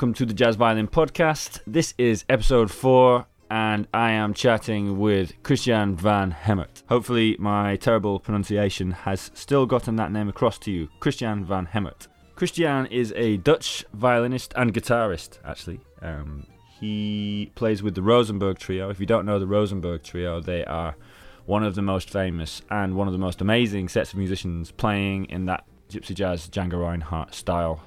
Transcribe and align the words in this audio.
welcome 0.00 0.14
to 0.14 0.24
the 0.24 0.32
Jazz 0.32 0.56
Violin 0.56 0.88
Podcast. 0.88 1.60
This 1.66 1.92
is 1.98 2.24
episode 2.30 2.70
four, 2.70 3.26
and 3.50 3.86
I 3.92 4.12
am 4.12 4.32
chatting 4.32 4.98
with 4.98 5.34
Christiaan 5.42 5.94
van 5.94 6.30
Hemert. 6.30 6.82
Hopefully, 6.88 7.36
my 7.38 7.76
terrible 7.76 8.18
pronunciation 8.18 8.92
has 8.92 9.30
still 9.34 9.66
gotten 9.66 9.96
that 9.96 10.10
name 10.10 10.30
across 10.30 10.56
to 10.60 10.70
you. 10.70 10.88
Christiaan 11.00 11.44
van 11.44 11.66
Hemert. 11.66 12.08
Christiaan 12.34 12.86
is 12.90 13.12
a 13.14 13.36
Dutch 13.36 13.84
violinist 13.92 14.54
and 14.56 14.72
guitarist, 14.72 15.36
actually. 15.44 15.80
Um, 16.00 16.46
he 16.80 17.52
plays 17.54 17.82
with 17.82 17.94
the 17.94 18.00
Rosenberg 18.00 18.58
Trio. 18.58 18.88
If 18.88 19.00
you 19.00 19.06
don't 19.06 19.26
know 19.26 19.38
the 19.38 19.46
Rosenberg 19.46 20.02
Trio, 20.02 20.40
they 20.40 20.64
are 20.64 20.96
one 21.44 21.62
of 21.62 21.74
the 21.74 21.82
most 21.82 22.08
famous 22.08 22.62
and 22.70 22.94
one 22.96 23.06
of 23.06 23.12
the 23.12 23.18
most 23.18 23.42
amazing 23.42 23.90
sets 23.90 24.14
of 24.14 24.18
musicians 24.18 24.70
playing 24.70 25.26
in 25.26 25.44
that 25.44 25.64
gypsy 25.90 26.14
jazz 26.14 26.48
Django 26.48 26.80
Reinhardt 26.80 27.34
style. 27.34 27.82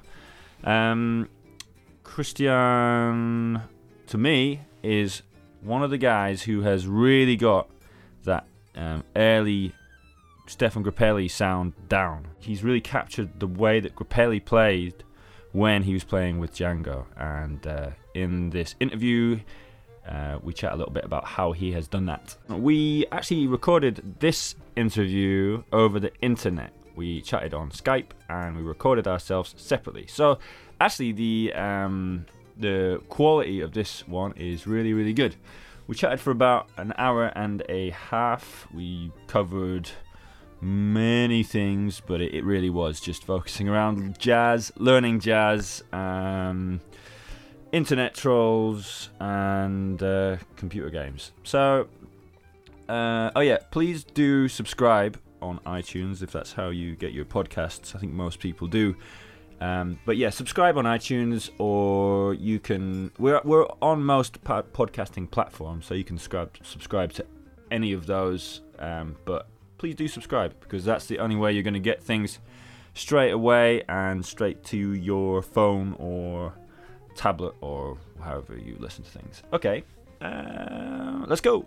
Um, 0.63 1.27
Christiaan, 2.13 3.63
to 4.05 4.17
me, 4.19 4.61
is 4.83 5.23
one 5.63 5.81
of 5.81 5.89
the 5.89 5.97
guys 5.97 6.43
who 6.43 6.61
has 6.61 6.85
really 6.85 7.35
got 7.35 7.67
that 8.23 8.45
um, 8.75 9.03
early 9.15 9.73
Stéphane 10.45 10.83
Grappelli 10.83 11.29
sound 11.29 11.73
down. 11.89 12.27
He's 12.37 12.63
really 12.63 12.81
captured 12.81 13.39
the 13.39 13.47
way 13.47 13.79
that 13.79 13.95
Grappelli 13.95 14.45
played 14.45 15.03
when 15.53 15.81
he 15.81 15.93
was 15.95 16.03
playing 16.03 16.37
with 16.37 16.53
Django. 16.53 17.05
And 17.17 17.65
uh, 17.65 17.89
in 18.13 18.51
this 18.51 18.75
interview, 18.79 19.39
uh, 20.07 20.37
we 20.43 20.53
chat 20.53 20.71
a 20.71 20.75
little 20.75 20.93
bit 20.93 21.05
about 21.05 21.25
how 21.25 21.51
he 21.51 21.71
has 21.71 21.87
done 21.87 22.05
that. 22.05 22.37
We 22.47 23.07
actually 23.11 23.47
recorded 23.47 24.17
this 24.19 24.53
interview 24.75 25.63
over 25.71 25.99
the 25.99 26.13
internet. 26.21 26.73
We 26.95 27.21
chatted 27.21 27.55
on 27.55 27.71
Skype 27.71 28.11
and 28.29 28.55
we 28.55 28.61
recorded 28.61 29.07
ourselves 29.07 29.55
separately. 29.57 30.05
So 30.05 30.37
actually, 30.83 31.13
the 31.13 31.53
um, 31.53 32.25
the 32.57 33.01
quality 33.09 33.61
of 33.61 33.71
this 33.73 34.07
one 34.07 34.33
is 34.33 34.67
really 34.67 34.93
really 34.93 35.13
good. 35.13 35.35
We 35.87 35.95
chatted 35.95 36.19
for 36.19 36.31
about 36.31 36.69
an 36.77 36.93
hour 36.97 37.27
and 37.35 37.63
a 37.67 37.89
half. 37.91 38.67
We 38.73 39.11
covered 39.27 39.89
many 40.61 41.43
things, 41.43 42.01
but 42.05 42.21
it, 42.21 42.33
it 42.33 42.43
really 42.45 42.69
was 42.69 43.01
just 43.01 43.25
focusing 43.25 43.67
around 43.67 44.17
jazz, 44.17 44.71
learning 44.77 45.19
jazz, 45.19 45.83
um, 45.91 46.79
internet 47.73 48.13
trolls, 48.15 49.09
and 49.19 50.01
uh, 50.01 50.37
computer 50.55 50.89
games. 50.89 51.31
So, 51.43 51.87
uh, 52.87 53.31
oh 53.35 53.41
yeah, 53.41 53.57
please 53.71 54.05
do 54.05 54.47
subscribe 54.47 55.19
on 55.41 55.59
iTunes 55.65 56.23
if 56.23 56.31
that's 56.31 56.53
how 56.53 56.69
you 56.69 56.95
get 56.95 57.11
your 57.11 57.25
podcasts. 57.25 57.93
I 57.93 57.99
think 57.99 58.13
most 58.13 58.39
people 58.39 58.67
do. 58.67 58.95
Um, 59.63 59.97
but 60.05 60.17
yeah, 60.17 60.29
subscribe 60.29 60.77
on 60.77 60.83
iTunes, 60.83 61.49
or 61.57 62.33
you 62.33 62.59
can. 62.59 63.11
We're 63.17 63.39
we're 63.45 63.65
on 63.81 64.03
most 64.03 64.43
podcasting 64.43 65.31
platforms, 65.31 65.85
so 65.85 65.93
you 65.93 66.03
can 66.03 66.17
subscribe 66.17 66.57
subscribe 66.63 67.13
to 67.13 67.25
any 67.71 67.93
of 67.93 68.05
those. 68.05 68.59
Um, 68.77 69.15
but 69.23 69.47
please 69.77 69.95
do 69.95 70.09
subscribe 70.09 70.53
because 70.59 70.83
that's 70.83 71.05
the 71.05 71.19
only 71.19 71.37
way 71.37 71.53
you're 71.53 71.63
going 71.63 71.75
to 71.75 71.79
get 71.79 72.03
things 72.03 72.39
straight 72.93 73.31
away 73.31 73.83
and 73.87 74.25
straight 74.25 74.65
to 74.65 74.77
your 74.77 75.41
phone 75.41 75.95
or 75.97 76.53
tablet 77.15 77.55
or 77.61 77.97
however 78.21 78.57
you 78.57 78.75
listen 78.79 79.05
to 79.05 79.11
things. 79.11 79.43
Okay, 79.53 79.85
uh, 80.21 81.23
let's 81.25 81.39
go. 81.39 81.65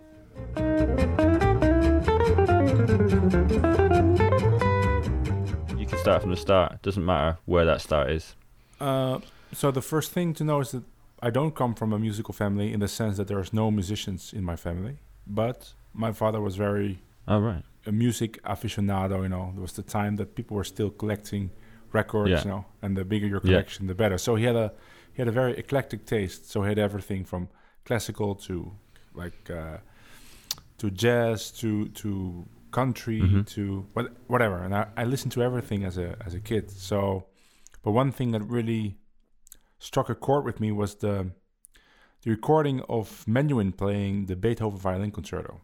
Start 6.07 6.21
from 6.21 6.31
the 6.31 6.37
start. 6.37 6.81
Doesn't 6.81 7.05
matter 7.05 7.37
where 7.45 7.65
that 7.65 7.81
start 7.81 8.11
is. 8.11 8.35
Uh, 8.79 9.19
so 9.53 9.71
the 9.71 9.81
first 9.81 10.11
thing 10.11 10.33
to 10.35 10.43
know 10.43 10.61
is 10.61 10.71
that 10.71 10.83
I 11.21 11.29
don't 11.29 11.53
come 11.55 11.73
from 11.73 11.93
a 11.93 11.99
musical 11.99 12.33
family 12.33 12.71
in 12.73 12.79
the 12.79 12.87
sense 12.87 13.17
that 13.17 13.27
there's 13.27 13.51
no 13.53 13.71
musicians 13.71 14.33
in 14.33 14.43
my 14.43 14.55
family, 14.55 14.97
but 15.25 15.73
my 15.93 16.11
father 16.11 16.39
was 16.39 16.55
very 16.55 16.99
oh, 17.27 17.39
right 17.39 17.63
a 17.87 17.91
music 17.91 18.41
aficionado. 18.43 19.23
You 19.23 19.29
know, 19.29 19.51
there 19.53 19.61
was 19.61 19.73
the 19.73 19.81
time 19.81 20.17
that 20.17 20.35
people 20.35 20.55
were 20.57 20.63
still 20.65 20.89
collecting 20.89 21.49
records. 21.93 22.29
Yeah. 22.29 22.43
You 22.43 22.49
know, 22.49 22.65
and 22.81 22.95
the 22.95 23.05
bigger 23.05 23.27
your 23.27 23.39
collection, 23.39 23.85
yeah. 23.85 23.89
the 23.89 23.95
better. 23.95 24.17
So 24.17 24.35
he 24.35 24.43
had 24.43 24.55
a 24.55 24.73
he 25.13 25.21
had 25.21 25.27
a 25.27 25.31
very 25.31 25.57
eclectic 25.57 26.05
taste. 26.05 26.51
So 26.51 26.61
he 26.61 26.69
had 26.69 26.77
everything 26.77 27.23
from 27.23 27.49
classical 27.85 28.35
to 28.35 28.71
like 29.15 29.49
uh, 29.49 29.77
to 30.77 30.91
jazz 30.91 31.51
to 31.51 31.87
to 31.89 32.45
country 32.71 33.21
mm-hmm. 33.21 33.41
to 33.43 33.87
what, 33.93 34.11
whatever. 34.27 34.63
And 34.63 34.75
I, 34.75 34.87
I 34.95 35.03
listened 35.03 35.31
to 35.33 35.43
everything 35.43 35.83
as 35.83 35.97
a 35.97 36.17
as 36.25 36.33
a 36.33 36.39
kid. 36.39 36.71
So, 36.71 37.25
but 37.83 37.91
one 37.91 38.11
thing 38.11 38.31
that 38.31 38.41
really 38.41 38.97
struck 39.79 40.09
a 40.09 40.15
chord 40.15 40.45
with 40.45 40.59
me 40.59 40.71
was 40.71 40.95
the 40.95 41.31
the 42.23 42.31
recording 42.31 42.81
of 42.89 43.25
Menuhin 43.27 43.75
playing 43.75 44.25
the 44.25 44.35
Beethoven 44.35 44.79
Violin 44.79 45.11
Concerto. 45.11 45.61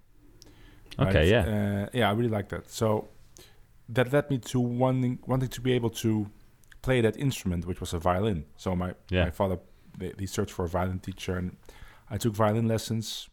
Okay, 0.99 1.19
right? 1.19 1.27
yeah, 1.27 1.85
uh, 1.85 1.89
yeah, 1.93 2.09
I 2.09 2.13
really 2.13 2.29
like 2.29 2.49
that. 2.49 2.69
So 2.69 3.09
that 3.89 4.13
led 4.13 4.29
me 4.29 4.37
to 4.37 4.59
wanting 4.59 5.19
wanting 5.25 5.49
to 5.49 5.61
be 5.61 5.73
able 5.73 5.89
to 5.89 6.29
play 6.81 7.01
that 7.01 7.17
instrument, 7.17 7.65
which 7.65 7.79
was 7.79 7.93
a 7.93 7.99
violin. 7.99 8.45
So 8.57 8.75
my 8.75 8.93
yeah. 9.09 9.25
my 9.25 9.31
father 9.31 9.59
he 10.19 10.25
searched 10.25 10.51
for 10.51 10.65
a 10.65 10.69
violin 10.69 10.99
teacher, 10.99 11.37
and 11.37 11.57
I 12.09 12.17
took 12.17 12.33
violin 12.33 12.67
lessons. 12.67 13.29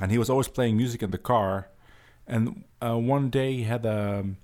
And 0.00 0.10
he 0.10 0.18
was 0.18 0.28
always 0.28 0.48
playing 0.48 0.76
music 0.76 1.02
in 1.02 1.10
the 1.12 1.18
car. 1.18 1.70
And 2.26 2.64
uh, 2.80 2.96
one 2.96 3.30
day 3.30 3.54
he 3.54 3.64
had 3.64 3.84
a 3.84 4.20
um, 4.20 4.36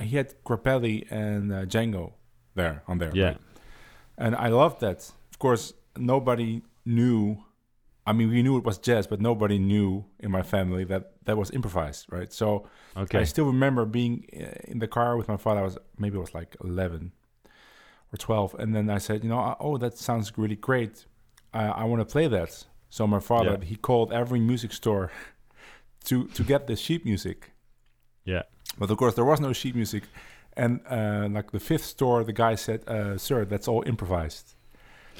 he 0.00 0.16
had 0.16 0.34
Grappelli 0.44 1.10
and 1.10 1.52
uh, 1.52 1.64
Django 1.64 2.12
there 2.54 2.82
on 2.86 2.98
there. 2.98 3.10
Yeah, 3.14 3.26
right? 3.26 3.38
and 4.18 4.36
I 4.36 4.48
loved 4.48 4.80
that. 4.80 5.10
Of 5.30 5.38
course, 5.38 5.72
nobody 5.96 6.62
knew 6.84 7.44
I 8.04 8.12
mean, 8.12 8.30
we 8.30 8.42
knew 8.42 8.56
it 8.56 8.64
was 8.64 8.78
jazz, 8.78 9.06
but 9.06 9.20
nobody 9.20 9.58
knew 9.58 10.04
in 10.18 10.30
my 10.30 10.42
family 10.42 10.84
that 10.84 11.12
that 11.24 11.36
was 11.36 11.50
improvised, 11.52 12.06
right? 12.10 12.32
So 12.32 12.68
okay. 12.96 13.20
I 13.20 13.24
still 13.24 13.44
remember 13.44 13.84
being 13.84 14.26
uh, 14.34 14.58
in 14.64 14.80
the 14.80 14.88
car 14.88 15.16
with 15.16 15.28
my 15.28 15.36
father. 15.36 15.60
I 15.60 15.64
was 15.64 15.78
maybe 15.98 16.16
I 16.16 16.20
was 16.20 16.34
like 16.34 16.56
eleven 16.64 17.12
or 18.12 18.16
twelve, 18.16 18.54
and 18.58 18.74
then 18.74 18.90
I 18.90 18.98
said, 18.98 19.22
you 19.22 19.30
know, 19.30 19.56
oh, 19.60 19.76
that 19.78 19.96
sounds 19.98 20.36
really 20.36 20.56
great. 20.56 21.06
I, 21.54 21.66
I 21.66 21.84
want 21.84 22.00
to 22.06 22.12
play 22.12 22.26
that. 22.26 22.64
So 22.90 23.06
my 23.06 23.20
father 23.20 23.56
yeah. 23.60 23.64
he 23.64 23.76
called 23.76 24.12
every 24.12 24.40
music 24.40 24.72
store 24.72 25.12
to 26.04 26.26
to 26.28 26.42
get 26.42 26.66
the 26.66 26.76
sheet 26.76 27.04
music. 27.04 27.52
Yeah, 28.24 28.42
but 28.78 28.90
of 28.90 28.96
course 28.96 29.14
there 29.14 29.24
was 29.24 29.40
no 29.40 29.52
sheet 29.52 29.74
music, 29.74 30.04
and 30.56 30.80
uh, 30.88 31.28
like 31.30 31.50
the 31.50 31.60
fifth 31.60 31.84
store, 31.84 32.24
the 32.24 32.32
guy 32.32 32.54
said, 32.56 32.88
uh, 32.88 33.18
"Sir, 33.18 33.44
that's 33.44 33.68
all 33.68 33.82
improvised." 33.86 34.54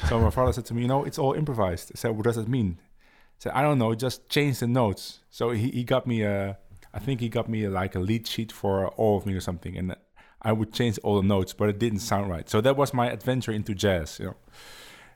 So 0.08 0.18
my 0.18 0.30
father 0.30 0.52
said 0.52 0.64
to 0.66 0.74
me, 0.74 0.82
you 0.82 0.88
know, 0.88 1.04
it's 1.04 1.18
all 1.18 1.34
improvised. 1.34 1.92
I 1.94 1.98
said, 1.98 2.12
what 2.12 2.24
does 2.24 2.36
that 2.36 2.48
mean? 2.48 2.78
I 2.80 3.38
said, 3.38 3.52
I 3.52 3.62
don't 3.62 3.78
know, 3.78 3.94
just 3.94 4.28
change 4.28 4.60
the 4.60 4.66
notes. 4.66 5.20
So 5.30 5.50
he, 5.50 5.70
he 5.70 5.84
got 5.84 6.06
me 6.06 6.22
a, 6.22 6.58
I 6.94 6.98
think 6.98 7.20
he 7.20 7.28
got 7.28 7.48
me 7.48 7.64
a, 7.64 7.70
like 7.70 7.94
a 7.94 7.98
lead 8.00 8.26
sheet 8.26 8.52
for 8.52 8.88
all 8.88 9.16
of 9.16 9.26
me 9.26 9.34
or 9.34 9.40
something. 9.40 9.76
And 9.76 9.94
I 10.40 10.52
would 10.52 10.72
change 10.72 10.98
all 11.02 11.16
the 11.20 11.26
notes, 11.26 11.52
but 11.52 11.68
it 11.68 11.78
didn't 11.78 12.00
sound 12.00 12.30
right. 12.30 12.48
So 12.48 12.60
that 12.60 12.76
was 12.76 12.92
my 12.92 13.10
adventure 13.10 13.52
into 13.52 13.74
jazz, 13.74 14.18
you 14.18 14.26
know, 14.26 14.36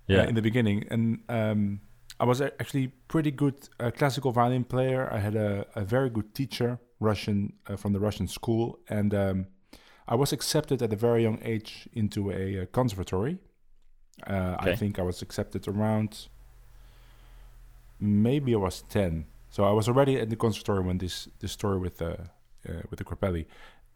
yeah. 0.07 0.21
Uh, 0.21 0.27
in 0.27 0.35
the 0.35 0.43
beginning. 0.43 0.85
And 0.91 1.21
um, 1.29 1.81
I 2.19 2.25
was 2.25 2.41
actually 2.41 2.89
pretty 3.09 3.31
good 3.31 3.69
uh, 3.79 3.91
classical 3.91 4.33
violin 4.33 4.65
player. 4.65 5.09
I 5.13 5.19
had 5.19 5.37
a, 5.37 5.67
a 5.75 5.85
very 5.85 6.11
good 6.11 6.35
teacher, 6.35 6.79
Russian, 6.99 7.53
uh, 7.67 7.77
from 7.77 7.93
the 7.93 8.01
Russian 8.01 8.27
school. 8.27 8.79
And 8.89 9.15
um, 9.15 9.47
I 10.09 10.15
was 10.15 10.33
accepted 10.33 10.81
at 10.83 10.93
a 10.93 10.97
very 10.97 11.23
young 11.23 11.41
age 11.43 11.89
into 11.93 12.31
a, 12.31 12.57
a 12.63 12.67
conservatory 12.67 13.39
uh, 14.25 14.57
okay. 14.61 14.73
I 14.73 14.77
think 14.77 14.99
I 14.99 15.03
was 15.03 15.23
accepted 15.23 15.69
around 15.69 16.29
maybe 18.01 18.55
I 18.55 18.59
was 18.59 18.83
ten. 18.89 19.27
So 19.51 19.65
I 19.65 19.73
was 19.73 19.89
already 19.89 20.19
at 20.19 20.31
the 20.31 20.37
conservatory 20.37 20.83
when 20.83 20.99
this 20.99 21.29
this 21.41 21.53
story 21.53 21.79
with 21.79 21.99
the 21.99 22.13
uh, 22.69 22.83
with 22.91 22.99
the 22.99 23.05
Grappelli, 23.05 23.47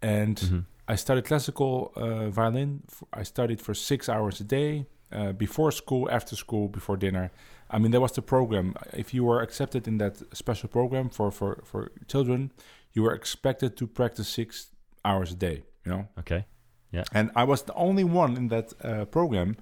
and 0.03 0.37
mm-hmm. 0.37 0.61
I 0.89 0.97
studied 0.97 1.25
classical 1.25 1.93
uh, 1.97 2.29
violin. 2.31 2.83
I 3.13 3.23
studied 3.23 3.61
for 3.61 3.75
six 3.75 4.09
hours 4.09 4.41
a 4.41 4.45
day 4.45 4.87
uh, 5.13 5.33
before 5.33 5.73
school, 5.73 6.09
after 6.11 6.37
school, 6.37 6.69
before 6.69 6.97
dinner. 6.97 7.31
I 7.71 7.79
mean, 7.79 7.91
that 7.93 8.01
was 8.01 8.13
the 8.13 8.23
program. 8.23 8.75
If 8.93 9.15
you 9.15 9.25
were 9.25 9.41
accepted 9.41 9.87
in 9.87 9.99
that 9.99 10.23
special 10.37 10.69
program 10.69 11.09
for 11.09 11.31
for 11.31 11.63
for 11.65 11.93
children, 12.07 12.53
you 12.93 13.03
were 13.03 13.15
expected 13.15 13.77
to 13.77 13.87
practice 13.87 14.29
six 14.29 14.71
hours 15.05 15.33
a 15.33 15.37
day. 15.37 15.63
You 15.85 15.93
know. 15.93 16.09
Okay. 16.19 16.45
Yeah. 16.93 17.05
And 17.13 17.31
I 17.37 17.45
was 17.45 17.63
the 17.63 17.75
only 17.75 18.05
one 18.05 18.37
in 18.37 18.49
that 18.49 18.73
uh, 18.83 19.05
program 19.05 19.57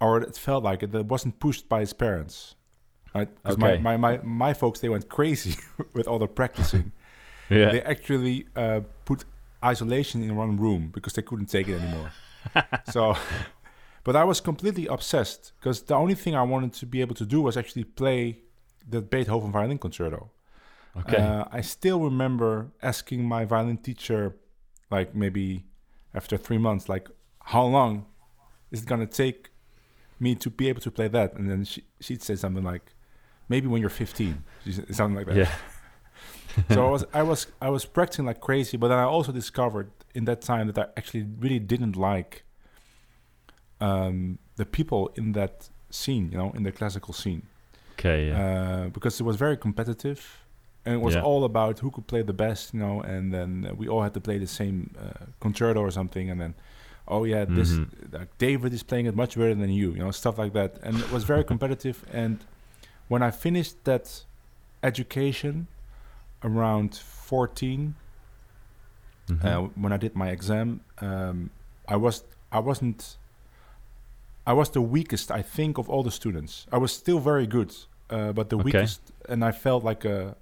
or 0.00 0.20
it 0.20 0.36
felt 0.36 0.64
like 0.64 0.82
it, 0.82 0.92
that 0.92 1.06
wasn't 1.06 1.38
pushed 1.40 1.68
by 1.68 1.80
his 1.80 1.92
parents. 1.92 2.54
Right? 3.14 3.28
Because 3.34 3.56
okay. 3.56 3.78
my, 3.78 3.96
my, 3.96 4.16
my, 4.16 4.22
my 4.22 4.54
folks, 4.54 4.80
they 4.80 4.88
went 4.88 5.08
crazy 5.08 5.56
with 5.94 6.06
all 6.06 6.18
the 6.18 6.26
practicing. 6.26 6.92
yeah. 7.50 7.70
They 7.72 7.82
actually 7.82 8.46
uh, 8.54 8.80
put 9.04 9.24
isolation 9.64 10.22
in 10.22 10.36
one 10.36 10.56
room 10.56 10.90
because 10.92 11.14
they 11.14 11.22
couldn't 11.22 11.46
take 11.46 11.68
it 11.68 11.80
anymore. 11.80 12.12
so, 12.90 13.16
but 14.06 14.14
I 14.14 14.22
was 14.22 14.40
completely 14.40 14.86
obsessed 14.86 15.50
because 15.58 15.82
the 15.82 15.96
only 15.96 16.14
thing 16.14 16.36
I 16.36 16.42
wanted 16.42 16.72
to 16.74 16.86
be 16.86 17.00
able 17.00 17.16
to 17.16 17.26
do 17.26 17.42
was 17.42 17.56
actually 17.56 17.82
play 17.82 18.38
the 18.88 19.02
Beethoven 19.02 19.50
violin 19.50 19.78
concerto. 19.78 20.30
Okay. 20.96 21.16
Uh, 21.16 21.44
I 21.50 21.60
still 21.60 21.98
remember 21.98 22.70
asking 22.80 23.24
my 23.24 23.44
violin 23.44 23.78
teacher, 23.78 24.36
like 24.92 25.16
maybe 25.16 25.64
after 26.14 26.36
three 26.36 26.56
months, 26.56 26.88
like, 26.88 27.08
how 27.42 27.64
long 27.64 28.06
is 28.70 28.82
it 28.82 28.86
gonna 28.86 29.08
take 29.08 29.50
me 30.20 30.36
to 30.36 30.50
be 30.50 30.68
able 30.68 30.82
to 30.82 30.90
play 30.92 31.08
that, 31.08 31.34
and 31.34 31.50
then 31.50 31.64
she 31.64 31.82
she'd 31.98 32.22
say 32.22 32.36
something 32.36 32.62
like, 32.62 32.94
"Maybe 33.48 33.66
when 33.66 33.80
you're 33.80 33.90
15," 33.90 34.44
something 34.92 35.16
like 35.16 35.26
that. 35.26 35.36
Yeah. 35.36 35.52
so 36.74 36.86
I 36.86 36.90
was 36.90 37.04
I 37.12 37.22
was 37.24 37.46
I 37.60 37.70
was 37.70 37.84
practicing 37.84 38.24
like 38.24 38.40
crazy, 38.40 38.76
but 38.76 38.86
then 38.86 38.98
I 38.98 39.04
also 39.16 39.32
discovered 39.32 39.90
in 40.14 40.26
that 40.26 40.42
time 40.42 40.68
that 40.68 40.78
I 40.78 40.86
actually 40.96 41.26
really 41.40 41.58
didn't 41.58 41.96
like 41.96 42.45
um, 43.80 44.38
the 44.56 44.64
people 44.64 45.10
in 45.16 45.32
that 45.32 45.68
scene, 45.90 46.30
you 46.32 46.38
know, 46.38 46.52
in 46.56 46.62
the 46.62 46.72
classical 46.72 47.12
scene, 47.14 47.42
Okay. 47.98 48.28
Yeah. 48.28 48.38
uh, 48.40 48.88
because 48.88 49.20
it 49.20 49.24
was 49.24 49.36
very 49.36 49.56
competitive, 49.56 50.20
and 50.84 50.94
it 50.94 51.00
was 51.00 51.14
Yeah. 51.14 51.22
all 51.22 51.44
about 51.44 51.78
who 51.80 51.90
could 51.90 52.06
play 52.06 52.22
the 52.22 52.32
best, 52.32 52.74
you 52.74 52.80
know, 52.80 53.00
and 53.02 53.32
then 53.32 53.50
we 53.76 53.88
all 53.88 54.02
had 54.02 54.12
to 54.14 54.20
play 54.20 54.38
the 54.38 54.46
same 54.46 54.94
uh, 54.98 55.26
concerto 55.40 55.80
or 55.80 55.90
something, 55.90 56.30
and 56.30 56.40
then. 56.40 56.54
Oh 57.08 57.22
yeah, 57.24 57.44
this 57.44 57.70
Mhm. 57.70 58.12
like 58.18 58.36
David 58.38 58.72
is 58.72 58.82
playing 58.82 59.06
it 59.06 59.14
much 59.14 59.36
better 59.36 59.54
than 59.54 59.70
you, 59.70 59.92
you 59.92 60.00
know, 60.00 60.10
stuff 60.10 60.38
like 60.38 60.52
that, 60.54 60.72
and 60.82 60.98
it 60.98 61.08
was 61.12 61.22
very 61.22 61.44
competitive. 61.52 62.04
And 62.12 62.38
when 63.06 63.22
I 63.22 63.30
finished 63.30 63.76
that 63.84 64.24
education 64.82 65.68
around 66.42 66.96
14, 66.96 67.94
Mhm. 69.28 69.44
uh, 69.44 69.68
when 69.82 69.92
I 69.92 69.96
did 69.96 70.14
my 70.16 70.30
exam, 70.30 70.80
um, 71.00 71.50
I 71.88 71.96
was 71.96 72.24
I 72.50 72.58
wasn't 72.58 73.16
I 74.46 74.52
was 74.52 74.70
the 74.70 74.80
weakest 74.80 75.30
I 75.30 75.42
think 75.42 75.78
of 75.78 75.88
all 75.88 76.02
the 76.02 76.10
students. 76.10 76.66
I 76.72 76.78
was 76.78 76.92
still 76.92 77.18
very 77.18 77.46
good, 77.46 77.74
uh, 78.10 78.32
but 78.32 78.48
the 78.48 78.56
Okay. 78.56 78.64
weakest, 78.64 79.00
and 79.28 79.44
I 79.44 79.52
felt 79.52 79.84
like 79.84 80.04
a 80.04 80.36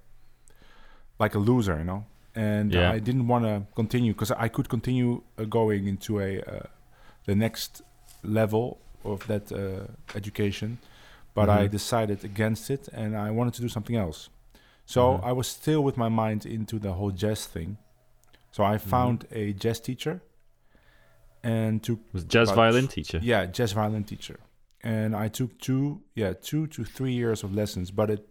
like 1.19 1.35
a 1.35 1.39
loser, 1.39 1.79
you 1.79 1.85
know. 1.85 2.05
And 2.35 2.73
Yeah. 2.73 2.91
I 2.91 2.99
didn't 2.99 3.29
want 3.29 3.45
to 3.45 3.63
continue 3.75 4.13
because 4.13 4.33
I 4.33 4.49
could 4.49 4.69
continue 4.69 5.23
uh, 5.39 5.45
going 5.45 5.87
into 5.87 6.19
a 6.21 6.41
uh, 6.41 6.67
the 7.27 7.35
next 7.35 7.83
level 8.23 8.79
of 9.05 9.27
that 9.27 9.53
uh, 9.53 9.87
education, 10.17 10.79
but 11.35 11.49
I 11.49 11.69
Mhm. 11.69 11.71
decided 11.71 12.25
against 12.25 12.71
it, 12.71 12.89
and 12.93 13.15
I 13.17 13.31
wanted 13.31 13.55
to 13.55 13.63
do 13.63 13.69
something 13.69 13.97
else. 13.97 14.29
So 14.87 15.01
Mhm. 15.19 15.25
I 15.25 15.33
was 15.33 15.47
still 15.49 15.83
with 15.85 15.97
my 15.97 16.09
mind 16.09 16.45
into 16.47 16.79
the 16.79 16.93
whole 16.93 17.11
jazz 17.13 17.47
thing. 17.47 17.77
So 18.51 18.65
I 18.65 18.77
Mm-hmm. 18.77 18.91
found 18.91 19.27
a 19.31 19.53
jazz 19.53 19.81
teacher 19.81 20.21
and 21.45 21.83
took 21.83 22.01
was 22.13 22.25
jazz 22.25 22.51
violin 22.51 22.89
teacher. 22.89 23.19
yeah 23.23 23.47
jazz 23.47 23.73
violin 23.73 24.05
teacher, 24.05 24.39
and 24.83 25.15
I 25.15 25.29
took 25.29 25.51
two 25.59 26.03
yeah 26.15 26.33
two 26.49 26.67
to 26.69 26.85
three 26.85 27.13
years 27.13 27.45
of 27.45 27.55
lessons, 27.55 27.91
but 27.93 28.11
it 28.11 28.27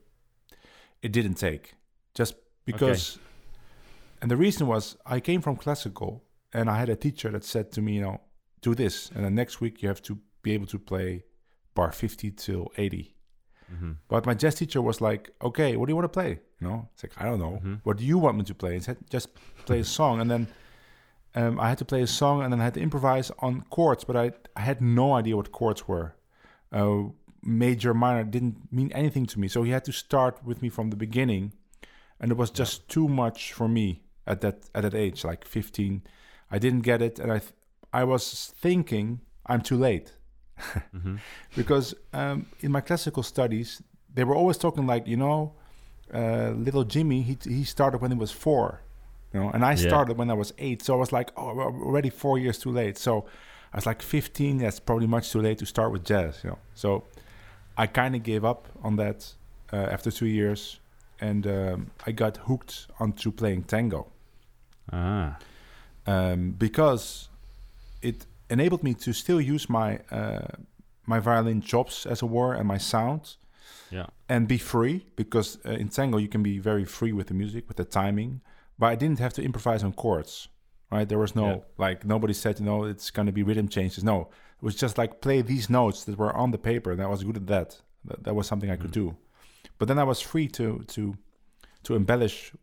it 1.02 1.12
didn't 1.14 1.36
take 1.36 1.76
just 2.16 2.36
because. 2.66 3.20
And 4.22 4.32
the 4.32 4.38
reason 4.38 4.68
was 4.68 4.96
I 5.06 5.20
came 5.20 5.42
from 5.42 5.56
classical, 5.58 6.24
and 6.54 6.70
I 6.70 6.78
had 6.78 6.90
a 6.90 6.96
teacher 6.96 7.30
that 7.32 7.44
said 7.44 7.72
to 7.74 7.82
me, 7.82 7.92
you 7.96 8.02
know, 8.02 8.22
do 8.62 8.74
this, 8.74 9.12
and 9.14 9.24
then 9.26 9.36
next 9.36 9.60
week 9.62 9.82
you 9.82 9.90
have 9.90 10.02
to 10.04 10.18
be 10.42 10.52
able 10.54 10.68
to 10.68 10.80
play 10.80 11.24
bar 11.76 11.92
fifty 11.92 12.32
till 12.32 12.72
eighty. 12.78 13.16
Mhm. 13.74 13.98
But 14.08 14.26
my 14.26 14.34
jazz 14.34 14.56
teacher 14.56 14.82
was 14.82 15.02
like, 15.02 15.32
"Okay, 15.42 15.76
what 15.78 15.88
do 15.88 15.92
you 15.92 15.96
want 15.98 16.06
to 16.14 16.20
play?" 16.22 16.40
You 16.62 16.68
know, 16.68 16.90
it's 16.94 17.04
like 17.04 17.14
I 17.22 17.26
don't 17.26 17.40
know. 17.40 17.60
Mhm. 17.64 17.82
What 17.84 17.98
do 17.98 18.06
you 18.06 18.18
want 18.18 18.38
me 18.38 18.44
to 18.46 18.56
play? 18.56 18.74
He 18.76 18.80
said, 18.80 18.98
"Just 19.10 19.28
play 19.66 19.80
a 19.80 19.84
song." 19.84 20.22
And 20.22 20.30
then 20.32 20.48
um, 21.36 21.60
I 21.60 21.70
had 21.70 21.78
to 21.80 21.86
play 21.86 22.02
a 22.02 22.08
song, 22.08 22.42
and 22.44 22.52
then 22.54 22.62
I 22.62 22.64
had 22.66 22.74
to 22.76 22.82
improvise 22.82 23.32
on 23.40 23.62
chords. 23.70 24.04
But 24.04 24.16
I 24.16 24.32
I 24.56 24.62
had 24.62 24.82
no 24.82 25.14
idea 25.14 25.36
what 25.36 25.52
chords 25.52 25.88
were. 25.88 26.16
Uh, 26.72 27.10
major, 27.42 27.94
minor 27.94 28.24
didn't 28.24 28.72
mean 28.72 28.92
anything 28.94 29.26
to 29.28 29.40
me. 29.40 29.48
So 29.48 29.64
he 29.64 29.72
had 29.72 29.84
to 29.86 29.92
start 29.92 30.44
with 30.46 30.62
me 30.62 30.70
from 30.70 30.90
the 30.90 30.96
beginning, 30.96 31.54
and 32.20 32.32
it 32.32 32.38
was 32.38 32.50
just 32.52 32.88
too 32.90 33.08
much 33.08 33.54
for 33.54 33.68
me 33.68 34.04
at 34.26 34.42
that 34.42 34.70
at 34.76 34.82
that 34.84 34.96
age, 34.96 35.24
like 35.24 35.46
fifteen. 35.46 36.02
I 36.52 36.60
didn't 36.60 36.82
get 36.82 37.02
it, 37.02 37.20
and 37.20 37.32
I 37.32 37.40
th- 37.40 37.54
I 37.92 38.04
was 38.04 38.54
thinking 38.62 39.22
I'm 39.46 39.62
too 39.62 39.78
late 39.78 40.14
Mhm. 40.96 41.20
because 41.56 41.96
um, 42.14 42.46
in 42.62 42.72
my 42.72 42.82
classical 42.82 43.24
studies 43.24 43.82
they 44.14 44.24
were 44.24 44.36
always 44.36 44.58
talking 44.58 44.86
like 44.88 45.08
you 45.08 45.18
know 45.18 45.54
uh, 46.14 46.52
little 46.56 46.84
jimmy 46.84 47.22
he, 47.24 47.38
he 47.44 47.64
started 47.64 48.02
when 48.02 48.12
he 48.12 48.18
was 48.18 48.32
four 48.32 48.82
you 49.34 49.40
know 49.40 49.50
and 49.54 49.64
i 49.66 49.72
Yeah. 49.72 49.88
started 49.90 50.18
when 50.18 50.30
i 50.30 50.34
was 50.34 50.54
eight 50.58 50.82
so 50.84 50.94
i 50.94 50.98
was 50.98 51.12
like 51.12 51.32
oh 51.38 51.60
already 51.60 52.10
four 52.10 52.38
years 52.38 52.58
too 52.60 52.72
late 52.72 52.98
so 52.98 53.26
i 53.74 53.78
was 53.78 53.86
like 53.86 54.02
15 54.02 54.58
that's 54.60 54.80
probably 54.80 55.08
much 55.08 55.32
too 55.32 55.42
late 55.42 55.58
to 55.60 55.66
start 55.66 55.92
with 55.92 56.04
jazz 56.06 56.42
you 56.44 56.50
know 56.52 56.60
so 56.76 57.04
i 57.78 57.88
kind 57.88 58.16
of 58.16 58.24
gave 58.24 58.46
up 58.46 58.68
on 58.84 58.96
that 58.98 59.34
uh, 59.72 59.76
after 59.96 60.12
two 60.12 60.28
years 60.28 60.80
and 61.20 61.48
um, 61.48 61.92
i 62.08 62.12
got 62.12 62.38
hooked 62.38 62.88
onto 63.00 63.32
playing 63.32 63.64
tango 63.64 64.08
Ah. 64.92 65.38
um, 66.06 66.52
because 66.58 67.30
it 68.02 68.26
enabled 68.50 68.84
me 68.84 68.94
to 68.94 69.14
still 69.14 69.40
use 69.40 69.70
my 69.70 70.00
uh, 70.12 70.48
my 71.06 71.20
violin 71.20 71.62
chops 71.62 72.06
as 72.06 72.22
it 72.22 72.30
were 72.30 72.54
and 72.54 72.68
my 72.68 72.78
sound 72.78 73.36
Yeah. 73.92 74.08
and 74.28 74.48
be 74.48 74.58
free 74.58 75.06
because 75.16 75.58
uh, 75.66 75.72
in 75.82 75.90
tango 75.90 76.18
you 76.18 76.28
can 76.28 76.44
be 76.44 76.60
very 76.60 76.86
free 76.86 77.14
with 77.14 77.28
the 77.28 77.34
music 77.34 77.68
with 77.68 77.78
the 77.78 77.86
timing 77.86 78.42
but 78.80 78.88
i 78.88 78.96
didn't 78.96 79.20
have 79.20 79.34
to 79.34 79.44
improvise 79.44 79.84
on 79.84 79.94
chords 79.94 80.50
right 80.92 81.08
there 81.10 81.20
was 81.20 81.36
no 81.36 81.48
Yeah. 81.48 81.58
like 81.78 82.06
nobody 82.06 82.34
said 82.34 82.60
you 82.60 82.66
know 82.66 82.84
it's 82.86 83.12
going 83.12 83.26
to 83.28 83.32
be 83.32 83.44
rhythm 83.44 83.68
changes 83.68 84.04
no 84.04 84.18
it 84.58 84.64
was 84.64 84.76
just 84.76 84.98
like 84.98 85.22
play 85.22 85.42
these 85.42 85.70
notes 85.70 86.04
that 86.06 86.18
were 86.18 86.34
on 86.36 86.52
the 86.52 86.58
paper 86.58 86.92
and 86.92 87.02
i 87.02 87.08
was 87.08 87.24
good 87.24 87.38
at 87.38 87.48
that 87.48 87.82
that, 88.06 88.24
that 88.24 88.36
was 88.36 88.48
something 88.48 88.70
i 88.72 88.76
could 88.78 88.92
Mm. 88.92 89.02
do 89.04 89.18
but 89.78 89.88
then 89.88 90.00
i 90.00 90.04
was 90.04 90.20
free 90.22 90.48
to 90.48 90.84
to 90.96 91.16
to 91.84 91.96
embellish 91.96 92.54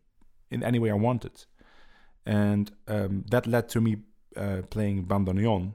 in 0.50 0.62
any 0.62 0.78
way 0.78 0.90
i 0.90 0.94
wanted 1.08 1.46
and 2.26 2.70
um, 2.88 3.24
that 3.30 3.46
led 3.46 3.68
to 3.68 3.80
me 3.80 3.96
uh, 4.36 4.62
playing 4.70 5.06
bandoneon 5.06 5.74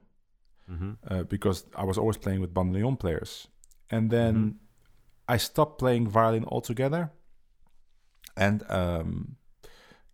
Mhm. 0.70 0.98
uh, 1.12 1.24
because 1.24 1.66
I 1.76 1.84
was 1.84 1.98
always 1.98 2.18
playing 2.18 2.42
with 2.42 2.52
bandoneon 2.54 2.98
players. 2.98 3.48
And 3.92 4.10
then 4.10 4.36
Mhm. 4.36 4.54
I 5.34 5.38
stopped 5.38 5.78
playing 5.78 6.08
violin 6.10 6.44
altogether 6.46 7.12
and 8.36 8.64
um, 8.72 9.36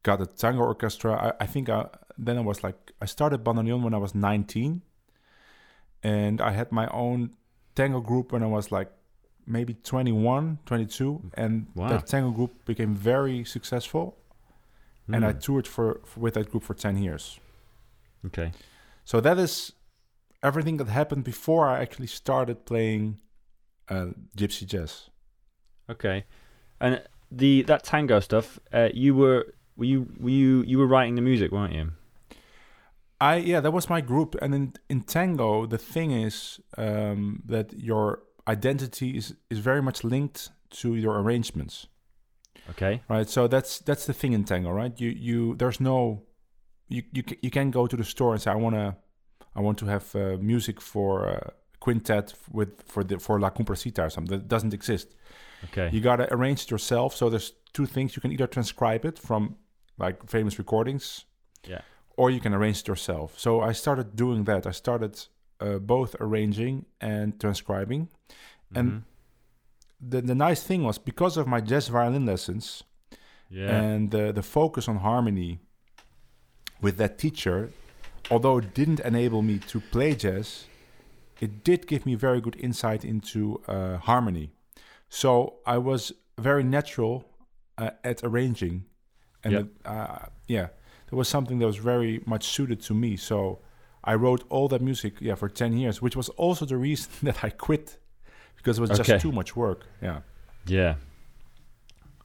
got 0.04 0.22
a 0.22 0.26
tango 0.26 0.64
orchestra. 0.64 1.14
I, 1.40 1.44
I 1.44 1.48
think 1.48 1.70
I, 1.70 1.88
then 2.18 2.38
I 2.38 2.42
was 2.42 2.64
like, 2.64 2.92
I 3.02 3.06
started 3.06 3.44
bandoneon 3.44 3.82
when 3.84 3.94
I 3.94 3.98
was 3.98 4.14
19. 4.16 4.82
And 6.04 6.42
I 6.42 6.52
had 6.52 6.72
my 6.72 6.88
own 6.88 7.32
tango 7.76 8.00
group 8.02 8.32
when 8.32 8.44
I 8.44 8.48
was 8.48 8.72
like 8.72 8.92
maybe 9.46 9.74
21, 9.76 10.60
22. 10.66 11.32
And 11.36 11.68
Wow. 11.76 11.90
that 11.90 12.08
tango 12.08 12.32
group 12.32 12.66
became 12.66 12.96
very 12.96 13.44
successful. 13.44 14.18
And 15.08 15.26
I 15.26 15.34
Mm. 15.34 15.42
toured 15.42 15.68
for, 15.68 16.00
for 16.06 16.20
with 16.22 16.34
that 16.36 16.50
group 16.52 16.64
for 16.64 16.74
10 16.74 16.98
years. 16.98 17.40
Okay. 18.26 18.52
So 19.04 19.20
that 19.22 19.38
is 19.38 19.74
everything 20.44 20.78
that 20.78 20.88
happened 20.88 21.24
before 21.24 21.68
I 21.68 21.82
actually 21.82 22.08
started 22.08 22.66
playing 22.66 23.20
uh, 23.90 24.08
gypsy 24.38 24.66
jazz. 24.66 25.10
Okay. 25.90 26.24
And 26.80 27.04
the 27.30 27.64
that 27.64 27.84
tango 27.84 28.20
stuff, 28.22 28.60
uh, 28.74 28.90
you 28.94 29.14
were 29.16 29.54
were 29.78 29.86
you 29.86 30.08
were 30.20 30.30
you 30.30 30.64
you 30.68 30.78
were 30.78 30.88
writing 30.88 31.16
the 31.16 31.22
music, 31.22 31.52
weren't 31.52 31.74
you? 31.74 31.92
I 33.20 33.36
yeah, 33.38 33.62
that 33.62 33.72
was 33.72 33.90
my 33.90 34.02
group, 34.02 34.36
and 34.42 34.54
in 34.56 34.74
in 34.90 35.02
tango, 35.02 35.66
the 35.68 35.78
thing 35.78 36.12
is 36.12 36.60
um, 36.78 37.44
that 37.46 37.74
your 37.74 38.24
identity 38.48 39.18
is 39.18 39.36
is 39.50 39.60
very 39.60 39.82
much 39.82 40.04
linked 40.04 40.50
to 40.82 40.96
your 40.96 41.20
arrangements, 41.22 41.88
Okay. 42.70 43.02
right? 43.10 43.30
So 43.30 43.48
that's 43.48 43.80
that's 43.80 44.06
the 44.06 44.14
thing 44.14 44.34
in 44.34 44.44
tango, 44.44 44.72
right? 44.72 45.00
You 45.00 45.10
you 45.10 45.56
there's 45.56 45.80
no 45.80 46.24
you 46.90 47.04
you 47.14 47.24
you 47.42 47.52
can 47.52 47.72
go 47.72 47.88
to 47.88 47.96
the 47.98 48.04
store 48.04 48.34
and 48.34 48.42
say 48.42 48.52
I 48.52 48.56
wanna 48.56 48.96
I 49.56 49.62
want 49.62 49.78
to 49.80 49.86
have 49.86 50.16
uh, 50.16 50.38
music 50.42 50.82
for 50.82 51.28
uh, 51.30 51.50
quintet 51.80 52.34
with 52.52 52.82
for 52.86 53.04
the 53.04 53.20
for 53.20 53.40
La 53.40 53.50
Cumparsita 53.52 54.00
or 54.06 54.10
something 54.10 54.38
that 54.40 54.48
doesn't 54.48 54.74
exist. 54.74 55.16
Okay. 55.66 55.90
You 55.94 56.02
gotta 56.02 56.28
arrange 56.34 56.64
it 56.64 56.72
yourself. 56.72 57.16
So 57.16 57.30
there's 57.30 57.54
two 57.74 57.86
things. 57.86 58.16
You 58.16 58.22
can 58.22 58.32
either 58.32 58.48
transcribe 58.48 59.06
it 59.06 59.20
from 59.20 59.56
like 59.98 60.28
famous 60.30 60.58
recordings, 60.60 61.26
Yeah. 61.68 61.82
or 62.18 62.30
you 62.32 62.40
can 62.40 62.54
arrange 62.54 62.80
it 62.82 62.88
yourself. 62.88 63.38
So 63.40 63.62
I 63.62 63.74
started 63.74 64.16
doing 64.16 64.46
that. 64.46 64.66
I 64.66 64.72
started 64.72 65.28
uh, 65.60 65.78
both 65.78 66.16
arranging 66.20 66.86
and 67.00 67.40
transcribing. 67.40 68.08
and- 68.76 68.92
Mhm. 68.92 69.04
The 70.10 70.22
the 70.22 70.34
nice 70.36 70.64
thing 70.64 70.84
was 70.84 70.98
because 70.98 71.38
of 71.38 71.46
my 71.46 71.62
jazz 71.62 71.88
violin 71.90 72.26
lessons 72.26 72.84
yeah. 73.50 73.70
and 73.84 74.10
the 74.10 74.32
the 74.34 74.42
focus 74.42 74.88
on 74.88 74.98
harmony 74.98 75.60
with 76.82 76.98
that 76.98 77.18
teacher, 77.18 77.70
although 78.32 78.58
it 78.58 78.74
didn't 78.74 79.00
enable 79.02 79.42
me 79.44 79.60
to 79.60 79.80
play 79.80 80.16
jazz, 80.16 80.66
it 81.40 81.64
did 81.64 81.86
give 81.88 82.06
me 82.06 82.16
very 82.16 82.42
good 82.42 82.56
insight 82.60 83.06
into 83.06 83.62
uh, 83.68 83.98
harmony. 83.98 84.50
So 85.14 85.56
I 85.66 85.78
was 85.78 86.14
very 86.40 86.64
natural 86.64 87.26
uh, 87.78 87.92
at 88.04 88.24
arranging, 88.24 88.86
and 89.44 89.54
Yep. 89.54 89.62
it, 89.66 89.70
uh, 89.86 90.20
yeah, 90.48 90.68
there 91.10 91.18
was 91.18 91.28
something 91.28 91.60
that 91.60 91.66
was 91.68 91.78
very 91.78 92.22
much 92.26 92.46
suited 92.46 92.80
to 92.84 92.94
me. 92.94 93.18
So 93.18 93.60
I 94.06 94.16
wrote 94.16 94.44
all 94.50 94.68
that 94.70 94.82
music, 94.82 95.16
yeah, 95.20 95.36
for 95.36 95.50
ten 95.50 95.74
years, 95.78 96.02
which 96.02 96.16
was 96.16 96.30
also 96.38 96.66
the 96.66 96.78
reason 96.78 97.12
that 97.24 97.44
I 97.44 97.50
quit 97.50 97.98
because 98.56 98.78
it 98.78 98.82
was 98.82 98.92
Okay. 98.92 99.04
just 99.04 99.22
too 99.22 99.32
much 99.34 99.56
work. 99.56 99.86
Yeah. 100.02 100.22
Yeah. 100.66 100.96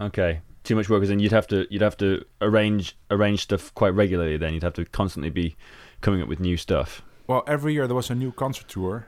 Okay. 0.01 0.41
Too 0.63 0.77
much 0.77 0.89
work, 0.89 1.03
in 1.05 1.19
you'd 1.21 1.33
have 1.33 1.47
to 1.49 1.67
you'd 1.71 1.83
have 1.83 1.97
to 1.97 2.25
arrange 2.41 2.97
arrange 3.11 3.41
stuff 3.41 3.73
quite 3.75 3.95
regularly. 3.95 4.37
Then 4.37 4.53
you'd 4.55 4.63
have 4.65 4.75
to 4.75 4.85
constantly 4.85 5.31
be 5.31 5.57
coming 6.01 6.23
up 6.23 6.29
with 6.29 6.41
new 6.41 6.57
stuff. 6.57 7.03
Well, 7.27 7.43
every 7.49 7.73
year 7.73 7.87
there 7.89 7.97
was 7.97 8.11
a 8.11 8.15
new 8.15 8.31
concert 8.33 8.69
tour, 8.69 9.07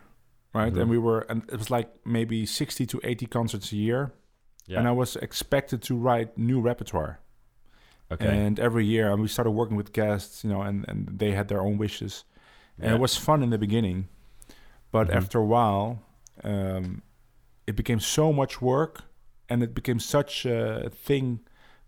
right? 0.54 0.72
Mhm. 0.72 0.80
And 0.82 0.90
we 0.90 0.98
were, 0.98 1.20
and 1.28 1.42
it 1.52 1.58
was 1.58 1.70
like 1.70 1.88
maybe 2.04 2.46
sixty 2.46 2.86
to 2.86 3.00
eighty 3.04 3.26
concerts 3.26 3.72
a 3.72 3.76
year, 3.76 4.12
Yeah. 4.66 4.78
and 4.78 4.88
I 4.88 4.92
was 4.92 5.16
expected 5.16 5.82
to 5.82 5.96
write 5.96 6.36
new 6.38 6.60
repertoire. 6.60 7.20
okay. 8.10 8.46
And 8.46 8.58
every 8.58 8.86
year, 8.86 9.12
and 9.12 9.20
we 9.20 9.28
started 9.28 9.50
working 9.50 9.76
with 9.76 9.92
guests, 9.92 10.42
you 10.44 10.48
know, 10.50 10.62
and 10.62 10.84
and 10.88 11.18
they 11.18 11.32
had 11.32 11.48
their 11.48 11.60
own 11.60 11.76
wishes, 11.78 12.24
and 12.78 12.86
Yeah. 12.88 12.94
it 12.96 13.00
was 13.00 13.16
fun 13.16 13.42
in 13.42 13.50
the 13.50 13.58
beginning, 13.58 14.08
but 14.90 15.08
Mhm. 15.08 15.16
after 15.16 15.38
a 15.38 15.44
while, 15.44 16.02
um, 16.42 17.02
it 17.66 17.76
became 17.76 18.00
so 18.00 18.32
much 18.32 18.62
work, 18.62 19.02
and 19.50 19.62
it 19.62 19.74
became 19.74 20.00
such 20.00 20.46
a 20.46 20.88
thing 20.90 21.40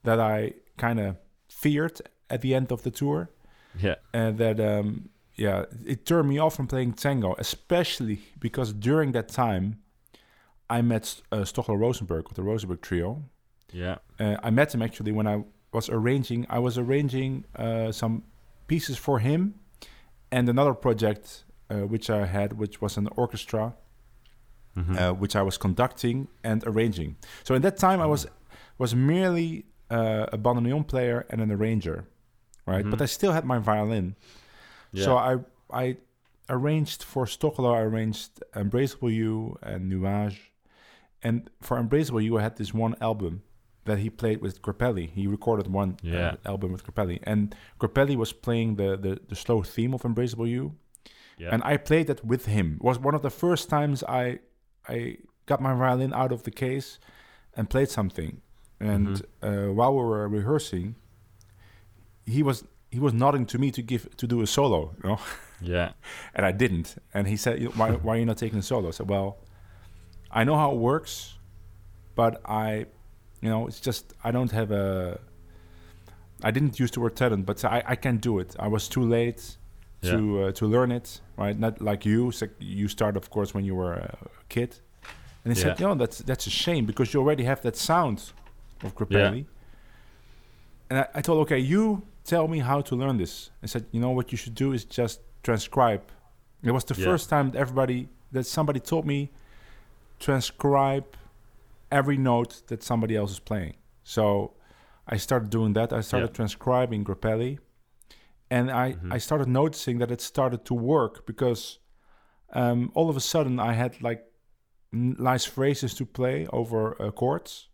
that 0.03 0.21
I 0.21 0.53
kind 0.77 1.01
of 1.01 1.17
feared 1.49 2.01
at 2.29 2.41
the 2.43 2.55
end 2.55 2.71
of 2.73 2.83
the 2.83 2.91
tour 2.91 3.29
yeah. 3.79 3.97
and 4.13 4.37
that 4.39 4.61
um 4.61 5.09
yeah 5.47 5.65
it 5.93 6.01
turned 6.11 6.29
me 6.33 6.37
off 6.45 6.55
from 6.59 6.67
playing 6.67 6.93
tango 7.05 7.31
especially 7.47 8.19
because 8.47 8.69
during 8.89 9.13
that 9.17 9.29
time 9.45 9.65
i 10.77 10.79
met 10.93 11.05
uh, 11.33 11.39
Stochelo 11.51 11.77
rosenberg 11.85 12.23
with 12.29 12.37
the 12.37 12.43
rosenberg 12.51 12.81
trio 12.89 13.11
Yeah. 13.73 13.97
uh, 14.23 14.37
i 14.49 14.51
met 14.51 14.69
him 14.75 14.83
actually 14.83 15.13
when 15.19 15.27
i 15.35 15.37
was 15.77 15.87
arranging 15.99 16.41
i 16.57 16.59
was 16.67 16.75
arranging 16.85 17.45
uh, 17.65 17.91
some 17.93 18.15
pieces 18.71 18.97
for 19.07 19.17
him 19.29 19.41
and 20.37 20.49
another 20.49 20.75
project 20.87 21.25
uh, 21.71 21.87
which 21.93 22.07
i 22.11 22.27
had 22.37 22.49
which 22.63 22.77
was 22.85 22.97
an 22.97 23.09
orchestra 23.17 23.65
Mhm. 24.77 24.97
uh, 25.01 25.13
which 25.23 25.35
I 25.41 25.43
was 25.43 25.59
conducting 25.59 26.29
and 26.45 26.63
arranging. 26.65 27.17
So 27.47 27.55
in 27.57 27.63
that 27.63 27.77
time, 27.77 27.99
I 28.01 28.07
was 28.07 28.23
was 28.79 28.95
merely 28.95 29.65
uh, 29.91 30.27
a 30.37 30.39
bandoneon 30.39 30.85
player 30.87 31.27
and 31.31 31.41
an 31.41 31.51
arranger, 31.51 31.99
right? 32.73 32.85
Mhm. 32.85 32.91
But 32.93 33.01
I 33.03 33.07
still 33.07 33.33
had 33.33 33.45
my 33.45 33.59
violin. 33.59 34.15
Yeah. 34.93 35.05
So 35.05 35.17
I 35.17 35.39
I 35.73 35.97
arranged 36.49 37.03
for 37.05 37.27
Stochelo, 37.27 37.75
I 37.75 37.81
arranged 37.81 38.43
Embraceable 38.55 39.13
You 39.15 39.57
and 39.63 39.91
Nuages, 39.93 40.39
and 41.23 41.49
for 41.61 41.77
Embraceable 41.83 42.23
You, 42.23 42.39
I 42.39 42.43
had 42.43 42.57
this 42.57 42.75
one 42.75 42.95
album 43.01 43.43
that 43.85 43.99
he 43.99 44.11
played 44.11 44.41
with 44.43 44.61
Grappelli. 44.63 45.09
He 45.11 45.27
recorded 45.27 45.67
one 45.69 45.97
uh, 46.05 46.37
album 46.45 46.73
with 46.73 46.85
Grappelli, 46.85 47.19
and 47.23 47.55
Grappelli 47.81 48.17
was 48.17 48.33
playing 48.33 48.77
the, 48.77 48.97
the 48.97 49.21
the 49.29 49.37
slow 49.37 49.63
theme 49.63 49.95
of 49.95 50.03
Embraceable 50.03 50.49
You, 50.49 50.75
yeah. 51.39 51.51
and 51.53 51.63
I 51.65 51.77
played 51.77 52.07
that 52.09 52.25
with 52.25 52.47
him. 52.47 52.77
It 52.81 52.85
was 52.85 52.99
one 52.99 53.15
of 53.15 53.23
the 53.23 53.31
first 53.31 53.69
times 53.69 54.03
I 54.09 54.41
I 54.89 55.17
got 55.47 55.61
my 55.61 55.75
violin 55.75 56.13
out 56.13 56.33
of 56.33 56.43
the 56.43 56.51
case 56.51 56.99
and 57.57 57.69
played 57.71 57.89
something. 57.91 58.41
And 58.81 59.09
Mhm. 59.09 59.23
uh, 59.43 59.73
while 59.75 59.93
we 59.95 60.03
were 60.03 60.29
rehearsing, 60.29 60.95
he 62.27 62.43
was 62.43 62.65
he 62.91 62.99
was 62.99 63.13
nodding 63.13 63.47
to 63.47 63.59
me 63.59 63.71
to 63.71 63.83
give 63.83 64.15
to 64.17 64.27
do 64.27 64.41
a 64.43 64.47
solo, 64.47 64.95
you 65.03 65.09
know, 65.09 65.19
yeah. 65.61 65.93
and 66.35 66.45
I 66.45 66.53
didn't. 66.53 66.97
And 67.15 67.27
he 67.29 67.37
said, 67.37 67.63
"Why 67.77 67.93
why 67.93 68.15
are 68.15 68.19
you 68.19 68.27
not 68.27 68.39
taking 68.39 68.59
a 68.59 68.63
solo?" 68.63 68.89
I 68.89 68.91
said, 68.93 69.09
"Well, 69.09 69.39
I 70.31 70.45
know 70.45 70.57
how 70.57 70.73
it 70.73 70.79
works, 70.79 71.39
but 72.15 72.41
I, 72.45 72.87
you 73.41 73.49
know, 73.49 73.67
it's 73.69 73.81
just 73.81 74.13
I 74.25 74.31
don't 74.33 74.51
have 74.53 74.71
a. 74.73 75.19
I 76.43 76.51
didn't 76.51 76.81
use 76.81 76.91
the 76.91 77.01
word 77.01 77.17
talent, 77.17 77.45
but 77.47 77.65
I, 77.65 77.83
I 77.87 77.97
can't 77.97 78.21
do 78.21 78.39
it. 78.39 78.57
I 78.59 78.69
was 78.69 78.89
too 78.89 79.03
late 79.03 79.57
Yeah. 80.03 80.13
to 80.13 80.43
uh, 80.45 80.53
to 80.53 80.67
learn 80.67 80.91
it, 80.93 81.21
right? 81.37 81.59
Not 81.59 81.81
like 81.81 82.07
you. 82.09 82.33
So 82.33 82.47
you 82.59 82.89
start 82.89 83.17
of 83.17 83.29
course, 83.31 83.55
when 83.55 83.65
you 83.65 83.75
were 83.77 83.95
a 83.95 84.17
kid. 84.49 84.71
And 85.45 85.55
he 85.55 85.61
said, 85.63 85.81
"No, 85.81 85.95
that's 85.95 86.19
that's 86.19 86.47
a 86.47 86.51
shame 86.51 86.85
because 86.87 87.13
you 87.15 87.21
already 87.21 87.45
have 87.45 87.61
that 87.63 87.77
sound 87.77 88.33
of 88.85 88.95
Grappelli." 88.95 89.45
And 90.91 90.99
I, 91.01 91.07
I 91.15 91.21
told, 91.23 91.39
"Okay, 91.43 91.59
you 91.59 92.03
tell 92.35 92.47
me 92.55 92.59
how 92.71 92.81
to 92.89 92.95
learn 93.03 93.17
this." 93.19 93.51
I 93.65 93.67
said, 93.73 93.85
"You 93.95 94.01
know 94.05 94.15
what 94.19 94.27
you 94.33 94.39
should 94.43 94.55
do 94.65 94.69
is 94.77 94.83
just 94.99 95.21
transcribe." 95.43 96.03
It 96.63 96.73
was 96.73 96.85
the 96.85 96.95
Yeah. 96.99 97.07
first 97.11 97.29
time 97.31 97.47
that 97.51 97.59
everybody 97.65 98.09
that 98.33 98.47
somebody 98.47 98.81
told 98.81 99.05
me 99.07 99.19
transcribe 100.19 101.05
every 101.91 102.17
note 102.17 102.63
that 102.69 102.83
somebody 102.83 103.17
else 103.17 103.33
is 103.33 103.41
playing. 103.41 103.75
So 104.05 104.25
I 105.07 105.17
started 105.19 105.51
doing 105.51 105.73
that. 105.75 105.93
I 105.93 106.03
started 106.03 106.31
Yeah. 106.31 106.37
transcribing 106.37 107.05
Grappelli 107.05 107.59
and 108.51 108.71
I, 108.71 108.93
Mhm. 108.95 109.13
I 109.13 109.19
started 109.19 109.49
noticing 109.49 109.99
that 109.99 110.11
it 110.11 110.21
started 110.21 110.65
to 110.65 110.75
work 110.75 111.27
because 111.27 111.79
um, 112.53 112.91
all 112.95 113.09
of 113.09 113.17
a 113.17 113.21
sudden 113.21 113.61
I 113.61 113.73
had 113.75 114.03
like 114.03 114.23
nice 114.93 115.45
phrases 115.45 115.95
to 115.95 116.05
play 116.05 116.47
over 116.53 116.81
uh, 117.01 117.11
chords, 117.13 117.69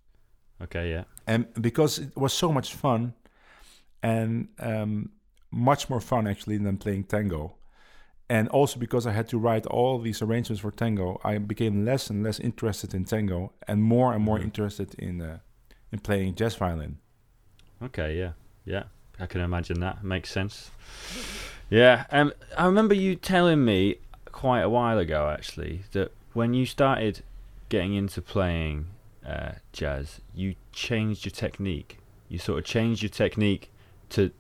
Okay. 0.60 0.90
Yeah. 0.90 1.04
and 1.26 1.46
because 1.68 1.98
it 1.98 2.14
was 2.16 2.32
so 2.34 2.52
much 2.52 2.74
fun, 2.74 3.14
and 4.06 4.48
um, 4.60 5.10
much 5.50 5.82
more 5.90 6.00
fun 6.00 6.26
actually 6.32 6.58
than 6.58 6.76
playing 6.76 7.04
tango, 7.04 7.42
and 8.28 8.48
also 8.48 8.78
because 8.78 9.04
I 9.10 9.12
had 9.12 9.28
to 9.28 9.38
write 9.38 9.66
all 9.66 9.98
these 9.98 10.20
arrangements 10.24 10.60
for 10.62 10.70
tango, 10.70 11.20
I 11.24 11.38
became 11.38 11.84
less 11.84 12.10
and 12.10 12.22
less 12.22 12.38
interested 12.40 12.94
in 12.94 13.04
tango, 13.04 13.40
and 13.68 13.82
more 13.82 14.14
and 14.14 14.22
more 14.28 14.38
Mhm. 14.38 14.44
interested 14.48 14.94
in 15.06 15.20
uh, 15.20 15.38
in 15.92 15.98
playing 16.00 16.34
jazz 16.40 16.54
violin. 16.56 16.98
Okay, 17.82 18.10
yeah, 18.22 18.32
yeah, 18.64 18.84
I 19.18 19.26
can 19.26 19.40
imagine 19.40 19.80
that 19.80 20.02
makes 20.02 20.30
sense. 20.30 20.70
Yeah, 21.70 22.04
um, 22.10 22.32
I 22.56 22.66
remember 22.66 22.94
you 22.94 23.16
telling 23.16 23.64
me 23.64 23.96
quite 24.32 24.62
a 24.62 24.68
while 24.68 24.98
ago, 24.98 25.20
actually, 25.36 25.82
that 25.92 26.08
when 26.32 26.54
you 26.54 26.64
started 26.66 27.22
getting 27.68 27.94
into 27.94 28.20
playing 28.22 28.86
uh, 29.26 29.52
jazz, 29.72 30.20
you 30.34 30.54
changed 30.72 31.24
your 31.24 31.32
technique. 31.46 31.98
You 32.28 32.38
sort 32.38 32.58
of 32.60 32.64
changed 32.64 33.02
your 33.02 33.14
technique 33.24 33.70
to 34.10 34.30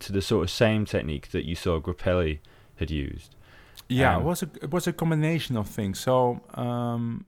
to 0.00 0.12
the 0.12 0.22
sort 0.22 0.42
of 0.44 0.50
same 0.50 0.84
technique 0.84 1.28
that 1.32 1.44
you 1.44 1.54
saw 1.54 1.78
Grappelli 1.80 2.38
had 2.76 2.90
used. 2.90 3.36
Yeah, 3.88 4.16
Um, 4.16 4.22
it 4.22 4.24
was 4.26 4.42
a 4.42 4.46
it 4.62 4.70
was 4.70 4.86
a 4.86 4.92
combination 4.92 5.56
of 5.56 5.68
things. 5.68 5.98
So 6.00 6.40
um, 6.54 7.26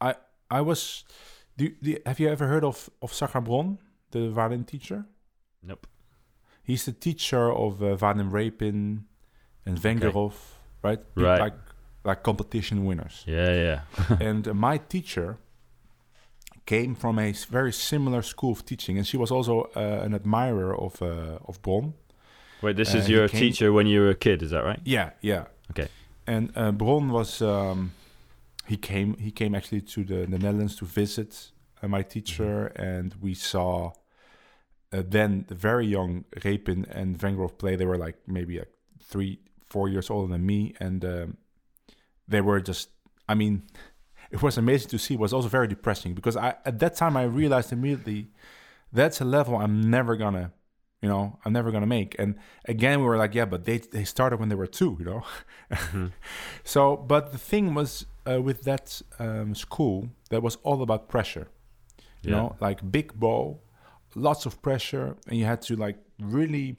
I 0.00 0.14
I 0.50 0.60
was. 0.60 1.04
Do, 1.56 1.68
do, 1.82 1.96
have 2.06 2.18
you 2.18 2.28
ever 2.28 2.46
heard 2.48 2.64
of 2.64 2.90
of 3.00 3.12
Zakhar 3.12 3.42
Bron, 3.44 3.78
the 4.10 4.30
violin 4.30 4.64
teacher? 4.64 5.04
Nope. 5.62 5.86
He's 6.64 6.84
the 6.84 6.92
teacher 6.92 7.52
of 7.52 7.82
uh, 7.82 7.96
Vadim 7.96 8.30
Repin 8.30 9.04
and 9.66 9.78
Vengerov, 9.78 10.34
right? 10.82 11.00
Pe- 11.14 11.22
Right. 11.22 11.40
Like 11.40 11.54
like 12.04 12.22
competition 12.22 12.84
winners. 12.84 13.22
Yeah, 13.26 13.52
yeah. 13.52 14.16
and 14.28 14.48
uh, 14.48 14.54
my 14.54 14.78
teacher 14.78 15.38
came 16.64 16.94
from 16.94 17.18
a 17.18 17.32
very 17.50 17.72
similar 17.72 18.22
school 18.22 18.52
of 18.52 18.64
teaching, 18.64 18.96
and 18.98 19.06
she 19.06 19.16
was 19.16 19.30
also 19.30 19.70
uh, 19.76 20.04
an 20.04 20.14
admirer 20.14 20.74
of 20.76 21.00
uh, 21.02 21.38
of 21.48 21.60
Bron. 21.62 21.94
Wait, 22.62 22.76
this 22.76 22.94
Uh, 22.94 22.98
is 22.98 23.08
your 23.08 23.28
came- 23.28 23.40
teacher 23.40 23.72
when 23.72 23.86
you 23.86 24.00
were 24.00 24.10
a 24.10 24.14
kid, 24.14 24.42
is 24.42 24.50
that 24.50 24.64
right? 24.64 24.80
Yeah, 24.84 25.10
yeah. 25.20 25.44
Okay. 25.70 25.88
And 26.26 26.50
uh, 26.56 26.70
Bron 26.72 27.10
was 27.10 27.40
um, 27.42 27.90
he 28.66 28.76
came 28.76 29.16
he 29.18 29.30
came 29.30 29.54
actually 29.56 29.80
to 29.82 30.04
the, 30.04 30.26
the 30.26 30.38
Netherlands 30.38 30.76
to 30.76 30.84
visit 30.84 31.50
uh, 31.82 31.88
my 31.88 32.02
teacher, 32.02 32.66
and 32.76 33.14
we 33.20 33.34
saw 33.34 33.92
uh, 34.92 35.02
then 35.10 35.44
the 35.48 35.54
very 35.56 35.86
young 35.86 36.24
Repin 36.44 36.86
and 36.90 37.18
Vengerov 37.18 37.56
play. 37.58 37.76
They 37.76 37.86
were 37.86 37.98
like 38.06 38.18
maybe 38.26 38.58
like 38.58 38.72
three, 39.10 39.38
four 39.66 39.88
years 39.88 40.10
older 40.10 40.32
than 40.32 40.46
me, 40.46 40.74
and 40.80 41.04
um, 41.04 41.36
they 42.28 42.40
were 42.40 42.60
just. 42.60 42.90
I 43.28 43.34
mean, 43.34 43.62
it 44.32 44.42
was 44.42 44.58
amazing 44.58 44.90
to 44.90 44.98
see. 44.98 45.14
It 45.14 45.20
was 45.20 45.32
also 45.32 45.48
very 45.48 45.68
depressing 45.68 46.14
because 46.14 46.36
I 46.36 46.56
at 46.64 46.78
that 46.80 46.94
time 46.96 47.16
I 47.16 47.24
realized 47.24 47.72
immediately 47.72 48.30
that's 48.92 49.20
a 49.20 49.24
level 49.24 49.56
I'm 49.56 49.90
never 49.90 50.16
gonna, 50.16 50.52
you 51.02 51.08
know, 51.08 51.38
I'm 51.44 51.52
never 51.52 51.70
gonna 51.70 51.86
make. 51.86 52.16
And 52.18 52.36
again, 52.66 53.00
we 53.00 53.06
were 53.06 53.16
like, 53.18 53.34
yeah, 53.34 53.46
but 53.46 53.64
they 53.64 53.78
they 53.78 54.04
started 54.04 54.40
when 54.40 54.48
they 54.48 54.56
were 54.56 54.66
two, 54.80 54.96
you 54.98 55.04
know. 55.04 55.22
Mhm. 55.72 56.12
So, 56.64 56.96
but 56.96 57.32
the 57.32 57.38
thing 57.38 57.74
was 57.74 58.06
uh, 58.30 58.40
with 58.42 58.62
that 58.64 59.02
um, 59.18 59.54
school, 59.54 60.08
that 60.30 60.42
was 60.42 60.56
all 60.62 60.82
about 60.82 61.08
pressure. 61.08 61.46
You 62.22 62.30
Yeah. 62.30 62.36
know, 62.36 62.56
like 62.60 62.78
big 62.90 63.12
bow, 63.14 63.60
lots 64.14 64.46
of 64.46 64.60
pressure, 64.62 65.16
and 65.28 65.38
you 65.38 65.44
had 65.46 65.60
to 65.62 65.76
like 65.76 65.98
really 66.20 66.76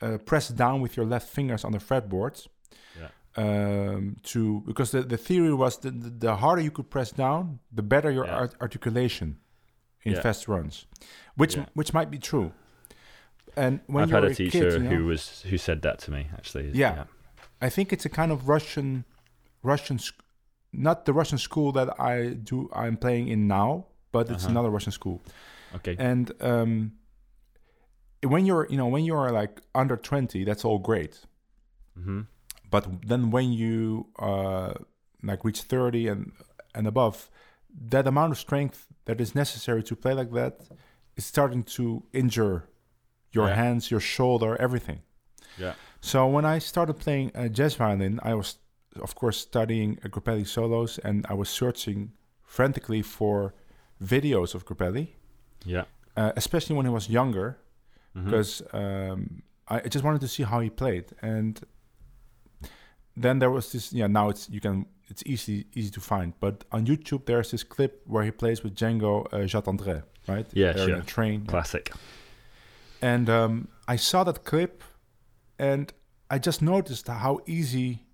uh, 0.00 0.18
press 0.18 0.48
down 0.48 0.80
with 0.82 0.96
your 0.96 1.06
left 1.06 1.28
fingers 1.28 1.64
on 1.64 1.72
the 1.72 1.78
fretboards. 1.78 2.48
Yeah. 2.98 3.08
Um, 3.34 4.16
to 4.24 4.60
because 4.66 4.90
the, 4.90 5.02
the 5.02 5.16
theory 5.16 5.54
was 5.54 5.78
that 5.78 5.98
the, 6.02 6.10
the 6.10 6.36
harder 6.36 6.60
you 6.62 6.70
could 6.70 6.90
press 6.90 7.10
down, 7.12 7.60
the 7.74 7.82
better 7.82 8.10
your 8.10 8.26
Yeah. 8.26 8.36
art- 8.40 8.54
articulation 8.60 9.38
in 10.04 10.12
Yeah. 10.12 10.20
fast 10.22 10.48
runs, 10.48 10.86
which 11.36 11.56
Yeah. 11.56 11.64
which 11.74 11.94
might 11.94 12.10
be 12.10 12.18
true. 12.18 12.52
And 13.56 13.80
when 13.86 14.02
I've 14.04 14.10
you're 14.10 14.20
had 14.22 14.32
a 14.32 14.34
kid, 14.34 14.50
teacher 14.52 14.72
you 14.72 14.78
know, 14.80 14.90
who 14.90 15.06
was 15.06 15.42
who 15.50 15.56
said 15.56 15.80
that 15.82 15.98
to 16.00 16.10
me 16.10 16.26
actually. 16.34 16.72
Yeah. 16.74 17.04
I 17.62 17.70
think 17.70 17.90
it's 17.92 18.04
a 18.04 18.10
kind 18.10 18.32
of 18.32 18.48
Russian, 18.48 19.04
Russian, 19.62 19.98
sc- 19.98 20.22
not 20.72 21.04
the 21.06 21.12
Russian 21.14 21.38
school 21.38 21.72
that 21.72 21.88
I 22.00 22.34
do. 22.34 22.68
I'm 22.74 22.96
playing 22.98 23.28
in 23.28 23.46
now, 23.46 23.86
but 24.10 24.28
it's 24.30 24.44
Uh-huh. 24.44 24.50
another 24.50 24.70
Russian 24.70 24.92
school. 24.92 25.22
Okay. 25.76 25.96
And 25.98 26.32
um, 26.40 26.92
when 28.22 28.44
you're, 28.46 28.66
you 28.70 28.76
know, 28.76 28.88
when 28.88 29.04
you 29.04 29.14
are 29.16 29.30
like 29.32 29.62
under 29.74 29.96
twenty, 29.96 30.44
that's 30.44 30.64
all 30.66 30.78
great. 30.78 31.24
hmm 31.94 32.22
But 32.74 32.84
then 33.10 33.22
when 33.36 33.48
you 33.62 34.06
uh, 34.28 34.72
like 35.30 35.40
reach 35.48 35.60
thirty 35.72 36.04
and 36.12 36.20
and 36.76 36.86
above, 36.86 37.16
that 37.90 38.06
amount 38.06 38.30
of 38.32 38.38
strength 38.46 38.78
that 39.04 39.20
is 39.20 39.30
necessary 39.34 39.82
to 39.82 39.94
play 40.02 40.14
like 40.20 40.30
that 40.40 40.54
is 41.16 41.24
starting 41.34 41.62
to 41.76 41.84
injure 42.12 42.58
your 43.36 43.48
Yeah. 43.48 43.56
hands, 43.62 43.90
your 43.92 44.00
shoulder, 44.14 44.50
everything. 44.66 45.00
Yeah. 45.58 45.74
So 46.00 46.18
when 46.34 46.44
I 46.56 46.60
started 46.60 46.94
playing 47.04 47.30
uh, 47.34 47.48
jazz 47.58 47.74
violin, 47.76 48.18
I 48.30 48.34
was 48.34 48.58
of 49.00 49.14
course, 49.14 49.38
studying 49.38 49.90
uh, 50.04 50.08
Grappelli 50.14 50.46
solos, 50.46 50.98
and 51.04 51.24
I 51.32 51.34
was 51.34 51.48
searching 51.48 52.12
frantically 52.42 53.02
for 53.02 53.54
videos 54.14 54.54
of 54.54 54.64
Grappelli, 54.66 55.06
Yeah. 55.64 55.84
uh, 56.16 56.32
especially 56.36 56.76
when 56.76 56.86
he 56.86 56.92
was 56.92 57.08
younger, 57.08 57.56
because 58.14 58.62
um, 58.72 59.42
I 59.74 59.76
I 59.86 59.88
just 59.94 60.04
wanted 60.04 60.20
to 60.20 60.28
see 60.28 60.44
how 60.44 60.60
he 60.60 60.70
played. 60.70 61.04
And 61.22 61.54
then 63.16 63.38
there 63.38 63.50
was 63.50 63.72
this. 63.72 63.92
Yeah, 63.92 64.06
now 64.06 64.28
it's 64.30 64.48
you 64.48 64.60
can 64.60 64.86
it's 65.08 65.22
easy 65.26 65.66
easy 65.74 65.90
to 65.90 66.00
find. 66.00 66.32
But 66.40 66.64
on 66.72 66.86
YouTube, 66.86 67.26
there's 67.26 67.50
this 67.50 67.64
clip 67.64 68.02
where 68.06 68.24
he 68.24 68.30
plays 68.30 68.62
with 68.62 68.74
Django 68.74 69.26
uh, 69.32 69.38
André, 69.70 70.02
right? 70.28 70.46
Yeah, 70.52 70.72
They're 70.72 70.88
in 70.90 71.00
a 71.00 71.04
train. 71.04 71.46
Classic. 71.46 71.92
And 73.00 73.28
um, 73.28 73.68
I 73.88 73.96
saw 73.96 74.24
that 74.24 74.44
clip, 74.44 74.84
and 75.58 75.92
I 76.30 76.38
just 76.38 76.62
noticed 76.62 77.08
how 77.08 77.40
easy 77.46 78.06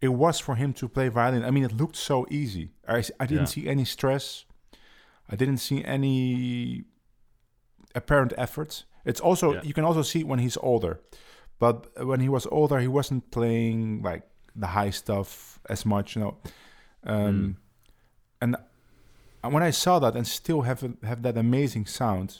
it 0.00 0.08
was 0.08 0.38
for 0.38 0.54
him 0.54 0.72
to 0.74 0.88
play 0.88 1.08
violin. 1.08 1.44
I 1.44 1.50
mean, 1.50 1.64
it 1.64 1.72
looked 1.72 1.96
so 1.96 2.26
easy. 2.30 2.70
i, 2.86 3.02
I 3.18 3.26
didn't 3.26 3.44
Yeah. 3.48 3.54
see 3.62 3.68
any 3.68 3.84
stress. 3.84 4.44
I 5.28 5.36
didn't 5.36 5.58
see 5.58 5.82
any 5.84 6.84
apparent 7.94 8.32
effort. 8.36 8.84
It's 9.04 9.20
also 9.20 9.54
Yeah. 9.54 9.62
you 9.62 9.72
can 9.74 9.84
also 9.84 10.02
see 10.02 10.22
when 10.24 10.38
he's 10.38 10.56
older, 10.58 11.00
but 11.58 11.86
when 12.06 12.20
he 12.20 12.28
was 12.28 12.46
older, 12.50 12.78
he 12.80 12.88
wasn't 12.88 13.30
playing 13.30 14.02
like 14.02 14.22
the 14.56 14.66
high 14.68 14.90
stuff 14.90 15.58
as 15.68 15.84
much. 15.86 16.16
You 16.16 16.22
know, 16.22 16.36
um, 17.04 17.56
Mm. 18.42 18.56
and 19.42 19.52
when 19.54 19.62
I 19.62 19.70
saw 19.72 19.98
that 20.00 20.16
and 20.16 20.26
still 20.26 20.62
have 20.62 20.82
have 21.02 21.22
that 21.22 21.36
amazing 21.36 21.86
sound, 21.86 22.38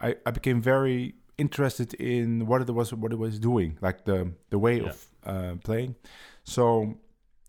I, 0.00 0.16
I 0.26 0.30
became 0.30 0.60
very 0.60 1.14
interested 1.38 1.94
in 1.94 2.46
what 2.46 2.62
it 2.62 2.70
was 2.70 2.92
what 2.94 3.12
it 3.12 3.18
was 3.18 3.38
doing, 3.38 3.78
like 3.80 4.04
the 4.04 4.32
the 4.50 4.58
way 4.58 4.76
Yeah. 4.80 4.88
of 4.90 5.06
uh, 5.26 5.54
playing. 5.64 5.96
So 6.44 6.94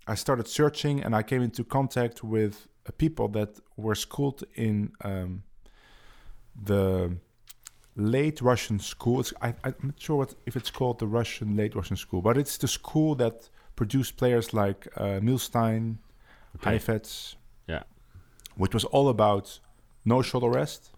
I 0.08 0.16
started 0.16 0.48
searching, 0.48 1.04
and 1.04 1.16
I 1.16 1.24
came 1.24 1.42
into 1.44 1.64
contact 1.64 2.24
with 2.24 2.68
people 2.98 3.28
that 3.30 3.60
were 3.76 3.96
schooled 3.96 4.44
in 4.56 4.92
um, 5.04 5.44
the 6.56 7.18
late 7.98 8.42
Russian 8.42 8.80
school. 8.80 9.20
It's, 9.20 9.34
I, 9.42 9.54
I'm 9.64 9.76
not 9.82 10.00
sure 10.00 10.16
what, 10.18 10.36
if 10.46 10.56
it's 10.56 10.70
called 10.70 11.00
the 11.00 11.08
Russian 11.08 11.56
late 11.58 11.76
Russian 11.76 11.98
school, 11.98 12.22
but 12.22 12.38
it's 12.38 12.58
the 12.58 12.68
school 12.68 13.16
that 13.16 13.50
produced 13.76 14.16
players 14.18 14.54
like 14.54 14.88
uh, 14.96 15.20
Milstein, 15.22 15.98
Okay. 16.56 16.72
Heifetz, 16.72 17.36
Yeah. 17.68 17.84
which 18.56 18.74
was 18.74 18.84
all 18.86 19.10
about 19.10 19.60
no 20.06 20.22
shoulder 20.24 20.50
rest 20.50 20.92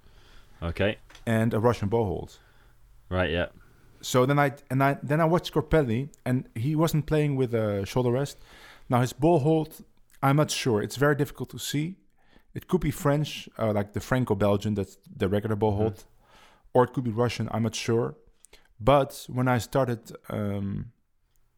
Okay. 0.61 0.97
and 1.25 1.53
a 1.53 1.59
Russian 1.59 1.89
bow 1.89 2.05
hold. 2.05 2.37
Right. 3.09 3.29
Yeah. 3.31 3.47
So 4.01 4.25
then 4.25 4.39
I 4.39 4.53
and 4.69 4.81
I 4.81 4.97
then 5.03 5.19
I 5.19 5.25
watched 5.25 5.53
Grappelli, 5.53 6.07
and 6.25 6.47
he 6.55 6.75
wasn't 6.75 7.05
playing 7.05 7.35
with 7.35 7.53
a 7.53 7.85
shoulder 7.85 8.11
rest. 8.11 8.37
Now 8.87 9.01
his 9.01 9.11
bow 9.13 9.39
hold, 9.39 9.83
I'm 10.23 10.37
not 10.37 10.51
sure. 10.51 10.81
It's 10.81 10.95
very 10.95 11.15
difficult 11.15 11.49
to 11.49 11.59
see. 11.59 11.95
It 12.53 12.67
could 12.67 12.81
be 12.81 12.91
French, 12.91 13.49
uh, 13.57 13.73
like 13.73 13.91
the 13.93 13.99
Franco-Belgian, 13.99 14.75
that's 14.75 14.97
the 15.17 15.27
regular 15.27 15.55
bow 15.57 15.71
hold, 15.71 16.05
or 16.73 16.83
it 16.83 16.93
could 16.93 17.03
be 17.03 17.11
Russian. 17.11 17.49
I'm 17.51 17.63
not 17.63 17.75
sure. 17.75 18.15
But 18.79 19.25
when 19.27 19.47
I 19.47 19.57
started 19.57 20.11
um, 20.29 20.91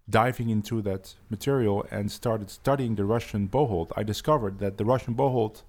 diving 0.10 0.50
into 0.50 0.82
that 0.82 1.15
material 1.30 1.86
and 1.91 2.12
started 2.12 2.50
studying 2.50 2.95
the 2.95 3.06
Russian 3.06 3.47
bow 3.47 3.67
hold, 3.67 3.93
I 3.95 4.04
discovered 4.04 4.60
that 4.60 4.78
the 4.78 4.86
Russian 4.86 5.13
bow 5.13 5.30
hold 5.30 5.63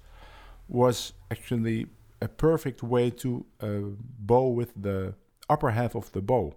was 0.69 1.13
actually 1.31 1.87
a 2.21 2.29
perfect 2.29 2.83
way 2.83 3.11
to 3.11 3.45
uh, 3.61 3.67
bow 4.19 4.49
with 4.49 4.73
the 4.81 5.15
upper 5.49 5.71
half 5.71 5.95
of 5.95 6.11
the 6.13 6.23
bow 6.23 6.55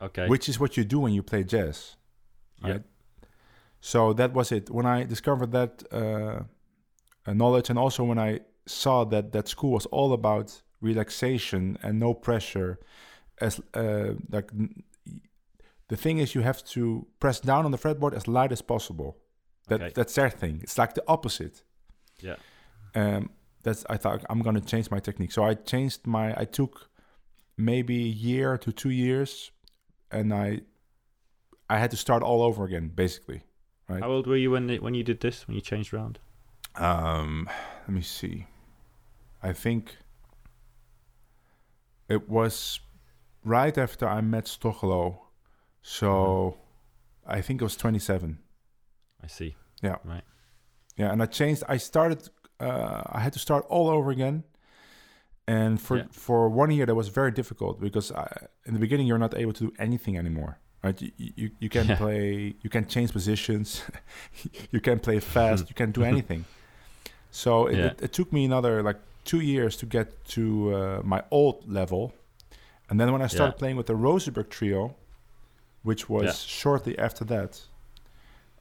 Okay. 0.00 0.28
which 0.28 0.48
is 0.48 0.60
what 0.60 0.76
you 0.76 0.84
do 0.84 1.00
when 1.00 1.12
you 1.12 1.22
play 1.22 1.42
jazz. 1.44 1.96
Yeah. 2.62 2.70
Right? 2.70 2.82
So 3.80 4.12
that 4.14 4.32
was 4.32 4.52
it. 4.52 4.70
When 4.70 4.86
I 4.86 5.04
discovered 5.04 5.52
that 5.52 5.82
uh, 5.92 6.42
uh, 7.26 7.32
knowledge, 7.32 7.70
and 7.70 7.78
also 7.78 8.04
when 8.04 8.18
I 8.18 8.40
saw 8.66 9.04
that 9.04 9.32
that 9.32 9.48
school 9.48 9.72
was 9.72 9.86
all 9.86 10.12
about 10.12 10.62
relaxation 10.80 11.78
and 11.82 11.98
no 11.98 12.14
pressure, 12.14 12.78
as 13.40 13.60
uh, 13.74 14.14
like 14.30 14.50
the 15.88 15.96
thing 15.96 16.18
is, 16.18 16.34
you 16.34 16.42
have 16.42 16.62
to 16.64 17.06
press 17.20 17.40
down 17.40 17.64
on 17.64 17.70
the 17.70 17.78
fretboard 17.78 18.14
as 18.14 18.28
light 18.28 18.52
as 18.52 18.62
possible. 18.62 19.16
That 19.68 19.80
Okay. 19.82 19.92
that's 19.94 20.14
their 20.14 20.30
thing. 20.30 20.60
It's 20.62 20.78
like 20.78 20.94
the 20.94 21.04
opposite. 21.06 21.62
Yeah. 22.20 22.36
Um, 22.94 23.30
that's 23.62 23.84
I 23.90 23.96
thought 23.96 24.24
I'm 24.30 24.40
gonna 24.42 24.60
change 24.60 24.90
my 24.90 25.00
technique. 25.00 25.32
So 25.32 25.42
I 25.44 25.54
changed 25.54 26.06
my. 26.06 26.34
I 26.40 26.44
took 26.44 26.88
maybe 27.56 27.96
a 28.04 28.12
year 28.30 28.56
to 28.58 28.72
two 28.72 28.90
years, 28.90 29.50
and 30.10 30.32
I 30.32 30.60
I 31.68 31.78
had 31.78 31.90
to 31.90 31.96
start 31.96 32.22
all 32.22 32.42
over 32.42 32.64
again, 32.64 32.88
basically. 32.94 33.42
Right. 33.88 34.02
How 34.02 34.10
old 34.10 34.26
were 34.26 34.36
you 34.36 34.50
when 34.52 34.68
when 34.80 34.94
you 34.94 35.04
did 35.04 35.20
this? 35.20 35.46
When 35.48 35.54
you 35.54 35.60
changed 35.60 35.92
round? 35.92 36.18
Um, 36.76 37.48
let 37.80 37.90
me 37.90 38.02
see. 38.02 38.46
I 39.42 39.52
think 39.52 39.96
it 42.08 42.28
was 42.28 42.80
right 43.44 43.76
after 43.78 44.06
I 44.08 44.20
met 44.20 44.44
Stochelo. 44.46 45.18
So 45.82 46.56
I 47.26 47.40
think 47.40 47.60
it 47.60 47.64
was 47.64 47.76
27. 47.76 48.38
I 49.22 49.26
see. 49.26 49.56
Yeah. 49.82 49.96
Right. 50.04 50.24
Yeah, 50.96 51.12
and 51.12 51.22
I 51.22 51.26
changed. 51.26 51.62
I 51.68 51.76
started. 51.76 52.28
Uh, 52.60 53.02
I 53.06 53.20
had 53.20 53.32
to 53.34 53.38
start 53.38 53.64
all 53.68 53.88
over 53.88 54.10
again, 54.10 54.42
and 55.46 55.80
for 55.80 55.96
Yeah. 55.98 56.04
for 56.10 56.48
one 56.48 56.70
year 56.72 56.86
that 56.86 56.94
was 56.96 57.08
very 57.08 57.30
difficult 57.30 57.80
because 57.80 58.10
I, 58.12 58.26
in 58.66 58.74
the 58.74 58.80
beginning 58.80 59.06
you're 59.06 59.18
not 59.26 59.34
able 59.36 59.52
to 59.52 59.64
do 59.68 59.72
anything 59.78 60.18
anymore. 60.18 60.58
Right? 60.82 61.00
You 61.02 61.12
you, 61.36 61.50
you 61.60 61.68
can 61.68 61.86
Yeah. 61.88 61.96
play. 61.96 62.54
You 62.62 62.70
can 62.70 62.86
change 62.86 63.12
positions. 63.12 63.82
you 64.72 64.80
can 64.80 64.98
play 64.98 65.20
fast. 65.20 65.68
you 65.68 65.74
can't 65.74 65.94
do 65.94 66.02
anything. 66.04 66.44
So 67.30 67.66
it, 67.68 67.76
Yeah. 67.78 67.86
it, 67.86 68.02
it 68.02 68.12
took 68.12 68.32
me 68.32 68.44
another 68.44 68.82
like 68.82 68.98
two 69.30 69.40
years 69.40 69.76
to 69.76 69.86
get 69.86 70.06
to 70.36 70.42
uh, 70.74 71.00
my 71.04 71.20
old 71.30 71.56
level, 71.80 72.02
and 72.88 72.98
then 72.98 73.08
when 73.12 73.22
I 73.22 73.28
started 73.28 73.54
Yeah. 73.54 73.58
playing 73.62 73.76
with 73.78 73.86
the 73.86 73.94
Rosenberg 74.06 74.48
trio, 74.56 74.94
which 75.82 76.08
was 76.08 76.24
Yeah. 76.24 76.32
shortly 76.62 76.94
after 76.98 77.24
that, 77.26 77.52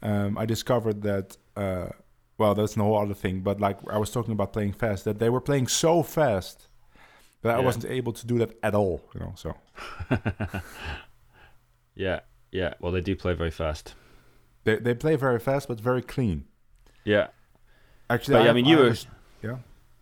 um, 0.01 0.38
I 0.38 0.45
discovered 0.45 1.01
that. 1.01 1.38
Uh, 1.56 1.89
well, 2.39 2.53
that's 2.56 2.77
a 2.77 2.80
whole 2.84 2.97
other 3.03 3.15
thing. 3.15 3.43
But 3.43 3.60
like 3.60 3.77
I 3.95 3.97
was 3.97 4.12
talking 4.12 4.34
about 4.34 4.51
playing 4.53 4.73
fast, 4.73 5.03
that 5.06 5.17
they 5.19 5.30
were 5.30 5.41
playing 5.41 5.67
so 5.69 6.03
fast 6.03 6.67
that 7.41 7.56
I 7.60 7.60
wasn't 7.65 7.86
able 7.86 8.13
to 8.13 8.25
do 8.27 8.38
that 8.39 8.51
at 8.62 8.73
all. 8.75 9.01
You 9.13 9.19
know, 9.21 9.34
so 9.36 9.49
Yeah. 11.95 12.19
Yeah. 12.51 12.73
Well, 12.80 12.91
they 12.91 13.01
do 13.01 13.15
play 13.15 13.34
very 13.34 13.51
fast. 13.51 13.95
they 14.63 14.75
they 14.75 14.93
play 14.93 15.15
very 15.17 15.39
fast, 15.39 15.67
but 15.67 15.80
very 15.80 16.01
clean. 16.01 16.45
Yeah. 17.06 17.27
Actually, 18.10 18.36
But 18.39 18.43
yeah, 18.43 18.49
I 18.51 18.53
mean, 18.53 18.65
you 18.65 18.77
were. 18.77 18.95
yeah. 19.41 19.58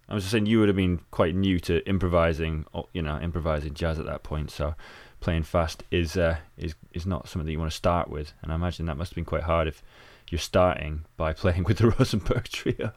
I 0.08 0.14
was 0.14 0.24
just 0.24 0.32
saying 0.32 0.46
you 0.46 0.60
would 0.60 0.70
have 0.70 0.76
been 0.76 1.00
quite 1.12 1.34
new 1.36 1.60
to 1.62 1.88
improvising, 1.90 2.66
you 2.94 3.02
know, 3.02 3.20
improvising 3.20 3.74
jazz 3.74 3.98
at 4.00 4.06
that 4.06 4.22
point. 4.24 4.52
So 4.52 4.76
playing 5.20 5.44
fast 5.44 5.84
is 5.90 6.16
uh, 6.16 6.38
is 6.58 6.76
is 6.94 7.06
not 7.06 7.28
something 7.28 7.46
that 7.46 7.52
you 7.52 7.60
want 7.60 7.72
to 7.72 7.76
start 7.78 8.10
with. 8.10 8.34
And 8.42 8.52
I 8.52 8.56
imagine 8.56 8.86
that 8.86 8.98
must 8.98 9.12
have 9.12 9.16
been 9.16 9.26
quite 9.26 9.44
hard 9.44 9.68
if 9.68 9.82
you're 10.30 10.40
starting 10.40 11.06
by 11.18 11.34
playing 11.42 11.64
with 11.64 11.78
the 11.80 11.90
Rosenberg 11.90 12.44
trio. 12.46 12.92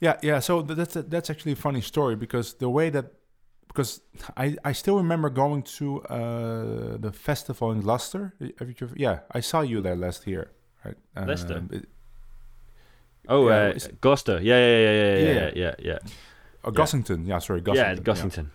Yeah, 0.00 0.16
yeah. 0.22 0.38
So 0.40 0.62
that's 0.62 0.94
a, 0.96 1.02
that's 1.02 1.30
actually 1.30 1.52
a 1.52 1.56
funny 1.56 1.80
story 1.80 2.16
because 2.16 2.54
the 2.54 2.68
way 2.70 2.90
that 2.90 3.06
because 3.68 4.00
I 4.36 4.56
I 4.64 4.72
still 4.72 4.96
remember 4.98 5.28
going 5.30 5.62
to 5.78 6.02
uh, 6.02 6.96
the 6.98 7.12
festival 7.12 7.72
in 7.72 7.80
Gloucester. 7.80 8.34
Have 8.58 8.68
you, 8.68 8.88
yeah, 8.94 9.20
I 9.32 9.40
saw 9.40 9.62
you 9.62 9.80
there 9.80 9.96
last 9.96 10.26
year, 10.26 10.52
right? 10.84 10.96
Leicester? 11.26 11.56
Um, 11.58 11.70
it- 11.72 11.88
Oh, 13.28 13.48
Yeah, 13.48 13.54
uh, 13.56 13.68
is- 13.74 13.88
Gloucester. 14.00 14.38
Yeah, 14.40 14.56
yeah, 14.58 14.78
yeah, 14.78 14.92
yeah, 14.92 15.16
yeah, 15.16 15.32
Yeah. 15.32 15.50
yeah, 15.56 15.74
yeah. 15.80 15.98
Oh, 16.66 16.72
Gossington. 16.72 17.26
Yeah, 17.26 17.38
sorry, 17.38 17.60
Gossington. 17.62 17.74
Yeah, 17.76 17.94
Gossington. 17.96 18.46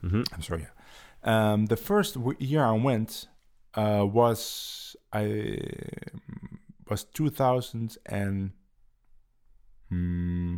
hmm 0.00 0.22
I'm 0.32 0.42
sorry. 0.42 0.66
Yeah. 0.66 1.52
Um, 1.52 1.66
the 1.66 1.76
first 1.76 2.14
w- 2.14 2.36
year 2.38 2.62
I 2.64 2.72
went 2.72 3.26
uh, 3.74 4.06
was 4.06 4.94
I 5.12 5.58
was 6.88 7.04
2000 7.04 7.96
and 8.06 8.50
hmm, 9.88 10.56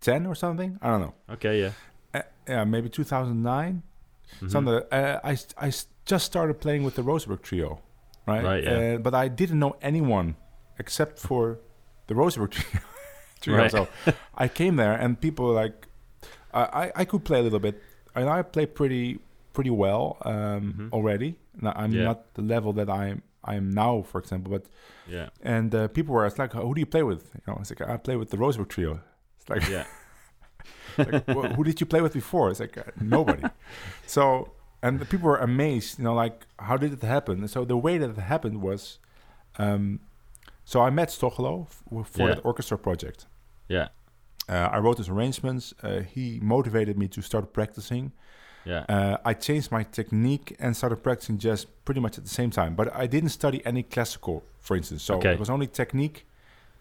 10 0.00 0.26
or 0.26 0.34
something. 0.34 0.78
I 0.82 0.88
don't 0.90 1.00
know. 1.00 1.14
Okay, 1.30 1.60
yeah. 1.60 1.70
Uh, 2.12 2.22
yeah, 2.48 2.64
maybe 2.64 2.88
2009. 2.88 3.82
Mhm. 4.40 4.50
Something. 4.50 4.74
Uh, 4.90 5.20
I 5.22 5.36
I 5.58 5.70
just 6.06 6.24
started 6.26 6.60
playing 6.60 6.82
with 6.84 6.94
the 6.96 7.02
Rosenberg 7.02 7.42
trio, 7.42 7.80
right? 8.26 8.42
Right, 8.44 8.64
yeah. 8.64 8.70
Uh, 8.94 8.98
but 8.98 9.14
I 9.14 9.28
didn't 9.28 9.58
know 9.58 9.76
anyone 9.82 10.36
except 10.78 11.18
for 11.18 11.58
the 12.08 12.14
Rosenberg 12.14 12.50
trio. 12.56 12.82
Trio. 13.44 13.58
Right. 13.58 13.70
So 13.70 13.88
I 14.44 14.48
came 14.48 14.76
there 14.76 14.94
and 15.02 15.20
people 15.20 15.44
were 15.46 15.62
like, 15.64 15.86
I, 16.52 16.62
I 16.82 16.92
I 17.02 17.04
could 17.04 17.24
play 17.24 17.38
a 17.40 17.42
little 17.42 17.60
bit, 17.60 17.76
and 18.14 18.28
I 18.28 18.42
play 18.42 18.66
pretty 18.66 19.18
pretty 19.52 19.70
well 19.70 20.16
um, 20.24 20.74
Mhm. 20.76 20.92
already. 20.92 21.30
Now, 21.60 21.72
I'm 21.76 21.92
Yeah. 21.92 22.04
not 22.10 22.18
the 22.34 22.42
level 22.42 22.72
that 22.74 22.88
I'm 22.88 23.22
I 23.52 23.54
am 23.56 23.70
now, 23.70 24.02
for 24.10 24.18
example, 24.20 24.50
but 24.56 24.64
Yeah, 25.06 25.28
and 25.42 25.74
uh, 25.74 25.88
people 25.88 26.14
were 26.14 26.26
it's 26.26 26.38
like, 26.38 26.52
who 26.54 26.74
do 26.74 26.80
you 26.80 26.86
play 26.96 27.02
with? 27.02 27.22
You 27.34 27.42
know, 27.52 27.58
it's 27.60 27.70
like 27.70 27.82
I 27.94 27.96
play 27.98 28.16
with 28.16 28.30
the 28.30 28.36
Rosenberg 28.38 28.68
trio. 28.74 29.00
It's 29.38 29.48
like 29.50 29.68
yeah, 29.68 29.84
like, 30.98 31.24
"Wh- 31.28 31.52
who 31.56 31.62
did 31.64 31.80
you 31.80 31.86
play 31.86 32.00
with 32.00 32.12
before? 32.14 32.50
It's 32.50 32.60
like 32.60 32.78
uh, 32.78 32.84
nobody. 33.00 33.42
so, 34.06 34.52
and 34.82 34.98
the 35.00 35.04
people 35.04 35.28
were 35.28 35.38
amazed. 35.50 35.98
You 35.98 36.04
know, 36.04 36.14
like 36.24 36.46
how 36.58 36.76
did 36.76 36.92
it 36.92 37.02
happen? 37.02 37.34
And 37.40 37.50
so 37.50 37.64
the 37.64 37.76
way 37.76 37.98
that 37.98 38.10
it 38.10 38.18
happened 38.34 38.60
was, 38.62 38.98
um, 39.58 40.00
So 40.64 40.80
I 40.88 40.90
met 40.90 41.08
Stochelo 41.10 41.66
f- 41.66 41.82
for 42.08 42.22
Yeah. 42.28 42.34
that 42.34 42.44
orchestra 42.44 42.78
project. 42.78 43.26
Yeah. 43.68 43.88
Uh, 44.48 44.68
I 44.72 44.78
wrote 44.78 44.98
his 44.98 45.08
arrangements. 45.08 45.72
Uh, 45.82 46.00
he 46.00 46.38
motivated 46.42 46.98
me 46.98 47.08
to 47.08 47.22
start 47.22 47.52
practicing. 47.52 48.12
Yeah. 48.66 48.84
Uh, 48.88 49.16
I 49.24 49.34
changed 49.34 49.70
my 49.72 49.82
technique 49.84 50.54
and 50.58 50.76
started 50.76 50.96
practicing 51.02 51.38
jazz 51.38 51.64
pretty 51.84 52.00
much 52.00 52.18
at 52.18 52.24
the 52.24 52.30
same 52.30 52.50
time. 52.50 52.74
But 52.74 52.94
I 52.94 53.06
didn't 53.06 53.30
study 53.30 53.64
any 53.66 53.82
classical, 53.82 54.42
for 54.60 54.76
instance. 54.76 55.02
So 55.02 55.16
Okay. 55.16 55.32
it 55.32 55.38
was 55.38 55.50
only 55.50 55.66
technique 55.66 56.26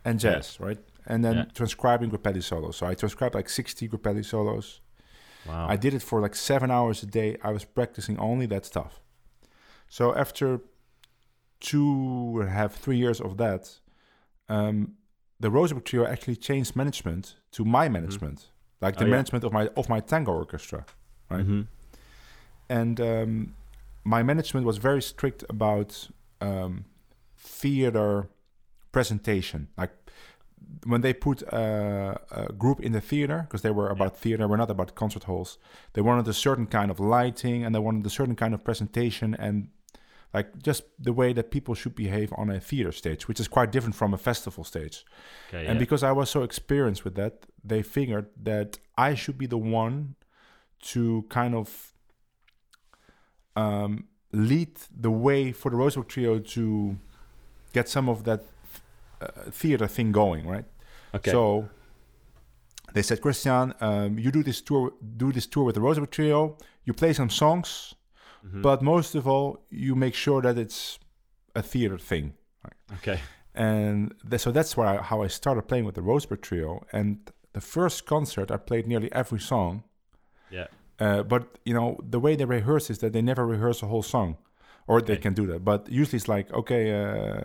and 0.05 0.21
Yeah. 0.21 0.33
jazz, 0.35 0.59
right? 0.59 0.79
And 1.05 1.23
then 1.23 1.35
Yeah. 1.35 1.45
transcribing 1.53 2.09
Grappelli 2.11 2.41
solos. 2.43 2.77
So 2.77 2.85
I 2.87 2.95
transcribed 2.95 3.35
like 3.35 3.49
60 3.49 3.87
Grappelli 3.89 4.23
solos. 4.25 4.81
Wow. 5.45 5.67
I 5.69 5.75
did 5.75 5.93
it 5.93 6.01
for 6.01 6.21
like 6.21 6.35
seven 6.35 6.71
hours 6.71 7.03
a 7.03 7.05
day. 7.05 7.37
I 7.43 7.51
was 7.51 7.65
practicing 7.65 8.17
only 8.17 8.45
that 8.47 8.65
stuff. 8.65 9.01
So 9.89 10.15
after 10.15 10.61
two 11.59 12.37
and 12.39 12.49
a 12.49 12.51
half, 12.51 12.75
three 12.75 12.97
years 12.97 13.19
of 13.21 13.37
that, 13.37 13.79
um, 14.49 14.95
the 15.43 15.51
Rosenberg 15.51 15.85
Trio 15.89 16.05
actually 16.13 16.37
changed 16.49 16.71
management 16.75 17.35
to 17.55 17.61
my 17.77 17.85
management, 17.97 18.39
like 18.85 18.95
the 18.95 19.03
Oh, 19.03 19.07
yeah. 19.07 19.15
management 19.17 19.43
of 19.47 19.51
my 19.59 19.65
of 19.81 19.85
my 19.95 19.99
tango 20.11 20.31
orchestra, 20.43 20.81
right? 21.33 21.45
Mhm. 21.47 21.67
And 22.79 22.95
um, 23.11 23.33
my 24.15 24.21
management 24.31 24.65
was 24.65 24.77
very 24.89 25.01
strict 25.01 25.41
about 25.55 25.89
um, 26.41 26.73
theater 27.37 28.29
presentation, 28.91 29.67
like 29.81 29.91
when 30.91 31.01
they 31.01 31.13
put 31.13 31.37
uh, 31.53 32.15
a 32.31 32.53
group 32.63 32.79
in 32.87 32.91
the 32.93 33.01
theater 33.01 33.39
because 33.45 33.61
they 33.65 33.71
were 33.79 33.89
about 33.89 34.11
theater 34.23 34.47
we're 34.47 34.61
not 34.63 34.71
about 34.71 34.89
concert 34.95 35.23
halls 35.29 35.57
they 35.93 36.01
wanted 36.09 36.25
a 36.27 36.33
certain 36.47 36.67
kind 36.77 36.89
of 36.93 36.97
lighting 36.99 37.59
and 37.65 37.69
they 37.75 37.79
wanted 37.87 38.05
a 38.05 38.09
certain 38.19 38.35
kind 38.43 38.53
of 38.53 38.63
presentation 38.69 39.29
and 39.45 39.67
like 40.33 40.61
just 40.61 40.83
the 40.99 41.13
way 41.13 41.33
that 41.33 41.51
people 41.51 41.75
should 41.75 41.95
behave 41.95 42.33
on 42.37 42.49
a 42.49 42.59
theater 42.59 42.91
stage 42.91 43.27
which 43.27 43.39
is 43.39 43.47
quite 43.47 43.71
different 43.71 43.95
from 43.95 44.13
a 44.13 44.17
festival 44.17 44.63
stage 44.63 45.05
Okay. 45.49 45.65
and 45.65 45.75
yeah. 45.75 45.79
because 45.79 46.03
i 46.03 46.11
was 46.11 46.29
so 46.29 46.43
experienced 46.43 47.03
with 47.03 47.15
that 47.15 47.45
they 47.63 47.81
figured 47.81 48.27
that 48.41 48.79
i 48.97 49.13
should 49.13 49.37
be 49.37 49.45
the 49.45 49.57
one 49.57 50.15
to 50.81 51.25
kind 51.29 51.55
of 51.55 51.93
um, 53.55 54.05
lead 54.31 54.71
the 54.99 55.11
way 55.11 55.51
for 55.51 55.69
the 55.69 55.77
rosenberg 55.77 56.09
trio 56.09 56.39
to 56.39 56.97
get 57.73 57.87
some 57.87 58.09
of 58.09 58.23
that 58.23 58.43
uh, 59.21 59.27
theater 59.51 59.87
thing 59.87 60.11
going 60.11 60.47
right 60.47 60.65
okay. 61.13 61.31
so 61.31 61.69
they 62.93 63.01
said, 63.01 63.21
Christiaan, 63.21 63.73
um, 63.81 64.19
you 64.19 64.31
do 64.31 64.43
this 64.43 64.61
tour, 64.61 64.93
do 65.17 65.31
this 65.31 65.47
tour 65.47 65.63
with 65.63 65.75
the 65.75 65.81
Rosenberg 65.81 66.11
Trio. 66.11 66.57
You 66.85 66.93
play 66.93 67.13
some 67.13 67.29
songs, 67.29 67.95
Mhm. 68.45 68.61
but 68.61 68.81
most 68.81 69.15
of 69.15 69.27
all, 69.27 69.65
you 69.69 69.95
make 69.95 70.13
sure 70.15 70.41
that 70.41 70.57
it's 70.57 70.99
a 71.55 71.61
theater 71.61 71.97
thing. 71.97 72.33
okay. 72.93 73.19
And 73.55 74.13
th- 74.29 74.41
so 74.41 74.51
that's 74.51 74.75
why 74.77 74.97
I, 74.97 75.01
how 75.01 75.21
I 75.23 75.27
started 75.27 75.63
playing 75.67 75.85
with 75.85 75.95
the 75.95 76.01
Rosenberg 76.01 76.41
Trio. 76.41 76.81
And 76.91 77.17
the 77.53 77.61
first 77.61 78.05
concert, 78.05 78.49
I 78.51 78.57
played 78.57 78.87
nearly 78.87 79.09
every 79.11 79.39
song. 79.39 79.83
Yeah. 80.51 80.67
Uh, 80.99 81.23
but 81.23 81.43
you 81.65 81.73
know, 81.73 81.97
the 82.09 82.19
way 82.19 82.35
they 82.35 82.45
rehearse 82.45 82.89
is 82.89 82.97
that 82.99 83.13
they 83.13 83.21
never 83.21 83.45
rehearse 83.45 83.81
a 83.85 83.87
whole 83.87 84.03
song, 84.03 84.37
or 84.87 85.01
they 85.01 85.17
can 85.17 85.33
do 85.33 85.45
that. 85.47 85.63
But 85.63 85.87
usually 85.89 86.17
it's 86.17 86.27
like 86.27 86.51
okay, 86.53 86.83
uh, 86.91 87.41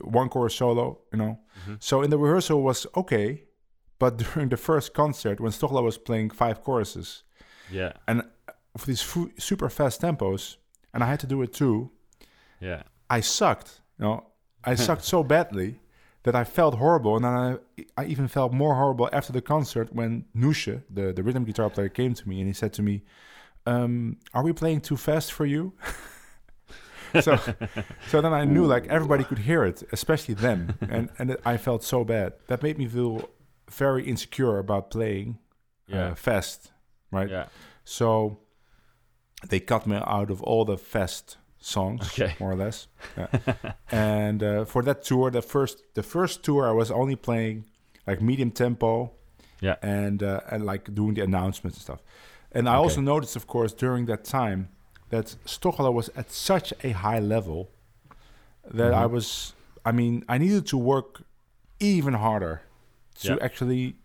one 0.00 0.28
chorus 0.28 0.54
solo, 0.54 0.98
you 1.12 1.18
know. 1.18 1.38
Mhm. 1.66 1.76
So 1.82 2.02
in 2.02 2.10
the 2.10 2.18
rehearsal 2.18 2.62
was 2.62 2.86
okay, 2.94 3.44
but 3.98 4.16
during 4.24 4.48
the 4.50 4.56
first 4.56 4.92
concert 4.94 5.40
when 5.40 5.52
Stochelo 5.52 5.82
was 5.82 5.98
playing 5.98 6.30
five 6.30 6.62
choruses 6.62 7.24
Yeah. 7.70 7.92
Of 8.74 8.86
these 8.86 9.02
fu- 9.02 9.32
super 9.38 9.68
fast 9.68 10.00
tempos, 10.02 10.56
and 10.94 11.02
I 11.02 11.06
had 11.06 11.20
to 11.20 11.26
do 11.26 11.42
it 11.42 11.52
too, 11.52 11.90
Yeah. 12.60 12.82
I 13.08 13.20
sucked. 13.20 13.80
You 13.98 14.04
know, 14.04 14.24
I 14.64 14.74
sucked 14.86 15.04
so 15.04 15.22
badly 15.24 15.80
that 16.22 16.34
I 16.36 16.44
felt 16.44 16.74
horrible, 16.76 17.16
and 17.16 17.24
then 17.24 17.32
I, 17.32 18.02
I 18.02 18.04
even 18.06 18.28
felt 18.28 18.52
more 18.52 18.74
horrible 18.74 19.08
after 19.12 19.32
the 19.32 19.42
concert 19.42 19.92
when 19.92 20.24
Nous'che, 20.34 20.82
the, 20.88 21.12
the 21.12 21.22
rhythm 21.22 21.44
guitar 21.44 21.70
player, 21.70 21.88
came 21.88 22.14
to 22.14 22.28
me 22.28 22.38
and 22.40 22.46
he 22.48 22.52
said 22.52 22.72
to 22.74 22.82
me, 22.82 23.02
um, 23.66 24.16
"Are 24.34 24.44
we 24.44 24.52
playing 24.52 24.82
too 24.82 24.96
fast 24.96 25.32
for 25.32 25.46
you?" 25.46 25.72
so, 27.20 27.36
so 28.08 28.20
then 28.20 28.32
I 28.32 28.44
knew 28.44 28.66
like 28.66 28.86
everybody 28.86 29.24
could 29.24 29.38
hear 29.38 29.64
it, 29.64 29.82
especially 29.92 30.34
them, 30.34 30.74
and 30.88 31.08
and 31.18 31.36
I 31.44 31.56
felt 31.56 31.82
so 31.82 32.04
bad. 32.04 32.34
That 32.46 32.62
made 32.62 32.78
me 32.78 32.86
feel 32.86 33.28
very 33.70 34.04
insecure 34.04 34.58
about 34.58 34.90
playing 34.90 35.38
Yeah. 35.86 36.10
uh, 36.10 36.14
fast, 36.14 36.70
right? 37.10 37.28
Yeah. 37.30 37.46
So 37.84 38.38
they 39.48 39.60
cut 39.60 39.86
me 39.86 39.96
out 39.96 40.30
of 40.30 40.42
all 40.42 40.64
the 40.64 40.76
fest 40.78 41.36
songs, 41.60 42.06
Okay. 42.08 42.34
more 42.40 42.52
or 42.52 42.56
less. 42.56 42.88
Yeah. 43.16 43.26
and 43.90 44.42
uh, 44.42 44.64
for 44.64 44.82
that 44.82 45.02
tour, 45.04 45.30
the 45.30 45.42
first 45.42 45.82
the 45.94 46.02
first 46.02 46.42
tour, 46.42 46.68
I 46.68 46.72
was 46.72 46.90
only 46.90 47.16
playing 47.16 47.64
like 48.06 48.20
medium 48.22 48.50
tempo, 48.50 49.10
Yeah. 49.60 49.76
and 49.82 50.22
uh, 50.22 50.40
and 50.50 50.64
like 50.64 50.94
doing 50.94 51.14
the 51.14 51.22
announcements 51.22 51.76
and 51.78 51.82
stuff. 51.82 52.00
And 52.52 52.68
I 52.68 52.72
Okay. 52.72 52.82
also 52.82 53.00
noticed, 53.00 53.36
of 53.36 53.46
course, 53.46 53.72
during 53.74 54.06
that 54.06 54.24
time 54.24 54.68
that 55.10 55.36
Stochelo 55.44 55.92
was 55.92 56.08
at 56.16 56.30
such 56.30 56.72
a 56.84 56.90
high 56.90 57.20
level 57.20 57.68
that 58.74 58.92
I 58.94 59.04
Mhm. 59.06 59.10
was. 59.12 59.54
I 59.84 59.92
mean, 59.92 60.24
I 60.28 60.38
needed 60.38 60.66
to 60.66 60.76
work 60.78 61.22
even 61.78 62.14
harder 62.14 62.60
to 63.22 63.28
Yeah. 63.28 63.38
actually 63.44 63.96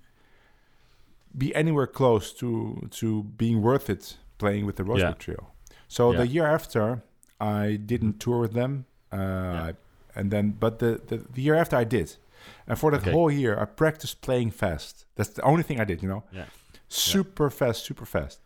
be 1.37 1.53
anywhere 1.55 1.87
close 1.87 2.31
to 2.39 2.87
to 2.91 3.23
being 3.37 3.61
worth 3.61 3.89
it 3.89 4.17
playing 4.37 4.65
with 4.65 4.75
the 4.75 4.83
Rosenberg 4.83 5.19
Trio. 5.19 5.47
So 5.87 6.13
the 6.13 6.27
year 6.27 6.45
after, 6.47 7.03
I 7.39 7.77
didn't 7.85 8.19
tour 8.19 8.39
with 8.39 8.53
them, 8.53 8.85
uh, 9.11 9.73
and 10.15 10.31
then 10.31 10.51
but 10.59 10.79
the, 10.79 11.01
the 11.07 11.17
the 11.35 11.41
year 11.41 11.55
after 11.55 11.75
I 11.81 11.83
did, 11.85 12.17
and 12.67 12.77
for 12.79 12.91
that 12.91 13.01
Okay. 13.01 13.11
whole 13.11 13.31
year 13.31 13.59
I 13.61 13.65
practiced 13.65 14.21
playing 14.21 14.51
fast. 14.51 15.05
That's 15.15 15.29
the 15.33 15.41
only 15.43 15.63
thing 15.63 15.79
I 15.79 15.85
did, 15.85 16.01
you 16.01 16.09
know, 16.09 16.23
Yeah. 16.31 16.45
super 16.87 17.49
fast, 17.49 17.85
super 17.85 18.05
fast. 18.05 18.39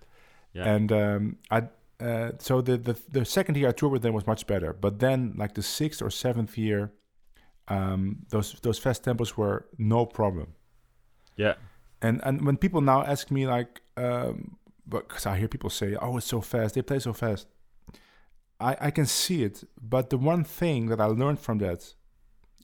Yeah. 0.54 0.74
And 0.76 0.92
um, 0.92 1.38
I 1.52 1.60
uh, 2.04 2.32
so 2.40 2.62
the, 2.62 2.78
the 2.78 2.96
the 3.12 3.26
second 3.26 3.58
year 3.58 3.70
I 3.70 3.72
toured 3.74 3.92
with 3.94 4.02
them 4.02 4.14
was 4.14 4.26
much 4.28 4.46
better, 4.48 4.74
but 4.74 5.00
then 5.00 5.34
like 5.38 5.54
the 5.54 5.62
sixth 5.64 6.02
or 6.02 6.10
seventh 6.12 6.58
year, 6.58 6.92
um, 7.68 8.18
those 8.30 8.58
those 8.62 8.80
fast 8.80 9.04
tempos 9.04 9.38
were 9.38 9.66
no 9.78 10.06
problem. 10.06 10.48
Yeah. 11.38 11.56
And 12.02 12.22
and 12.24 12.46
when 12.46 12.58
people 12.58 12.82
now 12.82 13.04
ask 13.04 13.30
me 13.32 13.46
like, 13.48 13.82
um, 13.98 14.58
because 14.90 15.26
I 15.26 15.38
hear 15.38 15.48
people 15.48 15.70
say, 15.70 15.96
"Oh, 16.02 16.18
it's 16.18 16.28
so 16.28 16.42
fast. 16.42 16.76
They 16.76 16.82
play 16.82 17.00
so 17.00 17.14
fast." 17.14 17.48
I 18.60 18.76
I 18.88 18.92
can 18.92 19.06
see 19.06 19.44
it, 19.44 19.64
but 19.82 20.10
the 20.10 20.18
one 20.18 20.44
thing 20.44 20.88
that 20.90 21.00
I 21.00 21.06
learned 21.06 21.40
from 21.40 21.58
that 21.60 21.96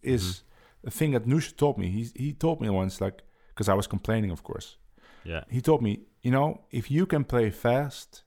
is 0.01 0.23
Mm-hmm. 0.23 0.88
a 0.88 0.91
thing 0.91 1.11
that 1.13 1.25
Nous'che 1.25 1.55
told 1.55 1.77
me. 1.77 1.88
He 1.89 2.03
he 2.25 2.33
told 2.33 2.59
me 2.61 2.69
once, 2.69 2.99
like, 3.05 3.23
because 3.49 3.69
I 3.69 3.75
was 3.75 3.88
complaining, 3.88 4.31
of 4.31 4.41
course. 4.43 4.77
Yeah. 5.23 5.43
He 5.49 5.61
told 5.61 5.81
me, 5.81 5.91
you 6.21 6.31
know, 6.31 6.61
if 6.71 6.91
you 6.91 7.05
can 7.05 7.23
play 7.23 7.49
fast, 7.51 8.23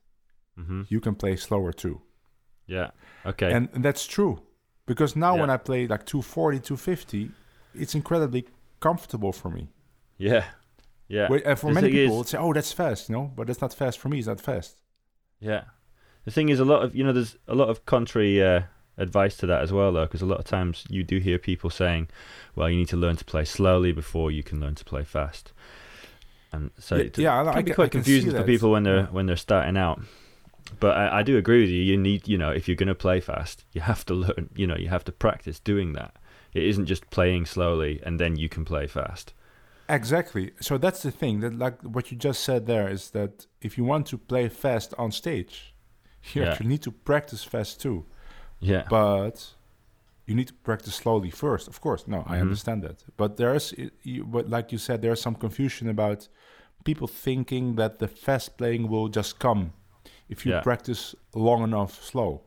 Mhm. 0.56 0.87
you 0.90 1.00
can 1.00 1.14
play 1.14 1.37
slower 1.37 1.72
too. 1.72 2.00
Yeah. 2.66 2.90
Okay. 3.24 3.52
And, 3.52 3.68
and 3.74 3.84
that's 3.84 4.06
true. 4.06 4.42
Because 4.87 5.14
now 5.16 5.34
Yeah. 5.34 5.40
when 5.42 5.50
I 5.50 5.56
play 5.58 5.87
like 5.87 6.04
240, 6.04 6.58
250, 6.61 7.30
it's 7.74 7.94
incredibly 7.94 8.46
comfortable 8.80 9.32
for 9.32 9.50
me. 9.50 9.68
yeah. 10.20 10.44
Yeah. 11.09 11.29
Wait, 11.31 11.42
and 11.47 11.59
for 11.59 11.68
The 11.73 11.81
many 11.81 11.88
is- 11.88 11.94
people, 12.09 12.21
it's 12.21 12.31
say, 12.31 12.38
"Oh, 12.38 12.53
that's 12.53 12.73
fast," 12.73 13.09
you 13.09 13.14
know, 13.14 13.33
but 13.35 13.47
that's 13.47 13.61
not 13.61 13.73
fast 13.75 13.99
for 13.99 14.09
me. 14.09 14.18
It's 14.18 14.27
not 14.27 14.40
fast. 14.40 14.77
Yeah. 15.40 15.64
The 16.25 16.31
thing 16.31 16.51
is, 16.51 16.61
a 16.61 16.64
lot 16.64 16.83
of 16.83 16.94
you 16.94 17.03
know, 17.05 17.12
there's 17.12 17.37
a 17.47 17.55
lot 17.55 17.68
of 17.71 17.87
contrary 17.87 18.42
uh, 18.42 18.62
advice 18.99 19.37
to 19.38 19.47
that 19.47 19.62
as 19.62 19.73
well, 19.73 19.92
though, 19.92 20.05
because 20.05 20.21
a 20.21 20.27
lot 20.27 20.38
of 20.38 20.44
times 20.44 20.85
you 20.90 21.03
do 21.03 21.18
hear 21.18 21.38
people 21.38 21.71
saying, 21.71 22.09
"Well, 22.55 22.68
you 22.68 22.77
need 22.77 22.88
to 22.88 22.97
learn 22.99 23.16
to 23.16 23.25
play 23.25 23.44
slowly 23.47 23.92
before 23.92 24.31
you 24.31 24.42
can 24.42 24.61
learn 24.61 24.75
to 24.75 24.85
play 24.85 25.05
fast," 25.05 25.53
and 26.53 26.71
so 26.79 26.97
Yeah, 26.97 27.03
it 27.05 27.18
yeah, 27.18 27.44
can 27.44 27.59
I 27.59 27.62
be 27.62 27.73
quite 27.73 27.87
I 27.87 27.88
confusing 27.88 28.31
for 28.33 28.42
people 28.42 28.71
when 28.71 28.83
they're 28.83 29.05
when 29.07 29.27
they're 29.27 29.37
starting 29.37 29.77
out. 29.79 30.01
But 30.81 30.99
I, 30.99 31.21
I 31.21 31.23
do 31.23 31.38
agree 31.38 31.62
with 31.62 31.71
you. 31.71 31.81
You 31.81 31.97
need, 31.97 32.29
you 32.29 32.37
know, 32.37 32.51
if 32.51 32.68
you're 32.68 32.77
going 32.77 32.88
to 32.88 32.94
play 32.94 33.21
fast, 33.21 33.64
you 33.73 33.81
have 33.81 34.05
to 34.07 34.14
learn. 34.14 34.51
You 34.55 34.66
know, 34.66 34.77
you 34.77 34.88
have 34.88 35.05
to 35.05 35.12
practice 35.12 35.59
doing 35.59 35.94
that. 35.94 36.16
It 36.53 36.64
isn't 36.64 36.85
just 36.85 37.09
playing 37.09 37.47
slowly 37.47 38.01
and 38.03 38.18
then 38.21 38.37
you 38.37 38.51
can 38.51 38.66
play 38.66 38.87
fast. 38.87 39.33
Exactly. 39.88 40.53
So 40.61 40.77
that's 40.79 41.03
the 41.03 41.11
thing 41.11 41.40
that, 41.40 41.55
like, 41.59 41.81
what 41.83 42.11
you 42.11 42.16
just 42.18 42.42
said 42.44 42.66
there 42.66 42.88
is 42.88 43.11
that 43.11 43.46
if 43.62 43.79
you 43.79 43.85
want 43.85 44.07
to 44.09 44.18
play 44.18 44.48
fast 44.48 44.94
on 44.98 45.11
stage, 45.12 45.74
you 46.35 46.42
Yeah. 46.42 46.51
actually 46.51 46.66
need 46.68 46.83
to 46.83 46.90
practice 46.92 47.42
fast 47.44 47.81
too. 47.81 48.05
Yeah. 48.61 48.85
But 48.90 49.55
you 50.27 50.35
need 50.35 50.48
to 50.48 50.55
practice 50.55 50.94
slowly 50.96 51.31
first. 51.31 51.68
Of 51.68 51.81
course, 51.81 52.07
no, 52.07 52.22
I 52.27 52.37
Mhm. 52.37 52.40
understand 52.42 52.83
that. 52.83 53.05
But 53.16 53.37
there's, 53.38 53.72
you, 54.03 54.24
but 54.24 54.48
like 54.51 54.72
you 54.72 54.79
said, 54.79 55.01
there's 55.01 55.20
some 55.22 55.35
confusion 55.35 55.88
about 55.88 56.29
people 56.85 57.09
thinking 57.09 57.77
that 57.77 57.98
the 57.98 58.09
fast 58.09 58.59
playing 58.59 58.88
will 58.88 59.09
just 59.09 59.38
come 59.38 59.72
if 60.29 60.44
you 60.44 60.53
Yeah. 60.53 60.61
practice 60.61 61.14
long 61.35 61.62
enough 61.62 62.03
slow. 62.05 62.42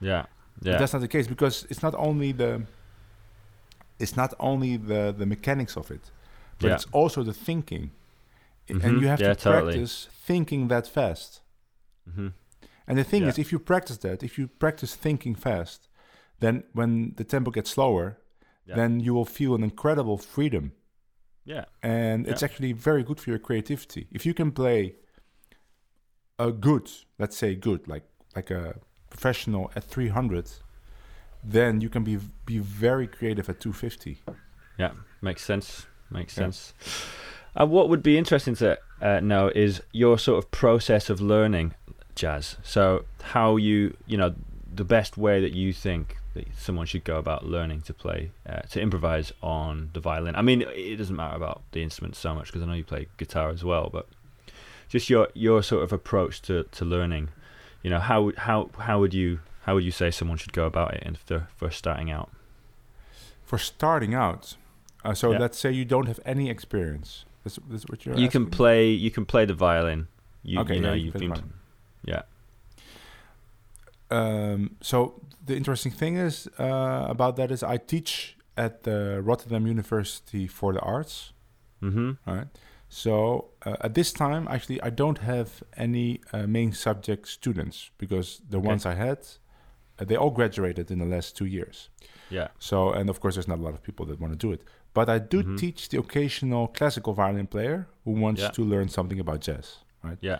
yeah. 0.00 0.26
But 0.58 0.66
Yeah. 0.72 0.78
that's 0.78 0.92
not 0.92 1.00
the 1.00 1.08
case 1.08 1.26
because 1.26 1.64
it's 1.70 1.82
not 1.82 1.94
only 1.94 2.32
the 2.32 2.66
it's 3.98 4.16
not 4.16 4.34
only 4.38 4.76
the 4.76 5.14
the 5.16 5.24
mechanics 5.26 5.76
of 5.76 5.90
it, 5.90 6.10
but 6.58 6.68
Yeah. 6.68 6.74
it's 6.76 6.86
also 6.92 7.22
the 7.22 7.32
thinking. 7.34 7.90
Mhm. 8.68 8.84
And 8.84 9.00
you 9.02 9.08
have 9.08 9.20
Yeah, 9.20 9.34
to 9.34 9.40
totally. 9.40 9.72
practice 9.72 10.08
thinking 10.26 10.68
that 10.68 10.86
fast. 10.86 11.42
hmm 12.04 12.28
And 12.86 12.98
the 12.98 13.04
thing 13.04 13.22
Yeah. 13.22 13.28
is, 13.28 13.38
if 13.38 13.52
you 13.52 13.58
practice 13.60 13.98
that, 13.98 14.22
if 14.22 14.38
you 14.38 14.48
practice 14.48 14.96
thinking 14.96 15.36
fast, 15.36 15.88
then 16.40 16.64
when 16.72 17.14
the 17.16 17.24
tempo 17.24 17.50
gets 17.50 17.70
slower, 17.70 18.18
then 18.66 19.00
you 19.00 19.14
will 19.14 19.24
feel 19.26 19.54
an 19.54 19.62
incredible 19.62 20.16
freedom 20.18 20.72
Yeah. 21.44 21.64
and 21.82 22.26
it's 22.26 22.42
actually 22.42 22.72
very 22.72 23.02
good 23.02 23.20
for 23.20 23.30
your 23.30 23.38
creativity. 23.38 24.06
If 24.10 24.24
you 24.26 24.34
can 24.34 24.52
play 24.52 24.94
a 26.38 26.50
good, 26.52 26.90
let's 27.18 27.36
say 27.36 27.54
good, 27.54 27.86
like 27.88 28.04
like 28.34 28.50
a 28.50 28.74
professional 29.10 29.70
at 29.76 29.84
300, 29.84 30.50
then 31.44 31.80
you 31.80 31.90
can 31.90 32.04
be 32.04 32.18
be 32.46 32.58
very 32.58 33.06
creative 33.06 33.48
at 33.50 33.60
250. 33.60 34.22
Yeah, 34.78 34.92
makes 35.20 35.44
sense. 35.44 35.86
Makes 36.12 36.36
Yeah. 36.36 36.44
sense. 36.44 36.74
And 37.54 37.70
what 37.70 37.88
would 37.88 38.02
be 38.02 38.16
interesting 38.18 38.54
to 38.56 38.78
uh, 39.00 39.20
know 39.20 39.48
is 39.48 39.82
your 39.92 40.18
sort 40.18 40.38
of 40.42 40.50
process 40.50 41.10
of 41.10 41.20
learning 41.20 41.74
jazz. 42.14 42.56
So 42.62 43.04
how 43.22 43.56
you, 43.56 43.96
you 44.06 44.16
know, 44.16 44.34
the 44.74 44.84
best 44.84 45.16
way 45.16 45.40
that 45.40 45.52
you 45.52 45.72
think 45.72 46.16
that 46.34 46.46
someone 46.56 46.86
should 46.86 47.04
go 47.04 47.18
about 47.18 47.44
learning 47.44 47.82
to 47.82 47.92
play, 47.92 48.30
uh, 48.48 48.60
to 48.70 48.80
improvise 48.80 49.32
on 49.42 49.90
the 49.92 50.00
violin. 50.00 50.34
I 50.34 50.40
mean, 50.42 50.62
it 50.62 50.96
doesn't 50.96 51.14
matter 51.16 51.36
about 51.36 51.60
the 51.72 51.82
instrument 51.82 52.16
so 52.16 52.34
much 52.34 52.46
because 52.46 52.62
I 52.62 52.66
know 52.66 52.72
you 52.72 52.84
play 52.84 53.08
guitar 53.18 53.50
as 53.50 53.62
well, 53.62 53.90
but 53.92 54.08
just 54.88 55.10
your 55.10 55.28
your 55.34 55.62
sort 55.62 55.82
of 55.82 55.92
approach 55.92 56.40
to, 56.42 56.64
to 56.64 56.84
learning. 56.86 57.28
You 57.82 57.90
know, 57.90 57.98
how 58.00 58.32
how 58.38 58.70
how 58.78 58.98
would 59.00 59.12
you 59.12 59.40
how 59.64 59.74
would 59.74 59.84
you 59.84 59.90
say 59.90 60.10
someone 60.10 60.38
should 60.38 60.52
go 60.54 60.64
about 60.64 60.94
it 60.94 61.02
if 61.04 61.26
they're 61.26 61.48
first 61.56 61.76
starting 61.78 62.10
out? 62.10 62.30
For 63.44 63.58
starting 63.58 64.14
out, 64.14 64.56
uh, 65.04 65.14
so 65.14 65.32
Yeah. 65.32 65.38
let's 65.38 65.58
say 65.58 65.70
you 65.72 65.84
don't 65.84 66.06
have 66.06 66.20
any 66.24 66.50
experience. 66.50 67.24
That's, 67.44 67.58
that's 67.68 67.86
what 67.88 68.04
you're 68.06 68.16
you 68.18 68.28
can 68.28 68.46
play 68.46 68.88
you 68.90 69.10
can 69.10 69.24
play 69.24 69.44
the 69.46 69.54
violin 69.54 70.06
you, 70.44 70.60
Okay, 70.60 70.74
you 70.76 70.80
know 70.80 70.90
yeah, 70.90 70.94
you 70.98 71.04
you've 71.06 71.14
been 71.14 71.30
the 71.34 71.42
yeah 72.04 72.22
Um, 74.10 74.76
so 74.80 75.20
the 75.46 75.56
interesting 75.56 75.92
thing 75.92 76.16
is 76.16 76.48
uh, 76.58 77.06
about 77.08 77.36
that 77.36 77.50
is 77.50 77.62
I 77.62 77.78
teach 77.78 78.36
at 78.56 78.82
the 78.82 79.20
Rotterdam 79.22 79.66
University 79.66 80.46
for 80.46 80.72
the 80.72 80.80
Arts. 80.80 81.32
mm-hmm 81.82 82.12
Right. 82.26 82.46
So 82.88 83.46
uh, 83.64 83.76
at 83.80 83.94
this 83.94 84.12
time, 84.12 84.46
actually, 84.48 84.80
I 84.82 84.90
don't 84.90 85.18
have 85.18 85.62
any 85.76 86.20
uh, 86.32 86.46
main 86.46 86.72
subject 86.72 87.26
students 87.28 87.90
because 87.96 88.42
the 88.50 88.58
Okay. 88.58 88.68
ones 88.68 88.84
I 88.84 88.94
had, 88.94 89.18
uh, 89.98 90.04
they 90.04 90.16
all 90.16 90.30
graduated 90.30 90.90
in 90.90 90.98
the 90.98 91.06
last 91.06 91.34
two 91.36 91.46
years. 91.46 91.88
yeah 92.28 92.48
So, 92.58 92.92
and 92.92 93.08
of 93.08 93.18
course, 93.20 93.34
there's 93.36 93.48
not 93.48 93.58
a 93.58 93.62
lot 93.62 93.72
of 93.74 93.82
people 93.82 94.04
that 94.06 94.20
want 94.20 94.32
to 94.38 94.46
do 94.46 94.52
it. 94.52 94.62
But 94.94 95.08
I 95.08 95.18
do 95.18 95.42
Mhm. 95.42 95.58
teach 95.58 95.88
the 95.88 95.98
occasional 95.98 96.68
classical 96.68 97.14
violin 97.14 97.46
player 97.46 97.86
who 98.04 98.10
wants 98.12 98.40
Yeah. 98.42 98.50
to 98.50 98.62
learn 98.64 98.88
something 98.88 99.20
about 99.20 99.40
jazz. 99.40 99.78
Right. 100.04 100.18
yeah 100.20 100.38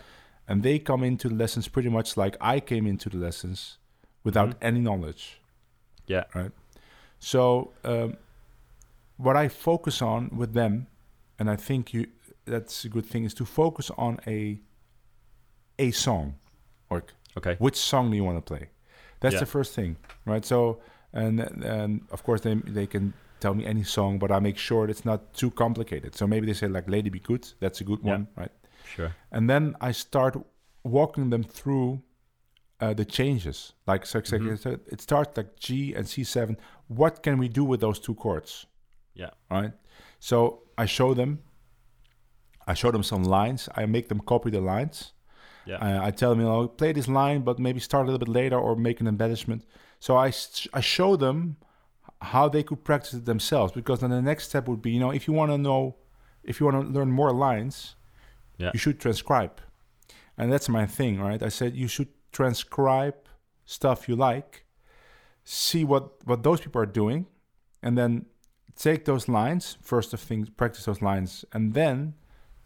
And 0.48 0.62
they 0.62 0.78
come 0.80 1.04
into 1.06 1.28
the 1.28 1.36
lessons 1.36 1.68
pretty 1.68 1.88
much 1.88 2.16
like 2.16 2.36
I 2.40 2.60
came 2.60 2.86
into 2.88 3.08
the 3.08 3.16
lessons 3.16 3.78
without 4.24 4.48
Mhm. 4.50 4.56
any 4.68 4.80
knowledge. 4.80 5.40
Yeah. 6.06 6.24
Right. 6.34 6.52
So 7.20 7.72
um, 7.84 8.16
what 9.16 9.36
I 9.36 9.48
focus 9.48 10.02
on 10.02 10.30
with 10.36 10.52
them, 10.52 10.86
and 11.38 11.48
I 11.48 11.56
think 11.56 11.94
you 11.94 12.06
that's 12.44 12.84
a 12.84 12.88
good 12.88 13.06
thing, 13.06 13.24
is 13.24 13.34
to 13.34 13.44
focus 13.44 13.90
on 13.96 14.18
a 14.26 14.58
a 15.78 15.90
song, 15.92 16.34
or 16.90 17.04
okay 17.36 17.56
which 17.58 17.76
song 17.76 18.10
do 18.10 18.16
you 18.16 18.24
want 18.24 18.38
to 18.38 18.42
play? 18.54 18.68
That's 19.20 19.34
Yeah. 19.34 19.40
the 19.40 19.46
first 19.46 19.74
thing, 19.74 19.96
right? 20.26 20.44
So 20.44 20.80
and 21.12 21.40
and 21.40 22.00
of 22.10 22.22
course 22.24 22.40
they 22.42 22.54
they 22.54 22.86
can 22.86 23.14
tell 23.42 23.54
me 23.54 23.64
any 23.74 23.84
song, 23.84 24.18
but 24.18 24.30
I 24.30 24.38
make 24.40 24.58
sure 24.68 24.90
it's 24.92 25.04
not 25.04 25.20
too 25.40 25.50
complicated. 25.50 26.10
So 26.18 26.26
maybe 26.26 26.46
they 26.46 26.54
say 26.62 26.68
like 26.68 26.86
"Lady 26.96 27.10
Be 27.10 27.20
Good," 27.20 27.44
that's 27.62 27.80
a 27.80 27.84
good 27.90 28.00
Yeah. 28.04 28.12
one, 28.14 28.26
right? 28.42 28.52
sure 28.94 29.10
and 29.30 29.48
then 29.50 29.64
I 29.88 29.92
start 29.92 30.34
walking 30.84 31.30
them 31.30 31.42
through 31.44 31.90
uh, 32.80 32.94
the 32.94 33.04
changes. 33.04 33.74
Like 33.86 34.06
so, 34.06 34.20
Mhm. 34.20 34.58
so 34.58 34.70
it 34.94 35.00
starts 35.00 35.36
like 35.36 35.50
G 35.64 35.94
and 35.98 36.04
C7. 36.12 36.56
What 36.88 37.22
can 37.22 37.38
we 37.38 37.48
do 37.48 37.64
with 37.70 37.80
those 37.80 38.00
two 38.06 38.14
chords? 38.14 38.66
Yeah. 39.14 39.30
Right. 39.50 39.72
So 40.18 40.38
I 40.82 40.86
show 40.86 41.14
them. 41.14 41.38
I 42.66 42.74
show 42.74 42.90
them 42.90 43.02
some 43.02 43.24
lines. 43.24 43.68
I 43.76 43.86
make 43.86 44.08
them 44.08 44.20
copy 44.20 44.50
the 44.50 44.60
lines. 44.60 45.12
yeah 45.64 45.78
Uh, 45.86 46.08
I 46.08 46.10
tell 46.10 46.30
them, 46.30 46.40
you 46.40 46.46
know, 46.52 46.68
play 46.68 46.92
this 46.92 47.06
line, 47.06 47.40
but 47.44 47.58
maybe 47.58 47.78
start 47.80 48.02
a 48.02 48.06
little 48.10 48.18
bit 48.26 48.34
later 48.42 48.58
or 48.58 48.74
make 48.76 49.00
an 49.00 49.06
embellishment. 49.06 49.64
So 50.00 50.16
I 50.26 50.32
I 50.78 50.80
show 50.80 51.16
them 51.16 51.56
how 52.22 52.48
they 52.48 52.62
could 52.62 52.84
practice 52.84 53.14
it 53.14 53.24
themselves. 53.24 53.72
Because 53.72 54.00
then 54.00 54.10
the 54.10 54.22
next 54.22 54.48
step 54.48 54.68
would 54.68 54.80
be, 54.82 54.90
you 54.92 55.00
know, 55.00 55.10
if 55.10 55.26
you 55.26 55.34
want 55.34 55.50
to 55.50 55.58
know, 55.58 55.96
if 56.42 56.60
you 56.60 56.66
want 56.66 56.86
to 56.86 56.92
learn 56.92 57.10
more 57.10 57.32
lines, 57.32 57.96
Yeah. 58.58 58.70
you 58.74 58.78
should 58.78 58.98
transcribe. 59.00 59.60
And 60.38 60.52
that's 60.52 60.68
my 60.68 60.86
thing, 60.86 61.20
right? 61.20 61.42
I 61.42 61.48
said 61.50 61.74
you 61.76 61.88
should 61.88 62.08
transcribe 62.32 63.14
stuff 63.64 64.08
you 64.08 64.16
like, 64.16 64.64
see 65.44 65.84
what 65.84 66.24
what 66.26 66.42
those 66.42 66.60
people 66.60 66.80
are 66.80 66.86
doing, 67.02 67.26
and 67.82 67.96
then 67.98 68.26
take 68.76 69.04
those 69.04 69.28
lines 69.28 69.76
first 69.82 70.12
of 70.14 70.20
things, 70.20 70.48
practice 70.50 70.84
those 70.84 71.02
lines, 71.02 71.44
and 71.52 71.74
then 71.74 72.14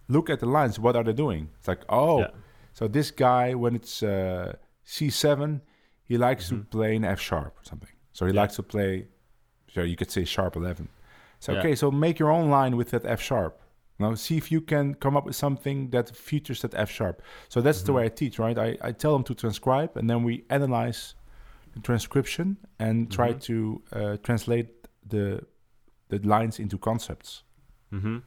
look 0.09 0.31
at 0.31 0.39
the 0.41 0.47
lines. 0.47 0.79
What 0.79 0.95
are 0.97 1.03
they 1.05 1.13
doing? 1.13 1.49
It's 1.59 1.69
like, 1.69 1.83
oh, 1.89 2.21
Yeah. 2.21 2.31
so 2.73 2.89
this 2.89 3.11
guy 3.11 3.55
when 3.55 3.75
it's 3.75 4.03
uh, 4.03 4.55
C7, 4.85 5.61
he 6.05 6.17
likes 6.19 6.45
Mhm. 6.47 6.49
to 6.49 6.65
play 6.77 6.95
in 6.97 7.05
F 7.05 7.21
sharp 7.21 7.53
or 7.59 7.65
something. 7.65 7.91
So 8.13 8.27
he 8.27 8.33
Yeah. 8.33 8.43
likes 8.43 8.57
to 8.57 8.63
play. 8.63 9.09
So 9.75 9.83
you 9.83 9.97
could 9.97 10.11
say 10.11 10.25
sharp 10.25 10.57
11. 10.57 10.89
So 11.41 11.53
Yeah. 11.53 11.59
okay, 11.61 11.75
so 11.75 11.91
make 11.91 12.19
your 12.19 12.31
own 12.31 12.51
line 12.51 12.77
with 12.77 12.91
that 12.91 13.05
F 13.05 13.21
sharp. 13.21 13.61
Now 13.99 14.15
see 14.15 14.37
if 14.37 14.51
you 14.53 14.61
can 14.61 14.95
come 14.95 15.17
up 15.17 15.25
with 15.27 15.37
something 15.37 15.91
that 15.91 16.15
features 16.15 16.61
that 16.63 16.75
F 16.75 16.91
sharp. 16.91 17.23
So 17.49 17.61
that's 17.61 17.83
the 17.83 17.93
Mhm. 17.93 17.97
way 17.97 18.05
I 18.05 18.09
teach, 18.09 18.39
right? 18.39 18.59
I, 18.59 18.77
I 18.89 18.93
tell 18.93 19.13
them 19.13 19.25
to 19.25 19.35
transcribe, 19.35 19.97
and 19.97 20.09
then 20.11 20.23
we 20.25 20.45
analyze 20.51 21.15
the 21.75 21.81
transcription 21.81 22.57
and 22.79 23.11
try 23.11 23.33
Mhm. 23.33 23.41
to 23.49 23.83
uh, 23.93 24.17
translate 24.23 24.69
the 25.09 25.41
the 26.09 26.19
lines 26.19 26.59
into 26.61 26.79
concepts. 26.79 27.43
mm-hmm 27.93 28.19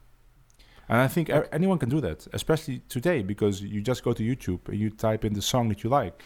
And 0.89 0.97
I 1.01 1.07
think 1.07 1.29
a- 1.29 1.47
anyone 1.53 1.77
can 1.77 1.89
do 1.89 2.01
that, 2.01 2.27
especially 2.33 2.79
today, 2.89 3.21
because 3.23 3.61
you 3.61 3.79
just 3.81 4.03
go 4.03 4.11
to 4.13 4.23
YouTube 4.23 4.67
and 4.69 4.77
you 4.79 4.89
type 4.89 5.23
in 5.27 5.33
the 5.33 5.41
song 5.41 5.69
that 5.69 5.83
you 5.83 5.89
like, 5.89 6.21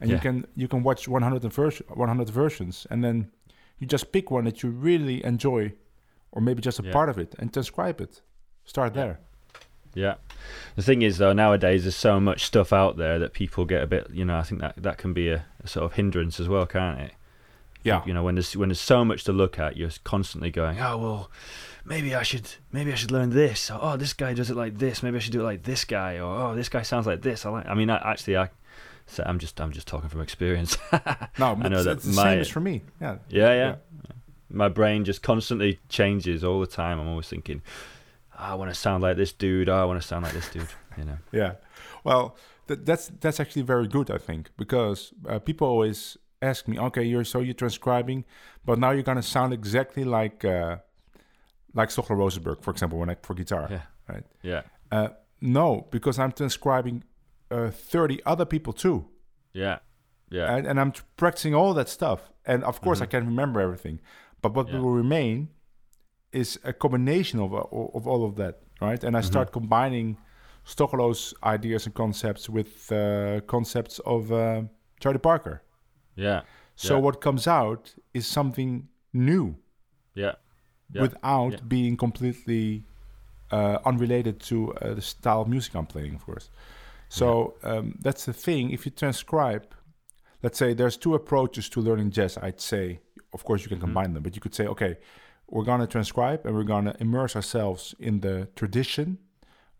and 0.00 0.10
you 0.10 0.18
can 0.18 0.46
you 0.56 0.68
can 0.68 0.82
watch 0.82 1.06
100 1.08 1.44
and 1.44 1.52
vers- 1.52 1.82
100 1.94 2.30
versions, 2.30 2.86
and 2.90 3.02
then 3.04 3.30
you 3.78 3.86
just 3.86 4.12
pick 4.12 4.30
one 4.30 4.44
that 4.44 4.62
you 4.62 4.70
really 4.70 5.24
enjoy, 5.24 5.72
or 6.32 6.40
maybe 6.42 6.60
just 6.62 6.78
a 6.80 6.82
Yeah. 6.84 6.92
part 6.92 7.08
of 7.08 7.18
it, 7.18 7.34
and 7.38 7.52
transcribe 7.52 8.00
it. 8.00 8.22
Start 8.64 8.94
there. 8.94 9.20
yeah 9.94 10.14
the 10.74 10.82
thing 10.82 11.00
is 11.00 11.16
though 11.16 11.32
nowadays 11.32 11.84
there's 11.84 11.96
so 11.96 12.20
much 12.20 12.44
stuff 12.44 12.70
out 12.70 12.98
there 12.98 13.18
that 13.18 13.32
people 13.32 13.64
get 13.64 13.82
a 13.82 13.86
bit 13.86 14.06
you 14.12 14.26
know 14.26 14.36
i 14.36 14.42
think 14.42 14.60
that 14.60 14.74
that 14.76 14.98
can 14.98 15.14
be 15.14 15.30
a, 15.30 15.46
a 15.64 15.66
sort 15.66 15.84
of 15.86 15.94
hindrance 15.94 16.38
as 16.38 16.48
well 16.48 16.66
can't 16.66 17.00
it 17.00 17.12
Yeah, 17.82 18.02
you 18.04 18.12
know 18.12 18.22
when 18.22 18.34
there's 18.34 18.54
when 18.54 18.68
there's 18.68 18.80
so 18.94 19.04
much 19.06 19.24
to 19.24 19.32
look 19.32 19.58
at 19.58 19.76
you're 19.78 19.92
constantly 20.04 20.50
going 20.50 20.78
oh 20.80 20.98
well 20.98 21.30
maybe 21.86 22.14
i 22.14 22.22
should 22.22 22.46
maybe 22.72 22.92
i 22.92 22.94
should 22.94 23.10
learn 23.10 23.30
this 23.30 23.70
or, 23.70 23.78
oh 23.80 23.96
this 23.96 24.12
guy 24.12 24.34
does 24.34 24.50
it 24.50 24.56
like 24.56 24.76
this 24.76 25.02
maybe 25.02 25.16
i 25.16 25.20
should 25.20 25.32
do 25.32 25.40
it 25.40 25.44
like 25.52 25.62
this 25.62 25.86
guy 25.86 26.18
or 26.18 26.30
oh 26.42 26.54
this 26.54 26.68
guy 26.68 26.82
sounds 26.82 27.06
like 27.06 27.22
this 27.22 27.46
i 27.46 27.48
like 27.48 27.66
i 27.66 27.72
mean 27.72 27.88
I, 27.88 27.96
actually 28.10 28.36
i 28.36 28.50
so 29.06 29.22
i'm 29.26 29.38
just 29.38 29.60
i'm 29.60 29.72
just 29.72 29.86
talking 29.86 30.08
from 30.08 30.20
experience 30.20 30.76
no, 31.38 31.58
I 31.62 31.68
know 31.68 31.76
it's, 31.76 31.84
that 31.84 32.00
the 32.02 32.12
my- 32.14 32.22
same 32.22 32.40
as 32.40 32.48
for 32.48 32.60
me. 32.60 32.82
Yeah, 33.00 33.16
yeah, 33.28 33.52
yeah 33.54 33.74
my 34.50 34.68
brain 34.68 35.04
just 35.04 35.22
constantly 35.22 35.78
changes 35.88 36.42
all 36.44 36.60
the 36.60 36.66
time 36.66 36.98
i'm 37.00 37.08
always 37.08 37.28
thinking 37.28 37.62
"Ah, 38.38 38.52
i 38.52 38.54
want 38.54 38.70
to 38.70 38.74
sound 38.74 39.02
like 39.02 39.16
this 39.16 39.32
dude 39.32 39.68
oh, 39.68 39.76
i 39.76 39.84
want 39.84 40.00
to 40.00 40.06
sound 40.06 40.24
like 40.24 40.32
this 40.34 40.48
dude 40.50 40.68
you 40.98 41.04
know 41.04 41.18
yeah. 41.32 41.52
Well, 42.04 42.36
th- 42.68 42.80
that's 42.84 43.10
that's 43.20 43.40
actually 43.40 43.62
very 43.62 43.88
good, 43.88 44.10
I 44.12 44.18
think, 44.18 44.50
because 44.56 45.12
uh, 45.28 45.40
people 45.40 45.66
always 45.66 46.16
ask 46.40 46.68
me, 46.68 46.78
okay, 46.78 47.02
you're 47.02 47.24
so 47.24 47.40
you're 47.40 47.52
transcribing, 47.64 48.24
but 48.64 48.78
now 48.78 48.92
you're 48.92 49.02
gonna 49.02 49.22
sound 49.24 49.52
exactly 49.52 50.04
like 50.04 50.44
uh, 50.44 50.76
like 51.74 51.88
Stochelo 51.88 52.16
Rosenberg, 52.16 52.62
for 52.62 52.70
example, 52.70 52.98
when 53.00 53.10
I 53.10 53.16
for 53.22 53.34
guitar. 53.34 53.66
yeah 53.70 53.82
Right. 54.08 54.24
yeah 54.42 54.62
Uh, 54.92 55.08
no, 55.40 55.88
because 55.90 56.18
I'm 56.20 56.30
transcribing 56.32 57.02
uh, 57.50 57.70
30 57.70 58.20
other 58.26 58.44
people 58.44 58.72
too, 58.72 59.06
yeah 59.52 59.78
yeah 60.30 60.56
and, 60.56 60.66
and 60.66 60.78
I'm 60.80 60.92
practicing 61.16 61.54
all 61.54 61.74
that 61.74 61.88
stuff. 61.88 62.20
And 62.44 62.64
of 62.64 62.80
course, 62.80 63.00
I 63.02 63.06
Mhm. 63.06 63.10
can't 63.10 63.26
remember 63.26 63.60
everything, 63.60 64.00
but 64.42 64.54
what 64.54 64.68
Yeah. 64.68 64.78
will 64.80 64.94
remain 64.94 65.48
is 66.32 66.58
a 66.64 66.72
combination 66.72 67.40
of 67.40 67.52
uh, 67.52 67.96
of 67.98 68.06
all 68.06 68.24
of 68.24 68.34
that, 68.36 68.54
right? 68.80 69.04
And 69.04 69.16
I 69.16 69.20
Mhm. 69.20 69.26
start 69.26 69.52
combining 69.52 70.16
Stochelo's 70.64 71.34
ideas 71.42 71.86
and 71.86 71.94
concepts 71.94 72.48
with 72.48 72.90
uh, 72.92 73.40
concepts 73.46 74.00
of 74.00 74.30
uh, 74.32 74.62
Charlie 75.00 75.20
Parker. 75.22 75.62
yeah 76.16 76.40
So 76.76 76.94
Yeah. 76.94 77.04
what 77.04 77.20
comes 77.20 77.46
out 77.46 77.94
is 78.12 78.26
something 78.26 78.88
new 79.12 79.54
yeah 80.14 80.34
Yeah. 80.94 81.02
without 81.02 81.68
being 81.68 81.96
completely 81.96 82.82
uh, 83.52 83.78
unrelated 83.84 84.40
to 84.40 84.56
uh, 84.74 84.94
the 84.94 85.00
style 85.02 85.40
of 85.42 85.48
music 85.48 85.74
I'm 85.74 85.86
playing, 85.86 86.14
of 86.14 86.24
course. 86.26 86.50
So 87.08 87.54
um, 87.62 87.94
that's 88.00 88.24
the 88.24 88.32
thing. 88.32 88.70
If 88.70 88.84
you 88.86 88.92
transcribe, 88.92 89.66
let's 90.42 90.58
say 90.58 90.74
there's 90.74 90.96
two 90.96 91.14
approaches 91.14 91.68
to 91.70 91.80
learning 91.80 92.10
jazz. 92.10 92.36
I'd 92.38 92.60
say, 92.60 93.00
of 93.32 93.44
course, 93.44 93.62
you 93.62 93.68
can 93.68 93.78
Mhm. 93.78 93.86
combine 93.86 94.12
them, 94.14 94.22
but 94.22 94.34
you 94.34 94.40
could 94.40 94.54
say, 94.54 94.66
okay, 94.66 94.96
we're 95.48 95.64
gonna 95.64 95.86
transcribe 95.86 96.44
and 96.44 96.54
we're 96.56 96.64
gonna 96.74 96.94
immerse 97.00 97.36
ourselves 97.36 97.94
in 97.98 98.20
the 98.20 98.48
tradition 98.56 99.18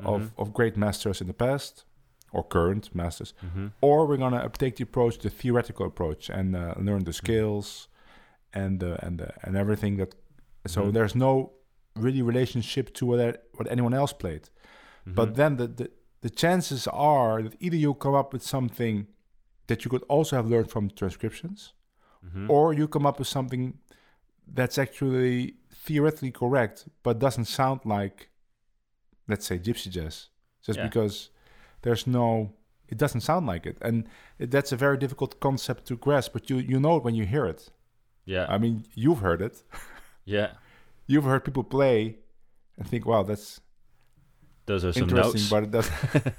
of 0.01 0.21
Mhm. 0.21 0.31
of 0.39 0.53
great 0.53 0.77
masters 0.77 1.21
in 1.21 1.27
the 1.27 1.35
past 1.35 1.85
or 2.33 2.43
current 2.45 2.95
masters, 2.95 3.35
Mhm. 3.43 3.73
or 3.81 4.07
we're 4.07 4.19
gonna 4.19 4.49
take 4.59 4.77
the 4.77 4.83
approach, 4.85 5.19
the 5.19 5.31
theoretical 5.31 5.87
approach, 5.87 6.31
and 6.31 6.55
uh, 6.55 6.75
learn 6.79 7.05
the 7.05 7.13
skills 7.13 7.89
and 8.53 8.83
uh, 8.83 8.97
and 9.07 9.21
uh, 9.21 9.27
and 9.43 9.57
everything 9.57 9.97
that 9.99 10.15
So 10.69 10.81
Mhm. 10.83 10.93
there's 10.95 11.15
no 11.15 11.53
really 11.95 12.23
relationship 12.23 12.93
to 12.95 13.07
what 13.07 13.19
what 13.57 13.67
anyone 13.71 13.95
else 13.95 14.13
played. 14.13 14.51
But 15.07 15.35
then 15.35 15.57
the, 15.57 15.69
the 15.69 15.91
the 16.27 16.31
chances 16.45 16.83
are 16.89 17.35
that 17.45 17.55
either 17.65 17.77
you 17.85 17.93
come 18.05 18.17
up 18.23 18.29
with 18.35 18.43
something 18.55 18.97
that 19.69 19.79
you 19.85 19.89
could 19.93 20.05
also 20.15 20.33
have 20.39 20.49
learned 20.53 20.71
from 20.75 20.85
transcriptions, 21.01 21.59
Mhm. 22.25 22.47
or 22.55 22.65
you 22.79 22.85
come 22.95 23.07
up 23.11 23.19
with 23.21 23.29
something 23.37 23.65
that's 24.59 24.77
actually 24.85 25.35
theoretically 25.87 26.33
correct 26.43 26.77
but 27.05 27.13
doesn't 27.27 27.49
sound 27.61 27.79
like, 27.97 28.17
let's 29.31 29.47
say, 29.49 29.57
gypsy 29.67 29.91
jazz, 29.97 30.15
just 30.67 30.79
Yeah. 30.79 30.87
because 30.89 31.15
there's 31.83 32.05
no, 32.19 32.27
it 32.93 32.99
doesn't 33.03 33.23
sound 33.31 33.45
like 33.53 33.65
it, 33.71 33.77
and 33.87 33.97
that's 34.55 34.73
a 34.73 34.77
very 34.85 34.97
difficult 35.05 35.33
concept 35.47 35.81
to 35.89 35.95
grasp. 36.07 36.31
But 36.37 36.45
you 36.51 36.57
you 36.73 36.79
know 36.85 36.95
it 36.99 37.05
when 37.07 37.15
you 37.21 37.25
hear 37.35 37.47
it. 37.55 37.61
yeah, 38.35 38.47
I 38.55 38.57
mean, 38.59 38.77
you've 39.03 39.21
heard 39.27 39.41
it. 39.49 39.55
yeah. 40.37 40.51
You've 41.13 41.29
heard 41.31 41.43
people 41.49 41.63
play 41.79 41.99
and 42.77 42.85
think, 42.91 43.03
"Wow, 43.07 43.23
that's 43.31 43.61
Those 44.67 44.85
are 44.85 44.93
some 44.93 45.09
notes. 45.09 45.49
but 45.49 45.71
doesn't. 45.71 45.95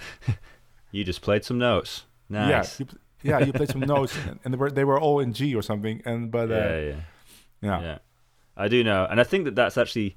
You 0.92 1.04
just 1.04 1.22
played 1.22 1.44
some 1.44 1.58
notes. 1.58 2.06
Yeah, 2.30 2.48
Nice. 2.48 2.80
you, 2.80 2.88
yeah, 3.22 3.40
you 3.40 3.52
played 3.52 3.70
some 3.70 3.82
notes, 3.96 4.16
and, 4.28 4.40
and 4.46 4.54
they 4.54 4.58
were 4.58 4.72
they 4.72 4.84
were 4.86 5.00
all 5.00 5.20
in 5.20 5.34
G 5.34 5.54
or 5.54 5.62
something. 5.62 6.02
And 6.06 6.32
but 6.32 6.50
uh, 6.50 6.56
yeah, 6.56 6.80
yeah. 6.80 6.96
yeah, 7.62 7.82
yeah 7.82 7.98
i 8.60 8.68
do 8.68 8.84
know 8.84 9.06
and 9.10 9.20
i 9.20 9.24
think 9.24 9.46
that 9.46 9.54
that's 9.54 9.78
actually 9.78 10.16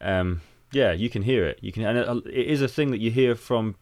um 0.00 0.40
yeah 0.72 0.92
you 0.92 1.10
can 1.10 1.20
hear 1.20 1.46
it 1.46 1.58
you 1.60 1.70
can 1.72 1.82
and 1.84 1.98
it, 1.98 2.08
it 2.26 2.46
is 2.46 2.62
a 2.62 2.68
thing 2.68 2.90
that 2.90 3.00
you 3.00 3.10
hear 3.10 3.34
from 3.34 3.74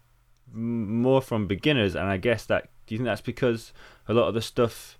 more 0.52 1.22
from 1.22 1.46
beginners 1.46 1.94
and 1.94 2.08
i 2.08 2.16
guess 2.16 2.44
that 2.46 2.70
do 2.86 2.94
you 2.94 2.98
think 2.98 3.06
that's 3.06 3.20
because 3.20 3.72
a 4.08 4.12
lot 4.14 4.26
of 4.26 4.34
the 4.34 4.42
stuff 4.42 4.98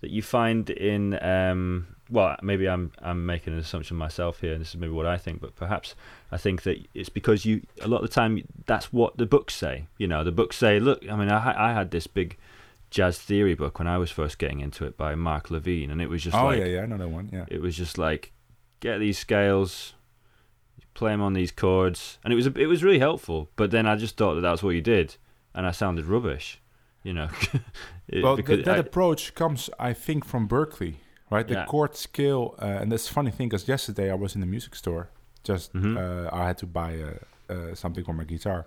that 0.00 0.10
you 0.10 0.22
find 0.22 0.70
in 0.70 1.22
um 1.22 1.86
well 2.10 2.36
maybe 2.42 2.68
i'm 2.68 2.90
i'm 3.02 3.24
making 3.24 3.52
an 3.52 3.58
assumption 3.58 3.96
myself 3.96 4.40
here 4.40 4.52
and 4.52 4.60
this 4.60 4.70
is 4.70 4.76
maybe 4.76 4.92
what 4.92 5.06
i 5.06 5.16
think 5.16 5.40
but 5.40 5.54
perhaps 5.54 5.94
i 6.32 6.36
think 6.36 6.62
that 6.62 6.76
it's 6.94 7.08
because 7.08 7.44
you 7.44 7.62
a 7.82 7.88
lot 7.88 8.02
of 8.02 8.08
the 8.08 8.14
time 8.14 8.42
that's 8.66 8.92
what 8.92 9.16
the 9.16 9.26
books 9.26 9.54
say 9.54 9.86
you 9.98 10.06
know 10.06 10.24
the 10.24 10.32
books 10.32 10.56
say 10.56 10.80
look 10.80 11.02
i 11.10 11.14
mean 11.16 11.30
i, 11.30 11.70
I 11.70 11.72
had 11.72 11.90
this 11.90 12.06
big 12.06 12.36
jazz 12.90 13.18
theory 13.18 13.54
book 13.54 13.78
when 13.78 13.86
i 13.88 13.96
was 13.98 14.10
first 14.10 14.38
getting 14.38 14.60
into 14.60 14.84
it 14.84 14.96
by 14.96 15.14
mark 15.14 15.50
levine 15.50 15.90
and 15.90 16.02
it 16.02 16.08
was 16.08 16.22
just 16.24 16.36
oh 16.36 16.46
like 16.46 16.58
yeah, 16.58 16.64
yeah, 16.66 16.82
I 16.82 16.86
know 16.86 16.96
that 16.98 17.08
one. 17.08 17.30
Yeah, 17.32 17.44
it 17.48 17.60
was 17.60 17.76
just 17.76 17.96
like 17.98 18.32
get 18.80 18.98
these 18.98 19.18
scales 19.18 19.94
play 20.94 21.12
them 21.12 21.22
on 21.22 21.32
these 21.34 21.52
chords 21.52 22.18
and 22.24 22.32
it 22.32 22.36
was 22.36 22.46
it 22.46 22.66
was 22.66 22.82
really 22.82 22.98
helpful 22.98 23.48
but 23.56 23.70
then 23.70 23.86
i 23.86 23.94
just 23.94 24.16
thought 24.16 24.34
that 24.34 24.40
that's 24.40 24.62
what 24.62 24.70
you 24.70 24.80
did 24.80 25.16
and 25.54 25.66
i 25.66 25.70
sounded 25.70 26.04
rubbish 26.04 26.60
you 27.04 27.12
know 27.12 27.28
It- 28.08 28.24
well, 28.24 28.36
th- 28.36 28.64
that 28.64 28.74
I- 28.74 28.78
approach 28.78 29.36
comes, 29.36 29.70
I 29.78 29.92
think, 29.92 30.24
from 30.24 30.48
Berklee, 30.48 30.94
right? 31.30 31.46
The 31.48 31.54
Yeah. 31.54 31.64
chord 31.66 31.94
scale, 31.96 32.54
uh, 32.60 32.80
and 32.80 32.90
this 32.92 33.08
funny 33.08 33.30
thing 33.30 33.48
because 33.48 33.68
yesterday 33.68 34.10
I 34.10 34.14
was 34.14 34.34
in 34.34 34.40
the 34.40 34.46
music 34.46 34.74
store, 34.74 35.08
just 35.44 35.72
Mhm. 35.72 35.96
uh, 35.96 36.28
I 36.32 36.46
had 36.46 36.58
to 36.58 36.66
buy 36.66 36.92
uh, 37.02 37.52
uh, 37.54 37.74
something 37.74 38.04
for 38.04 38.14
my 38.14 38.24
guitar, 38.24 38.66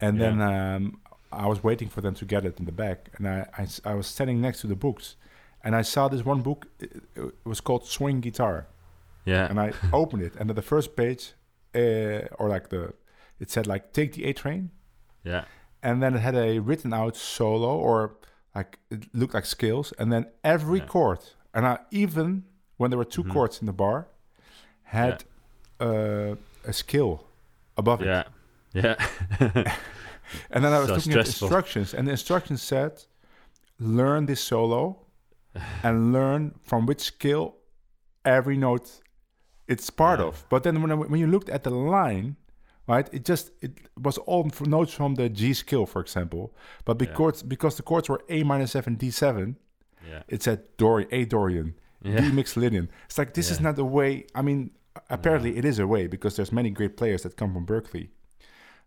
and 0.00 0.18
Yeah. 0.18 0.30
then 0.30 0.40
um, 0.40 1.00
I 1.32 1.46
was 1.46 1.62
waiting 1.62 1.88
for 1.90 2.00
them 2.00 2.14
to 2.14 2.24
get 2.24 2.44
it 2.44 2.58
in 2.58 2.64
the 2.66 2.72
back, 2.72 3.10
and 3.16 3.26
I 3.28 3.66
I 3.84 3.94
was 3.94 4.06
standing 4.06 4.40
next 4.40 4.60
to 4.62 4.66
the 4.68 4.76
books, 4.76 5.16
and 5.64 5.74
I 5.76 5.82
saw 5.82 6.08
this 6.08 6.24
one 6.24 6.42
book. 6.42 6.66
It, 6.80 7.02
it 7.14 7.34
was 7.44 7.60
called 7.60 7.84
Swing 7.86 8.20
Guitar, 8.20 8.66
yeah 9.24 9.48
and 9.50 9.58
I 9.60 9.72
opened 9.92 10.22
it, 10.22 10.34
and 10.38 10.50
at 10.50 10.56
the 10.56 10.62
first 10.62 10.96
page, 10.96 11.34
uh, 11.74 12.26
or 12.38 12.48
like 12.48 12.68
the, 12.68 12.94
it 13.40 13.50
said 13.50 13.66
like 13.66 13.92
take 13.92 14.12
the 14.12 14.24
A 14.30 14.32
train, 14.32 14.70
yeah 15.24 15.44
and 15.82 16.02
then 16.02 16.14
it 16.14 16.20
had 16.20 16.34
a 16.34 16.58
written 16.58 16.92
out 16.92 17.16
solo 17.16 17.76
or 17.78 18.16
like 18.54 18.78
it 18.90 19.06
looked 19.14 19.34
like 19.34 19.46
scales, 19.46 19.92
and 19.98 20.10
then 20.12 20.24
every 20.42 20.78
Yeah. 20.80 20.86
chord, 20.86 21.20
and 21.54 21.66
I 21.66 21.78
even 21.90 22.44
when 22.76 22.90
there 22.90 22.98
were 22.98 23.04
2 23.04 23.24
Mhm. 23.24 23.32
chords 23.32 23.60
in 23.60 23.66
the 23.66 23.72
bar, 23.72 24.06
had 24.82 25.24
uh, 25.80 26.34
a 26.64 26.72
skill 26.72 27.24
above 27.76 28.02
it, 28.02 28.06
yeah 28.06 28.24
yeah 28.72 28.96
and 30.50 30.64
then 30.64 30.72
I 30.72 30.78
was 30.78 30.88
So 30.88 30.94
looking 30.94 31.12
at 31.12 31.26
instructions, 31.26 31.94
and 31.94 32.06
the 32.06 32.12
instructions 32.12 32.62
said, 32.62 33.04
learn 33.78 34.26
this 34.26 34.40
solo, 34.40 34.98
and 35.82 36.12
learn 36.12 36.54
from 36.62 36.86
which 36.86 37.00
skill 37.00 37.54
every 38.24 38.56
note 38.56 39.00
it's 39.66 39.90
part 39.90 40.20
Yeah. 40.20 40.26
of. 40.26 40.44
But 40.50 40.62
then 40.62 40.82
when 40.82 40.90
I, 40.92 40.94
when 40.94 41.20
you 41.20 41.26
looked 41.26 41.48
at 41.50 41.62
the 41.62 41.70
line, 41.70 42.36
right, 42.86 43.08
it 43.12 43.24
just 43.24 43.50
it 43.60 43.72
was 43.96 44.18
all 44.18 44.50
notes 44.66 44.92
from 44.94 45.14
the 45.14 45.28
G 45.28 45.52
skill, 45.54 45.86
for 45.86 46.00
example. 46.00 46.52
But 46.84 46.98
Yeah. 47.00 47.06
because 47.06 47.42
because 47.42 47.76
the 47.76 47.82
chords 47.82 48.08
were 48.08 48.20
A 48.28 48.42
minor 48.44 48.66
seven 48.66 48.94
D 48.96 49.10
seven, 49.10 49.56
yeah 50.08 50.22
it 50.28 50.42
said 50.42 50.60
Dorian 50.76 51.08
A 51.12 51.24
Dorian 51.24 51.74
yeah 52.02 52.20
Mixolydian. 52.38 52.88
It's 53.06 53.18
like 53.18 53.34
this 53.34 53.50
is 53.50 53.60
not 53.60 53.76
the 53.76 53.84
way. 53.84 54.26
I 54.34 54.42
mean, 54.42 54.70
apparently 55.10 55.56
it 55.56 55.64
is 55.64 55.78
a 55.78 55.86
way 55.86 56.06
because 56.06 56.36
there's 56.36 56.52
many 56.52 56.70
great 56.70 56.96
players 56.96 57.22
that 57.22 57.36
come 57.36 57.52
from 57.52 57.66
Berklee. 57.66 58.08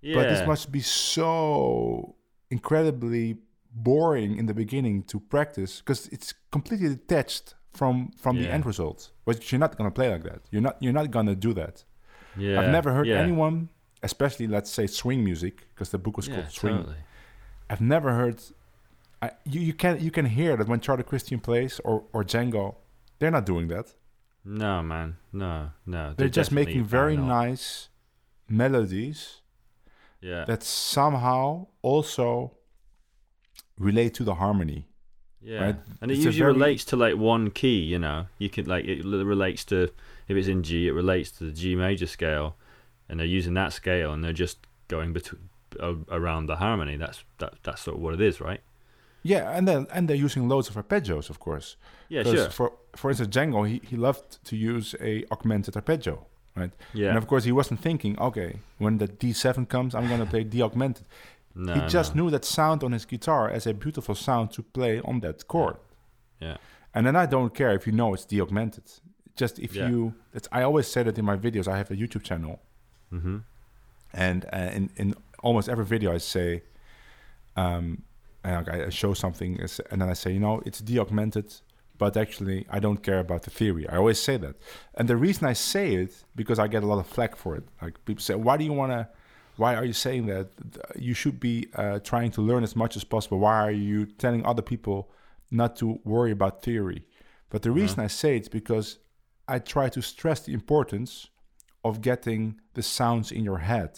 Yeah. 0.02 0.16
But 0.16 0.30
this 0.30 0.48
must 0.48 0.72
be 0.72 0.82
so 0.82 2.16
incredibly 2.50 3.38
boring 3.74 4.38
in 4.38 4.46
the 4.48 4.54
beginning 4.54 5.04
to 5.04 5.20
practice 5.20 5.80
because 5.80 6.08
it's 6.08 6.34
completely 6.52 6.90
detached 6.90 7.56
from 7.74 8.12
from 8.18 8.38
the 8.38 8.50
end 8.50 8.66
result. 8.66 9.12
But 9.26 9.52
you're 9.52 9.60
not 9.60 9.78
gonna 9.78 9.92
play 9.92 10.10
like 10.10 10.24
that. 10.24 10.42
You're 10.52 10.62
not 10.62 10.78
you're 10.82 10.94
not 10.94 11.12
gonna 11.12 11.36
do 11.36 11.54
that. 11.54 11.84
yeah 12.38 12.60
I've 12.60 12.72
never 12.72 12.92
heard 12.94 13.08
yeah. 13.08 13.20
anyone, 13.20 13.70
especially 14.04 14.48
let's 14.48 14.72
say 14.72 14.88
swing 14.88 15.24
music, 15.24 15.68
because 15.70 15.90
the 15.90 15.98
book 15.98 16.18
was 16.18 16.28
yeah, 16.28 16.36
called 16.36 16.52
Swing. 16.52 16.78
totally. 16.78 16.98
I've 17.70 17.82
never 17.82 18.12
heard. 18.14 18.42
I, 19.22 19.32
you 19.46 19.60
you 19.62 19.74
can 19.74 20.00
you 20.00 20.12
can 20.12 20.26
hear 20.26 20.58
that 20.58 20.68
when 20.68 20.80
Charlie 20.80 21.04
Christian 21.04 21.40
plays 21.40 21.80
or 21.84 22.04
or 22.14 22.24
Django, 22.24 22.76
they're 23.20 23.32
not 23.32 23.46
doing 23.46 23.68
that. 23.70 23.94
no 24.44 24.82
man 24.82 25.18
no 25.32 25.70
no 25.86 26.14
They're 26.18 26.38
just 26.42 26.52
making 26.52 26.84
very 26.84 27.16
nice 27.18 27.90
melodies 28.48 29.42
yeah 30.22 30.46
that 30.46 30.64
somehow 30.64 31.68
also 31.82 32.52
relate 33.78 34.14
to 34.16 34.24
the 34.24 34.36
harmony. 34.36 34.88
Yeah, 35.44 35.64
right? 35.66 35.76
and 36.02 36.12
it 36.12 36.16
It's 36.16 36.26
usually 36.26 36.40
very- 36.40 36.54
relates 36.54 36.86
to 36.86 36.96
like 36.96 37.16
one 37.18 37.50
key. 37.50 37.80
You 37.94 37.98
know, 38.00 38.28
you 38.38 38.50
could 38.50 38.68
like 38.68 38.86
it 38.86 39.04
relates 39.06 39.66
to 39.66 39.78
if 40.28 40.38
it's 40.38 40.48
in 40.48 40.62
G, 40.64 40.88
it 40.88 40.92
relates 40.94 41.32
to 41.38 41.44
the 41.46 41.52
G 41.52 41.76
major 41.76 42.06
scale, 42.08 42.56
and 43.10 43.20
they're 43.20 43.26
using 43.40 43.56
that 43.56 43.74
scale, 43.74 44.14
and 44.14 44.24
they're 44.24 44.34
just 44.46 44.58
going 44.88 45.14
between 45.14 45.50
around 46.10 46.46
the 46.46 46.58
harmony. 46.58 46.96
That's 46.98 47.24
that 47.40 47.54
that's 47.64 47.82
sort 47.82 47.98
of 47.98 48.04
what 48.04 48.14
it 48.14 48.22
is, 48.22 48.40
right? 48.40 48.62
Yeah, 49.24 49.52
and 49.58 49.68
then 49.68 49.88
and 49.92 50.08
they're 50.08 50.24
using 50.26 50.48
loads 50.50 50.70
of 50.70 50.76
arpeggios, 50.76 51.30
of 51.30 51.40
course. 51.40 51.78
Yeah, 52.10 52.24
sure. 52.24 52.50
For 52.50 52.72
for 52.96 53.10
instance, 53.12 53.36
Django, 53.36 53.68
he, 53.68 53.82
he 53.88 53.96
loved 53.98 54.44
to 54.46 54.56
use 54.56 54.96
a 55.00 55.24
augmented 55.32 55.76
arpeggio, 55.76 56.26
right? 56.56 56.72
Yeah, 56.94 57.10
And 57.10 57.18
of 57.18 57.28
course, 57.28 57.46
he 57.46 57.52
wasn't 57.52 57.80
thinking, 57.82 58.20
okay, 58.20 58.60
when 58.80 58.98
the 58.98 59.08
D7 59.08 59.68
comes, 59.70 59.94
I'm 59.96 60.08
gonna 60.10 60.26
play 60.26 60.44
D 60.44 60.62
augmented. 60.62 61.06
no, 61.56 61.74
he 61.74 61.82
just 61.88 62.16
no. 62.16 62.24
knew 62.24 62.32
that 62.32 62.46
sound 62.46 62.84
on 62.84 62.92
his 62.92 63.06
guitar 63.06 63.50
as 63.50 63.68
a 63.68 63.74
beautiful 63.74 64.16
sound 64.16 64.52
to 64.54 64.64
play 64.64 65.00
on 65.02 65.20
that 65.22 65.48
chord. 65.48 65.78
Yeah, 66.40 66.58
And 66.94 67.06
then 67.06 67.16
I 67.16 67.28
don't 67.28 67.54
care 67.54 67.74
if 67.76 67.86
you 67.86 67.94
know 67.94 68.14
it's 68.14 68.26
D 68.26 68.42
augmented. 68.42 68.84
Just 69.36 69.60
if 69.60 69.76
Yeah. 69.76 69.90
you, 69.90 70.14
that's, 70.34 70.48
I 70.52 70.64
always 70.64 70.88
say 70.88 71.04
that 71.04 71.18
in 71.18 71.26
my 71.26 71.38
videos. 71.38 71.68
I 71.68 71.78
have 71.78 71.92
a 71.92 71.96
YouTube 71.96 72.24
channel, 72.24 72.60
mm-hmm. 73.14 73.38
and 74.14 74.46
uh, 74.52 74.72
in 74.78 74.90
in 74.98 75.16
almost 75.44 75.70
every 75.70 75.86
video 75.86 76.14
I 76.14 76.20
say, 76.20 76.64
um, 77.56 78.04
and 78.44 78.68
I 78.70 78.86
I 78.86 78.90
show 78.90 79.14
something, 79.14 79.60
and 79.92 80.02
then 80.02 80.10
I 80.10 80.14
say, 80.14 80.32
you 80.34 80.40
know, 80.40 80.62
it's 80.66 80.80
D 80.80 81.00
augmented, 81.00 81.54
but 81.98 82.18
actually 82.18 82.66
I 82.70 82.80
don't 82.80 83.02
care 83.04 83.20
about 83.20 83.42
the 83.44 83.52
theory. 83.52 83.88
I 83.90 83.96
always 83.98 84.20
say 84.20 84.38
that, 84.38 84.56
and 84.98 85.08
the 85.08 85.18
reason 85.18 85.48
I 85.48 85.54
say 85.54 85.96
it 86.04 86.12
because 86.36 86.58
I 86.60 86.68
get 86.68 86.84
a 86.84 86.88
lot 86.88 87.00
of 87.00 87.08
flack 87.08 87.36
for 87.36 87.56
it. 87.56 87.64
Like 87.82 88.04
people 88.06 88.22
say, 88.22 88.36
why 88.36 88.58
do 88.58 88.64
you 88.64 88.74
want 88.74 88.92
to? 88.92 89.08
Why 89.58 89.76
are 89.76 89.86
you 89.86 89.94
saying 89.94 90.26
that? 90.28 90.48
You 91.08 91.14
should 91.14 91.40
be 91.40 91.68
uh, 91.76 92.00
trying 92.00 92.32
to 92.32 92.42
learn 92.42 92.64
as 92.64 92.76
much 92.76 92.96
as 92.96 93.04
possible. 93.04 93.38
Why 93.40 93.58
are 93.68 93.72
you 93.92 94.06
telling 94.06 94.46
other 94.46 94.64
people 94.64 95.12
not 95.52 95.76
to 95.78 96.00
worry 96.04 96.32
about 96.32 96.64
theory? 96.64 97.06
But 97.50 97.62
the 97.62 97.72
reason 97.72 98.00
I 98.00 98.08
say 98.08 98.38
it's 98.38 98.48
because 98.48 98.98
I 99.48 99.60
try 99.60 99.90
to 99.90 100.02
stress 100.02 100.40
the 100.40 100.54
importance 100.54 101.28
of 101.84 102.00
getting 102.02 102.60
the 102.74 102.82
sounds 102.82 103.32
in 103.32 103.44
your 103.44 103.60
head, 103.60 103.92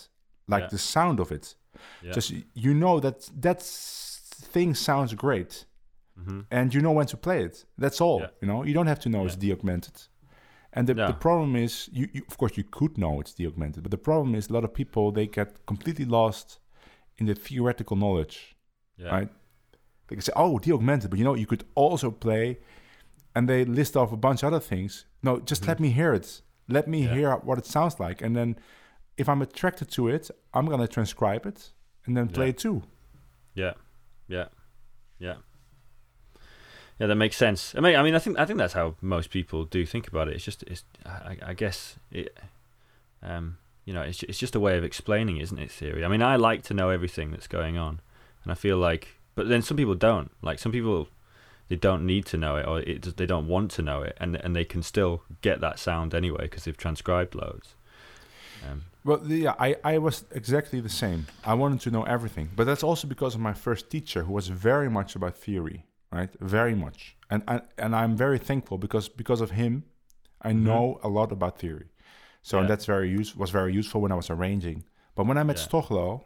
like 0.47 0.63
Yeah. 0.63 0.69
the 0.75 0.77
sound 0.79 1.19
of 1.19 1.31
it. 1.31 1.55
yeah, 2.01 2.11
Just 2.13 2.33
you 2.65 2.73
know 2.73 2.99
that 2.99 3.29
that 3.41 3.57
s- 3.57 4.12
thing 4.35 4.75
sounds 4.75 5.13
great, 5.13 5.65
mm-hmm. 6.19 6.41
and 6.51 6.73
you 6.73 6.81
know 6.81 6.91
when 6.91 7.05
to 7.07 7.17
play 7.17 7.43
it. 7.43 7.65
That's 7.77 8.01
all. 8.01 8.21
Yeah. 8.21 8.27
You 8.41 8.47
know, 8.47 8.63
you 8.63 8.73
don't 8.73 8.87
have 8.87 8.99
to 9.01 9.09
know 9.09 9.25
it's 9.25 9.35
D 9.35 9.51
augmented. 9.51 10.01
And 10.75 10.87
the, 10.87 10.95
No. 10.95 11.07
the 11.07 11.13
problem 11.13 11.55
is, 11.55 11.89
you, 11.93 12.07
you 12.13 12.21
of 12.27 12.37
course 12.37 12.57
you 12.57 12.63
could 12.63 12.97
know 12.97 13.19
it's 13.21 13.33
D 13.33 13.45
augmented, 13.45 13.83
but 13.83 13.91
the 13.91 13.97
problem 13.97 14.33
is 14.35 14.49
a 14.49 14.53
lot 14.53 14.63
of 14.63 14.73
people 14.73 15.11
they 15.11 15.27
get 15.27 15.65
completely 15.65 16.05
lost 16.05 16.59
in 17.19 17.25
the 17.27 17.35
theoretical 17.35 17.95
knowledge. 17.95 18.55
yeah, 18.97 19.09
right? 19.15 19.29
They 20.07 20.15
can 20.15 20.21
say, 20.23 20.33
"Oh, 20.35 20.59
D 20.59 20.71
augmented," 20.73 21.09
but 21.09 21.19
you 21.19 21.25
know, 21.25 21.35
you 21.35 21.45
could 21.47 21.63
also 21.75 22.11
play, 22.11 22.57
and 23.35 23.47
they 23.47 23.65
list 23.65 23.95
off 23.95 24.11
a 24.11 24.17
bunch 24.17 24.43
of 24.43 24.47
other 24.47 24.59
things. 24.59 25.05
No, 25.21 25.39
just 25.39 25.67
let 25.67 25.79
me 25.79 25.89
hear 25.91 26.13
it. 26.13 26.41
Let 26.67 26.87
me 26.87 27.01
Mm-hmm. 27.03 27.07
Yeah. 27.13 27.19
hear 27.19 27.35
what 27.47 27.57
it 27.57 27.65
sounds 27.65 27.99
like, 27.99 28.21
and 28.25 28.35
then 28.35 28.55
if 29.17 29.27
I'm 29.29 29.41
attracted 29.41 29.89
to 29.91 30.07
it, 30.07 30.31
I'm 30.55 30.65
gonna 30.65 30.87
transcribe 30.87 31.45
it 31.45 31.71
and 32.05 32.17
then 32.17 32.27
play 32.29 32.45
Yeah. 32.45 32.49
it 32.49 32.57
too. 32.57 32.81
yeah, 33.55 33.73
yeah, 34.33 34.47
yeah. 35.19 35.35
Yeah, 36.99 37.07
that 37.07 37.15
makes 37.15 37.37
sense. 37.37 37.73
I 37.75 37.79
mean, 37.79 37.95
I 37.95 38.03
mean, 38.03 38.15
I 38.15 38.19
think 38.19 38.37
I 38.39 38.45
think 38.45 38.59
that's 38.59 38.73
how 38.73 38.95
most 39.01 39.29
people 39.29 39.65
do 39.65 39.85
think 39.85 40.07
about 40.07 40.27
it. 40.27 40.35
It's 40.35 40.45
just, 40.45 40.63
it's, 40.63 40.83
I, 41.05 41.37
I 41.43 41.53
guess 41.53 41.97
it, 42.11 42.37
um, 43.21 43.57
you 43.85 43.93
know, 43.93 44.01
it's 44.01 44.23
it's 44.23 44.37
just 44.37 44.55
a 44.55 44.59
way 44.59 44.77
of 44.77 44.83
explaining, 44.83 45.37
isn't 45.37 45.57
it? 45.57 45.71
Theory. 45.71 46.05
I 46.05 46.07
mean, 46.07 46.21
I 46.21 46.35
like 46.35 46.63
to 46.63 46.73
know 46.73 46.89
everything 46.89 47.31
that's 47.31 47.47
going 47.47 47.77
on, 47.77 47.99
and 48.43 48.51
I 48.51 48.55
feel 48.55 48.77
like, 48.77 49.19
but 49.35 49.49
then 49.49 49.61
some 49.61 49.77
people 49.77 49.95
don't. 49.95 50.31
Like 50.41 50.59
some 50.59 50.71
people, 50.71 51.07
they 51.67 51.75
don't 51.75 52.05
need 52.05 52.25
to 52.27 52.37
know 52.37 52.57
it, 52.57 52.67
or 52.67 52.79
it, 52.81 53.17
they 53.17 53.25
don't 53.25 53.47
want 53.47 53.71
to 53.71 53.81
know 53.81 54.03
it, 54.03 54.15
and 54.19 54.35
and 54.35 54.55
they 54.55 54.65
can 54.65 54.83
still 54.83 55.23
get 55.41 55.61
that 55.61 55.79
sound 55.79 56.13
anyway 56.13 56.43
because 56.43 56.63
they've 56.63 56.77
transcribed 56.77 57.35
loads. 57.35 57.75
Um, 58.71 58.81
Well, 59.05 59.19
yeah, 59.27 59.55
I, 59.59 59.75
I 59.93 59.97
was 59.97 60.25
exactly 60.31 60.79
the 60.81 60.89
same. 60.89 61.25
I 61.43 61.53
wanted 61.55 61.81
to 61.81 61.89
know 61.91 62.03
everything, 62.03 62.49
but 62.55 62.65
that's 62.65 62.83
also 62.83 63.07
because 63.07 63.35
of 63.35 63.41
my 63.41 63.53
first 63.53 63.89
teacher, 63.89 64.23
who 64.23 64.33
was 64.33 64.47
very 64.47 64.89
much 64.89 65.15
about 65.15 65.35
theory, 65.35 65.85
right? 66.11 66.29
Very 66.39 66.75
much, 66.75 67.17
and 67.29 67.43
and, 67.47 67.61
and 67.77 67.93
I'm 67.95 68.15
very 68.17 68.39
thankful 68.39 68.77
because 68.77 69.09
because 69.09 69.41
of 69.43 69.51
him, 69.51 69.83
I 70.49 70.53
know 70.53 70.99
a 71.03 71.09
lot 71.09 71.31
about 71.31 71.59
theory. 71.59 71.87
So 72.41 72.57
Yeah. 72.57 72.67
that's 72.67 72.85
very 72.85 73.09
use 73.19 73.35
was 73.37 73.51
very 73.51 73.73
useful 73.79 74.01
when 74.01 74.11
I 74.11 74.15
was 74.15 74.29
arranging. 74.29 74.83
But 75.15 75.25
when 75.27 75.37
I 75.37 75.43
met 75.43 75.57
Yeah. 75.57 75.67
Stochelo, 75.67 76.21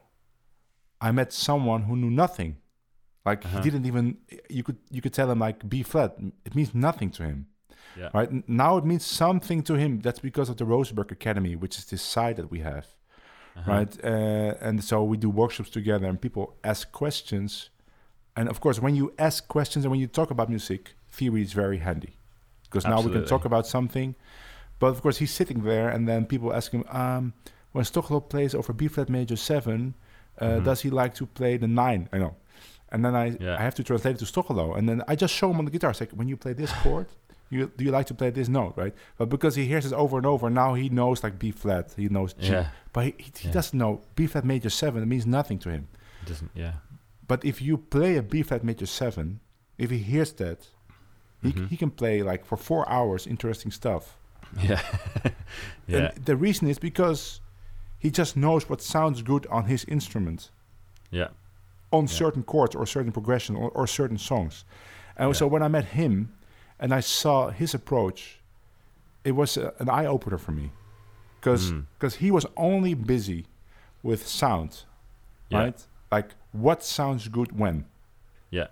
I 1.07 1.11
met 1.11 1.33
someone 1.33 1.83
who 1.83 1.95
knew 1.95 2.09
nothing. 2.11 2.57
Like 3.25 3.45
Uh-huh. 3.45 3.57
he 3.57 3.69
didn't 3.69 3.85
even. 3.85 4.17
You 4.49 4.63
could 4.63 4.77
you 4.95 5.01
could 5.01 5.13
tell 5.13 5.29
him 5.31 5.39
like 5.39 5.67
B 5.69 5.83
flat. 5.83 6.11
It 6.45 6.53
means 6.55 6.73
nothing 6.73 7.11
to 7.17 7.23
him. 7.23 7.47
Yeah. 7.95 8.09
Right 8.13 8.47
now, 8.49 8.77
it 8.77 8.85
means 8.85 9.05
something 9.05 9.63
to 9.63 9.75
him. 9.75 9.99
That's 10.01 10.19
because 10.19 10.49
of 10.49 10.57
the 10.57 10.65
Rosenberg 10.65 11.11
Academy, 11.11 11.55
which 11.55 11.77
is 11.77 11.85
this 11.85 12.01
site 12.01 12.35
that 12.35 12.49
we 12.51 12.59
have, 12.59 12.85
Uh-huh. 13.55 13.71
right? 13.71 14.03
Uh, 14.03 14.53
and 14.67 14.83
so 14.83 15.03
we 15.03 15.17
do 15.17 15.29
workshops 15.29 15.69
together, 15.69 16.07
and 16.07 16.19
people 16.21 16.55
ask 16.63 16.91
questions. 16.91 17.69
And 18.35 18.49
of 18.49 18.59
course, 18.59 18.79
when 18.79 18.95
you 18.95 19.13
ask 19.17 19.47
questions 19.47 19.83
and 19.85 19.91
when 19.91 19.99
you 19.99 20.07
talk 20.07 20.29
about 20.31 20.47
music, 20.49 20.93
theory 21.09 21.41
is 21.41 21.53
very 21.53 21.79
handy 21.79 22.13
because 22.63 22.85
now 22.87 23.01
we 23.01 23.11
can 23.11 23.25
talk 23.25 23.45
about 23.45 23.65
something. 23.65 24.13
But 24.79 24.87
of 24.87 25.01
course, 25.01 25.17
he's 25.17 25.31
sitting 25.31 25.63
there, 25.63 25.89
and 25.89 26.07
then 26.07 26.25
people 26.27 26.53
ask 26.53 26.71
him, 26.71 26.83
um, 26.89 27.33
when 27.71 27.83
Stochelo 27.83 28.21
plays 28.29 28.53
over 28.53 28.73
B 28.73 28.87
flat 28.87 29.09
major 29.09 29.35
seven, 29.35 29.95
uh, 30.39 30.45
Mhm. 30.45 30.63
does 30.65 30.81
he 30.81 30.89
like 30.91 31.15
to 31.15 31.25
play 31.25 31.57
the 31.57 31.67
nine? 31.67 32.09
I 32.13 32.19
know. 32.19 32.35
And 32.91 33.03
then 33.03 33.15
I, 33.15 33.35
Yeah. 33.39 33.55
I 33.59 33.63
have 33.63 33.73
to 33.75 33.83
translate 33.83 34.15
it 34.15 34.19
to 34.19 34.25
Stochelo, 34.25 34.77
and 34.77 34.87
then 34.87 35.01
I 35.07 35.15
just 35.15 35.33
show 35.33 35.49
him 35.49 35.57
on 35.57 35.65
the 35.65 35.71
guitar. 35.71 35.89
It's 35.89 35.99
like 35.99 36.11
when 36.11 36.27
you 36.27 36.37
play 36.37 36.53
this 36.53 36.71
chord, 36.83 37.07
you 37.49 37.71
do 37.77 37.83
you 37.85 37.91
like 37.91 38.05
to 38.07 38.13
play 38.13 38.29
this 38.29 38.47
note, 38.49 38.73
right? 38.75 38.93
But 39.17 39.29
because 39.29 39.55
he 39.55 39.65
hears 39.65 39.85
it 39.85 39.93
over 39.93 40.17
and 40.17 40.25
over, 40.25 40.49
now 40.49 40.73
he 40.73 40.89
knows 40.89 41.23
like 41.23 41.39
B 41.39 41.51
flat, 41.51 41.93
he 41.95 42.09
knows 42.09 42.33
G, 42.33 42.47
Yeah. 42.51 42.67
but 42.93 43.05
he, 43.05 43.15
he, 43.17 43.31
he 43.39 43.47
Yeah. 43.47 43.53
doesn't 43.53 43.77
know 43.77 44.01
B 44.15 44.27
flat 44.27 44.45
major 44.45 44.69
seven. 44.69 45.01
It 45.03 45.07
means 45.07 45.25
nothing 45.25 45.59
to 45.59 45.69
him. 45.69 45.87
It 46.23 46.27
doesn't. 46.29 46.51
Yeah. 46.55 46.73
But 47.27 47.43
if 47.45 47.61
you 47.61 47.77
play 47.77 48.17
a 48.17 48.21
B 48.23 48.43
flat 48.43 48.63
major 48.63 48.85
seven, 48.85 49.39
if 49.77 49.89
he 49.89 49.97
hears 49.99 50.31
that, 50.33 50.67
he, 51.41 51.51
Mhm. 51.51 51.67
he 51.69 51.77
can 51.77 51.91
play 51.91 52.23
like 52.23 52.45
for 52.45 52.57
four 52.57 52.87
hours 52.89 53.27
interesting 53.27 53.71
stuff. 53.71 54.17
Yeah. 54.61 54.81
yeah. 55.87 56.11
And 56.15 56.25
the 56.25 56.35
reason 56.35 56.67
is 56.67 56.79
because 56.79 57.41
he 57.99 58.09
just 58.11 58.35
knows 58.37 58.69
what 58.69 58.81
sounds 58.81 59.21
good 59.21 59.45
on 59.47 59.65
his 59.65 59.83
instrument, 59.85 60.51
Yeah. 61.11 61.29
on 61.91 62.03
Yeah. 62.03 62.07
certain 62.09 62.43
chords 62.43 62.75
or 62.75 62.85
certain 62.85 63.11
progression 63.11 63.55
or, 63.55 63.69
or 63.71 63.87
certain 63.87 64.17
songs. 64.17 64.65
And 65.17 65.35
so 65.35 65.47
when 65.47 65.63
I 65.63 65.67
met 65.67 65.85
him 65.85 66.31
and 66.79 66.93
I 66.93 67.01
saw 67.01 67.49
his 67.49 67.73
approach, 67.73 68.39
it 69.23 69.31
was 69.31 69.57
a, 69.57 69.73
an 69.79 69.89
eye 69.89 70.05
opener 70.05 70.37
for 70.37 70.51
me 70.51 70.71
because 71.39 71.71
Mm. 71.71 72.15
he 72.15 72.31
was 72.31 72.45
only 72.55 72.93
busy 72.93 73.45
with 74.03 74.27
sound, 74.27 74.85
Yeah. 75.49 75.59
right? 75.59 75.87
Like 76.11 76.35
what 76.51 76.83
sounds 76.83 77.27
good 77.27 77.51
when. 77.59 77.85
Yeah. 78.51 78.67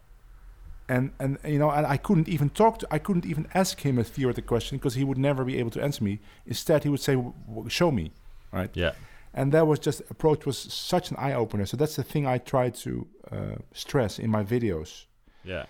And 0.87 1.11
and 1.19 1.37
you 1.43 1.57
know, 1.59 1.71
and 1.71 1.85
I 1.87 1.97
couldn't 1.97 2.27
even 2.29 2.49
talk 2.49 2.77
to, 2.79 2.87
I 2.91 2.99
couldn't 2.99 3.25
even 3.25 3.47
ask 3.53 3.81
him 3.81 3.97
a 3.99 4.03
theoretical 4.03 4.47
question 4.47 4.77
because 4.77 4.95
he 4.99 5.03
would 5.03 5.17
never 5.17 5.43
be 5.43 5.59
able 5.59 5.71
to 5.71 5.81
answer 5.83 6.03
me. 6.03 6.19
Instead, 6.45 6.83
he 6.83 6.89
would 6.89 7.01
say, 7.01 7.15
"W- 7.15 7.33
w- 7.47 7.69
"Show 7.69 7.91
me," 7.91 8.11
right? 8.53 8.69
Yeah. 8.75 8.93
and 9.37 9.51
that 9.51 9.67
was 9.67 9.79
just 9.79 9.99
approach 10.09 10.45
was 10.45 10.57
such 10.57 11.11
an 11.11 11.17
eye 11.17 11.33
opener. 11.33 11.65
So 11.65 11.75
that's 11.77 11.95
the 11.97 12.03
thing 12.03 12.25
I 12.25 12.37
try 12.37 12.69
to 12.83 13.07
uh, 13.31 13.55
stress 13.73 14.17
in 14.19 14.29
my 14.31 14.43
videos, 14.45 15.05
Yeah. 15.43 15.65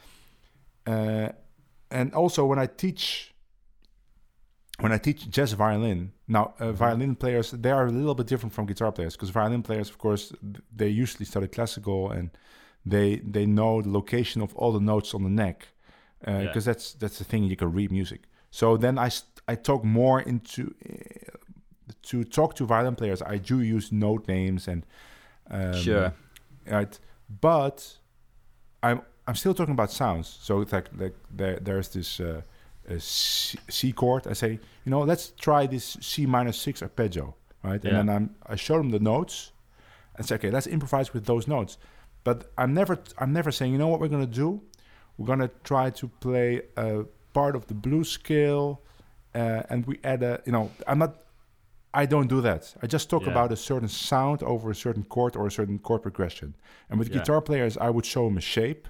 uh, 0.85 1.29
and 1.95 2.13
also 2.13 2.45
when 2.45 2.59
I 2.59 2.67
teach. 2.67 3.31
When 4.81 4.91
I 4.91 4.97
teach 4.97 5.29
jazz 5.29 5.53
violin, 5.53 6.11
now 6.27 6.53
uh, 6.59 6.73
violin 6.73 7.15
players 7.15 7.51
they 7.51 7.71
are 7.71 7.85
a 7.87 7.91
little 7.91 8.13
bit 8.13 8.27
different 8.27 8.53
from 8.53 8.65
guitar 8.65 8.91
players 8.91 9.15
because 9.15 9.29
violin 9.31 9.63
players, 9.63 9.89
of 9.89 9.97
course, 9.97 10.33
they 10.77 10.89
usually 10.89 11.25
study 11.25 11.47
classical 11.47 12.11
and 12.11 12.29
they 12.85 13.21
they 13.31 13.45
know 13.45 13.81
the 13.81 13.89
location 13.89 14.41
of 14.41 14.53
all 14.55 14.73
the 14.73 14.81
notes 14.81 15.13
on 15.13 15.23
the 15.23 15.29
neck 15.29 15.67
because 16.19 16.65
Yeah. 16.67 16.73
that's 16.73 16.93
that's 16.99 17.17
the 17.17 17.23
thing 17.23 17.43
you 17.45 17.55
can 17.55 17.71
read 17.71 17.89
music. 17.91 18.21
So 18.51 18.77
then 18.77 18.97
I 18.99 19.09
I 19.47 19.55
talk 19.55 19.83
more 19.85 20.19
into 20.27 20.61
uh, 20.61 21.37
to 22.09 22.23
talk 22.25 22.53
to 22.55 22.65
violin 22.65 22.95
players. 22.95 23.21
I 23.21 23.37
do 23.37 23.61
use 23.61 23.91
note 23.95 24.27
names 24.27 24.67
and 24.67 24.85
um, 25.49 25.73
Sure. 25.73 26.11
right, 26.69 26.99
but 27.41 27.97
I'm 28.83 29.01
I'm 29.27 29.35
still 29.35 29.53
talking 29.53 29.73
about 29.73 29.91
sounds. 29.91 30.27
So 30.41 30.61
it's 30.61 30.71
like 30.71 30.89
like 30.97 31.15
there 31.31 31.57
there's 31.59 31.89
this 31.89 32.19
uh, 32.19 32.41
C 32.99 33.91
chord. 33.91 34.27
I 34.27 34.33
say 34.33 34.51
you 34.85 34.89
know 34.91 35.01
let's 35.01 35.31
try 35.31 35.65
this 35.67 35.97
C 36.01 36.25
minor 36.25 36.51
six 36.51 36.81
arpeggio, 36.81 37.35
right? 37.63 37.83
Yeah. 37.83 37.99
And 37.99 38.09
then 38.09 38.15
I'm 38.15 38.35
I 38.45 38.55
show 38.55 38.77
them 38.77 38.89
the 38.91 38.99
notes 38.99 39.51
and 40.15 40.25
say 40.25 40.35
okay 40.35 40.51
let's 40.51 40.67
improvise 40.67 41.13
with 41.13 41.25
those 41.25 41.47
notes. 41.47 41.77
But 42.23 42.51
I'm 42.57 42.73
never 42.73 42.99
I'm 43.17 43.33
never 43.33 43.51
saying 43.51 43.71
you 43.71 43.77
know 43.77 43.87
what 43.87 43.99
we're 43.99 44.07
gonna 44.09 44.25
do. 44.27 44.61
We're 45.17 45.27
gonna 45.27 45.49
try 45.63 45.89
to 45.91 46.07
play 46.19 46.61
a 46.77 47.05
part 47.33 47.55
of 47.55 47.67
the 47.67 47.73
blues 47.73 48.09
scale, 48.11 48.81
uh, 49.33 49.63
and 49.69 49.85
we 49.87 49.99
add 50.03 50.23
a 50.23 50.41
you 50.45 50.51
know 50.51 50.71
I'm 50.87 50.99
not. 50.99 51.15
I 51.93 52.05
don't 52.05 52.27
do 52.27 52.41
that. 52.41 52.75
I 52.83 52.87
just 52.87 53.09
talk 53.09 53.23
Yeah. 53.23 53.31
about 53.31 53.53
a 53.53 53.55
certain 53.55 53.87
sound 53.87 54.43
over 54.43 54.69
a 54.69 54.75
certain 54.75 55.03
chord 55.05 55.37
or 55.37 55.47
a 55.47 55.51
certain 55.51 55.79
chord 55.79 56.01
progression. 56.01 56.53
And 56.89 56.99
with 56.99 57.07
Yeah. 57.09 57.19
guitar 57.19 57.39
players, 57.41 57.77
I 57.77 57.89
would 57.89 58.05
show 58.05 58.25
them 58.25 58.37
a 58.37 58.41
shape, 58.41 58.89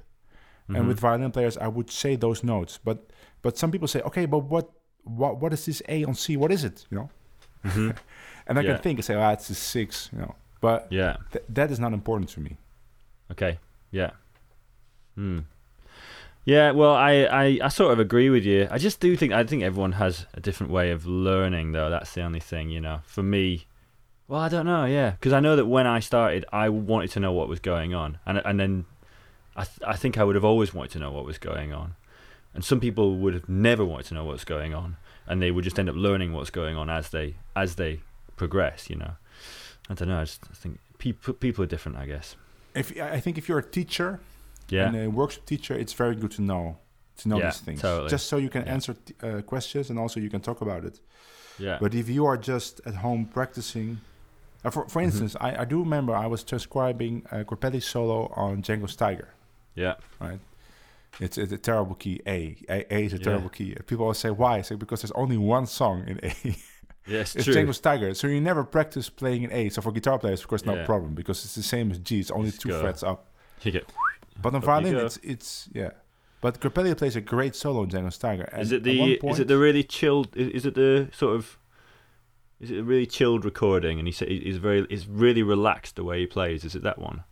and 0.67 0.77
Mhm. 0.77 0.87
with 0.87 0.99
violin 0.99 1.31
players, 1.31 1.57
I 1.57 1.67
would 1.67 1.89
say 1.91 2.15
those 2.15 2.43
notes. 2.43 2.79
But 2.83 2.97
but 3.41 3.57
some 3.57 3.71
people 3.71 3.87
say, 3.87 4.01
okay, 4.01 4.25
but 4.25 4.39
what 4.39 4.69
what 5.03 5.39
what 5.41 5.53
is 5.53 5.65
this 5.65 5.81
A 5.87 6.03
on 6.05 6.13
C? 6.15 6.35
What 6.37 6.51
is 6.51 6.63
it? 6.63 6.85
You 6.89 6.97
know, 6.97 7.09
Mhm. 7.63 7.95
and 8.47 8.57
I 8.59 8.61
Yeah. 8.61 8.73
can 8.73 8.81
think 8.81 8.99
and 8.99 9.05
say, 9.05 9.15
ah, 9.15 9.31
it's 9.33 9.49
a 9.49 9.55
six. 9.55 10.09
You 10.13 10.19
know, 10.19 10.35
but 10.61 10.87
Yeah. 10.89 11.17
th- 11.31 11.45
that 11.49 11.71
is 11.71 11.79
not 11.79 11.93
important 11.93 12.29
to 12.31 12.39
me. 12.39 12.57
Okay. 13.31 13.59
Yeah. 13.91 14.11
Hmm. 15.15 15.39
Yeah. 16.45 16.71
Well, 16.71 16.93
I, 16.93 17.11
I, 17.25 17.59
I 17.63 17.67
sort 17.69 17.91
of 17.93 17.99
agree 17.99 18.29
with 18.29 18.45
you. 18.45 18.67
I 18.69 18.77
just 18.77 18.99
do 18.99 19.15
think 19.15 19.33
I 19.33 19.43
think 19.43 19.63
everyone 19.63 19.93
has 19.93 20.25
a 20.33 20.39
different 20.39 20.71
way 20.71 20.91
of 20.91 21.05
learning, 21.05 21.71
though. 21.71 21.89
That's 21.89 22.13
the 22.13 22.21
only 22.21 22.39
thing, 22.39 22.69
you 22.69 22.79
know. 22.81 22.99
For 23.05 23.23
me, 23.23 23.65
well, 24.27 24.41
I 24.41 24.49
don't 24.49 24.65
know. 24.65 24.85
Yeah, 24.85 25.11
because 25.11 25.33
I 25.33 25.39
know 25.39 25.55
that 25.55 25.65
when 25.65 25.87
I 25.87 25.99
started, 25.99 26.45
I 26.51 26.69
wanted 26.69 27.11
to 27.11 27.19
know 27.19 27.31
what 27.31 27.47
was 27.47 27.59
going 27.59 27.93
on, 27.93 28.17
and 28.25 28.41
and 28.45 28.59
then 28.59 28.85
I 29.55 29.63
th- 29.63 29.79
I 29.87 29.95
think 29.95 30.17
I 30.17 30.23
would 30.23 30.35
have 30.35 30.45
always 30.45 30.73
wanted 30.73 30.91
to 30.91 30.99
know 30.99 31.11
what 31.11 31.25
was 31.25 31.37
going 31.37 31.71
on, 31.73 31.95
and 32.53 32.63
some 32.63 32.79
people 32.79 33.15
would 33.17 33.33
have 33.33 33.47
never 33.49 33.85
wanted 33.85 34.07
to 34.07 34.13
know 34.15 34.25
what's 34.25 34.43
going 34.45 34.73
on, 34.73 34.97
and 35.27 35.41
they 35.41 35.51
would 35.51 35.63
just 35.63 35.79
end 35.79 35.89
up 35.89 35.95
learning 35.95 36.33
what's 36.33 36.49
going 36.51 36.75
on 36.75 36.89
as 36.89 37.09
they 37.09 37.35
as 37.55 37.75
they 37.75 38.01
progress. 38.35 38.89
You 38.89 38.97
know. 38.97 39.11
I 39.89 39.93
don't 39.93 40.07
know. 40.09 40.19
I 40.19 40.25
just 40.25 40.41
think 40.61 40.79
people 40.97 41.33
people 41.33 41.63
are 41.63 41.67
different. 41.67 41.97
I 41.97 42.05
guess. 42.05 42.35
If 42.73 42.91
I 42.99 43.19
think 43.19 43.37
if 43.37 43.47
you're 43.47 43.59
a 43.59 43.63
teacher 43.79 44.19
Yeah. 44.69 44.87
and 44.87 44.95
a 44.97 45.07
workshop 45.09 45.45
teacher, 45.45 45.73
it's 45.73 45.93
very 45.93 46.15
good 46.15 46.31
to 46.31 46.41
know 46.41 46.77
to 47.21 47.29
know 47.29 47.37
Yeah, 47.37 47.45
these 47.51 47.59
things, 47.61 47.81
totally. 47.81 48.09
just 48.09 48.27
so 48.27 48.35
you 48.37 48.49
can 48.49 48.63
Yeah. 48.65 48.73
answer 48.73 48.93
t- 48.93 49.13
uh, 49.23 49.41
questions 49.41 49.89
and 49.89 49.97
also 49.97 50.19
you 50.19 50.29
can 50.29 50.41
talk 50.41 50.59
about 50.61 50.83
it. 50.83 50.99
Yeah. 51.57 51.77
But 51.79 51.93
if 51.93 52.09
you 52.09 52.25
are 52.25 52.35
just 52.37 52.81
at 52.85 52.95
home 52.95 53.25
practicing, 53.37 54.01
uh, 54.65 54.69
for 54.71 54.81
Mm-hmm. 54.81 54.89
for 54.89 55.01
instance, 55.01 55.37
I, 55.39 55.61
I 55.61 55.65
do 55.65 55.79
remember 55.79 56.13
I 56.13 56.27
was 56.27 56.43
transcribing 56.43 57.23
uh, 57.31 57.43
Grappelli's 57.45 57.85
solo 57.85 58.27
on 58.35 58.61
Django 58.61 58.87
Tiger. 58.97 59.29
Yeah. 59.75 59.95
Right, 60.19 60.39
it's, 61.19 61.37
it's 61.37 61.51
a 61.51 61.57
terrible 61.57 61.95
key. 61.95 62.21
A. 62.27 62.55
A, 62.69 62.93
A 62.93 63.05
is 63.05 63.13
a 63.13 63.17
Yeah. 63.17 63.23
terrible 63.23 63.49
key. 63.49 63.75
People 63.87 64.03
always 64.05 64.17
say 64.19 64.31
why? 64.31 64.57
I 64.57 64.61
say 64.61 64.75
because 64.75 65.01
there's 65.01 65.11
only 65.11 65.37
one 65.37 65.65
song 65.67 66.05
in 66.07 66.19
A. 66.23 66.33
Yes, 67.07 67.35
it's 67.35 67.45
true. 67.45 67.53
Django 67.53 67.79
Tiger, 67.79 68.15
so 68.15 68.25
you 68.25 68.41
never 68.41 68.63
practice 68.63 69.11
playing 69.11 69.43
in 69.43 69.51
A. 69.51 69.69
So 69.69 69.79
for 69.83 69.91
guitar 69.91 70.17
players, 70.17 70.41
of 70.41 70.47
course, 70.47 70.65
no 70.65 70.73
Yeah. 70.73 70.85
problem 70.87 71.13
because 71.13 71.45
it's 71.45 71.53
the 71.53 71.61
same 71.61 71.91
as 71.91 71.99
G. 71.99 72.19
It's 72.19 72.31
only 72.31 72.49
two 72.51 72.69
go. 72.69 72.81
frets 72.81 73.03
up. 73.03 73.27
You 73.61 73.71
get- 73.73 73.85
But 74.41 74.49
on 74.55 74.55
Up 74.55 74.63
violin, 74.63 74.95
it's 74.95 75.17
it's 75.21 75.69
yeah. 75.71 75.91
But 76.41 76.59
Grappelli 76.59 76.97
plays 76.97 77.15
a 77.15 77.21
great 77.21 77.55
solo 77.55 77.83
in 77.83 77.89
Django 77.91 78.17
Tiger. 78.19 78.49
is 78.57 78.71
it 78.71 78.81
the 78.83 79.19
is 79.23 79.39
it 79.39 79.47
the 79.47 79.57
really 79.59 79.83
chilled? 79.83 80.35
Is, 80.35 80.47
is 80.49 80.65
it 80.65 80.73
the 80.73 81.09
sort 81.13 81.35
of 81.35 81.59
is 82.59 82.71
it 82.71 82.79
a 82.79 82.83
really 82.83 83.05
chilled 83.05 83.45
recording? 83.45 83.99
And 83.99 84.07
he 84.07 84.11
said 84.11 84.29
he's 84.29 84.57
very 84.57 84.87
he's 84.89 85.05
really 85.07 85.43
relaxed 85.43 85.95
the 85.97 86.03
way 86.03 86.21
he 86.21 86.25
plays. 86.25 86.65
Is 86.65 86.73
it 86.73 86.81
that 86.81 86.97
one? 86.97 87.23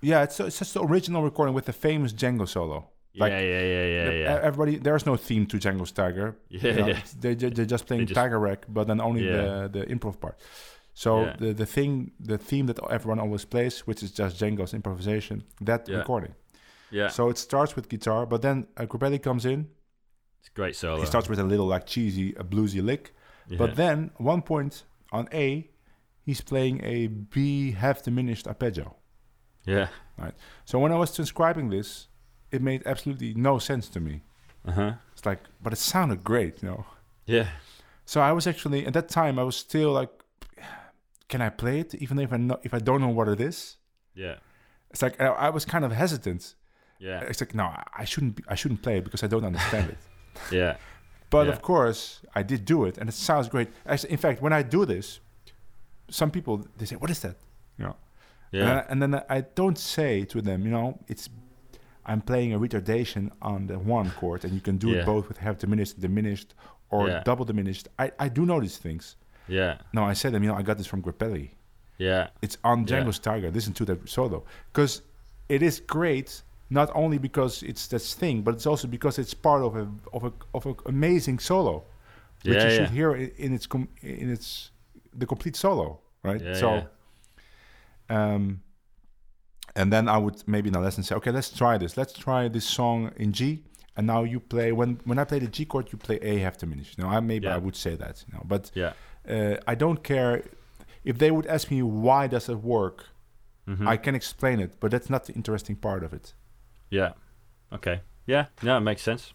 Yeah, 0.00 0.22
it's 0.22 0.40
it's 0.40 0.58
just 0.58 0.74
the 0.74 0.82
original 0.82 1.22
recording 1.22 1.54
with 1.54 1.66
the 1.66 1.72
famous 1.72 2.12
Django 2.12 2.46
solo. 2.48 2.88
Like, 3.16 3.32
yeah, 3.32 3.40
yeah, 3.40 3.60
yeah, 3.62 3.84
yeah, 3.86 4.04
The- 4.04 4.16
yeah. 4.18 4.40
Everybody, 4.42 4.76
there's 4.78 5.04
no 5.04 5.16
theme 5.16 5.44
to 5.46 5.56
Django's 5.58 5.92
Tiger. 5.92 6.36
Yeah, 6.48 6.60
You 6.66 6.72
know, 6.74 6.86
yeah. 6.86 7.00
They, 7.18 7.34
they, 7.34 7.50
they're 7.50 7.64
just 7.66 7.86
playing 7.86 8.06
just- 8.06 8.14
Tiger 8.14 8.38
Rag, 8.38 8.60
but 8.68 8.86
then 8.86 9.00
only 9.00 9.26
Yeah. 9.26 9.66
the, 9.72 9.80
the 9.80 9.86
improv 9.94 10.20
part. 10.20 10.38
So 10.94 11.22
Yeah. 11.24 11.36
the, 11.38 11.52
the 11.52 11.66
thing, 11.66 12.12
the 12.20 12.38
theme 12.38 12.66
that 12.66 12.78
everyone 12.88 13.18
always 13.18 13.44
plays, 13.44 13.80
which 13.80 14.02
is 14.04 14.12
just 14.12 14.38
Django's 14.40 14.74
improvisation, 14.74 15.42
that 15.60 15.88
Yeah. 15.88 15.98
recording. 15.98 16.34
Yeah. 16.92 17.08
So 17.08 17.28
it 17.30 17.38
starts 17.38 17.74
with 17.76 17.88
guitar, 17.88 18.26
but 18.26 18.42
then 18.42 18.66
uh, 18.76 18.86
comes 18.86 19.44
in. 19.44 19.66
it's 20.40 20.48
a 20.48 20.52
great 20.54 20.76
solo. 20.76 21.00
He 21.00 21.06
starts 21.06 21.28
with 21.28 21.38
a 21.40 21.44
little 21.44 21.66
like 21.66 21.86
cheesy, 21.86 22.34
a 22.36 22.44
bluesy 22.44 22.82
lick. 22.82 23.12
But 23.58 23.74
then 23.74 24.10
one 24.18 24.42
point 24.42 24.84
on 25.10 25.28
A, 25.34 25.68
he's 26.24 26.40
playing 26.40 26.80
a 26.84 27.08
B 27.08 27.72
half 27.72 28.02
diminished 28.04 28.46
arpeggio. 28.46 28.94
Yeah. 29.64 29.88
Right. 30.18 30.34
So 30.64 30.78
when 30.78 30.92
I 30.92 30.96
was 30.96 31.14
transcribing 31.14 31.70
this, 31.70 32.08
it 32.50 32.60
made 32.62 32.82
absolutely 32.86 33.34
no 33.34 33.58
sense 33.58 33.88
to 33.90 34.00
me. 34.00 34.20
Uh 34.66 34.72
huh. 34.72 34.92
It's 35.12 35.24
like, 35.24 35.40
but 35.62 35.72
it 35.72 35.76
sounded 35.78 36.22
great, 36.24 36.62
you 36.62 36.68
know. 36.68 36.84
Yeah. 37.26 37.46
So 38.04 38.20
I 38.20 38.32
was 38.32 38.46
actually 38.46 38.86
at 38.86 38.92
that 38.94 39.08
time 39.08 39.38
I 39.38 39.42
was 39.44 39.56
still 39.56 39.92
like, 39.92 40.10
can 41.28 41.40
I 41.40 41.48
play 41.48 41.80
it 41.80 41.94
even 41.94 42.18
if 42.18 42.32
I 42.32 42.36
know, 42.36 42.58
if 42.62 42.74
I 42.74 42.78
don't 42.78 43.00
know 43.00 43.08
what 43.08 43.28
it 43.28 43.40
is? 43.40 43.76
Yeah. 44.14 44.36
It's 44.90 45.02
like 45.02 45.20
I, 45.20 45.26
I 45.26 45.50
was 45.50 45.64
kind 45.64 45.84
of 45.84 45.92
hesitant. 45.92 46.54
Yeah. 46.98 47.20
It's 47.20 47.40
like 47.40 47.54
no, 47.54 47.64
I- 47.64 47.84
I 48.02 48.04
shouldn't 48.04 48.36
be, 48.36 48.42
I 48.48 48.54
shouldn't 48.56 48.82
play 48.82 48.98
it 48.98 49.04
because 49.04 49.22
I 49.22 49.26
don't 49.28 49.44
understand 49.44 49.90
it. 49.90 49.98
Yeah. 50.52 50.76
But 51.30 51.46
Yeah. 51.46 51.52
of 51.52 51.62
course, 51.62 52.20
I 52.34 52.42
did 52.42 52.64
do 52.64 52.84
it, 52.86 52.98
and 52.98 53.08
it 53.08 53.14
sounds 53.14 53.48
great. 53.48 53.68
As, 53.86 54.04
in 54.04 54.16
fact, 54.16 54.42
when 54.42 54.52
I 54.52 54.62
do 54.62 54.84
this, 54.84 55.20
some 56.08 56.30
people 56.30 56.66
they 56.78 56.86
say, 56.86 56.96
"What 56.96 57.10
is 57.10 57.20
that?" 57.20 57.36
You 57.78 57.84
know, 57.86 57.96
Yeah. 58.52 58.84
and, 58.88 59.02
and 59.02 59.14
then 59.14 59.22
I 59.28 59.42
don't 59.54 59.78
say 59.78 60.24
to 60.26 60.40
them, 60.42 60.64
you 60.64 60.70
know, 60.70 60.98
it's 61.08 61.28
I'm 62.06 62.20
playing 62.22 62.52
a 62.54 62.58
retardation 62.58 63.30
on 63.42 63.66
the 63.68 63.78
one 63.78 64.10
chord, 64.12 64.44
and 64.44 64.52
you 64.54 64.60
can 64.60 64.78
do 64.78 64.88
Yeah. 64.90 65.00
it 65.00 65.06
both 65.06 65.28
with 65.28 65.38
half 65.38 65.58
diminished, 65.58 66.00
diminished, 66.00 66.54
or 66.90 67.08
Yeah. 67.08 67.22
double 67.24 67.44
diminished. 67.44 67.88
I, 67.98 68.10
I 68.18 68.28
do 68.28 68.44
know 68.46 68.58
these 68.60 68.78
things. 68.78 69.16
Yeah. 69.46 69.78
No, 69.92 70.02
I 70.04 70.14
said 70.14 70.32
them. 70.32 70.42
You 70.42 70.50
know, 70.50 70.56
I 70.56 70.62
got 70.62 70.78
this 70.78 70.86
from 70.86 71.02
Grappelli. 71.02 71.50
Yeah. 71.98 72.28
It's 72.42 72.56
on. 72.64 72.86
Django's 72.86 73.18
Tiger. 73.18 73.50
Listen 73.50 73.72
to 73.74 73.84
that 73.84 74.08
solo 74.08 74.44
because 74.72 75.02
it 75.48 75.62
is 75.62 75.80
great. 75.80 76.42
Not 76.72 76.90
only 76.94 77.18
because 77.18 77.62
it's 77.64 77.86
this 77.88 78.14
thing, 78.14 78.42
but 78.42 78.54
it's 78.54 78.66
also 78.66 78.86
because 78.88 79.18
it's 79.18 79.34
part 79.34 79.62
of 79.62 79.76
a 79.76 79.88
of 80.12 80.24
a 80.24 80.32
of 80.54 80.66
an 80.66 80.76
amazing 80.86 81.38
solo, 81.40 81.84
which 82.44 82.62
you 82.64 82.70
should 82.70 82.90
hear 82.90 83.14
in 83.14 83.52
its 83.54 83.66
com- 83.66 83.88
in 84.02 84.30
its 84.30 84.70
the 85.12 85.26
complete 85.26 85.56
solo, 85.56 85.98
right? 86.22 86.40
Yeah, 86.40 86.54
so, 86.54 86.86
um, 88.10 88.62
and 89.76 89.92
then 89.92 90.08
I 90.08 90.18
would 90.18 90.42
maybe 90.46 90.68
in 90.68 90.74
a 90.74 90.80
lesson 90.80 91.02
say, 91.04 91.14
okay, 91.16 91.30
let's 91.30 91.50
try 91.50 91.78
this. 91.78 91.96
Let's 91.96 92.12
try 92.12 92.48
this 92.48 92.64
song 92.64 93.12
in 93.16 93.32
G, 93.32 93.62
and 93.96 94.06
now 94.06 94.24
you 94.24 94.40
play 94.40 94.72
when 94.72 95.00
when 95.04 95.18
I 95.18 95.24
play 95.24 95.38
the 95.38 95.46
G 95.48 95.64
chord, 95.64 95.92
you 95.92 95.98
play 95.98 96.18
A 96.22 96.38
half 96.38 96.58
diminished. 96.58 96.98
You 96.98 97.04
know, 97.04 97.10
I 97.10 97.20
maybe 97.20 97.46
Yeah. 97.46 97.54
I 97.56 97.58
would 97.58 97.76
say 97.76 97.94
that, 97.96 98.24
you 98.26 98.34
know, 98.34 98.42
but 98.44 98.70
Yeah. 98.74 98.92
uh, 99.28 99.56
I 99.72 99.74
don't 99.76 100.02
care 100.02 100.42
if 101.04 101.16
they 101.18 101.30
would 101.30 101.46
ask 101.46 101.70
me 101.70 101.82
why 101.82 102.26
does 102.26 102.48
it 102.48 102.58
work. 102.58 103.06
Mhm. 103.68 103.86
I 103.86 103.96
can 103.96 104.14
explain 104.14 104.58
it, 104.60 104.80
but 104.80 104.90
that's 104.90 105.08
not 105.08 105.24
the 105.26 105.32
interesting 105.34 105.76
part 105.76 106.02
of 106.04 106.12
it. 106.12 106.34
Yeah. 106.90 107.12
Okay. 107.72 108.00
Yeah. 108.26 108.46
No, 108.62 108.76
it 108.76 108.80
makes 108.80 109.02
sense. 109.02 109.32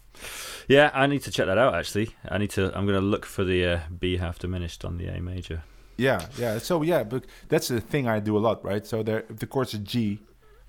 Yeah, 0.68 0.90
I 0.94 1.06
need 1.06 1.22
to 1.22 1.30
check 1.30 1.46
that 1.46 1.58
out. 1.58 1.74
Actually, 1.74 2.08
I 2.28 2.38
need 2.38 2.50
to. 2.50 2.62
I'm 2.76 2.86
going 2.86 3.00
to 3.00 3.06
look 3.06 3.24
for 3.26 3.44
the 3.44 3.64
uh, 3.66 3.80
B 4.00 4.16
half 4.18 4.38
diminished 4.38 4.84
on 4.84 4.98
the 4.98 5.06
A 5.08 5.20
major. 5.20 5.62
Yeah, 5.98 6.26
yeah. 6.38 6.58
So 6.58 6.82
yeah, 6.82 7.04
but 7.04 7.24
that's 7.48 7.68
the 7.68 7.80
thing 7.80 8.06
I 8.08 8.20
do 8.20 8.36
a 8.36 8.40
lot, 8.40 8.64
right? 8.64 8.86
So 8.86 9.02
there, 9.02 9.24
if 9.30 9.36
the 9.38 9.46
chord's 9.46 9.74
a 9.74 9.78
G, 9.78 10.20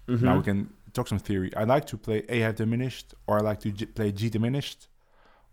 now 0.08 0.38
we 0.38 0.44
can 0.44 0.70
talk 0.94 1.08
some 1.08 1.20
theory. 1.20 1.52
I 1.56 1.64
like 1.66 1.86
to 1.88 1.98
play 1.98 2.24
A 2.30 2.40
half 2.40 2.56
diminished, 2.56 3.14
or 3.28 3.38
I 3.40 3.42
like 3.42 3.60
to 3.62 3.72
G- 3.72 3.86
play 3.88 4.12
G 4.12 4.30
diminished, 4.30 4.88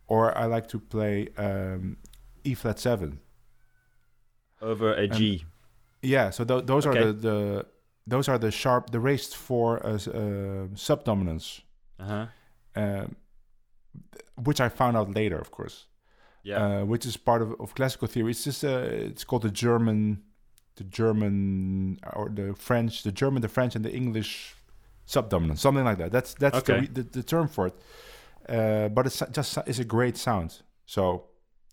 or 0.06 0.36
I 0.38 0.46
like 0.46 0.68
to 0.68 0.78
play 0.78 1.28
um, 1.36 1.96
E 2.44 2.54
flat 2.54 2.78
seven. 2.78 3.18
over 4.62 4.94
a 4.94 5.06
G. 5.08 5.44
Yeah, 6.02 6.30
so 6.30 6.44
tho- 6.44 6.60
those 6.60 6.86
Okay. 6.86 6.98
are 7.00 7.12
the, 7.12 7.12
the 7.12 7.66
those 8.06 8.28
are 8.28 8.38
the 8.38 8.50
sharp, 8.50 8.90
the 8.90 9.00
raised 9.00 9.34
four 9.34 9.84
s- 9.86 10.06
uh, 10.08 10.68
subdominants, 10.74 11.62
Uh 11.98 12.04
huh. 12.04 12.26
um, 12.76 13.16
which 14.42 14.60
I 14.60 14.68
found 14.68 14.96
out 14.96 15.14
later, 15.14 15.38
of 15.38 15.50
course. 15.50 15.86
Yeah. 16.44 16.62
uh, 16.80 16.84
which 16.84 17.04
is 17.06 17.16
part 17.16 17.42
of, 17.42 17.54
of 17.60 17.74
classical 17.74 18.06
theory. 18.08 18.30
It's 18.30 18.44
just 18.44 18.62
uh, 18.64 18.86
it's 19.10 19.24
called 19.24 19.42
the 19.42 19.50
German, 19.50 20.22
the 20.76 20.84
German 20.84 21.98
or 22.12 22.28
the 22.28 22.54
French, 22.54 23.02
the 23.02 23.12
German, 23.12 23.42
the 23.42 23.48
French, 23.48 23.74
and 23.76 23.84
the 23.84 23.92
English 23.92 24.54
subdominant, 25.06 25.58
something 25.58 25.84
like 25.84 25.98
that. 25.98 26.12
That's 26.12 26.34
that's 26.34 26.62
the, 26.62 26.72
Okay. 26.72 26.80
re- 26.82 26.90
the 26.92 27.02
the 27.02 27.22
term 27.22 27.48
for 27.48 27.66
it. 27.68 27.74
Uh, 28.48 28.88
but 28.88 29.06
it's 29.06 29.22
just 29.32 29.58
it's 29.66 29.78
a 29.78 29.84
great 29.84 30.16
sound. 30.16 30.62
So 30.86 31.24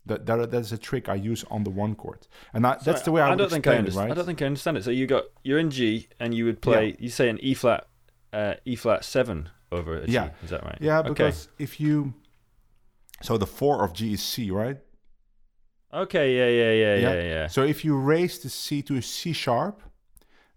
that 0.06 0.24
that 0.26 0.50
that's 0.50 0.72
a 0.72 0.78
trick 0.78 1.08
I 1.08 1.14
use 1.16 1.44
on 1.50 1.64
the 1.64 1.70
one 1.70 1.94
chord, 1.94 2.26
and 2.54 2.66
I, 2.66 2.76
that's 2.82 3.02
the 3.02 3.12
way 3.12 3.20
I, 3.22 3.28
would 3.30 3.38
don't 3.38 3.50
think 3.50 3.66
I 3.66 3.72
explain 3.72 3.76
it, 3.76 3.78
understand. 3.80 4.04
right? 4.08 4.10
I 4.10 4.14
don't 4.14 4.26
think 4.26 4.42
I 4.42 4.46
understand 4.46 4.76
it. 4.78 4.84
So 4.84 4.90
you 4.90 5.06
got 5.06 5.24
you're 5.44 5.58
in 5.58 5.70
G 5.70 6.08
and 6.18 6.32
you 6.34 6.44
would 6.46 6.60
play. 6.62 6.96
You 6.98 7.10
say 7.10 7.28
an 7.28 7.38
E 7.42 7.54
flat, 7.54 7.86
uh, 8.32 8.54
E 8.64 8.74
flat 8.76 9.04
seven 9.04 9.50
over 9.70 9.96
a 9.98 10.06
G. 10.06 10.12
Yeah. 10.12 10.30
Is 10.42 10.50
that 10.50 10.64
right? 10.64 10.78
yeah, 10.80 11.00
Okay. 11.00 11.08
because 11.10 11.48
if 11.58 11.78
you 11.78 12.14
so 13.22 13.38
the 13.38 13.46
four 13.46 13.82
of 13.84 13.92
G 13.92 14.12
is 14.12 14.22
C, 14.22 14.50
right? 14.50 14.78
Okay. 15.92 16.36
Yeah. 16.36 16.48
Yeah. 16.48 16.72
Yeah. 16.72 17.14
Yeah. 17.14 17.22
Yeah. 17.34 17.46
So 17.48 17.62
if 17.62 17.84
you 17.84 17.96
raise 17.96 18.38
the 18.38 18.48
C 18.48 18.82
to 18.82 18.96
a 18.96 19.02
C 19.02 19.32
sharp, 19.32 19.82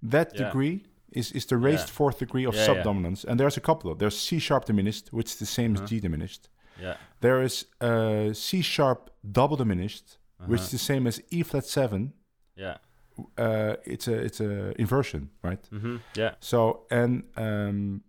that 0.01 0.33
degree 0.33 0.83
is, 1.11 1.31
is 1.31 1.45
the 1.45 1.57
raised 1.57 1.89
fourth 1.89 2.19
degree 2.19 2.45
of 2.45 2.55
subdominance. 2.55 3.23
And 3.23 3.39
there's 3.39 3.57
a 3.57 3.61
couple 3.61 3.91
of 3.91 3.99
there's 3.99 4.17
C 4.17 4.39
sharp 4.39 4.65
diminished, 4.65 5.11
which 5.11 5.27
is 5.31 5.35
the 5.37 5.45
same 5.45 5.73
Uh-huh. 5.73 5.83
as 5.83 5.89
G 5.89 5.99
diminished. 5.99 6.49
Yeah. 6.81 6.95
There 7.21 7.41
is 7.43 7.65
uh, 7.81 8.33
C 8.33 8.61
sharp 8.61 9.09
double 9.31 9.57
diminished, 9.57 10.17
which 10.47 10.61
is 10.61 10.67
Uh-huh. 10.67 10.71
the 10.71 10.77
same 10.77 11.07
as 11.07 11.21
E 11.31 11.43
flat 11.43 11.65
seven. 11.65 12.13
Yeah. 12.55 12.77
Uh, 13.37 13.75
it's 13.85 14.07
a 14.07 14.13
it's 14.13 14.41
a 14.41 14.73
inversion, 14.79 15.29
right? 15.41 15.63
Mm-hmm. 15.71 15.97
Yeah. 16.15 16.35
So 16.39 16.85
and 16.91 17.23
um, 17.37 18.01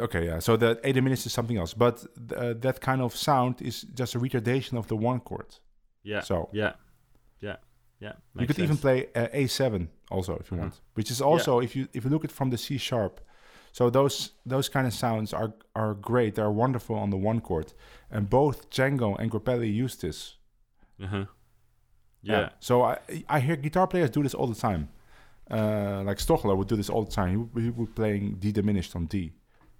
okay, 0.00 0.26
yeah. 0.26 0.38
So 0.40 0.56
the 0.56 0.78
A 0.84 0.92
diminished 0.92 1.26
is 1.26 1.32
something 1.32 1.56
else, 1.56 1.74
but 1.74 2.04
uh, 2.36 2.54
that 2.60 2.80
kind 2.80 3.00
of 3.02 3.14
sound 3.16 3.62
is 3.62 3.82
just 3.82 4.14
a 4.14 4.18
retardation 4.18 4.78
of 4.78 4.86
the 4.86 4.96
one 4.96 5.20
chord. 5.20 5.56
Yeah. 6.02 6.20
So 6.22 6.48
Yeah. 6.52 6.72
Yeah. 7.40 7.56
Yeah. 8.00 8.12
you 8.38 8.46
could 8.46 8.58
even 8.58 8.76
play 8.76 9.06
uh, 9.14 9.28
A7 9.32 9.88
also 10.10 10.36
if 10.40 10.50
you 10.50 10.56
Mhm. 10.56 10.60
want, 10.60 10.80
which 10.94 11.10
is 11.10 11.20
also 11.22 11.60
if 11.60 11.74
you 11.76 11.86
if 11.92 12.04
you 12.04 12.10
look 12.10 12.24
at 12.24 12.32
from 12.32 12.50
the 12.50 12.58
C 12.58 12.78
sharp. 12.78 13.20
So 13.72 13.90
those 13.90 14.32
those 14.46 14.68
kind 14.68 14.86
of 14.86 14.92
sounds 14.92 15.32
are 15.32 15.52
are 15.74 15.94
great. 15.94 16.34
They're 16.34 16.50
wonderful 16.50 16.96
on 16.96 17.10
the 17.10 17.16
one 17.16 17.40
chord, 17.40 17.72
and 18.10 18.28
both 18.30 18.70
Django 18.70 19.16
and 19.18 19.30
Grappelli 19.30 19.72
use 19.84 19.96
this. 19.96 20.36
Uh-huh. 21.02 21.26
Yeah. 22.22 22.50
So 22.60 22.82
I 22.82 22.98
I 23.28 23.40
hear 23.40 23.56
guitar 23.56 23.86
players 23.86 24.10
do 24.10 24.22
this 24.22 24.34
all 24.34 24.46
the 24.46 24.60
time. 24.60 24.88
Uh, 25.50 26.02
like 26.08 26.18
Stochelo 26.18 26.56
would 26.56 26.68
do 26.68 26.76
this 26.76 26.88
all 26.90 27.04
the 27.04 27.10
time. 27.10 27.30
He 27.30 27.36
would, 27.36 27.62
he 27.64 27.70
would 27.70 27.94
playing 27.94 28.36
D 28.38 28.52
diminished 28.52 28.96
on 28.96 29.06
D, 29.06 29.32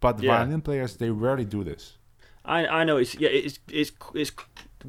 but 0.05 0.15
Yeah. 0.23 0.37
violin 0.37 0.61
players 0.69 0.97
they 1.03 1.11
rarely 1.11 1.47
do 1.57 1.61
this. 1.71 1.83
I 2.57 2.61
I 2.81 2.81
know 2.87 2.97
it's 3.03 3.15
yeah 3.23 3.33
it's 3.49 3.59
it's 3.81 3.93
it's 4.23 4.33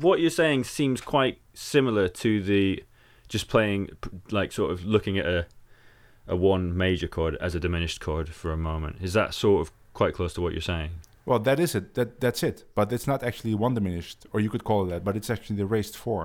what 0.05 0.15
you're 0.21 0.37
saying 0.43 0.59
seems 0.79 0.99
quite 1.15 1.35
similar 1.53 2.05
to 2.23 2.29
the 2.49 2.63
just 3.33 3.45
playing 3.53 3.81
like 4.39 4.49
sort 4.59 4.71
of 4.73 4.77
looking 4.95 5.15
at 5.21 5.25
a 5.37 5.39
a 6.27 6.35
one 6.35 6.63
major 6.85 7.07
chord 7.15 7.33
as 7.47 7.55
a 7.55 7.59
diminished 7.59 7.99
chord 8.05 8.27
for 8.39 8.49
a 8.51 8.57
moment. 8.71 8.95
Is 9.07 9.13
that 9.13 9.33
sort 9.33 9.59
of 9.63 9.67
quite 9.93 10.13
close 10.17 10.33
to 10.35 10.41
what 10.43 10.51
you're 10.55 10.69
saying? 10.75 10.91
Well, 11.27 11.39
that 11.47 11.59
is 11.59 11.71
it. 11.75 11.85
That 11.97 12.09
that's 12.23 12.41
it. 12.49 12.57
But 12.77 12.91
it's 12.95 13.07
not 13.07 13.23
actually 13.23 13.53
one 13.65 13.73
diminished, 13.79 14.17
or 14.33 14.39
you 14.45 14.49
could 14.53 14.63
call 14.69 14.79
it 14.85 14.89
that. 14.91 15.03
But 15.07 15.15
it's 15.15 15.29
actually 15.29 15.57
the 15.63 15.65
raised 15.75 15.95
four. 15.95 16.23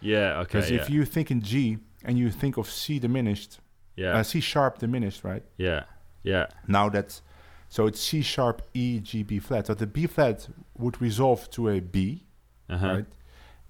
Yeah. 0.00 0.40
Okay. 0.40 0.44
Because 0.44 0.70
Yeah. 0.70 0.80
if 0.82 0.90
you 0.94 1.04
think 1.14 1.30
in 1.30 1.40
G 1.50 1.78
and 2.06 2.14
you 2.18 2.30
think 2.30 2.56
of 2.58 2.66
C 2.70 2.98
diminished, 2.98 3.52
yeah. 3.96 4.18
uh, 4.18 4.22
C 4.22 4.40
sharp 4.40 4.78
diminished, 4.78 5.20
right? 5.30 5.44
yeah. 5.58 5.82
Yeah. 6.22 6.46
Now 6.66 6.88
that's 6.96 7.22
so 7.68 7.86
it's 7.86 8.00
C 8.00 8.22
sharp 8.22 8.62
E 8.74 9.00
G 9.00 9.22
B 9.22 9.38
flat. 9.40 9.66
So 9.66 9.74
the 9.74 9.86
B 9.86 10.06
flat 10.06 10.48
would 10.78 11.00
resolve 11.00 11.48
to 11.50 11.68
a 11.68 11.80
B, 11.80 12.24
Uh 12.68 12.78
huh. 12.78 12.88
right? 12.88 13.06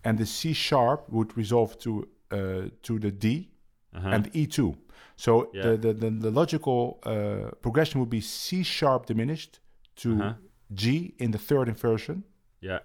And 0.05 0.19
the 0.19 0.27
C 0.27 0.53
sharp 0.53 1.09
would 1.11 1.37
resolve 1.37 1.77
to 1.79 2.09
uh, 2.31 2.69
to 2.83 2.99
the 2.99 3.11
D 3.11 3.49
Uh 3.95 4.01
huh. 4.01 4.09
and 4.15 4.31
E 4.35 4.47
two. 4.47 4.77
So 5.17 5.51
Yeah. 5.53 5.63
the, 5.71 5.77
the, 5.77 5.93
the 5.95 6.11
the 6.11 6.31
logical 6.31 6.99
uh, 7.03 7.51
progression 7.61 8.01
would 8.01 8.11
be 8.11 8.21
C 8.21 8.63
sharp 8.63 9.07
diminished 9.07 9.61
to 10.03 10.11
Uh-huh. 10.11 10.35
G 10.75 11.15
in 11.19 11.31
the 11.33 11.39
third 11.39 11.69
inversion, 11.69 12.23
Yeah. 12.61 12.81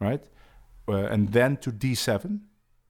right? 0.00 0.22
Uh, 0.88 1.12
and 1.12 1.32
then 1.32 1.56
to 1.56 1.72
D 1.72 1.94
seven, 1.94 2.40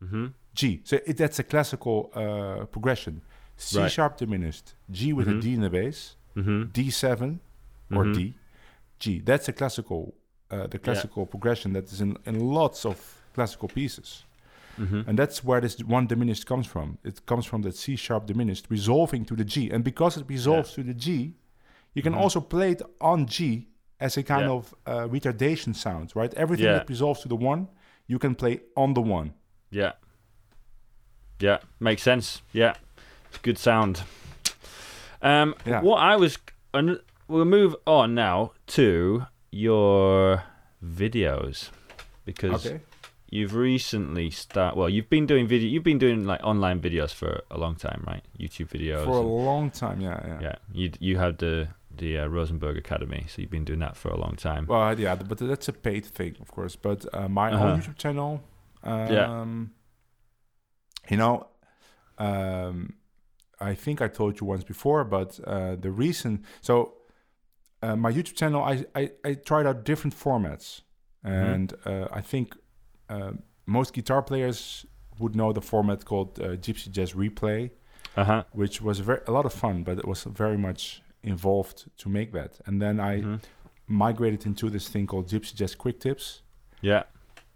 Mm-hmm. 0.02 0.26
G. 0.54 0.80
So 0.84 0.96
it, 1.06 1.16
that's 1.16 1.38
a 1.38 1.44
classical 1.44 2.10
uh, 2.14 2.66
progression. 2.66 3.22
C 3.56 3.78
Right. 3.78 3.90
sharp 3.92 4.16
diminished, 4.18 4.74
G 4.90 5.12
with 5.14 5.28
Mhm. 5.28 5.38
a 5.38 5.40
D 5.42 5.46
in 5.54 5.60
the 5.60 5.70
bass, 5.70 6.16
Mm-hmm. 6.36 6.62
D7 6.72 7.38
or 7.96 8.04
Mhm. 8.04 8.14
D, 8.14 8.34
G. 8.98 9.20
That's 9.20 9.48
a 9.48 9.52
classical, 9.52 10.14
uh, 10.50 10.66
the 10.66 10.78
classical 10.78 11.26
progression 11.26 11.72
that 11.74 11.84
is 11.92 12.00
in, 12.00 12.16
in 12.26 12.40
lots 12.40 12.84
of 12.86 12.96
classical 13.34 13.68
pieces. 13.68 14.24
Mm-hmm. 14.78 15.08
And 15.08 15.18
that's 15.18 15.44
where 15.44 15.60
this 15.60 15.78
one 15.84 16.06
diminished 16.06 16.46
comes 16.46 16.66
from. 16.66 16.98
It 17.04 17.24
comes 17.26 17.46
from 17.46 17.62
that 17.62 17.76
C 17.76 17.96
sharp 17.96 18.26
diminished 18.26 18.66
resolving 18.70 19.24
to 19.26 19.36
the 19.36 19.44
G. 19.44 19.70
And 19.70 19.84
because 19.84 20.16
it 20.16 20.24
resolves 20.28 20.72
to 20.74 20.82
the 20.82 20.94
G, 20.94 21.34
you 21.94 22.02
can 22.02 22.12
Mhm. 22.12 22.18
also 22.22 22.40
play 22.40 22.72
it 22.72 22.82
on 23.00 23.26
G 23.26 23.68
as 24.00 24.16
a 24.16 24.22
kind 24.22 24.46
Yeah. 24.46 24.50
of 24.56 24.74
uh, 24.86 25.06
retardation 25.08 25.74
sound, 25.76 26.12
right? 26.16 26.34
Everything 26.34 26.66
Yeah. 26.66 26.78
that 26.78 26.88
resolves 26.88 27.20
to 27.20 27.28
the 27.28 27.36
one, 27.36 27.68
you 28.08 28.18
can 28.18 28.34
play 28.34 28.60
on 28.76 28.94
the 28.94 29.00
one. 29.00 29.32
Yeah. 29.70 29.92
Yeah, 31.40 31.58
makes 31.80 32.02
sense. 32.02 32.42
Yeah, 32.52 32.74
it's 33.28 33.38
good 33.38 33.58
sound. 33.58 34.02
Um, 35.22 35.54
Yeah. 35.66 35.80
what 35.82 35.98
I 35.98 36.16
was, 36.16 36.38
an- 36.72 37.00
we'll 37.28 37.44
move 37.44 37.74
on 37.86 38.14
now 38.14 38.52
to 38.68 39.26
your 39.50 40.42
videos 40.84 41.70
because 42.24 42.66
Okay. 42.66 42.80
you've 43.30 43.54
recently 43.54 44.30
start. 44.30 44.76
Well, 44.76 44.88
you've 44.88 45.08
been 45.10 45.26
doing 45.26 45.46
video. 45.46 45.68
You've 45.68 45.84
been 45.84 45.98
doing 45.98 46.24
like 46.26 46.42
online 46.42 46.80
videos 46.80 47.12
for 47.12 47.42
a 47.50 47.58
long 47.58 47.76
time, 47.76 48.02
right? 48.06 48.22
YouTube 48.38 48.68
videos. 48.68 49.04
For 49.04 49.16
a 49.16 49.20
and- 49.20 49.28
long 49.44 49.70
time, 49.70 50.00
yeah, 50.00 50.20
yeah. 50.26 50.38
yeah, 50.40 50.54
you 50.72 50.90
you 51.00 51.18
had 51.18 51.38
the 51.38 51.68
the 51.96 52.18
uh, 52.18 52.26
Rosenberg 52.26 52.76
Academy, 52.76 53.24
so 53.28 53.40
you've 53.40 53.50
been 53.52 53.64
doing 53.64 53.78
that 53.78 53.96
for 53.96 54.08
a 54.08 54.16
long 54.18 54.34
time. 54.36 54.66
Well, 54.66 54.98
yeah, 54.98 55.14
but 55.14 55.38
that's 55.38 55.68
a 55.68 55.72
paid 55.72 56.04
thing, 56.04 56.34
of 56.40 56.50
course. 56.50 56.74
But 56.76 57.06
uh, 57.14 57.28
my 57.28 57.52
Uh-huh. 57.52 57.64
own 57.68 57.80
YouTube 57.80 57.96
channel, 57.98 58.42
um, 58.82 59.12
Yeah. 59.12 59.44
you 61.10 61.16
know, 61.16 61.46
um, 62.18 62.94
I 63.60 63.74
think 63.74 64.00
I 64.02 64.08
told 64.08 64.40
you 64.40 64.46
once 64.48 64.64
before, 64.64 65.04
but 65.04 65.38
uh, 65.46 65.76
the 65.76 65.92
reason 65.92 66.42
so 66.60 66.94
uh, 67.84 67.96
my 67.96 68.10
YouTube 68.16 68.36
channel, 68.36 68.62
I, 68.72 68.74
I 69.00 69.02
I 69.28 69.34
tried 69.50 69.66
out 69.66 69.84
different 69.84 70.14
formats, 70.24 70.82
and 71.22 71.68
uh, 71.86 72.06
I 72.18 72.22
think 72.22 72.46
uh, 73.14 73.32
most 73.66 73.92
guitar 73.94 74.22
players 74.22 74.86
would 75.18 75.34
know 75.34 75.52
the 75.52 75.60
format 75.62 76.04
called 76.04 76.38
uh, 76.40 76.44
Gypsy 76.64 76.88
Jazz 76.96 77.12
Replay 77.14 77.70
Uh 78.16 78.24
huh. 78.24 78.42
which 78.52 78.76
was 78.82 78.96
very, 79.00 79.20
a 79.26 79.30
lot 79.30 79.44
of 79.46 79.52
fun, 79.52 79.84
but 79.84 79.98
it 79.98 80.06
was 80.06 80.24
very 80.24 80.56
much 80.58 81.02
involved 81.22 81.78
to 82.02 82.08
make 82.08 82.30
that. 82.32 82.52
And 82.66 82.80
then 82.82 82.98
I 83.00 83.20
Mm-hmm. 83.20 83.36
migrated 83.86 84.46
into 84.46 84.70
this 84.70 84.88
thing 84.92 85.06
called 85.06 85.26
Gypsy 85.28 85.54
Jazz 85.54 85.74
Quick 85.76 85.98
Tips, 86.00 86.42
Yeah. 86.82 87.02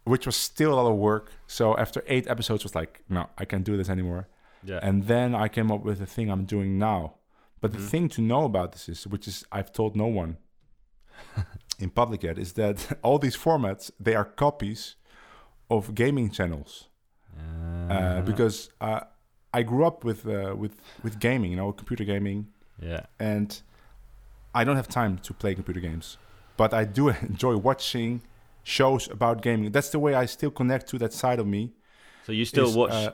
which 0.05 0.27
was 0.27 0.37
still 0.37 0.73
a 0.73 0.77
lot 0.81 0.91
of 0.91 0.97
work. 0.99 1.31
So 1.47 1.65
after 1.77 2.03
eight 2.07 2.27
episodes, 2.29 2.63
was 2.65 2.75
like, 2.75 2.93
no, 3.09 3.23
I 3.43 3.45
can't 3.47 3.65
do 3.65 3.77
this 3.77 3.89
anymore. 3.89 4.25
Yeah. 4.65 4.81
And 4.89 5.07
then 5.07 5.35
I 5.45 5.49
came 5.49 5.73
up 5.75 5.83
with 5.85 5.99
the 5.99 6.07
thing 6.07 6.31
I'm 6.31 6.45
doing 6.45 6.79
now. 6.79 7.15
But 7.61 7.73
the 7.73 7.79
Mhm. 7.79 7.91
thing 7.91 8.09
to 8.11 8.23
know 8.23 8.45
about 8.45 8.73
this 8.73 8.89
is, 8.89 9.07
which 9.07 9.27
is 9.29 9.45
I've 9.51 9.73
told 9.73 9.97
no 9.97 10.07
one 10.07 10.37
in 11.79 11.91
public 11.91 12.23
yet, 12.23 12.39
is 12.39 12.53
that 12.55 12.99
all 13.03 13.19
these 13.19 13.37
formats 13.37 13.91
they 14.01 14.15
are 14.15 14.25
copies 14.25 14.97
of 15.71 15.95
gaming 15.95 16.31
channels 16.31 16.89
uh, 17.91 17.93
Uh-huh. 17.93 18.23
because 18.23 18.71
uh, 18.81 19.01
I 19.55 19.63
grew 19.63 19.85
up 19.87 20.05
with 20.05 20.27
uh, 20.27 20.55
with 20.57 20.73
with 21.03 21.19
gaming, 21.19 21.51
you 21.53 21.57
know, 21.57 21.73
computer 21.73 22.05
gaming, 22.05 22.47
yeah. 22.83 23.07
and 23.19 23.63
I 24.55 24.65
don't 24.65 24.77
have 24.77 24.89
time 24.89 25.19
to 25.19 25.35
play 25.35 25.55
computer 25.55 25.81
games, 25.81 26.19
but 26.57 26.73
I 26.73 26.85
do 26.85 27.09
enjoy 27.31 27.57
watching 27.57 28.21
shows 28.63 29.09
about 29.11 29.43
gaming. 29.43 29.73
That's 29.73 29.91
the 29.91 29.99
way 29.99 30.15
I 30.15 30.27
still 30.27 30.51
connect 30.51 30.89
to 30.91 30.99
that 30.99 31.13
side 31.13 31.39
of 31.41 31.47
me. 31.47 31.73
So 32.27 32.33
you 32.33 32.45
still 32.45 32.69
is, 32.69 32.77
watch 32.77 32.93
uh, 32.93 33.13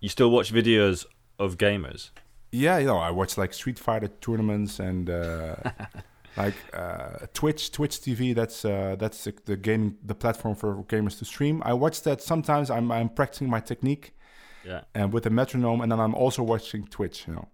you 0.00 0.08
still 0.08 0.30
watch 0.30 0.52
videos 0.52 1.06
of 1.38 1.56
gamers. 1.56 2.10
Yeah, 2.52 2.78
you 2.78 2.86
know, 2.86 2.98
I 2.98 3.10
watch 3.10 3.38
like 3.38 3.52
Street 3.54 3.78
Fighter 3.78 4.08
tournaments 4.20 4.80
and 4.80 5.08
uh, 5.08 5.54
like 6.36 6.54
uh, 6.74 7.26
Twitch, 7.32 7.70
Twitch 7.70 8.00
TV. 8.00 8.34
That's 8.34 8.64
uh, 8.64 8.96
that's 8.98 9.22
the, 9.24 9.34
the 9.44 9.56
gaming 9.56 9.96
the 10.04 10.14
platform 10.14 10.56
for 10.56 10.82
gamers 10.84 11.18
to 11.18 11.24
stream. 11.24 11.62
I 11.64 11.74
watch 11.74 12.02
that 12.02 12.20
sometimes. 12.22 12.70
I'm 12.70 12.90
I'm 12.90 13.08
practicing 13.08 13.48
my 13.48 13.60
technique 13.60 14.14
Yeah. 14.64 14.80
and 14.94 15.12
with 15.12 15.26
a 15.26 15.30
metronome, 15.30 15.80
and 15.80 15.90
then 15.92 16.00
I'm 16.00 16.14
also 16.14 16.42
watching 16.42 16.86
Twitch. 16.88 17.26
You 17.28 17.34
know, 17.34 17.48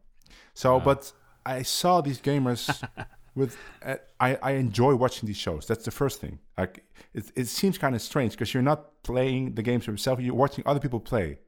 so 0.55 0.77
Ah. 0.77 0.85
but 0.85 1.13
I 1.45 1.63
saw 1.63 2.01
these 2.01 2.21
gamers 2.21 2.83
with. 3.35 3.57
Uh, 3.85 3.97
I 4.19 4.39
I 4.43 4.53
enjoy 4.53 4.95
watching 4.95 5.27
these 5.27 5.37
shows. 5.41 5.67
That's 5.67 5.85
the 5.85 5.91
first 5.91 6.21
thing. 6.23 6.39
Like 6.57 6.85
it 7.13 7.31
it 7.37 7.49
seems 7.49 7.77
kind 7.79 7.95
of 7.95 8.01
strange 8.01 8.31
because 8.33 8.55
you're 8.55 8.63
not 8.73 9.03
playing 9.03 9.57
the 9.57 9.63
games 9.63 9.87
yourself. 9.87 10.21
You're 10.21 10.35
watching 10.35 10.65
other 10.67 10.81
people 10.81 11.01
play, 11.01 11.39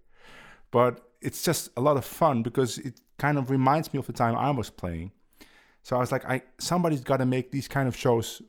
but 0.71 1.01
it's 1.21 1.43
just 1.43 1.71
a 1.77 1.81
lot 1.81 1.97
of 1.97 2.05
fun 2.05 2.43
because 2.43 2.79
it 2.79 3.01
kind 3.19 3.39
of 3.39 3.51
reminds 3.51 3.93
me 3.93 3.99
of 3.99 4.07
the 4.07 4.13
time 4.13 4.37
I 4.37 4.51
was 4.51 4.71
playing. 4.71 5.13
So 5.83 5.97
I 5.97 6.01
was 6.01 6.13
like, 6.13 6.25
I 6.25 6.43
somebody's 6.59 7.01
got 7.03 7.19
to 7.19 7.27
make 7.27 7.51
these 7.51 7.69
kind 7.69 7.89
of 7.89 7.97
shows 7.97 8.43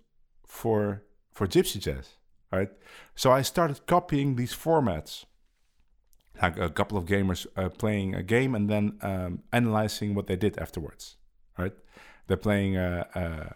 for 0.45 1.03
for 1.31 1.47
Gypsy 1.47 1.79
Jazz, 1.79 2.15
right? 2.51 2.69
So 3.15 3.31
I 3.31 3.41
started 3.43 3.85
copying 3.85 4.35
these 4.35 4.53
formats, 4.53 5.25
like 6.41 6.57
a 6.57 6.69
couple 6.69 6.97
of 6.97 7.05
gamers 7.05 7.47
uh, 7.55 7.69
playing 7.69 8.15
a 8.15 8.23
game 8.23 8.55
and 8.55 8.69
then 8.69 8.97
um, 9.01 9.43
analyzing 9.53 10.15
what 10.15 10.27
they 10.27 10.35
did 10.35 10.57
afterwards, 10.57 11.15
right? 11.57 11.73
They're 12.27 12.37
playing, 12.37 12.77
uh, 12.77 13.05
uh, 13.15 13.49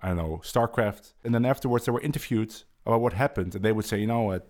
I 0.00 0.08
don't 0.08 0.16
know, 0.16 0.40
StarCraft, 0.44 1.14
and 1.24 1.34
then 1.34 1.44
afterwards 1.44 1.86
they 1.86 1.92
were 1.92 2.00
interviewed 2.00 2.54
about 2.86 3.00
what 3.00 3.14
happened, 3.14 3.54
and 3.54 3.64
they 3.64 3.72
would 3.72 3.84
say, 3.86 3.98
you 3.98 4.06
know, 4.06 4.32
at 4.32 4.46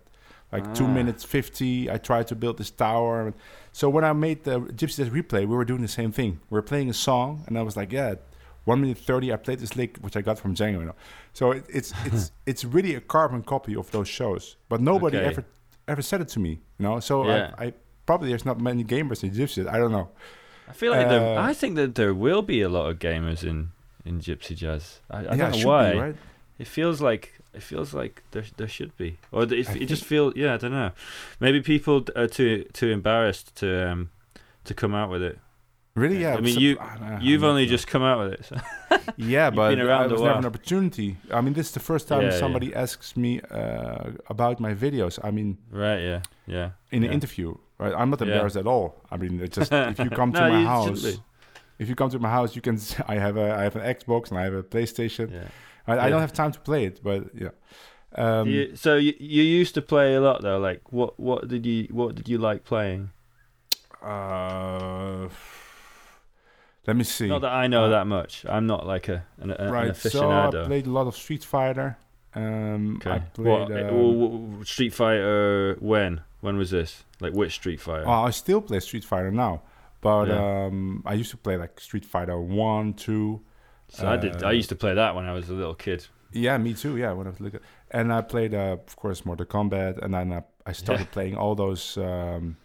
like 0.55 0.67
two 0.79 0.85
Ah. 0.89 0.97
minutes 0.99 1.23
fifty, 1.37 1.73
I 1.95 1.97
tried 2.09 2.27
to 2.31 2.35
build 2.35 2.55
this 2.61 2.71
tower. 2.71 3.33
So 3.79 3.85
when 3.95 4.03
I 4.11 4.13
made 4.27 4.39
the 4.49 4.55
Gypsy 4.79 4.97
Jazz 4.99 5.09
replay, 5.19 5.41
we 5.51 5.55
were 5.59 5.65
doing 5.71 5.81
the 5.89 5.93
same 5.99 6.11
thing. 6.19 6.31
We 6.49 6.55
were 6.59 6.67
playing 6.71 6.89
a 6.89 6.97
song, 7.07 7.29
and 7.47 7.53
I 7.57 7.61
was 7.69 7.75
like, 7.81 7.91
yeah, 7.99 8.15
one 8.71 8.79
minute 8.81 8.97
thirty, 9.09 9.27
I 9.35 9.37
played 9.37 9.59
this 9.59 9.73
lick, 9.75 9.91
which 10.05 10.15
I 10.19 10.21
got 10.21 10.35
from 10.43 10.51
Django. 10.55 10.93
So 11.39 11.43
it, 11.51 11.63
it's 11.77 11.89
it's 12.07 12.31
it's 12.45 12.63
really 12.75 12.93
a 12.95 13.01
carbon 13.15 13.41
copy 13.43 13.73
of 13.81 13.85
those 13.91 14.07
shows, 14.19 14.43
but 14.69 14.79
nobody 14.81 15.17
Okay. 15.17 15.27
ever 15.31 15.43
ever 15.87 16.01
said 16.01 16.19
it 16.21 16.29
to 16.35 16.39
me. 16.39 16.51
You 16.79 16.83
know, 16.85 16.99
so 16.99 17.13
Yeah. 17.27 17.53
I, 17.57 17.65
I 17.65 17.73
probably 18.05 18.29
there's 18.29 18.45
not 18.51 18.57
many 18.59 18.83
gamers 18.83 19.23
in 19.23 19.29
Gypsy. 19.31 19.55
Jazz, 19.55 19.67
I 19.75 19.77
don't 19.81 19.91
know. 19.91 20.07
I 20.71 20.73
feel 20.73 20.91
like 20.97 21.07
there, 21.09 21.37
Uh, 21.37 21.49
I 21.51 21.53
think 21.53 21.75
that 21.75 21.93
there 21.95 22.13
will 22.25 22.41
be 22.41 22.59
a 22.63 22.69
lot 22.69 22.85
of 22.91 22.95
gamers 22.99 23.43
in 23.43 23.57
in 24.07 24.19
Gypsy 24.19 24.55
Jazz. 24.55 24.83
I, 25.09 25.17
I 25.17 25.21
yeah, 25.21 25.35
don't 25.35 25.51
know 25.61 25.67
why. 25.73 25.91
Be, 25.93 25.99
right? 26.05 26.15
It 26.63 26.67
feels 26.67 26.97
like 27.09 27.25
it 27.55 27.63
feels 27.63 27.93
like 27.93 28.23
there 28.31 28.43
there 28.57 28.67
should 28.67 28.95
be, 28.97 29.17
or 29.31 29.43
it, 29.43 29.69
I 29.69 29.73
it 29.73 29.85
just 29.85 30.03
feel 30.03 30.33
yeah. 30.35 30.53
I 30.55 30.57
don't 30.57 30.71
know. 30.71 30.91
Maybe 31.39 31.61
people 31.61 32.05
are 32.15 32.27
too 32.27 32.65
too 32.73 32.89
embarrassed 32.91 33.55
to 33.57 33.67
um 33.91 34.09
to 34.65 34.73
come 34.73 34.93
out 34.95 35.09
with 35.09 35.23
it. 35.23 35.39
Really? 35.95 36.17
Yeah. 36.21 36.35
I 36.35 36.41
mean, 36.41 36.59
you 36.59 36.77
I 36.79 37.19
you've 37.21 37.43
I'm 37.43 37.51
only 37.51 37.65
just 37.65 37.87
come 37.87 38.03
out 38.03 38.19
with 38.23 38.33
it. 38.33 38.45
So. 38.45 38.55
Yeah, 39.17 39.49
but 39.49 39.69
been 39.69 39.79
around 39.79 40.11
a 40.11 40.13
was 40.13 40.21
never 40.21 40.39
an 40.39 40.45
opportunity. 40.45 41.15
I 41.31 41.39
mean, 41.41 41.53
this 41.53 41.67
is 41.67 41.73
the 41.73 41.79
first 41.79 42.07
time 42.07 42.23
Yeah, 42.23 42.39
somebody 42.39 42.75
asks 42.75 43.15
me 43.15 43.39
uh, 43.51 44.11
about 44.29 44.59
my 44.59 44.73
videos. 44.73 45.19
I 45.23 45.31
mean, 45.31 45.57
right? 45.71 45.99
Yeah. 45.99 46.21
Yeah. 46.47 46.69
in 46.91 47.03
an 47.03 47.11
interview, 47.11 47.55
right? 47.77 47.93
I'm 47.95 48.09
not 48.09 48.19
Yeah. 48.19 48.27
embarrassed 48.27 48.57
at 48.57 48.67
all. 48.67 48.87
I 49.13 49.17
mean, 49.17 49.39
it's 49.41 49.55
just 49.55 49.71
if 49.71 49.99
you 49.99 50.09
come 50.21 50.33
to 50.33 50.41
my 50.41 50.63
house, 50.63 51.05
if 51.79 51.87
you 51.89 51.95
come 51.95 52.09
to 52.09 52.19
my 52.19 52.29
house, 52.29 52.55
you 52.55 52.61
can. 52.61 52.77
I 53.13 53.15
have 53.25 53.37
a 53.37 53.47
I 53.59 53.63
have 53.63 53.75
an 53.75 53.83
Xbox 53.95 54.31
and 54.31 54.39
I 54.39 54.43
have 54.43 54.53
a 54.53 54.63
PlayStation. 54.63 55.27
Yeah. 55.87 55.93
I, 55.95 56.05
I 56.05 56.09
don't 56.09 56.21
have 56.21 56.33
time 56.33 56.51
to 56.51 56.59
play 56.59 56.85
it, 56.85 57.01
but 57.03 57.25
yeah. 57.35 57.49
Um, 58.17 58.47
you, 58.49 58.75
so 58.75 58.95
you 58.95 59.13
you 59.19 59.43
used 59.43 59.73
to 59.75 59.81
play 59.81 60.15
a 60.15 60.21
lot 60.21 60.41
though. 60.41 60.57
Like 60.57 60.81
what 60.91 61.19
what 61.19 61.47
did 61.47 61.65
you 61.65 61.87
what 61.91 62.15
did 62.15 62.27
you 62.29 62.37
like 62.37 62.63
playing? 62.63 63.11
uh, 64.01 65.27
let 66.87 66.95
me 66.95 67.03
see. 67.03 67.27
Not 67.27 67.41
that 67.41 67.51
I 67.51 67.67
know 67.67 67.85
Uh, 67.85 67.89
that 67.89 68.07
much. 68.07 68.45
I'm 68.47 68.67
not 68.67 68.85
like 68.85 69.09
a 69.09 69.25
an, 69.39 69.51
a, 69.51 69.55
an 69.55 69.71
right, 69.71 69.95
so 69.95 70.29
I 70.31 70.49
played 70.65 70.85
a 70.87 70.91
lot 70.91 71.07
of 71.07 71.15
Street 71.15 71.43
Fighter. 71.43 71.97
Um, 72.35 73.01
I 73.05 73.09
okay. 73.09 73.25
played. 73.33 73.47
What, 73.47 73.71
uh, 73.71 73.89
um, 73.89 74.63
Street 74.65 74.93
Fighter? 74.93 75.77
When? 75.79 76.21
When 76.41 76.57
was 76.57 76.69
this? 76.71 77.03
Like 77.19 77.33
which 77.33 77.53
Street 77.53 77.81
Fighter? 77.81 78.05
Oh, 78.07 78.23
I 78.27 78.29
still 78.31 78.61
play 78.61 78.79
Street 78.81 79.03
Fighter 79.03 79.31
now, 79.31 79.61
but 80.01 80.27
Yeah. 80.27 80.65
um, 80.67 81.01
I 81.05 81.13
used 81.15 81.31
to 81.31 81.37
play 81.37 81.57
like 81.57 81.79
Street 81.79 82.05
Fighter 82.05 82.39
One, 82.39 82.93
Two. 82.93 83.41
So 83.89 84.07
I 84.07 84.17
did. 84.17 84.43
I 84.43 84.47
uh, 84.47 84.51
used 84.51 84.69
to 84.69 84.75
play 84.75 84.93
that 84.93 85.15
when 85.15 85.25
I 85.25 85.33
was 85.33 85.49
a 85.49 85.53
little 85.53 85.75
kid. 85.75 86.07
Yeah, 86.31 86.57
me 86.57 86.73
too. 86.73 86.97
Yeah, 86.97 87.13
when 87.13 87.27
I 87.27 87.29
was 87.29 87.39
looking, 87.39 87.61
and 87.91 88.11
I 88.11 88.21
played, 88.21 88.53
uh, 88.53 88.77
of 88.87 88.95
course, 88.95 89.25
Mortal 89.25 89.45
Kombat, 89.45 89.99
and 90.03 90.13
then 90.13 90.33
I, 90.33 90.43
I 90.65 90.73
started 90.73 91.07
Yeah. 91.07 91.13
playing 91.13 91.35
all 91.37 91.55
those 91.55 91.97
um, 91.97 92.57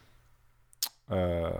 uh, 1.10 1.50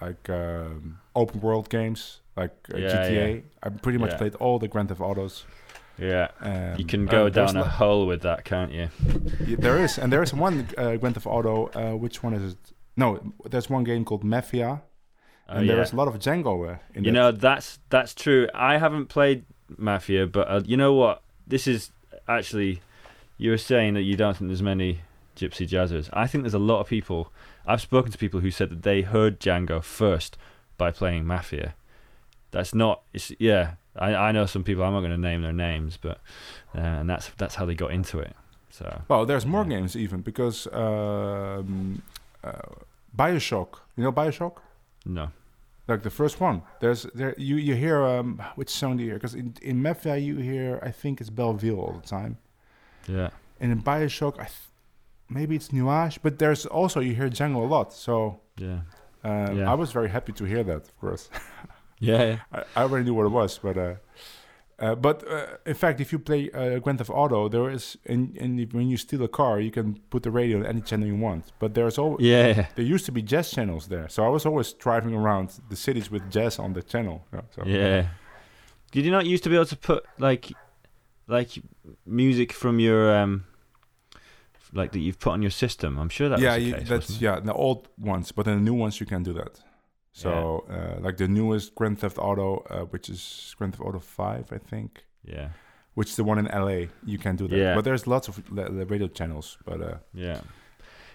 like 0.00 0.28
um, 0.30 0.98
open 1.14 1.40
world 1.40 1.68
games, 1.68 2.20
like 2.36 2.54
uh, 2.74 2.78
Yeah, 2.78 2.88
GTA. 3.08 3.42
I 3.62 3.68
pretty 3.68 3.98
much 3.98 4.10
Yeah. 4.12 4.16
played 4.18 4.34
all 4.36 4.58
the 4.58 4.68
Grand 4.68 4.88
Theft 4.88 5.00
Autos. 5.00 5.44
Yeah. 5.98 6.28
Um, 6.40 6.76
You 6.78 6.84
can 6.86 7.06
uh, 7.08 7.10
go 7.12 7.28
down 7.28 7.56
a 7.56 7.64
hole 7.64 8.06
with 8.06 8.22
that, 8.22 8.44
can't 8.44 8.72
you? 8.72 8.88
Yeah, 9.46 9.56
there 9.60 9.78
is, 9.84 9.98
and 9.98 10.10
there 10.12 10.22
is 10.22 10.32
one 10.32 10.66
uh, 10.78 10.96
Grand 10.96 11.14
Theft 11.14 11.26
Auto. 11.26 11.68
Uh, 11.74 11.96
which 11.96 12.22
one 12.22 12.34
is 12.34 12.52
it? 12.52 12.72
No, 12.96 13.32
there's 13.48 13.68
one 13.70 13.84
game 13.84 14.04
called 14.04 14.24
Mafia, 14.24 14.82
Oh, 15.50 15.56
and 15.56 15.66
yeah. 15.66 15.74
there 15.74 15.82
is 15.82 15.92
a 15.92 15.96
lot 15.96 16.06
of 16.08 16.14
Django 16.14 16.78
in 16.94 17.04
You 17.04 17.10
know 17.12 17.32
that's 17.32 17.78
that's 17.90 18.14
true. 18.14 18.48
I 18.54 18.78
haven't 18.78 19.06
played 19.06 19.44
Mafia, 19.76 20.26
but 20.26 20.48
uh, 20.48 20.62
you 20.64 20.76
know 20.76 20.94
what? 20.94 21.22
This 21.46 21.66
is 21.66 21.90
actually 22.28 22.80
you 23.36 23.50
were 23.50 23.58
saying 23.58 23.94
that 23.94 24.02
you 24.02 24.16
don't 24.16 24.36
think 24.36 24.48
there's 24.48 24.62
many 24.62 25.00
Gypsy 25.36 25.66
Jazzers. 25.66 26.08
I 26.12 26.26
think 26.26 26.44
there's 26.44 26.54
a 26.54 26.58
lot 26.58 26.80
of 26.80 26.86
people. 26.88 27.32
I've 27.66 27.80
spoken 27.80 28.12
to 28.12 28.18
people 28.18 28.40
who 28.40 28.50
said 28.50 28.70
that 28.70 28.82
they 28.82 29.02
heard 29.02 29.40
Django 29.40 29.82
first 29.82 30.36
by 30.78 30.90
playing 30.90 31.26
Mafia. 31.26 31.74
That's 32.52 32.74
not. 32.74 33.02
It's 33.12 33.32
yeah. 33.38 33.74
I 33.96 34.14
I 34.14 34.32
know 34.32 34.46
some 34.46 34.62
people. 34.64 34.84
I'm 34.84 34.92
not 34.92 35.00
going 35.00 35.10
to 35.12 35.18
name 35.18 35.42
their 35.42 35.52
names, 35.52 35.98
but 36.00 36.20
uh, 36.76 36.80
and 36.80 37.10
that's 37.10 37.28
that's 37.38 37.56
how 37.56 37.64
they 37.66 37.74
got 37.74 37.90
into 37.90 38.18
it. 38.20 38.34
So 38.70 39.02
Well, 39.08 39.26
there's 39.26 39.44
more 39.46 39.64
Yeah. 39.64 39.78
games 39.80 39.96
even 39.96 40.20
because 40.20 40.68
um, 40.72 42.02
uh, 42.44 42.52
Bioshock. 43.16 43.80
You 43.96 44.04
know 44.04 44.12
Bioshock? 44.12 44.56
no. 45.04 45.30
Like 45.90 46.02
the 46.02 46.10
first 46.10 46.40
one. 46.40 46.62
There's 46.80 47.02
there 47.14 47.34
you 47.38 47.56
you 47.56 47.74
hear 47.74 48.04
um 48.04 48.40
which 48.56 48.70
song 48.70 48.96
do 48.96 49.02
you 49.02 49.10
hear? 49.10 49.18
Because 49.18 49.34
in 49.34 49.54
in 49.62 49.82
Mafia 49.82 50.16
you 50.16 50.36
hear 50.36 50.78
I 50.88 50.90
think 50.92 51.20
it's 51.20 51.30
Belleville 51.30 51.78
all 51.80 51.92
the 52.00 52.06
time, 52.08 52.36
Yeah. 53.08 53.30
and 53.60 53.72
in 53.72 53.82
Bioshock 53.82 54.34
I 54.38 54.44
th- 54.44 54.68
maybe 55.28 55.54
it's 55.56 55.68
Nuages, 55.72 56.18
but 56.22 56.38
there's 56.38 56.66
also 56.66 57.00
you 57.00 57.14
hear 57.14 57.28
Django 57.30 57.56
a 57.64 57.68
lot. 57.76 57.92
So 57.92 58.40
Yeah. 58.58 58.80
um, 59.24 59.58
Yeah. 59.58 59.72
I 59.72 59.74
was 59.76 59.92
very 59.92 60.08
happy 60.08 60.32
to 60.32 60.44
hear 60.44 60.64
that, 60.64 60.76
of 60.88 61.00
course. 61.00 61.30
Yeah, 62.02 62.22
yeah. 62.24 62.38
I, 62.50 62.58
I 62.76 62.82
already 62.84 63.04
knew 63.04 63.12
what 63.16 63.26
it 63.26 63.32
was, 63.32 63.58
but 63.58 63.76
uh, 63.76 63.94
uh, 64.80 64.94
but 64.94 65.28
uh, 65.30 65.46
in 65.66 65.74
fact, 65.74 66.00
if 66.00 66.10
you 66.10 66.18
play 66.18 66.50
uh, 66.52 66.78
Grand 66.78 66.98
Theft 66.98 67.10
Auto, 67.10 67.48
there 67.48 67.70
is 67.70 67.98
in, 68.06 68.34
in 68.36 68.68
when 68.72 68.88
you 68.88 68.96
steal 68.96 69.22
a 69.22 69.28
car, 69.28 69.60
you 69.60 69.70
can 69.70 70.00
put 70.08 70.22
the 70.22 70.30
radio 70.30 70.58
on 70.58 70.66
any 70.66 70.80
channel 70.80 71.06
you 71.06 71.16
want. 71.16 71.52
But 71.58 71.74
there's 71.74 71.98
always 71.98 72.24
Yeah, 72.24 72.66
there 72.74 72.84
used 72.84 73.04
to 73.06 73.12
be 73.12 73.20
jazz 73.20 73.50
channels 73.50 73.88
there, 73.88 74.08
so 74.08 74.24
I 74.24 74.28
was 74.28 74.46
always 74.46 74.72
driving 74.72 75.14
around 75.14 75.60
the 75.68 75.76
cities 75.76 76.10
with 76.10 76.30
jazz 76.30 76.58
on 76.58 76.72
the 76.72 76.82
channel. 76.82 77.26
Yeah, 77.32 77.40
so. 77.54 77.64
Yeah. 77.66 78.06
Did 78.90 79.04
you 79.04 79.10
not 79.10 79.26
used 79.26 79.44
to 79.44 79.50
be 79.50 79.56
able 79.56 79.66
to 79.66 79.76
put 79.76 80.04
like 80.18 80.52
like 81.28 81.50
music 82.06 82.52
from 82.52 82.80
your 82.80 83.14
um 83.14 83.44
like 84.72 84.92
that 84.92 85.00
you've 85.00 85.18
put 85.18 85.32
on 85.32 85.42
your 85.42 85.50
system? 85.50 85.98
I'm 85.98 86.08
sure 86.08 86.30
that 86.30 86.40
yeah, 86.40 86.54
was 86.54 86.56
the 86.56 86.68
you, 86.68 86.74
case, 86.74 86.88
that's 86.88 87.20
yeah 87.20 87.38
the 87.40 87.52
old 87.52 87.88
ones, 87.98 88.32
but 88.32 88.46
in 88.46 88.54
the 88.54 88.70
new 88.70 88.74
ones 88.74 88.98
you 88.98 89.06
can 89.06 89.22
do 89.22 89.34
that. 89.34 89.60
So 90.12 90.64
uh, 90.68 91.00
like 91.00 91.16
the 91.16 91.28
newest 91.28 91.74
Grand 91.74 91.98
Theft 91.98 92.18
Auto, 92.18 92.64
uh, 92.70 92.80
which 92.86 93.08
is 93.08 93.54
Grand 93.58 93.74
Theft 93.74 93.84
Auto 93.86 93.98
Five, 94.00 94.52
I 94.52 94.58
think, 94.58 95.04
Yeah. 95.24 95.50
which 95.94 96.10
is 96.10 96.16
the 96.16 96.24
one 96.24 96.38
in 96.38 96.46
LA, 96.46 96.86
you 97.06 97.18
can 97.18 97.36
do 97.36 97.46
that. 97.48 97.56
Yeah. 97.56 97.74
But 97.74 97.84
there's 97.84 98.06
lots 98.06 98.28
of 98.28 98.40
la- 98.50 98.64
la- 98.68 98.84
radio 98.88 99.06
channels, 99.08 99.56
but 99.64 99.80
uh, 99.80 99.94
Yeah. 100.12 100.40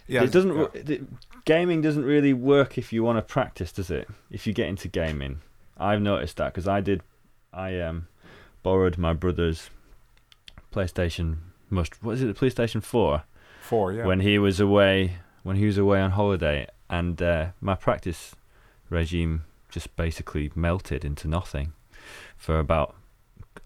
yeah, 0.08 0.24
it 0.24 0.32
doesn't 0.32 0.56
yeah. 0.56 0.82
the, 0.84 1.02
gaming 1.46 1.82
doesn't 1.82 2.06
really 2.06 2.34
work 2.34 2.78
if 2.78 2.94
you 2.94 3.04
want 3.04 3.18
to 3.18 3.22
practice, 3.22 3.72
does 3.72 3.92
it? 3.92 4.08
If 4.32 4.48
you 4.48 4.54
get 4.54 4.68
into 4.70 4.88
gaming. 4.88 5.42
I've 5.78 6.02
noticed 6.02 6.38
that 6.38 6.54
because 6.54 6.68
I 6.68 6.80
did 6.82 7.02
I 7.54 7.80
um 7.82 8.08
borrowed 8.64 8.98
my 8.98 9.14
brother's 9.14 9.70
PlayStation 10.74 11.38
must 11.70 12.02
what 12.04 12.14
is 12.14 12.22
it, 12.22 12.28
the 12.28 12.34
PlayStation 12.46 12.82
4? 12.82 13.24
four. 13.62 13.92
Yeah, 13.94 14.06
when 14.06 14.20
he 14.22 14.38
was 14.40 14.60
away 14.60 15.18
when 15.44 15.58
he 15.58 15.66
was 15.66 15.78
away 15.78 16.00
on 16.02 16.12
holiday 16.12 16.68
and 16.90 17.22
uh, 17.22 17.48
my 17.62 17.76
practice 17.76 18.36
regime 18.90 19.44
just 19.70 19.96
basically 19.96 20.52
melted 20.56 21.04
into 21.06 21.28
nothing 21.28 21.74
for 22.38 22.60
about 22.60 22.96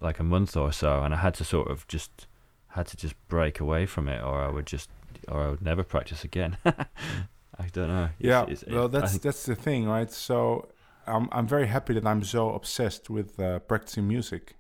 like 0.02 0.20
a 0.20 0.24
month 0.24 0.56
or 0.56 0.72
so 0.72 1.04
and 1.04 1.14
I 1.14 1.18
had 1.18 1.34
to 1.36 1.44
sort 1.44 1.70
of 1.70 1.88
just 1.88 2.28
had 2.70 2.88
to 2.88 2.98
just 2.98 3.16
break 3.28 3.60
away 3.60 3.86
from 3.86 4.08
it 4.08 4.22
or 4.24 4.42
I 4.42 4.50
would 4.50 4.66
just 4.66 4.90
or 5.28 5.44
I 5.44 5.50
would 5.50 5.62
never 5.62 5.84
practice 5.84 6.24
again 6.24 6.58
I 6.66 7.68
don't 7.74 7.90
know 7.90 8.10
It's- 8.20 8.30
yeah. 8.30 8.42
it's- 8.44 8.64
it- 8.64 8.72
well, 8.74 8.88
that's 8.88 9.12
think- 9.12 9.24
that's 9.24 9.46
the 9.46 9.56
thing, 9.56 9.88
right? 9.88 10.10
So 10.12 10.70
I'm 11.06 11.28
I'm 11.32 11.48
very 11.48 11.68
happy 11.68 11.94
that 11.96 12.06
I'm 12.06 12.24
so 12.24 12.54
obsessed 12.54 13.10
with 13.10 13.40
uh, 13.40 13.60
practicing 13.60 14.08
music 14.08 14.56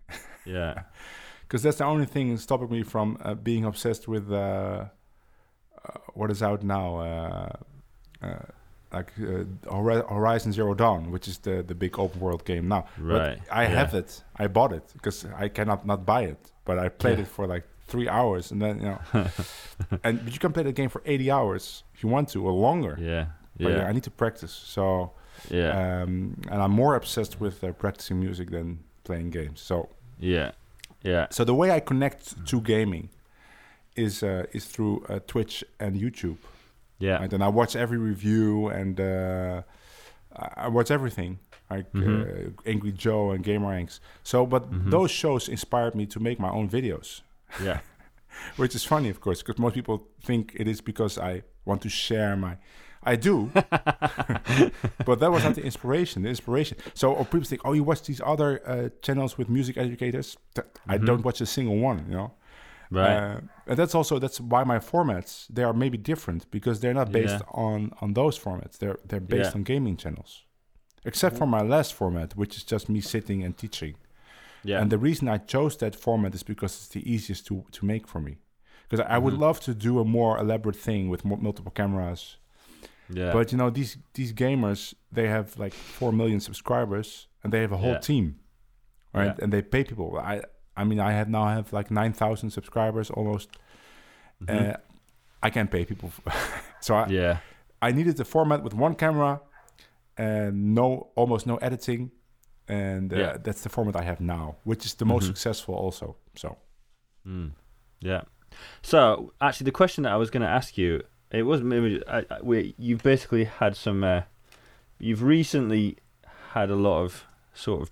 yeah 0.45 0.83
because 1.43 1.63
that's 1.63 1.77
the 1.77 1.85
only 1.85 2.05
thing 2.05 2.35
stopping 2.37 2.69
me 2.69 2.83
from 2.83 3.17
uh, 3.21 3.33
being 3.35 3.65
obsessed 3.65 4.07
with 4.07 4.31
uh, 4.31 4.35
uh, 4.35 5.97
what 6.13 6.29
is 6.31 6.43
out 6.43 6.61
now, 6.63 6.97
uh, 6.99 7.51
uh, 8.21 8.45
like 8.93 9.11
uh, 9.19 9.43
Horizon 10.15 10.51
Zero 10.51 10.73
Dawn, 10.73 11.11
which 11.11 11.27
is 11.27 11.37
the 11.39 11.63
the 11.63 11.75
big 11.75 11.97
open 11.99 12.19
world 12.19 12.43
game 12.45 12.67
now. 12.67 12.85
right 12.97 13.37
But 13.47 13.55
I 13.57 13.63
yeah. 13.63 13.69
have 13.79 13.93
it. 13.93 14.23
I 14.43 14.47
bought 14.47 14.73
it 14.73 14.83
because 14.93 15.25
I 15.45 15.49
cannot 15.49 15.85
not 15.85 16.05
buy 16.05 16.23
it. 16.23 16.51
But 16.65 16.77
I 16.85 16.89
played 16.89 17.17
Yeah. 17.17 17.23
it 17.25 17.27
for 17.27 17.47
like 17.47 17.63
three 17.87 18.07
hours, 18.09 18.51
and 18.51 18.61
then 18.61 18.79
you 18.81 18.85
know, 18.85 18.99
and 20.03 20.23
but 20.23 20.33
you 20.33 20.39
can 20.39 20.51
play 20.53 20.63
the 20.63 20.71
game 20.73 20.89
for 20.89 21.01
eighty 21.05 21.29
hours 21.31 21.83
if 21.93 22.03
you 22.03 22.09
want 22.09 22.29
to 22.29 22.43
or 22.45 22.51
longer. 22.51 22.97
yeah 22.99 23.25
But 23.57 23.69
yeah, 23.69 23.77
yeah 23.77 23.89
I 23.89 23.91
need 23.93 24.03
to 24.03 24.11
practice. 24.11 24.51
So 24.51 25.11
yeah 25.49 25.71
um, 26.03 26.35
and 26.51 26.61
I'm 26.61 26.71
more 26.71 26.95
obsessed 26.95 27.39
with 27.39 27.63
uh, 27.63 27.71
practicing 27.73 28.19
music 28.19 28.49
than 28.51 28.79
playing 29.03 29.29
games. 29.31 29.61
So 29.61 29.89
yeah 30.19 30.51
yeah 31.03 31.27
so 31.29 31.43
the 31.45 31.53
way 31.55 31.71
I 31.71 31.79
connect 31.79 32.45
to 32.47 32.61
gaming 32.61 33.09
is 33.95 34.23
uh, 34.23 34.45
is 34.57 34.65
through 34.65 35.05
uh, 35.09 35.19
Twitch 35.27 35.63
and 35.79 35.95
YouTube. 35.95 36.37
Yeah 36.99 37.19
Right? 37.21 37.33
And 37.33 37.43
I 37.43 37.47
watch 37.47 37.75
every 37.75 37.97
review 37.97 38.67
and 38.67 38.99
uh, 38.99 39.61
I 40.65 40.67
watch 40.67 40.91
everything 40.91 41.39
like 41.71 41.91
Mhm. 41.93 42.07
uh, 42.07 42.69
Angry 42.71 42.91
Joe 42.91 43.31
and 43.31 43.43
GameRanx. 43.43 43.99
So, 44.23 44.45
but 44.45 44.63
Mhm. 44.71 44.91
those 44.91 45.11
shows 45.11 45.47
inspired 45.49 45.93
me 45.95 46.05
to 46.07 46.19
make 46.19 46.37
my 46.39 46.49
own 46.57 46.67
videos, 46.69 47.21
yeah 47.63 47.79
which 48.57 48.75
is 48.75 48.83
funny, 48.85 49.09
of 49.09 49.19
course, 49.19 49.41
because 49.43 49.59
most 49.59 49.73
people 49.75 49.97
think 50.27 50.51
it 50.61 50.67
is 50.67 50.81
because 50.81 51.17
I 51.31 51.43
want 51.65 51.81
to 51.81 51.89
share 51.89 52.35
my. 52.35 52.57
I 53.03 53.15
do, 53.15 53.49
but 55.05 55.19
that 55.19 55.31
was 55.31 55.43
not 55.43 55.55
the 55.55 55.63
inspiration. 55.63 56.23
The 56.23 56.29
inspiration. 56.29 56.77
So, 56.93 57.13
or 57.13 57.23
people 57.25 57.47
think, 57.47 57.61
oh, 57.65 57.73
you 57.73 57.83
watch 57.83 58.01
these 58.03 58.21
other 58.25 58.61
uh, 58.67 58.89
channels 59.01 59.37
with 59.37 59.47
music 59.49 59.77
educators. 59.77 60.37
I 60.87 60.97
Mhm. 60.97 61.05
don't 61.05 61.23
watch 61.25 61.39
a 61.41 61.45
single 61.45 61.77
one. 61.77 62.05
You 62.09 62.15
know. 62.17 62.31
Right 62.91 63.17
Uh, 63.17 63.39
and 63.67 63.77
that's 63.77 63.93
also 63.95 64.19
that's 64.19 64.39
why 64.41 64.63
my 64.63 64.79
formats 64.79 65.47
they 65.55 65.63
are 65.63 65.73
maybe 65.73 65.97
different 65.97 66.49
because 66.51 66.79
they're 66.79 66.93
not 67.01 67.11
based 67.11 67.39
Yeah. 67.43 67.65
on 67.67 67.91
on 68.01 68.13
those 68.13 68.39
formats. 68.39 68.77
They're 68.77 68.97
they're 69.07 69.27
based 69.35 69.51
Yeah. 69.51 69.57
on 69.57 69.63
gaming 69.63 69.97
channels, 69.97 70.45
except 71.05 71.37
for 71.37 71.45
my 71.47 71.61
last 71.61 71.93
format, 71.93 72.35
which 72.35 72.55
is 72.57 72.63
just 72.71 72.89
me 72.89 73.01
sitting 73.01 73.43
and 73.45 73.55
teaching. 73.57 73.95
yeah 74.63 74.81
And 74.81 74.89
the 74.91 74.97
reason 74.97 75.27
I 75.27 75.37
chose 75.53 75.77
that 75.77 75.95
format 75.95 76.33
is 76.35 76.43
because 76.43 76.73
it's 76.77 76.87
the 76.89 77.03
easiest 77.13 77.45
to 77.47 77.55
to 77.71 77.85
make 77.85 78.07
for 78.07 78.19
me. 78.21 78.33
Because 78.89 79.05
I 79.15 79.17
would 79.23 79.35
Mhm. 79.35 79.39
love 79.47 79.59
to 79.59 79.73
do 79.73 79.99
a 79.99 80.03
more 80.05 80.39
elaborate 80.41 80.79
thing 80.83 81.09
with 81.11 81.23
mo- 81.23 81.37
multiple 81.41 81.71
cameras, 81.71 82.37
yeah 83.19 83.33
but 83.33 83.51
you 83.51 83.57
know 83.57 83.69
these 83.71 83.97
these 84.13 84.33
gamers 84.33 84.93
they 85.15 85.27
have 85.27 85.47
like 85.63 85.75
four 85.97 86.11
million 86.13 86.39
subscribers 86.39 87.27
and 87.43 87.53
they 87.53 87.61
have 87.61 87.73
a 87.75 87.77
whole 87.77 87.91
Yeah. 87.97 87.99
team, 88.11 88.25
right? 89.13 89.35
Yeah. 89.37 89.43
And 89.43 89.51
they 89.53 89.61
pay 89.61 89.83
people. 89.83 90.07
I 90.33 90.41
I 90.81 90.83
mean 90.89 90.99
I 90.99 91.11
have 91.19 91.29
now 91.29 91.45
have 91.57 91.67
like 91.79 91.89
nine 92.01 92.13
thousand 92.13 92.49
subscribers 92.51 93.09
almost. 93.17 93.49
Mhm. 94.41 94.49
Uh, 94.49 94.77
I 95.47 95.49
can't 95.49 95.71
pay 95.71 95.83
people, 95.85 96.09
so 96.85 96.91
I, 96.95 97.07
yeah 97.09 97.37
I 97.87 97.91
needed 97.97 98.19
a 98.19 98.25
format 98.25 98.59
with 98.63 98.73
one 98.73 98.95
camera 98.95 99.33
and 100.17 100.75
no 100.75 100.87
almost 101.15 101.45
no 101.47 101.55
editing, 101.57 102.11
and 102.67 103.13
uh, 103.13 103.17
Yeah. 103.17 103.37
that's 103.45 103.61
the 103.61 103.69
format 103.69 103.95
I 103.95 104.03
have 104.03 104.19
now, 104.19 104.55
which 104.63 104.85
is 104.85 104.93
the 104.95 105.05
most 105.05 105.23
Mhm. 105.23 105.27
successful 105.27 105.75
also. 105.85 106.15
So 106.35 106.57
Mm. 107.25 107.51
Yeah. 108.01 108.21
So 108.81 108.99
actually, 109.41 109.65
the 109.71 109.77
question 109.81 110.03
that 110.03 110.13
I 110.13 110.17
was 110.17 110.29
going 110.31 110.41
to 110.49 110.53
ask 110.59 110.77
you, 110.77 111.03
it 111.31 111.43
was 111.43 111.61
maybe 111.61 112.01
I, 112.07 112.19
I, 112.29 112.37
we, 112.41 112.73
you've 112.77 113.03
basically 113.03 113.43
had 113.45 113.75
some. 113.75 114.03
Uh, 114.03 114.21
you've 114.99 115.21
recently 115.37 115.97
had 116.53 116.69
a 116.69 116.75
lot 116.75 117.03
of 117.03 117.25
sort 117.53 117.81
of 117.83 117.91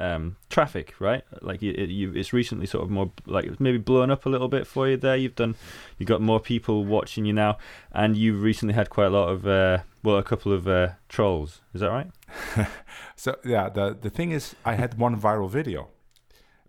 um, 0.00 0.36
traffic, 0.48 0.94
right? 1.00 1.22
Like 1.42 1.60
you, 1.62 1.72
it, 1.76 1.88
you, 1.90 2.12
it's 2.14 2.32
recently 2.32 2.66
sort 2.66 2.84
of 2.84 2.90
more 2.90 3.10
like 3.26 3.58
maybe 3.60 3.78
blown 3.78 4.10
up 4.10 4.26
a 4.26 4.28
little 4.28 4.48
bit 4.48 4.66
for 4.66 4.88
you 4.88 4.96
there. 4.96 5.16
You've 5.16 5.34
done, 5.34 5.56
you've 5.98 6.08
got 6.08 6.20
more 6.20 6.40
people 6.40 6.84
watching 6.84 7.24
you 7.24 7.32
now, 7.32 7.58
and 7.92 8.16
you've 8.16 8.42
recently 8.42 8.74
had 8.74 8.90
quite 8.90 9.06
a 9.06 9.10
lot 9.10 9.28
of, 9.28 9.46
uh, 9.46 9.78
well, 10.02 10.16
a 10.16 10.22
couple 10.22 10.52
of 10.52 10.68
uh, 10.68 10.88
trolls. 11.08 11.60
Is 11.74 11.80
that 11.80 11.90
right? 11.90 12.10
so 13.16 13.36
yeah, 13.44 13.68
the 13.68 13.96
the 14.00 14.10
thing 14.10 14.30
is, 14.32 14.54
I 14.64 14.74
had 14.74 14.98
one 14.98 15.20
viral 15.20 15.50
video. 15.50 15.88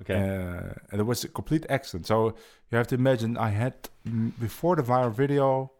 Okay. 0.01 0.13
Uh, 0.15 0.73
and 0.91 1.01
it 1.01 1.03
was 1.05 1.23
a 1.25 1.27
complete 1.27 1.65
accident. 1.69 2.07
So 2.07 2.33
you 2.71 2.77
have 2.77 2.87
to 2.87 2.95
imagine 2.95 3.37
I 3.37 3.49
had 3.49 3.73
mm, 4.07 4.31
before 4.39 4.77
the 4.77 4.81
viral 4.83 5.11
video, 5.11 5.71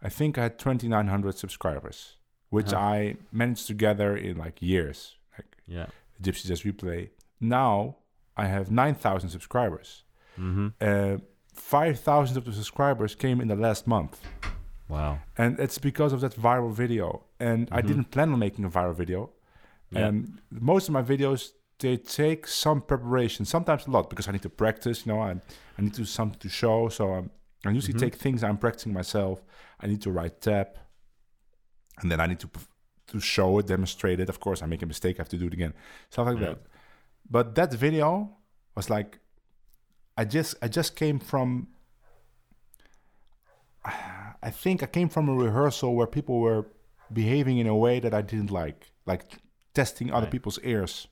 I 0.00 0.08
think 0.08 0.38
I 0.38 0.42
had 0.44 0.58
2,900 0.60 1.36
subscribers, 1.36 2.18
which 2.50 2.72
Uh-huh. 2.72 2.94
I 2.94 3.16
managed 3.32 3.66
to 3.66 3.74
gather 3.74 4.16
in 4.16 4.36
like 4.38 4.62
years, 4.62 5.16
like 5.36 5.56
yeah. 5.66 5.86
Gypsy 6.22 6.46
Jazz 6.46 6.62
Replay. 6.62 7.10
Now 7.40 7.96
I 8.36 8.46
have 8.46 8.70
9,000 8.70 9.30
subscribers. 9.30 10.04
Mhm. 10.38 10.72
Uh, 10.80 11.18
5,000 11.54 12.36
of 12.36 12.44
the 12.44 12.52
subscribers 12.52 13.14
came 13.14 13.40
in 13.40 13.48
the 13.48 13.56
last 13.56 13.86
month. 13.86 14.20
Wow. 14.88 15.18
And 15.36 15.58
it's 15.60 15.78
because 15.78 16.12
of 16.12 16.20
that 16.20 16.34
viral 16.34 16.72
video. 16.72 17.24
And 17.40 17.68
I 17.72 17.82
Mhm. 17.82 17.86
didn't 17.88 18.10
plan 18.10 18.32
on 18.32 18.38
making 18.38 18.64
a 18.64 18.70
viral 18.70 18.94
video. 18.94 19.30
Yeah. 19.90 20.06
And 20.06 20.40
most 20.50 20.88
of 20.88 20.92
my 20.94 21.02
videos, 21.02 21.52
they 21.80 21.96
take 21.96 22.46
some 22.46 22.80
preparation, 22.80 23.44
sometimes 23.44 23.86
a 23.86 23.90
lot, 23.90 24.08
because 24.10 24.28
I 24.28 24.32
need 24.32 24.42
to 24.42 24.48
practice. 24.50 25.04
You 25.06 25.12
know, 25.12 25.20
I, 25.20 25.30
I 25.76 25.82
need 25.82 25.94
to 25.94 26.00
do 26.00 26.04
something 26.04 26.38
to 26.40 26.48
show. 26.48 26.88
So 26.88 27.14
um, 27.14 27.30
I 27.66 27.70
usually 27.70 27.94
Mhm. 27.94 28.00
take 28.00 28.14
things 28.14 28.42
I'm 28.42 28.58
practicing 28.58 28.92
myself. 28.92 29.42
I 29.80 29.86
need 29.88 30.00
to 30.02 30.10
write 30.10 30.40
tab, 30.40 30.68
and 32.00 32.10
then 32.10 32.20
I 32.20 32.26
need 32.26 32.40
to 32.40 32.50
to 33.08 33.20
show 33.20 33.58
it, 33.58 33.66
demonstrate 33.66 34.20
it. 34.20 34.28
Of 34.28 34.38
course, 34.40 34.62
I 34.62 34.66
make 34.66 34.82
a 34.82 34.86
mistake, 34.86 35.16
I 35.18 35.22
have 35.22 35.28
to 35.30 35.36
do 35.38 35.46
it 35.46 35.54
again, 35.54 35.74
stuff 36.10 36.26
like 36.26 36.38
Yeah. 36.38 36.48
that. 36.50 36.58
But 37.30 37.54
that 37.56 37.72
video 37.74 38.36
was 38.76 38.88
like, 38.90 39.18
I 40.16 40.24
just 40.24 40.54
I 40.62 40.68
just 40.68 40.96
came 40.96 41.18
from. 41.18 41.68
I 44.42 44.50
think 44.50 44.82
I 44.82 44.86
came 44.86 45.08
from 45.08 45.28
a 45.28 45.34
rehearsal 45.34 45.94
where 45.94 46.06
people 46.06 46.40
were 46.40 46.66
behaving 47.12 47.58
in 47.58 47.66
a 47.66 47.74
way 47.76 48.00
that 48.00 48.12
I 48.14 48.22
didn't 48.22 48.50
like, 48.50 48.92
like 49.06 49.38
testing 49.74 50.12
other 50.12 50.26
Right. 50.26 50.30
people's 50.32 50.58
ears. 50.62 51.08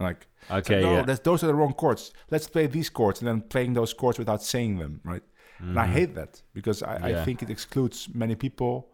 Like, 0.00 0.26
Okay. 0.50 0.80
no, 0.82 0.92
yeah. 1.06 1.16
those 1.22 1.42
are 1.44 1.46
the 1.46 1.54
wrong 1.54 1.72
chords. 1.72 2.12
Let's 2.30 2.48
play 2.48 2.66
these 2.66 2.90
chords, 2.90 3.20
and 3.20 3.28
then 3.28 3.40
playing 3.42 3.74
those 3.74 3.94
chords 3.94 4.18
without 4.18 4.42
saying 4.42 4.78
them, 4.78 5.00
right? 5.04 5.22
And 5.58 5.78
I 5.78 5.86
Mhm. 5.86 5.92
hate 5.92 6.14
that 6.16 6.42
because 6.52 6.82
I, 6.82 6.96
I 7.20 7.24
think 7.24 7.42
it 7.42 7.48
excludes 7.50 8.08
many 8.14 8.34
people 8.34 8.90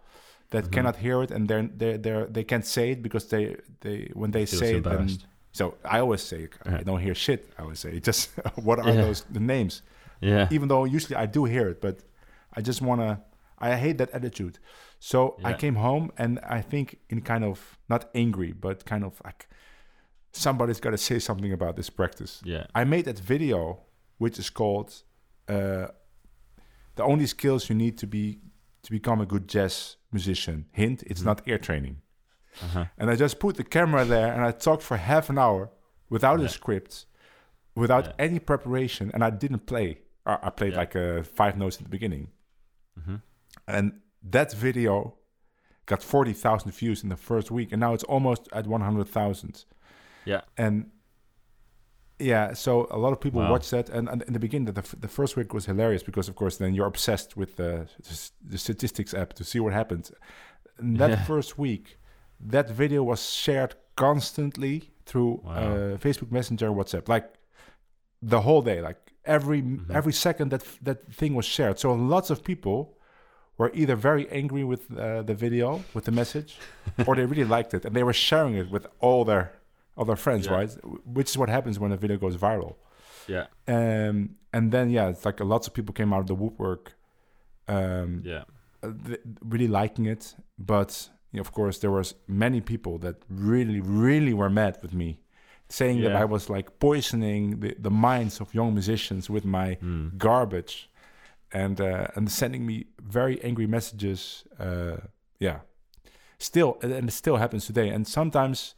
that 0.52 0.64
Mhm. 0.64 0.72
cannot 0.72 0.96
hear 0.96 1.22
it, 1.24 1.30
and 1.30 1.48
they're, 1.48 1.68
they're, 1.80 1.98
they're, 1.98 2.26
they 2.26 2.44
can't 2.44 2.64
say 2.66 2.92
it 2.92 3.02
because 3.02 3.26
they, 3.28 3.56
they 3.80 3.98
when 4.14 4.30
they 4.30 4.46
Feel 4.46 4.60
say 4.60 4.76
it, 4.76 4.84
then 4.84 5.08
so 5.52 5.64
I 5.84 5.98
always 6.00 6.22
say 6.22 6.48
I 6.64 6.82
don't 6.88 7.00
hear 7.06 7.14
shit. 7.14 7.40
I 7.58 7.62
always 7.62 7.80
say 7.80 8.00
just 8.10 8.30
what 8.66 8.78
are 8.78 8.88
Yeah. 8.94 9.02
those 9.04 9.24
the 9.36 9.40
names? 9.40 9.82
Yeah. 10.20 10.46
even 10.56 10.68
though 10.68 10.84
usually 10.96 11.16
I 11.24 11.26
do 11.26 11.44
hear 11.44 11.68
it, 11.72 11.80
but 11.80 11.96
I 12.56 12.60
just 12.62 12.80
wanna. 12.82 13.20
I 13.58 13.76
hate 13.76 13.98
that 13.98 14.10
attitude. 14.18 14.58
So 14.98 15.18
I 15.50 15.52
came 15.64 15.76
home 15.76 16.10
and 16.16 16.38
I 16.58 16.60
think 16.70 16.86
in 17.10 17.20
kind 17.22 17.44
of 17.44 17.58
not 17.88 18.02
angry, 18.14 18.52
but 18.52 18.84
kind 18.84 19.04
of 19.04 19.20
like 19.24 19.48
somebody's 20.32 20.80
got 20.80 20.90
to 20.90 20.98
say 20.98 21.18
something 21.18 21.52
about 21.52 21.76
this 21.76 21.90
practice. 21.90 22.40
Yeah. 22.44 22.64
I 22.74 22.84
made 22.84 23.04
that 23.04 23.18
video, 23.18 23.80
which 24.18 24.38
is 24.38 24.50
called 24.50 24.88
uh, 25.48 25.86
"The 26.96 27.02
Only 27.04 27.26
Skills 27.26 27.68
You 27.68 27.76
Need 27.76 27.98
to 27.98 28.06
Be 28.06 28.38
to 28.82 28.90
Become 28.90 29.20
a 29.20 29.26
Good 29.26 29.48
Jazz 29.48 29.96
Musician." 30.10 30.66
Hint: 30.72 31.02
It's 31.04 31.22
Mhm. 31.22 31.26
not 31.26 31.48
ear 31.48 31.58
training. 31.58 32.02
Uh-huh. 32.62 32.84
And 32.98 33.10
I 33.10 33.16
just 33.16 33.38
put 33.40 33.56
the 33.56 33.64
camera 33.64 34.04
there 34.04 34.32
and 34.32 34.42
I 34.44 34.50
talked 34.52 34.82
for 34.82 34.96
half 34.98 35.30
an 35.30 35.38
hour 35.38 35.70
without 36.10 36.40
a 36.40 36.48
script, 36.48 37.06
without 37.74 38.04
Yeah. 38.06 38.12
any 38.18 38.38
preparation, 38.38 39.10
and 39.14 39.24
I 39.24 39.30
didn't 39.30 39.66
play. 39.66 39.98
I 40.26 40.50
played 40.50 40.72
Yeah. 40.74 40.78
like 40.78 40.94
uh, 40.96 41.22
five 41.22 41.56
notes 41.56 41.78
in 41.78 41.84
the 41.84 41.88
beginning, 41.90 42.28
hmm 43.04 43.16
and 43.66 44.00
that 44.22 44.52
video 44.52 45.14
got 45.86 46.02
forty 46.02 46.32
thousand 46.32 46.70
views 46.72 47.02
in 47.02 47.08
the 47.08 47.16
first 47.16 47.50
week, 47.50 47.72
and 47.72 47.80
now 47.80 47.92
it's 47.94 48.04
almost 48.04 48.48
at 48.52 48.66
one 48.66 48.82
hundred 48.82 49.08
thousand. 49.08 49.64
Yeah. 50.24 50.42
and 50.56 50.90
yeah, 52.22 52.54
so 52.54 52.86
a 52.90 52.98
lot 53.04 53.12
of 53.12 53.20
people 53.20 53.40
Wow. 53.40 53.50
watch 53.54 53.70
that, 53.70 53.88
and, 53.96 54.08
and 54.08 54.22
in 54.28 54.32
the 54.32 54.38
beginning, 54.46 54.72
the, 54.72 54.80
f- 54.80 54.94
the 55.06 55.08
first 55.08 55.36
week 55.36 55.52
was 55.54 55.64
hilarious 55.66 56.02
because, 56.02 56.28
of 56.30 56.34
course, 56.36 56.56
then 56.56 56.74
you're 56.74 56.86
obsessed 56.94 57.36
with 57.36 57.56
the, 57.56 57.86
the 58.52 58.58
statistics 58.58 59.12
app 59.14 59.30
to 59.34 59.44
see 59.44 59.60
what 59.60 59.72
happens. 59.72 60.12
And 60.78 60.96
that 60.98 61.10
Yeah. 61.10 61.24
first 61.24 61.58
week, 61.58 61.98
that 62.54 62.68
video 62.70 63.02
was 63.02 63.20
shared 63.44 63.74
constantly 63.96 64.90
through 65.06 65.40
Wow. 65.44 65.52
uh, 65.54 65.96
Facebook 66.06 66.30
Messenger, 66.30 66.66
and 66.68 66.76
WhatsApp, 66.76 67.08
like 67.08 67.28
the 68.34 68.40
whole 68.46 68.62
day, 68.62 68.80
like 68.88 68.98
every 69.24 69.60
Mhm. 69.62 69.90
every 69.98 70.12
second 70.12 70.50
that 70.50 70.62
that 70.88 70.98
thing 71.20 71.34
was 71.34 71.44
shared. 71.56 71.78
So 71.78 71.92
lots 72.16 72.30
of 72.30 72.38
people 72.42 72.78
were 73.58 73.70
either 73.74 73.96
very 73.96 74.24
angry 74.40 74.64
with 74.64 74.82
uh, 74.90 75.22
the 75.30 75.34
video, 75.34 75.68
with 75.94 76.04
the 76.04 76.12
message, 76.12 76.50
or 77.06 77.14
they 77.16 77.26
really 77.32 77.44
liked 77.56 77.72
it 77.74 77.84
and 77.84 77.94
they 77.96 78.02
were 78.04 78.18
sharing 78.28 78.54
it 78.62 78.68
with 78.70 78.86
all 79.00 79.24
their 79.24 79.44
all 79.96 80.04
their 80.04 80.16
friends, 80.16 80.46
Yeah. 80.46 80.54
right? 80.54 80.70
Which 81.04 81.30
is 81.30 81.38
what 81.38 81.48
happens 81.48 81.78
when 81.78 81.92
a 81.92 81.96
video 81.96 82.16
goes 82.16 82.36
viral. 82.36 82.74
Yeah. 83.28 83.46
Um, 83.68 84.36
and 84.52 84.72
then 84.72 84.90
yeah, 84.90 85.08
it's 85.08 85.24
like 85.24 85.40
lots 85.40 85.66
of 85.68 85.74
people 85.74 85.92
came 85.94 86.12
out 86.12 86.20
of 86.20 86.26
the 86.26 86.34
woodwork, 86.34 86.94
um, 87.68 88.22
Yeah. 88.24 88.44
uh, 88.82 88.92
th- 89.06 89.20
really 89.42 89.68
liking 89.68 90.06
it. 90.06 90.34
But 90.58 91.10
you 91.32 91.36
know, 91.38 91.40
of 91.42 91.52
course, 91.52 91.78
there 91.78 91.90
was 91.90 92.14
many 92.26 92.60
people 92.60 92.98
that 92.98 93.16
really, 93.28 93.80
really 93.80 94.34
were 94.34 94.50
mad 94.50 94.78
with 94.82 94.92
me, 94.92 95.20
saying 95.68 96.02
that 96.02 96.14
I 96.14 96.24
was 96.24 96.50
like 96.50 96.78
poisoning 96.78 97.60
the, 97.60 97.74
the 97.78 97.90
minds 97.90 98.40
of 98.40 98.54
young 98.54 98.72
musicians 98.74 99.30
with 99.30 99.44
my 99.44 99.76
Mm. 99.82 100.18
garbage, 100.18 100.90
and 101.52 101.80
uh, 101.80 102.06
and 102.16 102.30
sending 102.30 102.66
me 102.66 102.86
very 103.00 103.42
angry 103.44 103.66
messages. 103.66 104.44
Uh, 104.58 104.96
yeah, 105.38 105.60
still, 106.38 106.78
and 106.82 107.08
it 107.08 107.12
still 107.12 107.36
happens 107.36 107.66
today. 107.66 107.88
And 107.94 108.06
sometimes 108.06 108.74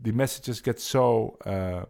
the 0.00 0.12
messages 0.12 0.60
get 0.60 0.80
so 0.80 1.36
uh, 1.44 1.84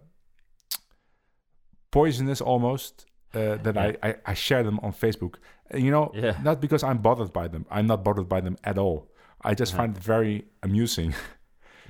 poisonous 1.91 2.41
almost 2.41 3.07
uh, 3.35 3.57
that 3.63 3.77
I, 3.77 3.97
I 4.03 4.15
I 4.27 4.35
share 4.35 4.63
them 4.63 4.79
on 4.83 4.93
Facebook. 4.93 5.35
And, 5.71 5.83
you 5.85 5.91
know, 5.91 6.11
Yeah. 6.15 6.37
not 6.43 6.61
because 6.61 6.83
I'm 6.83 6.99
bothered 6.99 7.33
by 7.33 7.49
them. 7.49 7.65
I'm 7.71 7.87
not 7.87 8.03
bothered 8.03 8.29
by 8.29 8.41
them 8.41 8.57
at 8.65 8.79
all. 8.79 9.09
I 9.45 9.55
just 9.55 9.73
Uh-huh. 9.73 9.83
find 9.83 9.97
it 9.97 10.03
very 10.03 10.45
amusing. 10.63 11.15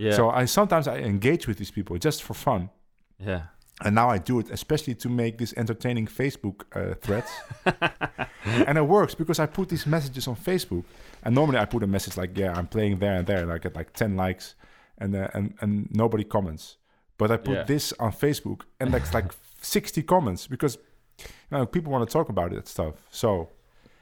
Yeah. 0.01 0.13
So 0.15 0.31
I 0.31 0.47
sometimes 0.47 0.87
I 0.87 0.99
engage 0.99 1.49
with 1.49 1.57
these 1.59 1.73
people 1.73 1.99
just 1.99 2.23
for 2.23 2.35
fun. 2.35 2.71
yeah. 3.19 3.43
And 3.85 3.95
now 3.95 4.09
I 4.15 4.19
do 4.19 4.39
it 4.41 4.51
especially 4.51 4.95
to 4.97 5.09
make 5.09 5.39
these 5.39 5.53
entertaining 5.57 6.07
Facebook 6.09 6.63
uh, 6.77 6.95
threads. 7.01 7.31
and 8.69 8.79
it 8.79 8.87
works 8.87 9.15
because 9.17 9.41
I 9.43 9.47
put 9.47 9.69
these 9.69 9.87
messages 9.91 10.29
on 10.29 10.37
Facebook. 10.37 10.85
And 11.23 11.35
normally 11.35 11.59
I 11.59 11.65
put 11.65 11.83
a 11.83 11.87
message 11.87 12.17
like, 12.17 12.37
"Yeah, 12.41 12.59
I'm 12.59 12.67
playing 12.69 12.99
there 13.01 13.15
and 13.19 13.27
there," 13.27 13.43
and 13.43 13.53
I 13.53 13.59
get 13.59 13.75
like 13.77 13.91
ten 13.93 14.17
likes, 14.17 14.55
and 14.99 15.15
uh, 15.15 15.29
and 15.35 15.55
and 15.61 15.89
nobody 15.91 16.25
comments. 16.25 16.77
But 17.19 17.31
I 17.31 17.37
put 17.37 17.55
Yeah. 17.55 17.65
this 17.65 17.93
on 17.99 18.13
Facebook, 18.13 18.61
and 18.81 18.93
that's 18.95 19.13
like 19.15 19.33
sixty 19.63 20.03
comments 20.03 20.47
because 20.47 20.79
you 21.19 21.59
know 21.59 21.67
people 21.67 21.91
want 21.93 22.09
to 22.09 22.13
talk 22.13 22.29
about 22.29 22.53
it 22.53 22.69
stuff. 22.69 22.95
So 23.11 23.49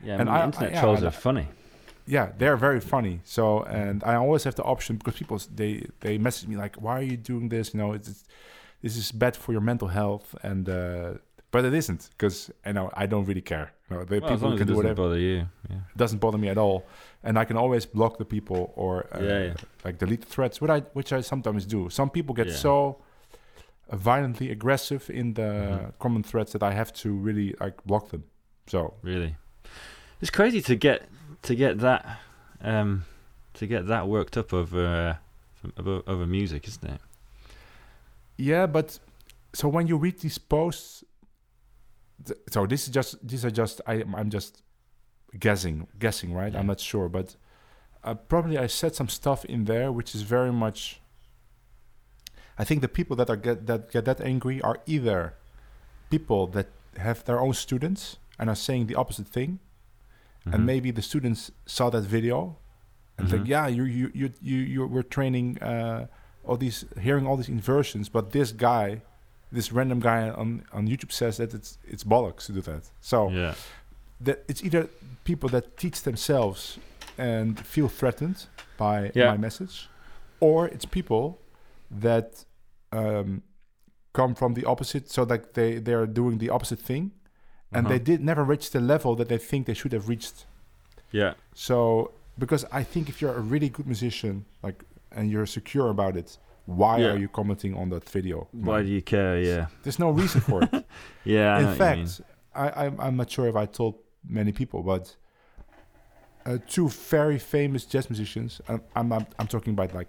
Yeah. 0.04 0.20
And 0.20 0.28
I- 0.28 0.44
internet 0.44 0.70
I- 0.70 0.74
yeah, 0.74 0.80
trolls 0.82 1.02
I- 1.02 1.06
are 1.08 1.10
funny. 1.12 1.46
yeah, 2.06 2.26
they're 2.38 2.56
very 2.58 2.80
funny. 2.80 3.20
So 3.24 3.62
and 3.64 4.02
I 4.04 4.14
always 4.16 4.44
have 4.44 4.54
the 4.54 4.62
option 4.64 4.96
because 4.96 5.16
people 5.18 5.38
they 5.54 5.86
they 6.00 6.18
message 6.18 6.48
me 6.48 6.56
like, 6.56 6.76
"Why 6.84 6.92
are 7.00 7.06
you 7.12 7.16
doing 7.16 7.48
this?" 7.48 7.72
You 7.74 7.80
know, 7.80 7.94
it's, 7.96 8.08
it's 8.08 8.24
this 8.82 8.96
is 8.96 9.12
bad 9.12 9.36
for 9.36 9.52
your 9.52 9.62
mental 9.62 9.88
health, 9.88 10.34
and 10.42 10.68
uh, 10.68 11.14
but 11.50 11.64
it 11.64 11.72
isn't 11.74 12.10
because 12.12 12.50
you 12.66 12.72
know 12.72 12.90
I 13.02 13.06
don't 13.06 13.26
really 13.28 13.42
care. 13.42 13.68
You 13.90 13.96
know, 13.96 14.04
the 14.04 14.18
Well, 14.20 14.30
people 14.30 14.48
can 14.50 14.54
it 14.54 14.58
do 14.58 14.64
doesn't 14.64 14.76
whatever. 14.76 15.02
bother 15.02 15.18
you. 15.18 15.46
Yeah. 15.70 15.76
It 15.76 15.96
doesn't 15.96 16.18
bother 16.18 16.38
me 16.38 16.48
at 16.48 16.58
all, 16.58 16.86
and 17.22 17.38
I 17.38 17.44
can 17.44 17.56
always 17.56 17.86
block 17.86 18.18
the 18.18 18.24
people 18.24 18.72
or 18.76 19.06
uh, 19.14 19.20
Yeah, 19.22 19.42
yeah. 19.44 19.54
like 19.84 19.98
delete 19.98 20.20
the 20.22 20.26
threads, 20.26 20.60
which 20.60 20.70
I 20.70 20.80
which 20.92 21.12
I 21.12 21.20
sometimes 21.22 21.64
do. 21.66 21.88
Some 21.90 22.10
people 22.10 22.34
get 22.34 22.50
so 22.52 22.98
violently 23.92 24.50
aggressive 24.50 25.08
in 25.10 25.34
the 25.34 25.42
Mhm. 25.42 25.92
common 26.00 26.22
threads 26.24 26.50
that 26.52 26.62
I 26.62 26.72
have 26.72 26.92
to 26.94 27.12
really 27.12 27.54
like 27.60 27.84
block 27.84 28.08
them. 28.10 28.24
So 28.66 28.94
Really. 29.02 29.36
It's 30.20 30.30
crazy 30.30 30.60
to 30.62 30.74
get 30.74 31.08
to 31.42 31.54
get 31.54 31.78
that 31.78 32.18
um 32.62 33.04
to 33.54 33.66
get 33.66 33.86
that 33.86 34.08
worked 34.08 34.36
up 34.36 34.52
over 34.52 34.84
uh, 35.64 35.68
over, 35.78 36.02
over 36.06 36.26
music, 36.26 36.66
isn't 36.66 36.84
it? 36.94 37.00
Yeah, 38.36 38.66
but 38.66 38.98
so 39.52 39.68
when 39.68 39.86
you 39.86 39.96
read 39.96 40.18
these 40.20 40.38
posts, 40.38 41.04
th- 42.24 42.38
so 42.50 42.66
this 42.66 42.84
is 42.84 42.90
just 42.94 43.26
these 43.26 43.44
are 43.44 43.50
just 43.50 43.80
I 43.86 44.04
I'm 44.16 44.30
just 44.30 44.62
guessing 45.38 45.86
guessing 45.98 46.32
right. 46.32 46.52
Yeah. 46.52 46.58
I'm 46.60 46.66
not 46.66 46.80
sure, 46.80 47.08
but 47.08 47.36
uh, 48.04 48.14
probably 48.14 48.56
I 48.58 48.66
said 48.68 48.94
some 48.94 49.08
stuff 49.08 49.44
in 49.44 49.64
there 49.64 49.90
which 49.92 50.14
is 50.14 50.22
very 50.22 50.52
much. 50.52 51.00
I 52.58 52.64
think 52.64 52.80
the 52.80 52.88
people 52.88 53.16
that 53.16 53.28
are 53.28 53.36
get 53.36 53.66
that 53.66 53.90
get 53.90 54.04
that 54.06 54.20
angry 54.20 54.60
are 54.62 54.78
either 54.86 55.34
people 56.10 56.46
that 56.48 56.68
have 56.98 57.24
their 57.24 57.40
own 57.40 57.52
students 57.52 58.16
and 58.38 58.48
are 58.48 58.56
saying 58.56 58.86
the 58.86 58.94
opposite 58.94 59.28
thing, 59.28 59.58
Mhm. 60.46 60.54
and 60.54 60.66
maybe 60.66 60.90
the 60.90 61.02
students 61.02 61.50
saw 61.66 61.90
that 61.90 62.02
video 62.02 62.56
and 63.18 63.28
think, 63.28 63.42
Mhm. 63.44 63.48
yeah, 63.48 63.66
you 63.66 63.84
you 63.84 64.10
you 64.14 64.32
you 64.40 64.56
you 64.58 64.86
were 64.86 65.02
training 65.02 65.58
uh, 65.62 66.06
all 66.44 66.56
these, 66.56 66.84
hearing 67.00 67.26
all 67.26 67.36
these 67.36 67.48
inversions, 67.48 68.08
but 68.08 68.30
this 68.30 68.52
guy, 68.52 69.02
this 69.52 69.72
random 69.72 70.00
guy 70.00 70.28
on 70.30 70.64
on 70.72 70.86
YouTube 70.88 71.12
says 71.12 71.36
that 71.36 71.54
it's 71.54 71.78
it's 71.84 72.04
bollocks 72.04 72.46
to 72.46 72.52
do 72.52 72.60
that. 72.62 72.90
So 73.00 73.30
Yeah. 73.30 73.54
that 74.20 74.38
it's 74.48 74.62
either 74.64 74.88
people 75.24 75.48
that 75.50 75.76
teach 75.76 76.02
themselves 76.02 76.78
and 77.18 77.58
feel 77.66 77.88
threatened 77.88 78.46
by 78.78 79.10
Yeah. 79.14 79.30
my 79.32 79.36
message, 79.38 79.88
or 80.40 80.66
it's 80.68 80.84
people 80.84 81.38
that 81.90 82.44
um, 82.92 83.42
come 84.12 84.34
from 84.34 84.54
the 84.54 84.64
opposite, 84.64 85.10
so 85.10 85.24
that 85.24 85.54
they 85.54 85.78
they 85.80 85.92
are 85.94 86.06
doing 86.06 86.38
the 86.38 86.50
opposite 86.50 86.80
thing, 86.80 87.12
and 87.72 87.86
they 87.86 87.94
Uh-huh. 87.96 88.04
did 88.04 88.20
never 88.20 88.44
reach 88.44 88.70
the 88.70 88.80
level 88.80 89.14
that 89.16 89.28
they 89.28 89.38
think 89.38 89.66
they 89.66 89.74
should 89.74 89.92
have 89.92 90.08
reached. 90.08 90.46
Yeah. 91.12 91.34
So 91.54 92.10
because 92.38 92.64
I 92.80 92.84
think 92.84 93.08
if 93.08 93.20
you're 93.20 93.36
a 93.36 93.40
really 93.52 93.68
good 93.68 93.86
musician, 93.86 94.44
like 94.62 94.84
and 95.10 95.30
you're 95.30 95.46
secure 95.46 95.88
about 95.90 96.16
it, 96.16 96.38
why 96.66 96.98
Yeah. 96.98 97.12
are 97.12 97.18
you 97.18 97.28
commenting 97.28 97.74
on 97.76 97.88
that 97.90 98.08
video? 98.08 98.48
Why 98.52 98.82
do 98.82 98.88
you 98.88 99.02
care? 99.02 99.38
Yeah. 99.40 99.66
There's 99.82 99.98
no 99.98 100.10
reason 100.10 100.40
for 100.40 100.62
it. 100.62 100.84
Yeah. 101.24 101.58
In 101.60 101.76
fact, 101.76 102.20
I, 102.54 102.86
I'm 102.86 103.00
I'm 103.00 103.16
not 103.16 103.30
sure 103.30 103.48
if 103.48 103.56
I 103.56 103.66
told 103.66 103.94
many 104.28 104.52
people, 104.52 104.82
but 104.82 105.16
uh, 106.44 106.58
two 106.68 106.88
very 106.88 107.38
famous 107.38 107.84
jazz 107.84 108.08
musicians. 108.10 108.60
I'm, 108.68 108.80
I'm 108.94 109.12
I'm 109.12 109.26
I'm 109.38 109.46
talking 109.46 109.72
about 109.72 109.94
like 109.94 110.08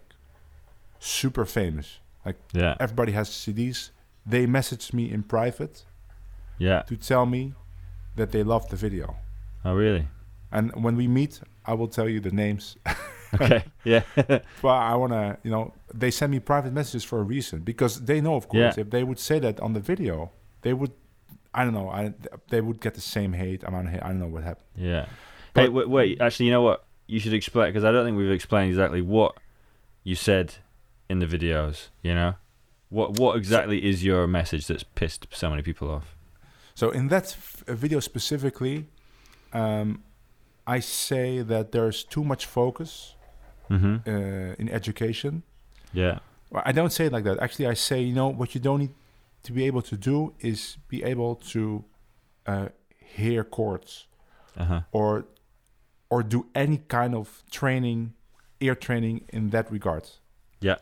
super 0.99 1.45
famous. 1.45 1.99
Like 2.25 2.37
yeah. 2.53 2.75
Everybody 2.79 3.11
has 3.13 3.29
CDs. 3.29 3.91
They 4.25 4.45
messaged 4.47 4.93
me 4.93 5.09
in 5.11 5.23
private 5.23 5.85
Yeah. 6.59 6.81
to 6.87 6.95
tell 6.97 7.25
me 7.25 7.53
that 8.15 8.31
they 8.31 8.43
loved 8.43 8.69
the 8.69 8.75
video. 8.75 9.15
Oh, 9.63 9.73
really? 9.75 10.07
And 10.51 10.71
when 10.83 10.95
we 10.97 11.07
meet, 11.07 11.39
I 11.65 11.73
will 11.73 11.87
tell 11.87 12.09
you 12.09 12.19
the 12.19 12.31
names 12.31 12.77
Okay. 13.41 13.63
yeah. 13.83 14.01
Well, 14.61 14.73
I 14.73 14.95
want 14.95 15.13
to, 15.13 15.37
you 15.43 15.51
know, 15.51 15.73
they 15.93 16.11
send 16.11 16.31
me 16.31 16.39
private 16.39 16.73
messages 16.73 17.03
for 17.03 17.19
a 17.19 17.23
reason 17.23 17.59
because 17.61 18.01
they 18.05 18.21
know, 18.21 18.35
of 18.35 18.47
course, 18.47 18.77
Yeah. 18.77 18.81
if 18.83 18.89
they 18.89 19.03
would 19.03 19.19
say 19.19 19.39
that 19.39 19.59
on 19.59 19.73
the 19.73 19.79
video, 19.79 20.31
they 20.61 20.73
would, 20.73 20.91
I 21.53 21.63
don't 21.63 21.73
know, 21.73 21.89
I 21.89 22.13
they 22.49 22.61
would 22.61 22.79
get 22.81 22.93
the 22.95 23.01
same 23.01 23.33
hate 23.33 23.63
amount 23.63 23.87
of 23.87 23.93
hate. 23.93 24.03
I 24.03 24.07
don't 24.09 24.19
know 24.19 24.27
what 24.27 24.43
happened. 24.43 24.67
yeah. 24.75 25.05
But- 25.53 25.61
hey, 25.63 25.69
wait, 25.69 25.89
wait. 25.89 26.21
Actually, 26.21 26.47
you 26.47 26.51
know 26.51 26.61
what? 26.61 26.85
You 27.07 27.19
should 27.19 27.33
explain 27.33 27.69
because 27.69 27.83
I 27.85 27.91
don't 27.91 28.05
think 28.05 28.17
we've 28.17 28.31
explained 28.31 28.69
exactly 28.69 29.01
what 29.01 29.35
you 30.03 30.15
said 30.15 30.55
in 31.09 31.19
the 31.19 31.25
videos. 31.25 31.87
You 32.03 32.13
know, 32.13 32.33
what 32.89 33.17
what 33.19 33.37
exactly 33.37 33.83
is 33.89 34.03
your 34.03 34.27
message 34.27 34.67
that's 34.67 34.83
pissed 34.83 35.25
so 35.31 35.49
many 35.49 35.61
people 35.63 35.89
off? 35.89 36.15
So 36.75 36.91
in 36.91 37.07
that 37.07 37.23
f- 37.37 37.63
video 37.67 37.99
specifically, 38.01 38.85
um, 39.53 40.03
I 40.67 40.79
say 40.81 41.41
that 41.41 41.71
there's 41.71 42.03
too 42.03 42.23
much 42.23 42.45
focus 42.45 43.15
Mm-hmm. 43.69 43.95
uh, 44.09 44.55
in 44.61 44.69
education. 44.69 45.43
Yeah. 45.93 46.19
Well, 46.49 46.63
I 46.65 46.71
don't 46.71 46.91
say 46.91 47.05
it 47.07 47.11
like 47.13 47.23
that. 47.25 47.39
Actually, 47.39 47.67
I 47.67 47.73
say, 47.75 48.01
you 48.01 48.13
know, 48.13 48.27
what 48.29 48.53
you 48.55 48.61
don't 48.61 48.79
need 48.79 48.93
to 49.43 49.51
be 49.53 49.65
able 49.65 49.81
to 49.81 49.97
do 49.97 50.33
is 50.39 50.77
be 50.87 51.03
able 51.03 51.35
to 51.53 51.83
uh, 52.45 52.67
hear 53.15 53.43
chords. 53.43 54.05
Uh 54.59 54.65
huh. 54.65 54.81
or 54.91 55.25
or 56.09 56.23
do 56.23 56.47
any 56.55 56.77
kind 56.87 57.13
of 57.13 57.43
training 57.51 58.13
ear 58.59 58.73
training 58.75 59.21
in 59.29 59.49
that 59.51 59.71
regard 59.71 60.09
Yeah. 60.61 60.77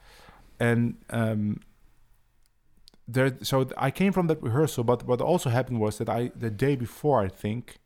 and 0.59 0.95
um 1.09 1.59
there. 3.07 3.35
So 3.41 3.67
I 3.77 3.91
came 3.91 4.11
from 4.13 4.27
that 4.27 4.41
rehearsal, 4.41 4.83
but 4.83 5.03
what 5.05 5.21
also 5.21 5.49
happened 5.49 5.79
was 5.81 5.97
that 5.97 6.07
I 6.09 6.31
the 6.39 6.49
day 6.49 6.75
before 6.77 7.21
I 7.25 7.27
think 7.27 7.77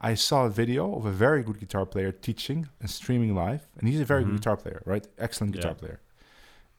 I 0.00 0.14
saw 0.14 0.44
a 0.46 0.50
video 0.50 0.94
of 0.94 1.04
a 1.06 1.10
very 1.10 1.42
good 1.42 1.58
guitar 1.58 1.84
player 1.86 2.12
teaching 2.12 2.68
and 2.80 2.88
streaming 2.90 3.34
live, 3.34 3.66
and 3.78 3.88
he's 3.88 4.00
a 4.00 4.04
very 4.04 4.22
Mhm. 4.22 4.26
good 4.26 4.36
guitar 4.36 4.56
player, 4.56 4.82
right? 4.86 5.06
Excellent 5.18 5.52
guitar 5.54 5.72
Yeah. 5.72 5.78
player. 5.80 6.00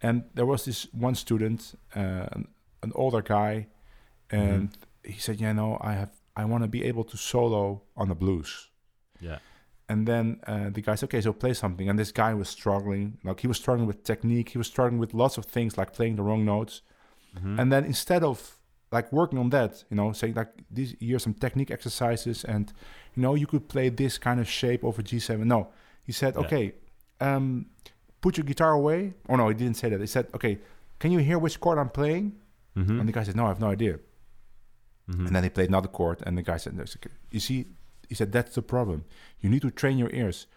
And 0.01 0.23
there 0.33 0.45
was 0.45 0.63
this 0.65 0.87
one 0.93 1.15
student, 1.15 1.75
uh, 1.95 2.27
an, 2.31 2.47
an 2.81 2.91
older 2.95 3.21
guy, 3.21 3.67
and 4.29 4.69
he 5.03 5.19
said, 5.19 5.41
"Yeah, 5.41 5.53
no, 5.53 5.77
I 5.81 5.93
have, 5.93 6.11
I 6.35 6.45
want 6.45 6.63
to 6.63 6.69
be 6.69 6.83
able 6.85 7.03
to 7.05 7.17
solo 7.17 7.81
on 7.95 8.07
the 8.09 8.15
blues." 8.15 8.69
Yeah. 9.19 9.39
And 9.89 10.07
then 10.07 10.39
uh, 10.47 10.69
the 10.69 10.81
guy 10.81 10.95
said, 10.95 11.07
"Okay, 11.09 11.21
so 11.21 11.33
play 11.33 11.53
something." 11.53 11.89
And 11.89 11.97
this 11.99 12.11
guy 12.13 12.33
was 12.33 12.47
struggling, 12.47 13.17
like 13.23 13.41
he 13.41 13.47
was 13.47 13.57
struggling 13.57 13.87
with 13.87 14.03
technique. 14.03 14.49
He 14.49 14.57
was 14.57 14.67
struggling 14.67 14.99
with 14.99 15.13
lots 15.13 15.37
of 15.37 15.45
things, 15.45 15.77
like 15.77 15.91
playing 15.93 16.15
the 16.15 16.23
wrong 16.23 16.45
notes. 16.45 16.81
Mhm. 17.35 17.59
And 17.59 17.71
then 17.71 17.83
instead 17.85 18.23
of 18.23 18.55
like 18.91 19.11
working 19.11 19.37
on 19.39 19.49
that, 19.49 19.83
you 19.89 19.95
know, 19.97 20.13
saying 20.13 20.35
like 20.35 20.51
these 20.71 20.95
here's 20.99 21.23
some 21.23 21.33
technique 21.33 21.71
exercises, 21.71 22.45
and 22.45 22.71
know 23.19 23.35
you 23.35 23.47
could 23.47 23.67
play 23.69 23.89
this 23.89 24.17
kind 24.17 24.39
of 24.39 24.47
shape 24.47 24.83
over 24.83 25.01
G7. 25.03 25.45
No, 25.45 25.67
he 26.03 26.11
said, 26.11 26.33
Yeah. 26.35 26.41
"Okay, 26.45 26.65
um, 27.19 27.65
put 28.21 28.37
your 28.37 28.45
guitar 28.45 28.71
away." 28.73 29.13
Oh 29.29 29.35
no, 29.35 29.47
he 29.49 29.55
didn't 29.55 29.77
say 29.77 29.89
that. 29.89 29.99
He 29.99 30.07
said, 30.07 30.27
"Okay, 30.33 30.59
can 30.99 31.11
you 31.11 31.19
hear 31.19 31.37
which 31.39 31.59
chord 31.59 31.77
I'm 31.77 31.89
playing?" 31.89 32.25
Mhm. 32.75 32.99
And 32.99 33.07
the 33.09 33.13
guy 33.13 33.23
said, 33.23 33.35
"No, 33.35 33.45
I 33.45 33.49
have 33.49 33.59
no 33.59 33.69
idea." 33.69 33.99
Mhm. 35.09 35.27
And 35.27 35.35
then 35.35 35.43
he 35.43 35.49
played 35.49 35.69
another 35.69 35.87
chord, 35.87 36.21
and 36.25 36.37
the 36.37 36.43
guy 36.43 36.57
said, 36.57 36.77
"That's 36.77 36.97
"You 37.31 37.39
see," 37.39 37.65
he 38.07 38.15
said, 38.15 38.31
"that's 38.31 38.55
the 38.55 38.61
problem. 38.61 39.05
You 39.41 39.49
need 39.49 39.61
to 39.63 39.71
train 39.71 39.97
your 39.97 40.11
ears." 40.11 40.47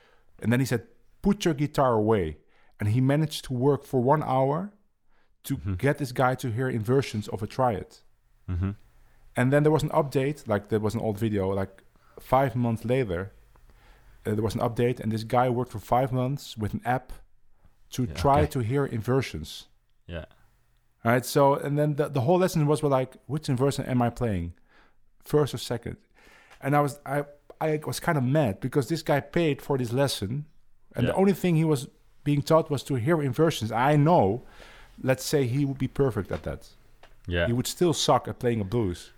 And 0.41 0.53
then 0.53 0.61
he 0.61 0.67
said, 0.67 0.83
"Put 1.23 1.45
your 1.45 1.55
guitar 1.55 1.93
away." 1.95 2.39
And 2.79 2.89
he 2.91 3.01
managed 3.01 3.45
to 3.47 3.53
work 3.53 3.85
for 3.85 4.01
one 4.03 4.23
hour 4.23 4.73
to 5.45 5.57
Mhm. 5.57 5.79
get 5.79 5.99
this 5.99 6.13
guy 6.13 6.35
to 6.37 6.51
hear 6.51 6.69
inversions 6.69 7.29
of 7.29 7.43
a 7.43 7.47
triad. 7.47 7.99
Mhm. 8.49 8.77
And 9.37 9.53
then 9.53 9.63
there 9.63 9.73
was 9.73 9.83
an 9.83 9.89
update, 9.91 10.47
like 10.47 10.69
there 10.69 10.81
was 10.81 10.95
an 10.95 11.01
old 11.01 11.19
video, 11.19 11.49
like 11.49 11.83
five 12.21 12.55
months 12.57 12.85
later, 12.85 13.33
uh, 14.27 14.35
there 14.35 14.43
was 14.43 14.55
an 14.55 14.61
update, 14.61 15.01
and 15.01 15.11
this 15.13 15.25
guy 15.25 15.49
worked 15.51 15.73
for 15.73 15.79
five 15.81 16.13
months 16.13 16.57
with 16.57 16.73
an 16.75 16.81
app 16.85 17.13
to 17.91 18.05
Yeah, 18.05 18.15
try 18.15 18.39
okay. 18.43 18.47
to 18.53 18.59
hear 18.61 18.87
inversions. 18.87 19.67
Yeah. 20.07 20.25
All 21.05 21.13
right. 21.13 21.27
So, 21.27 21.55
and 21.55 21.77
then 21.79 21.97
the, 21.97 22.09
the 22.09 22.21
whole 22.21 22.39
lesson 22.39 22.67
was 22.67 22.83
well, 22.83 22.91
like, 22.91 23.15
which 23.27 23.49
inversion 23.49 23.85
am 23.87 24.01
I 24.03 24.11
playing, 24.11 24.55
first 25.25 25.53
or 25.55 25.59
second? 25.59 25.97
And 26.61 26.77
I 26.77 26.81
was 26.81 27.01
I 27.05 27.25
I 27.61 27.81
was 27.87 27.99
kind 28.01 28.17
of 28.19 28.25
mad 28.25 28.61
because 28.61 28.89
this 28.89 29.03
guy 29.03 29.21
paid 29.21 29.61
for 29.63 29.77
this 29.79 29.93
lesson, 29.93 30.47
and 30.95 31.09
the 31.09 31.15
only 31.15 31.33
thing 31.33 31.57
he 31.57 31.65
was 31.65 31.89
being 32.25 32.43
taught 32.43 32.71
was 32.71 32.83
to 32.85 32.95
hear 32.95 33.21
inversions. 33.21 33.73
I 33.73 33.97
know, 33.97 34.43
let's 35.03 35.25
say 35.25 35.47
he 35.47 35.65
would 35.65 35.79
be 35.79 35.89
perfect 35.89 36.31
at 36.31 36.43
that. 36.45 36.69
Yeah. 37.27 37.47
He 37.47 37.53
would 37.53 37.67
still 37.67 37.93
suck 37.93 38.29
at 38.29 38.39
playing 38.39 38.61
a 38.61 38.65
blues. 38.65 39.11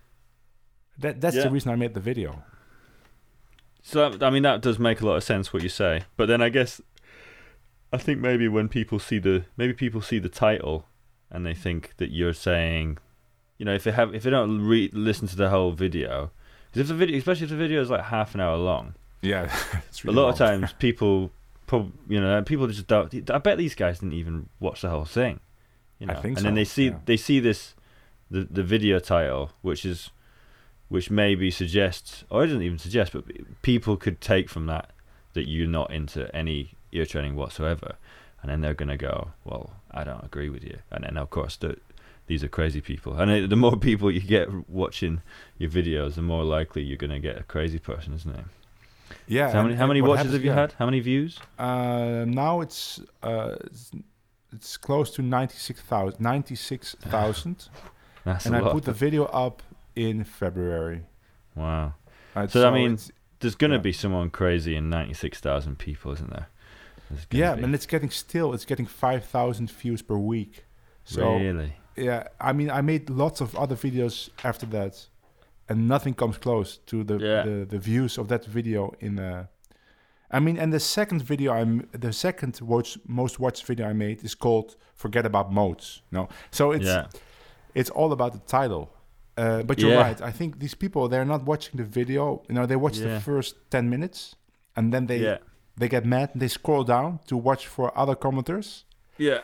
That 0.99 1.21
that's 1.21 1.37
Yeah. 1.37 1.45
the 1.45 1.51
reason 1.51 1.71
I 1.71 1.77
made 1.77 1.93
the 1.95 2.01
video. 2.01 2.43
So 3.87 4.09
that, 4.09 4.23
I 4.23 4.31
mean 4.31 4.43
that 4.45 4.63
does 4.63 4.79
make 4.79 5.03
a 5.03 5.07
lot 5.07 5.17
of 5.17 5.23
sense 5.23 5.53
what 5.53 5.63
you 5.63 5.69
say, 5.69 6.05
but 6.17 6.27
then 6.27 6.41
I 6.41 6.49
guess 6.49 6.81
I 7.93 7.99
think 7.99 8.19
maybe 8.19 8.49
when 8.49 8.69
people 8.69 8.99
see 8.99 9.19
the 9.19 9.45
maybe 9.59 9.75
people 9.75 10.01
see 10.01 10.19
the 10.19 10.31
title 10.31 10.87
and 11.31 11.45
they 11.45 11.53
think 11.53 11.93
that 11.99 12.11
you're 12.11 12.33
saying, 12.33 12.97
you 13.59 13.67
know, 13.67 13.75
if 13.75 13.85
they 13.85 13.93
have 13.93 14.15
if 14.15 14.23
they 14.23 14.31
don't 14.31 14.63
re- 14.67 14.91
listen 14.95 15.29
to 15.29 15.37
the 15.37 15.51
whole 15.51 15.73
video, 15.73 16.31
because 16.71 16.81
if 16.81 16.89
the 16.89 16.95
video, 16.95 17.19
especially 17.19 17.45
if 17.45 17.51
the 17.51 17.57
video 17.57 17.83
is 17.83 17.91
like 17.91 18.05
half 18.05 18.35
an 18.35 18.41
hour 18.41 18.57
long, 18.57 18.95
Yeah, 19.21 19.55
it's 19.89 20.03
a 20.03 20.11
lot 20.11 20.31
of 20.31 20.39
times 20.39 20.73
people, 20.79 21.31
prob- 21.67 21.93
you 22.09 22.21
know, 22.21 22.43
people 22.43 22.67
just 22.67 22.87
don't. 22.87 23.31
I 23.31 23.37
bet 23.37 23.59
these 23.59 23.75
guys 23.75 23.99
didn't 23.99 24.15
even 24.15 24.49
watch 24.61 24.81
the 24.81 24.89
whole 24.89 25.05
thing. 25.05 25.41
You 25.99 26.09
I 26.09 26.15
think 26.15 26.39
and 26.39 26.47
then 26.47 26.55
they 26.55 26.65
see 26.65 26.87
yeah. 26.87 26.99
they 27.05 27.19
see 27.19 27.39
this 27.39 27.75
the 28.31 28.49
the 28.51 28.63
video 28.63 28.99
title, 28.99 29.51
which 29.61 29.85
is 29.85 30.11
which 30.89 31.11
maybe 31.11 31.51
suggests, 31.51 32.25
or 32.31 32.45
it 32.45 32.49
doesn't 32.49 32.63
even 32.63 32.79
suggest, 32.79 33.13
but 33.13 33.25
people 33.63 33.97
could 33.97 34.21
take 34.21 34.49
from 34.49 34.67
that 34.67 34.91
that 35.33 35.49
you're 35.49 35.69
not 35.69 35.91
into 35.91 36.35
any 36.35 36.75
ear 36.93 37.05
training 37.07 37.35
whatsoever, 37.35 37.97
and 38.43 38.51
then 38.51 38.61
they're 38.61 38.75
gonna 38.75 38.97
go, 38.97 39.31
well, 39.45 39.73
I 39.91 40.05
don't 40.05 40.25
agree 40.25 40.49
with 40.49 40.63
you, 40.63 40.79
and 40.91 41.05
then 41.05 41.17
of 41.17 41.31
course 41.31 41.57
the, 41.57 41.77
these 42.27 42.45
are 42.45 42.49
crazy 42.49 42.81
people, 42.81 43.17
and 43.17 43.51
the 43.51 43.57
more 43.57 43.77
people 43.91 44.11
you 44.11 44.21
get 44.21 44.69
watching 44.69 45.23
your 45.59 45.71
videos, 45.71 46.15
the 46.15 46.23
more 46.23 46.45
likely 46.45 46.83
you're 46.83 46.97
gonna 46.97 47.21
get 47.21 47.39
a 47.39 47.43
crazy 47.43 47.79
person, 47.79 48.15
isn't 48.15 48.35
it? 48.35 48.45
Yeah. 49.27 49.49
So 49.49 49.57
how 49.57 49.63
many 49.63 49.75
how 49.75 49.87
many 49.87 50.03
watches 50.03 50.17
happens- 50.19 50.35
have 50.35 50.45
you 50.45 50.51
yeah. 50.51 50.61
had? 50.61 50.73
How 50.73 50.85
many 50.87 51.01
views? 51.01 51.39
Uh, 51.59 52.25
now 52.27 52.61
it's 52.61 53.01
uh, 53.23 53.57
it's, 54.53 54.77
close 54.77 55.11
to 55.13 55.23
96,000. 55.23 56.21
96,000. 56.21 57.69
That's 58.25 58.47
and 58.47 58.55
a 58.55 58.65
I 58.65 58.73
put 58.73 58.85
the 58.85 58.93
video 58.93 59.25
up 59.27 59.63
in 59.97 60.25
February. 60.25 61.03
wow. 61.55 61.95
Right, 62.35 62.51
So, 62.51 62.69
I 62.69 62.73
mean, 62.75 62.99
There's 63.41 63.55
gonna 63.57 63.75
Yeah. 63.75 63.81
be 63.81 63.93
someone 63.93 64.31
crazy 64.31 64.75
in 64.75 64.89
ninety 64.89 65.13
six 65.15 65.39
thousand 65.41 65.79
people, 65.79 66.13
isn't 66.13 66.31
there? 66.31 66.49
Yeah, 67.31 67.55
be. 67.57 67.63
and 67.63 67.75
it's 67.75 67.87
getting 67.87 68.11
still. 68.11 68.55
It's 68.55 68.65
getting 68.65 68.87
5,000 68.87 69.71
views 69.71 70.03
per 70.03 70.17
week. 70.17 70.65
So 71.05 71.37
really. 71.37 71.75
yeah, 71.97 72.29
I 72.41 72.53
mean, 72.55 72.71
I 72.71 72.81
made 72.81 73.11
lots 73.11 73.41
of 73.43 73.55
other 73.55 73.77
videos 73.77 74.31
after 74.43 74.67
that, 74.67 75.07
and 75.69 75.87
nothing 75.87 76.15
comes 76.15 76.39
close 76.39 76.79
to 76.87 77.05
the 77.05 77.19
Yeah. 77.19 77.43
the, 77.45 77.67
the 77.67 77.79
views 77.79 78.19
of 78.19 78.29
that 78.29 78.45
video 78.47 78.93
in. 79.01 79.19
Uh, 79.19 79.47
I 80.31 80.41
mean, 80.41 80.59
and 80.59 80.73
the 80.73 80.81
second 80.81 81.23
video 81.23 81.53
I'm 81.53 81.87
the 81.93 82.13
second 82.13 82.59
watch, 82.63 82.99
most 83.07 83.39
watched 83.39 83.65
video 83.67 83.87
I 83.89 83.93
made 83.93 84.25
is 84.25 84.35
called 84.35 84.75
"Forget 84.95 85.27
About 85.27 85.53
Modes." 85.53 86.03
No, 86.11 86.29
so 86.51 86.73
it's 86.73 86.87
yeah. 86.87 87.07
it's 87.75 87.91
all 87.91 88.11
about 88.13 88.33
the 88.33 88.41
title. 88.47 88.91
Uh, 89.37 89.63
but 89.65 89.79
you're 89.81 89.91
Yeah. 89.93 90.01
right. 90.09 90.21
I 90.23 90.31
think 90.31 90.59
these 90.61 90.75
people 90.77 91.09
they're 91.09 91.25
not 91.25 91.43
watching 91.45 91.77
the 91.77 91.85
video. 91.85 92.43
You 92.49 92.55
know, 92.55 92.67
they 92.67 92.77
watch 92.77 92.99
Yeah. 92.99 93.15
the 93.15 93.21
first 93.21 93.57
ten 93.71 93.89
minutes, 93.91 94.37
and 94.77 94.93
then 94.93 95.07
they 95.07 95.19
yeah. 95.19 95.39
they 95.77 95.89
get 95.89 96.05
mad. 96.05 96.31
and 96.33 96.41
They 96.43 96.49
scroll 96.49 96.85
down 96.85 97.19
to 97.27 97.37
watch 97.37 97.67
for 97.67 97.87
other 97.99 98.15
commenters, 98.17 98.85
Yeah. 99.19 99.41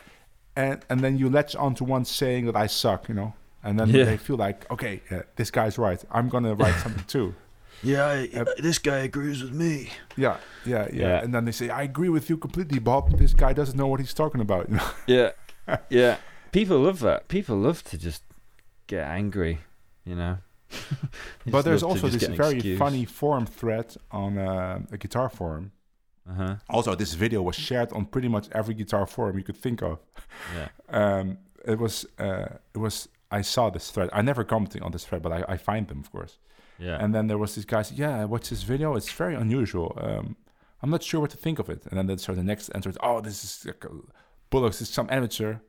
and 0.55 0.85
and 0.89 1.01
then 1.01 1.17
you 1.17 1.29
latch 1.29 1.55
onto 1.55 1.83
one 1.85 2.05
saying 2.05 2.45
that 2.45 2.55
I 2.55 2.67
suck. 2.67 3.09
You 3.09 3.15
know, 3.15 3.33
and 3.63 3.77
then 3.79 3.91
they 3.91 4.17
feel 4.17 4.37
like, 4.37 4.65
okay, 4.71 5.01
yeah, 5.11 5.23
this 5.35 5.51
guy's 5.51 5.77
right. 5.77 6.01
I'm 6.09 6.29
gonna 6.29 6.55
write 6.55 6.75
something 6.83 7.05
too. 7.07 7.33
Yeah. 7.83 8.25
Uh, 8.35 8.45
this 8.61 8.77
guy 8.79 8.99
agrees 9.09 9.41
with 9.43 9.53
me. 9.53 9.89
Yeah, 10.15 10.37
yeah, 10.65 10.87
yeah, 10.93 10.99
Yeah. 11.01 11.23
And 11.23 11.33
then 11.33 11.45
they 11.45 11.51
say, 11.51 11.69
I 11.69 11.81
agree 11.83 12.09
with 12.09 12.29
you 12.29 12.37
completely, 12.37 12.79
Bob. 12.79 13.17
This 13.17 13.33
guy 13.33 13.53
doesn't 13.53 13.75
know 13.75 13.87
what 13.87 13.99
he's 13.99 14.13
talking 14.13 14.39
about. 14.41 14.69
You 14.69 14.75
know? 14.79 14.89
Yeah. 15.07 15.31
yeah. 15.89 16.17
People 16.51 16.79
love 16.79 16.99
that. 16.99 17.27
People 17.27 17.57
love 17.57 17.83
to 17.85 17.97
just 17.97 18.21
get 18.87 19.03
angry. 19.07 19.59
You 20.05 20.15
know. 20.15 20.37
But 21.45 21.65
there's 21.65 21.83
also 21.83 22.07
this 22.07 22.23
very 22.23 22.55
excuse. 22.55 22.79
funny 22.79 23.05
forum 23.05 23.45
thread 23.45 23.95
on 24.11 24.37
uh, 24.37 24.79
a 24.91 24.97
guitar 24.97 25.29
forum. 25.29 25.71
Uh-huh. 26.29 26.55
Also, 26.69 26.95
this 26.95 27.13
video 27.13 27.41
was 27.41 27.55
shared 27.55 27.91
on 27.93 28.05
pretty 28.05 28.27
much 28.27 28.47
every 28.51 28.75
guitar 28.75 29.05
forum 29.07 29.37
you 29.37 29.43
could 29.43 29.57
think 29.57 29.81
of. 29.81 29.99
Yeah. 30.55 30.67
Um, 30.93 31.37
it 31.65 31.79
was, 31.79 32.05
uh, 32.19 32.57
it 32.73 32.77
was. 32.77 33.07
I 33.31 33.41
saw 33.41 33.69
this 33.69 33.91
thread. 33.91 34.09
I 34.11 34.21
never 34.21 34.43
commented 34.43 34.81
on 34.81 34.91
this 34.91 35.05
thread, 35.05 35.21
but 35.21 35.31
I, 35.31 35.45
I 35.47 35.57
find 35.57 35.87
them, 35.87 35.99
of 35.99 36.11
course. 36.11 36.37
Yeah. 36.77 36.97
And 37.01 37.15
then 37.15 37.27
there 37.27 37.37
was 37.37 37.55
this 37.55 37.63
guy 37.63 37.83
said, 37.83 37.97
"Yeah, 37.97 38.25
what's 38.25 38.49
this 38.49 38.63
video? 38.63 38.95
It's 38.95 39.11
very 39.11 39.35
unusual. 39.35 39.97
Um, 40.01 40.35
I'm 40.81 40.89
not 40.89 41.01
sure 41.01 41.21
what 41.21 41.29
to 41.29 41.37
think 41.37 41.59
of 41.59 41.69
it." 41.69 41.85
And 41.85 41.97
then 41.97 42.07
the, 42.07 42.17
so 42.17 42.33
the 42.33 42.43
next 42.43 42.69
answer 42.69 42.89
is, 42.89 42.97
"Oh, 43.01 43.21
this 43.21 43.43
is 43.45 43.65
like 43.65 43.85
a, 43.85 43.89
Bullocks 44.49 44.81
is 44.81 44.89
some 44.89 45.07
amateur." 45.09 45.59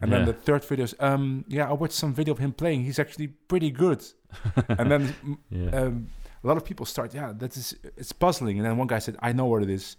And 0.00 0.12
then 0.12 0.24
the 0.26 0.32
third 0.32 0.64
video 0.64 0.84
is, 0.84 0.94
um, 1.00 1.44
"Yeah, 1.48 1.68
I 1.68 1.72
watched 1.72 1.94
some 1.94 2.12
video 2.12 2.32
of 2.32 2.38
him 2.38 2.52
playing. 2.52 2.84
He's 2.84 2.98
actually 2.98 3.28
pretty 3.28 3.70
good." 3.70 4.04
and 4.68 4.90
then 4.90 5.14
yeah. 5.50 5.70
um, 5.70 6.08
a 6.42 6.46
lot 6.46 6.56
of 6.56 6.64
people 6.64 6.84
start, 6.84 7.14
"Yeah, 7.14 7.32
that 7.36 7.56
is 7.56 7.76
it's 7.96 8.12
puzzling." 8.12 8.58
And 8.58 8.66
then 8.66 8.76
one 8.76 8.86
guy 8.86 8.98
said, 8.98 9.16
"I 9.20 9.32
know 9.32 9.46
what 9.46 9.62
it 9.62 9.70
is. 9.70 9.96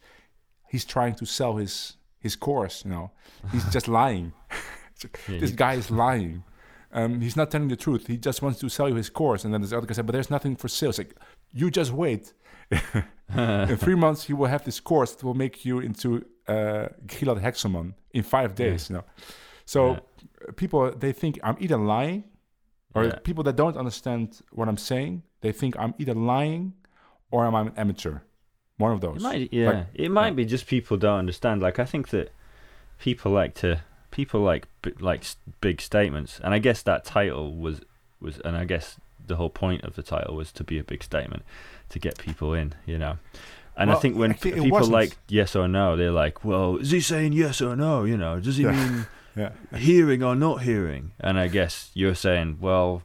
He's 0.70 0.86
trying 0.86 1.16
to 1.16 1.26
sell 1.26 1.56
his 1.56 1.98
his 2.20 2.36
course. 2.36 2.84
You 2.84 2.91
know, 2.91 3.12
he's 3.52 3.66
just 3.72 3.88
lying. 4.02 4.34
Yeah, 5.02 5.10
this 5.39 5.52
guy 5.52 5.74
is 5.76 5.89
lying." 5.89 6.43
Um, 6.91 7.20
he's 7.20 7.36
not 7.36 7.52
telling 7.52 7.68
the 7.68 7.76
truth. 7.76 8.08
He 8.08 8.18
just 8.18 8.41
wants 8.41 8.60
to 8.60 8.70
sell 8.70 8.88
you 8.88 8.96
his 8.96 9.10
course. 9.10 9.43
And 9.43 9.54
then 9.54 9.62
this 9.62 9.74
other 9.74 9.88
guy 9.88 9.93
said, 9.93 10.06
"But 10.06 10.14
there's 10.14 10.30
nothing 10.30 10.56
for 10.56 10.68
sale." 10.68 10.89
It's 10.89 10.98
like, 10.98 11.16
you 11.54 11.72
just 11.72 11.91
wait. 11.91 12.34
in 12.72 13.78
three 13.78 13.96
months, 13.96 14.28
you 14.28 14.36
will 14.36 14.48
have 14.48 14.66
this 14.66 14.80
course 14.80 15.14
that 15.14 15.24
will 15.24 15.34
make 15.34 15.66
you 15.66 15.80
into 15.80 16.26
uh, 16.48 16.88
Gilad 17.06 17.41
Hekselman 17.41 17.93
in 18.12 18.24
five 18.24 18.56
days. 18.56 18.89
You 18.89 18.98
know, 18.98 19.04
so 19.66 19.91
Yeah. 19.91 20.51
people 20.55 20.91
they 20.91 21.11
think 21.11 21.39
I'm 21.43 21.57
either 21.59 21.78
lying, 21.78 22.24
or 22.93 23.05
Yeah. 23.05 23.16
people 23.24 23.43
that 23.43 23.55
don't 23.55 23.76
understand 23.78 24.41
what 24.51 24.68
I'm 24.70 24.78
saying, 24.78 25.24
they 25.41 25.51
think 25.51 25.76
I'm 25.78 25.93
either 25.97 26.13
lying 26.13 26.74
or 27.32 27.45
I'm 27.45 27.55
an 27.55 27.74
amateur. 27.76 28.20
One 28.78 28.91
of 28.91 29.01
those. 29.01 29.18
It 29.18 29.22
might, 29.24 29.53
yeah, 29.53 29.70
Like- 29.70 29.88
it 29.93 30.09
might 30.11 30.28
yeah. 30.28 30.34
be 30.34 30.45
just 30.45 30.68
people 30.68 30.97
don't 30.97 31.20
understand. 31.20 31.61
Like 31.61 31.80
I 31.80 31.86
think 31.86 32.09
that 32.09 32.32
people 32.99 33.32
like 33.32 33.53
to 33.55 33.82
people 34.11 34.41
like 34.41 34.68
like 34.99 35.24
big 35.61 35.82
statements, 35.82 36.39
and 36.43 36.53
I 36.53 36.59
guess 36.59 36.82
that 36.84 37.03
title 37.05 37.55
was 37.55 37.82
was, 38.22 38.39
and 38.39 38.55
I 38.55 38.66
guess 38.66 38.97
the 39.28 39.36
whole 39.38 39.49
point 39.49 39.84
of 39.84 39.95
the 39.95 40.03
title 40.03 40.36
was 40.36 40.51
to 40.53 40.63
be 40.63 40.78
a 40.78 40.84
big 40.84 41.03
statement 41.03 41.43
to 41.89 41.99
get 41.99 42.18
people 42.18 42.53
in, 42.53 42.74
you 42.86 42.97
know. 42.97 43.18
And 43.78 43.91
I 43.91 43.95
think 43.95 44.16
when 44.18 44.32
actually, 44.32 44.51
it 44.51 44.63
people 44.63 44.86
like 44.88 45.18
yes 45.28 45.55
or 45.55 45.68
no, 45.68 45.95
they're 45.97 46.11
like, 46.11 46.45
well, 46.45 46.78
is 46.78 46.91
he 46.91 47.01
saying 47.01 47.34
yes 47.34 47.61
or 47.61 47.76
no? 47.76 48.03
You 48.05 48.16
know, 48.18 48.39
does 48.39 48.57
he 48.57 48.63
Yeah. 48.63 48.72
mean 48.72 49.05
Yeah. 49.36 49.52
hearing 49.78 50.24
or 50.24 50.36
not 50.36 50.62
hearing. 50.62 51.12
And 51.20 51.38
I 51.40 51.48
guess 51.48 51.92
you're 51.94 52.16
saying, 52.16 52.58
well, 52.62 53.04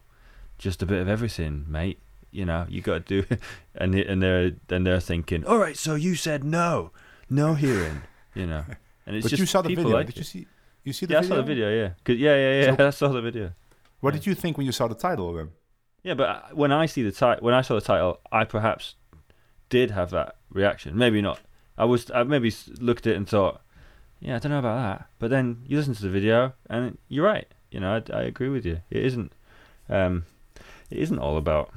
just 0.58 0.82
a 0.82 0.86
bit 0.86 1.00
of 1.00 1.08
everything, 1.08 1.64
mate. 1.68 1.98
You 2.30 2.44
know, 2.44 2.66
you 2.68 2.80
got 2.82 3.06
to 3.06 3.22
do. 3.22 3.36
And 3.74 3.94
and 3.94 4.22
they're 4.22 4.52
and 4.68 4.86
they're 4.86 5.00
thinking, 5.00 5.44
all 5.46 5.56
right, 5.58 5.76
so 5.76 5.94
you 5.94 6.14
said 6.16 6.44
no, 6.44 6.90
no 7.30 7.54
hearing. 7.54 8.02
You 8.34 8.46
know, 8.46 8.64
and 9.06 9.16
it's 9.16 9.24
but 9.24 9.30
just 9.30 9.40
you 9.40 9.46
saw 9.46 9.62
the 9.62 9.68
people 9.68 9.84
video. 9.84 9.96
like 9.96 10.06
Did 10.06 10.16
you 10.18 10.24
see? 10.24 10.46
You 10.84 10.92
see 10.92 11.06
the 11.06 11.14
yeah, 11.14 11.20
video? 11.20 11.34
I 11.34 11.38
saw 11.38 11.42
the 11.42 11.54
video. 11.54 11.70
Yeah, 11.70 11.88
'Cause- 12.04 12.16
yeah, 12.16 12.36
yeah, 12.36 12.62
yeah. 12.64 12.76
So- 12.76 12.86
I 12.88 12.90
saw 12.90 13.08
the 13.08 13.22
video. 13.22 13.52
What 14.00 14.12
Yeah. 14.14 14.18
did 14.20 14.26
you 14.26 14.34
think 14.34 14.56
when 14.58 14.66
you 14.66 14.72
saw 14.72 14.86
the 14.88 14.94
title 14.94 15.32
then? 15.32 15.50
Yeah, 16.02 16.14
but 16.14 16.28
uh, 16.28 16.42
when 16.52 16.72
I 16.72 16.86
see 16.86 17.02
the 17.02 17.12
title, 17.12 17.44
when 17.44 17.54
I 17.54 17.62
saw 17.62 17.74
the 17.74 17.80
title, 17.80 18.20
I 18.32 18.44
perhaps 18.44 18.94
did 19.68 19.90
have 19.92 20.10
that 20.10 20.36
reaction. 20.50 20.96
Maybe 20.96 21.20
not. 21.22 21.40
I 21.78 21.84
was. 21.84 22.10
I 22.10 22.22
maybe 22.24 22.52
looked 22.78 23.06
at 23.06 23.14
it 23.14 23.16
and 23.16 23.28
thought, 23.28 23.60
yeah, 24.20 24.36
I 24.36 24.38
don't 24.38 24.52
know 24.52 24.58
about 24.58 24.82
that. 24.82 25.08
But 25.18 25.30
then 25.30 25.62
you 25.66 25.76
listen 25.76 25.94
to 25.94 26.02
the 26.02 26.10
video, 26.10 26.52
and 26.68 26.98
you're 27.08 27.24
right. 27.24 27.48
You 27.70 27.80
know, 27.80 28.02
I, 28.12 28.16
I 28.16 28.22
agree 28.22 28.48
with 28.48 28.66
you. 28.66 28.80
It 28.90 29.04
isn't. 29.04 29.32
Um, 29.88 30.24
it 30.90 30.98
isn't 30.98 31.18
all 31.18 31.36
about. 31.36 31.70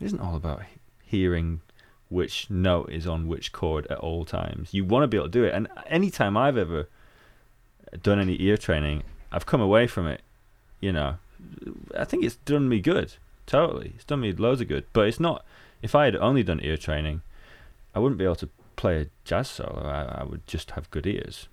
It 0.00 0.06
isn't 0.06 0.20
all 0.20 0.36
about 0.36 0.62
hearing 1.04 1.60
which 2.08 2.50
note 2.50 2.90
is 2.90 3.06
on 3.06 3.26
which 3.26 3.52
chord 3.52 3.86
at 3.88 3.98
all 3.98 4.24
times. 4.24 4.72
You 4.72 4.84
want 4.84 5.02
to 5.02 5.08
be 5.08 5.16
able 5.16 5.26
to 5.26 5.32
do 5.32 5.44
it. 5.44 5.54
And 5.54 5.68
any 5.86 6.10
time 6.10 6.36
I've 6.36 6.58
ever 6.58 6.88
done 8.02 8.20
any 8.20 8.40
ear 8.42 8.56
training, 8.56 9.02
I've 9.32 9.46
come 9.46 9.60
away 9.60 9.86
from 9.86 10.06
it. 10.06 10.20
You 10.80 10.92
know, 10.92 11.16
I 11.96 12.04
think 12.04 12.24
it's 12.24 12.36
done 12.36 12.68
me 12.68 12.80
good. 12.80 13.14
Totally, 13.46 13.92
it's 13.96 14.04
done 14.04 14.20
me 14.20 14.32
loads 14.32 14.60
of 14.60 14.68
good. 14.68 14.84
But 14.92 15.08
it's 15.08 15.20
not. 15.20 15.44
If 15.80 15.94
I 15.94 16.04
had 16.04 16.16
only 16.16 16.42
done 16.42 16.60
ear 16.62 16.76
training, 16.76 17.22
I 17.94 17.98
wouldn't 17.98 18.18
be 18.18 18.24
able 18.24 18.36
to 18.36 18.48
play 18.76 19.00
a 19.00 19.06
jazz 19.24 19.48
solo. 19.48 19.82
I, 19.84 20.20
I 20.20 20.24
would 20.24 20.46
just 20.46 20.72
have 20.72 20.90
good 20.90 21.06
ears. 21.06 21.48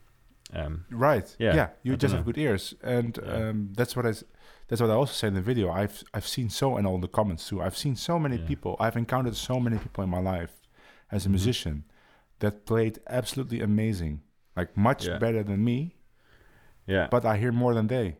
Um, 0.53 0.85
Right. 0.89 1.35
Yeah, 1.39 1.55
Yeah. 1.55 1.69
You 1.83 1.93
I 1.93 1.95
just 1.95 2.15
have 2.15 2.25
good 2.25 2.37
ears, 2.37 2.73
and 2.81 3.17
Yeah. 3.23 3.49
um, 3.49 3.69
that's 3.75 3.95
what 3.95 4.05
I. 4.05 4.13
That's 4.67 4.81
what 4.81 4.89
I 4.91 4.93
also 4.93 5.13
say 5.13 5.27
in 5.27 5.33
the 5.33 5.41
video. 5.41 5.71
I've 5.71 6.03
I've 6.13 6.27
seen 6.27 6.49
so 6.49 6.77
and 6.77 6.85
all 6.87 6.99
the 6.99 7.07
comments 7.07 7.47
too. 7.47 7.61
I've 7.61 7.77
seen 7.77 7.95
so 7.95 8.19
many 8.19 8.37
Yeah. 8.37 8.47
people. 8.47 8.75
I've 8.79 8.95
encountered 8.97 9.35
so 9.35 9.59
many 9.59 9.77
people 9.77 10.03
in 10.03 10.09
my 10.09 10.19
life 10.19 10.67
as 11.11 11.25
a 11.25 11.29
Mhm. 11.29 11.31
musician 11.31 11.83
that 12.39 12.65
played 12.65 12.99
absolutely 13.07 13.61
amazing, 13.61 14.21
like 14.55 14.75
much 14.77 15.07
better 15.19 15.43
than 15.43 15.63
me. 15.63 15.95
yeah, 16.85 17.07
But 17.11 17.23
I 17.25 17.37
hear 17.37 17.51
more 17.51 17.73
than 17.75 17.87
they, 17.87 18.17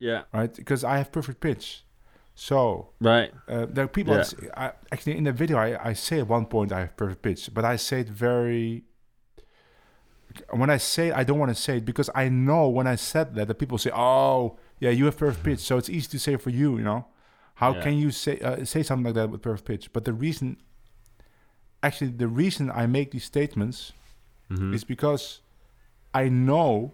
yeah, 0.00 0.22
right? 0.32 0.52
Because 0.54 0.82
I 0.82 0.96
have 0.98 1.12
perfect 1.12 1.40
pitch. 1.40 1.84
So 2.34 2.90
right, 3.00 3.32
uh, 3.48 3.66
there 3.66 3.84
are 3.84 3.88
people. 3.88 4.14
That 4.14 4.76
actually, 4.92 5.16
in 5.16 5.24
the 5.24 5.32
video, 5.32 5.58
I, 5.58 5.90
I 5.90 5.92
say 5.92 6.20
at 6.20 6.28
one 6.28 6.46
point 6.46 6.72
I 6.72 6.80
have 6.80 6.96
perfect 6.96 7.22
pitch, 7.22 7.50
but 7.52 7.64
I 7.64 7.76
say 7.76 8.00
it 8.00 8.08
very. 8.08 8.84
When 10.50 10.70
I 10.70 10.76
say 10.78 11.10
I 11.12 11.24
don't 11.24 11.38
want 11.38 11.50
to 11.50 11.54
say 11.54 11.78
it 11.78 11.84
because 11.84 12.10
I 12.14 12.28
know 12.28 12.68
when 12.68 12.86
I 12.86 12.96
said 12.96 13.34
that, 13.34 13.48
the 13.48 13.54
people 13.54 13.78
say, 13.78 13.90
"Oh, 13.94 14.58
yeah, 14.78 14.90
you 14.90 15.04
have 15.06 15.16
perfect 15.16 15.44
pitch," 15.44 15.60
so 15.60 15.76
it's 15.78 15.88
easy 15.90 16.08
to 16.08 16.18
say 16.18 16.36
for 16.36 16.50
you. 16.50 16.76
You 16.78 16.84
know, 16.84 17.06
how 17.54 17.72
Yeah. 17.74 17.80
can 17.82 17.94
you 17.98 18.10
say 18.10 18.38
uh, 18.40 18.64
say 18.64 18.82
something 18.82 19.04
like 19.06 19.14
that 19.14 19.30
with 19.30 19.42
perfect 19.42 19.66
pitch? 19.66 19.92
But 19.92 20.04
the 20.04 20.12
reason, 20.12 20.56
actually, 21.82 22.10
the 22.10 22.28
reason 22.28 22.70
I 22.70 22.86
make 22.86 23.10
these 23.10 23.24
statements 23.24 23.92
hmm 24.48 24.74
is 24.74 24.84
because 24.84 25.40
I 26.14 26.28
know 26.28 26.92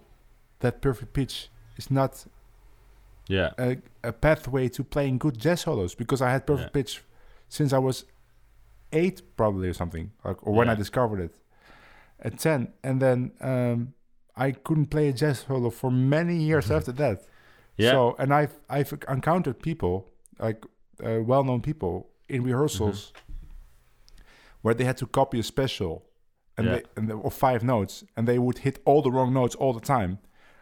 that 0.60 0.80
perfect 0.80 1.12
pitch 1.12 1.48
is 1.76 1.90
not 1.90 2.26
yeah, 3.28 3.50
a, 3.58 3.78
a 4.02 4.12
pathway 4.12 4.68
to 4.68 4.84
playing 4.84 5.18
good 5.18 5.38
jazz 5.38 5.62
solos 5.62 5.94
because 5.94 6.20
I 6.20 6.30
had 6.30 6.46
perfect 6.46 6.74
Yeah. 6.74 6.82
pitch 6.82 7.02
since 7.48 7.72
I 7.72 7.78
was 7.78 8.04
eight, 8.92 9.22
probably 9.36 9.68
or 9.68 9.72
something, 9.74 10.12
like, 10.24 10.46
or 10.46 10.52
when 10.54 10.68
I 10.68 10.74
discovered 10.74 11.20
it 11.20 11.34
at 12.20 12.38
ten, 12.38 12.72
and 12.82 13.00
then 13.00 13.32
um, 13.40 13.94
I 14.36 14.52
couldn't 14.52 14.86
play 14.86 15.08
a 15.08 15.12
jazz 15.12 15.40
solo 15.46 15.70
for 15.70 15.90
many 15.90 16.36
years 16.36 16.70
after 16.70 16.92
that. 16.92 17.24
yeah, 17.76 17.92
So, 17.92 18.16
and 18.18 18.32
I've 18.32 18.54
I've 18.68 18.92
encountered 19.08 19.60
people 19.60 20.10
like 20.38 20.64
uh, 21.04 21.20
well-known 21.22 21.60
people 21.60 22.08
in 22.28 22.42
rehearsals 22.42 23.12
where 24.62 24.74
they 24.74 24.84
had 24.84 24.96
to 24.98 25.06
copy 25.06 25.38
a 25.38 25.42
special. 25.42 26.04
And, 26.56 26.66
Yeah. 26.68 26.74
they, 26.76 26.82
and 26.96 27.08
they, 27.08 27.14
or 27.14 27.32
five 27.32 27.64
notes, 27.64 28.04
and 28.16 28.28
they 28.28 28.38
would 28.38 28.58
hit 28.58 28.78
all 28.84 29.02
the 29.02 29.10
wrong 29.10 29.32
notes 29.34 29.56
all 29.56 29.72
the 29.72 29.80
time 29.80 30.18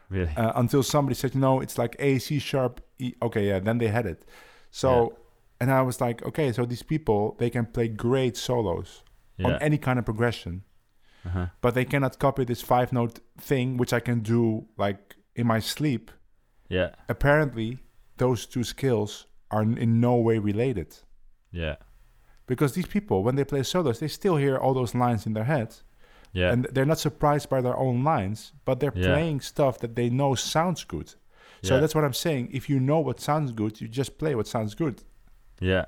really, 0.09 0.33
uh, 0.39 0.53
until 0.55 0.83
somebody 0.83 1.15
said, 1.15 1.35
no, 1.35 1.61
it's 1.61 1.77
like 1.77 1.95
A, 1.99 2.19
C 2.19 2.39
sharp, 2.39 2.81
E. 2.99 3.13
Okay, 3.21 3.49
yeah, 3.49 3.59
then 3.61 3.77
they 3.77 3.89
had 3.89 4.07
it. 4.07 4.25
So, 4.71 5.19
and 5.61 5.71
I 5.71 5.83
was 5.83 6.01
like, 6.01 6.25
okay, 6.25 6.51
so 6.51 6.65
these 6.65 6.83
people, 6.83 7.37
they 7.39 7.51
can 7.51 7.67
play 7.67 7.89
great 7.89 8.39
solos 8.39 9.03
on 9.45 9.53
any 9.61 9.77
kind 9.77 9.99
of 9.99 10.07
progression, 10.07 10.63
uh-huh. 11.27 11.47
but 11.61 11.75
they 11.75 11.85
cannot 11.85 12.19
copy 12.19 12.45
this 12.45 12.63
five 12.63 12.93
note 12.93 13.21
thing, 13.39 13.77
which 13.77 13.93
I 13.93 14.01
can 14.01 14.21
do 14.21 14.67
like 14.77 15.17
in 15.37 15.47
my 15.47 15.61
sleep. 15.61 16.11
yeah, 16.69 16.91
Apparently, 17.09 17.79
those 18.17 18.47
two 18.47 18.65
skills 18.65 19.27
are 19.51 19.63
in- 19.63 20.01
no 20.01 20.17
way 20.17 20.39
related. 20.39 20.97
yeah, 21.51 21.77
Because 22.47 22.73
these 22.75 22.87
people, 22.89 23.23
when 23.23 23.37
they 23.37 23.45
play 23.45 23.63
solos, 23.63 23.99
they 23.99 24.09
still 24.09 24.37
hear 24.37 24.57
all 24.57 24.75
those 24.75 24.95
lines 24.95 25.27
in 25.27 25.33
their 25.35 25.45
head. 25.45 25.77
yeah, 26.35 26.53
And 26.53 26.65
they're 26.73 26.87
not 26.87 26.99
surprised 26.99 27.49
by 27.51 27.61
their 27.61 27.77
own 27.77 28.03
lines, 28.05 28.53
but 28.65 28.81
they're 28.81 28.93
Yeah. 28.97 29.13
playing 29.13 29.41
stuff 29.43 29.79
that 29.79 29.95
they 29.97 30.09
know 30.11 30.35
sounds 30.35 30.85
good. 30.85 31.09
So 31.63 31.75
yeah, 31.75 31.81
that's 31.81 31.95
what 31.95 32.05
I'm 32.05 32.15
saying. 32.15 32.49
If 32.53 32.69
you 32.71 32.81
know 32.81 33.01
what 33.01 33.21
sounds 33.21 33.53
good, 33.53 33.81
you 33.81 33.89
just 33.89 34.19
play 34.19 34.35
what 34.35 34.47
sounds 34.47 34.75
good. 34.75 35.03
yeah, 35.61 35.85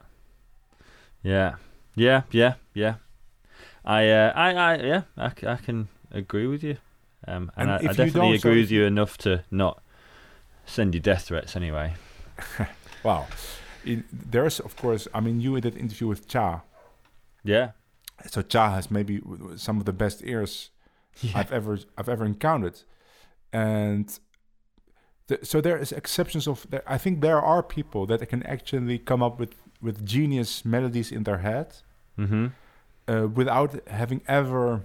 yeah, 1.22 1.56
yeah, 1.96 2.22
yeah, 2.30 2.54
yeah. 2.74 2.94
I, 3.84 4.08
uh, 4.08 4.32
I, 4.34 4.52
I, 4.52 4.76
yeah, 4.76 5.02
I, 5.16 5.32
I 5.46 5.56
can 5.56 5.88
agree 6.10 6.46
with 6.46 6.62
you. 6.62 6.76
Um, 7.26 7.50
and, 7.56 7.70
And 7.70 7.70
I, 7.70 7.76
I 7.76 7.94
definitely 7.94 8.10
don't, 8.12 8.38
so 8.40 8.48
agree 8.48 8.60
with 8.60 8.70
you 8.70 8.84
enough 8.84 9.18
to 9.18 9.44
not 9.50 9.82
send 10.66 10.94
you 10.94 11.00
death 11.00 11.26
threats 11.26 11.56
anyway. 11.56 11.94
Wow. 13.04 13.26
There's, 13.84 14.60
of 14.60 14.76
course, 14.76 15.06
I 15.12 15.20
mean, 15.20 15.38
you 15.38 15.60
did 15.60 15.76
interview 15.76 16.06
with 16.06 16.26
Tcha. 16.26 16.62
Yeah, 17.44 17.72
So 18.26 18.42
Tcha 18.42 18.72
has 18.72 18.90
maybe 18.90 19.20
some 19.56 19.78
of 19.78 19.84
the 19.84 19.92
best 19.92 20.22
ears 20.24 20.70
yeah, 21.20 21.32
I've 21.38 21.52
ever 21.52 21.78
I've 21.98 22.08
ever 22.08 22.24
encountered, 22.24 22.80
and 23.52 24.18
so 25.42 25.60
there 25.60 25.76
is 25.76 25.92
exceptions 25.92 26.48
of. 26.48 26.66
I 26.86 26.98
think 26.98 27.20
there 27.20 27.40
are 27.40 27.62
people 27.62 28.06
that 28.06 28.26
can 28.28 28.42
actually 28.44 28.98
come 28.98 29.22
up 29.22 29.38
with 29.38 29.54
with 29.80 30.04
genius 30.04 30.64
melodies 30.64 31.12
in 31.12 31.24
their 31.24 31.38
head 31.38 31.76
mm-hmm. 32.18 32.46
Uh, 33.08 33.28
without 33.28 33.88
having 33.88 34.20
ever 34.28 34.84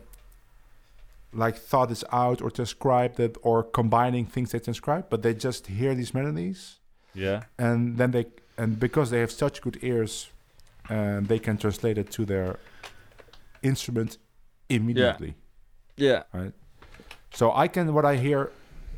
like 1.32 1.56
thought 1.56 1.90
this 1.90 2.04
out 2.12 2.41
or 2.41 2.50
transcribed 2.50 3.20
it 3.20 3.38
or 3.44 3.64
combining 3.64 4.26
things 4.26 4.52
they 4.52 4.60
transcribe, 4.60 5.10
but 5.10 5.22
they 5.22 5.34
just 5.34 5.68
hear 5.68 5.94
these 5.94 6.14
melodies 6.14 6.80
yeah, 7.14 7.44
and 7.58 7.98
then 7.98 8.12
they 8.12 8.26
and 8.58 8.80
because 8.80 9.10
they 9.10 9.20
have 9.20 9.32
such 9.32 9.62
good 9.62 9.80
ears, 9.82 10.30
uh, 10.90 11.20
they 11.22 11.40
can 11.40 11.58
translate 11.58 11.98
it 11.98 12.12
to 12.12 12.26
their 12.26 12.60
instrument 13.64 14.18
immediately. 14.70 15.36
yeah, 15.98 16.24
Right. 16.34 16.54
So 17.34 17.52
I 17.54 17.68
can 17.68 17.94
what 17.94 18.06
I 18.06 18.16
hear, 18.16 18.52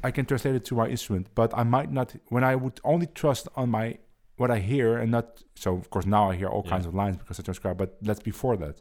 I 0.03 0.11
can 0.11 0.25
translate 0.25 0.55
it 0.55 0.65
to 0.65 0.75
my 0.75 0.87
instrument, 0.87 1.27
but 1.35 1.55
I 1.57 1.63
might 1.63 1.91
not 1.91 2.13
when 2.27 2.43
I 2.43 2.55
would 2.55 2.79
only 2.83 3.07
trust 3.07 3.47
on 3.55 3.69
my 3.69 3.97
what 4.41 4.51
I 4.51 4.59
hear 4.59 4.97
and 5.01 5.09
not. 5.11 5.25
So 5.55 5.69
of 5.81 5.89
course 5.89 6.05
now 6.17 6.31
I 6.31 6.35
hear 6.35 6.47
all 6.53 6.63
Yeah. 6.65 6.71
kinds 6.73 6.85
of 6.87 6.93
lines 6.93 7.17
because 7.17 7.39
I 7.39 7.43
transcribe, 7.43 7.77
but 7.77 7.89
that's 8.05 8.23
before 8.31 8.57
that. 8.57 8.75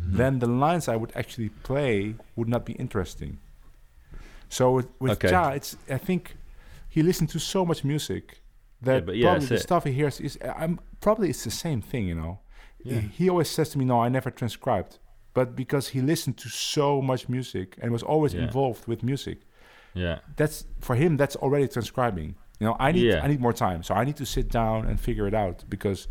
Mhm. 0.00 0.16
Then 0.20 0.38
the 0.38 0.46
lines 0.66 0.88
I 0.88 0.96
would 0.96 1.12
actually 1.20 1.50
play 1.68 2.14
would 2.36 2.48
not 2.48 2.64
be 2.64 2.72
interesting. 2.84 3.38
So 4.48 4.64
with, 4.76 4.88
with 5.00 5.12
Okay. 5.12 5.30
Ja, 5.30 5.50
it's 5.50 5.76
I 5.90 5.98
think 5.98 6.36
he 6.88 7.02
listened 7.02 7.30
to 7.30 7.38
so 7.38 7.64
much 7.64 7.84
music 7.84 8.24
that 8.82 9.06
but 9.06 9.16
yeah, 9.16 9.30
probably 9.30 9.46
the 9.46 9.54
it. 9.54 9.60
stuff 9.62 9.84
he 9.84 9.92
hears 9.92 10.20
is 10.20 10.38
I'm 10.62 10.78
probably 11.00 11.28
it's 11.30 11.44
the 11.44 11.50
same 11.50 11.80
thing, 11.82 12.06
you 12.08 12.14
know. 12.14 12.38
Yeah. 12.84 13.00
He 13.18 13.30
always 13.30 13.48
says 13.48 13.70
to 13.70 13.78
me, 13.78 13.84
"No, 13.84 14.00
I 14.06 14.08
never 14.08 14.30
transcribed," 14.30 14.98
but 15.34 15.54
because 15.56 15.88
he 15.94 16.00
listened 16.00 16.36
to 16.38 16.48
so 16.48 17.00
much 17.00 17.28
music 17.28 17.76
and 17.80 17.92
was 17.92 18.02
always 18.02 18.32
Yeah. 18.34 18.42
involved 18.44 18.86
with 18.88 19.02
music, 19.02 19.38
yeah, 19.94 20.18
that's 20.36 20.66
for 20.80 20.96
him. 20.96 21.16
That's 21.16 21.36
already 21.36 21.68
transcribing. 21.68 22.34
You 22.62 22.68
know, 22.68 22.76
I 22.78 22.92
need 22.92 23.06
Yeah. 23.10 23.24
I 23.24 23.28
need 23.32 23.40
more 23.40 23.52
time, 23.66 23.82
so 23.82 23.92
I 24.00 24.04
need 24.04 24.16
to 24.16 24.24
sit 24.36 24.48
down 24.60 24.78
and 24.88 24.96
figure 25.00 25.26
it 25.26 25.34
out 25.34 25.64
because 25.68 26.06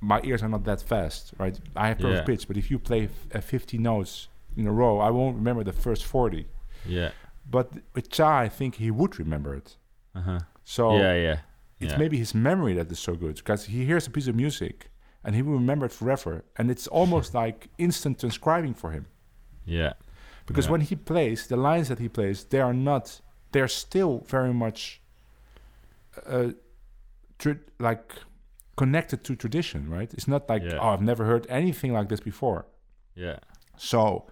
my 0.00 0.18
ears 0.28 0.42
are 0.42 0.48
not 0.48 0.64
that 0.64 0.80
fast, 0.82 1.32
right? 1.38 1.56
I 1.76 1.86
have 1.90 1.98
perfect 1.98 2.22
Yeah. 2.28 2.34
pitch, 2.34 2.48
but 2.48 2.56
if 2.56 2.66
you 2.70 2.78
play 2.80 3.02
f- 3.04 3.26
uh, 3.36 3.40
50 3.40 3.78
notes 3.78 4.28
in 4.56 4.66
a 4.66 4.72
row, 4.72 4.98
I 5.08 5.10
won't 5.10 5.36
remember 5.36 5.62
the 5.64 5.72
first 5.86 6.04
40. 6.04 6.46
yeah, 6.84 7.10
But 7.56 7.66
with 7.94 8.08
Tcha, 8.10 8.26
I 8.46 8.48
think 8.48 8.74
he 8.76 8.90
would 8.90 9.18
remember 9.18 9.54
it. 9.60 9.76
uh 10.16 10.20
huh, 10.28 10.38
So 10.64 10.82
yeah, 11.02 11.14
yeah, 11.26 11.38
it's 11.80 11.92
yeah. 11.92 11.98
maybe 12.02 12.16
his 12.18 12.34
memory 12.34 12.74
that 12.78 12.90
is 12.90 12.98
so 12.98 13.14
good 13.14 13.36
because 13.36 13.66
he 13.74 13.84
hears 13.90 14.06
a 14.08 14.10
piece 14.10 14.28
of 14.30 14.34
music 14.34 14.76
and 15.24 15.34
he 15.36 15.42
will 15.42 15.58
remember 15.64 15.86
it 15.86 15.92
forever, 15.92 16.34
and 16.56 16.70
it's 16.70 16.86
almost 17.00 17.34
like 17.44 17.68
instant 17.78 18.18
transcribing 18.20 18.74
for 18.74 18.90
him. 18.96 19.04
yeah, 19.78 19.92
Because 20.46 20.66
Yeah. 20.66 20.72
when 20.72 20.80
he 20.90 20.96
plays, 20.96 21.46
the 21.46 21.56
lines 21.56 21.86
that 21.88 21.98
he 21.98 22.08
plays, 22.08 22.44
they 22.52 22.60
are 22.60 22.74
not, 22.90 23.20
they're 23.52 23.68
still 23.84 24.12
very 24.36 24.52
much 24.64 25.00
uh, 26.26 26.52
tr- 27.38 27.62
like 27.78 28.12
connected 28.76 29.24
to 29.24 29.34
tradition, 29.36 29.88
right? 29.90 30.12
It's 30.14 30.28
not 30.28 30.48
like, 30.48 30.62
Yeah. 30.62 30.78
oh, 30.80 30.88
I've 30.90 31.02
never 31.02 31.24
heard 31.24 31.46
anything 31.48 31.92
like 31.92 32.08
this 32.08 32.20
before. 32.20 32.66
yeah, 33.14 33.38
So 33.76 34.26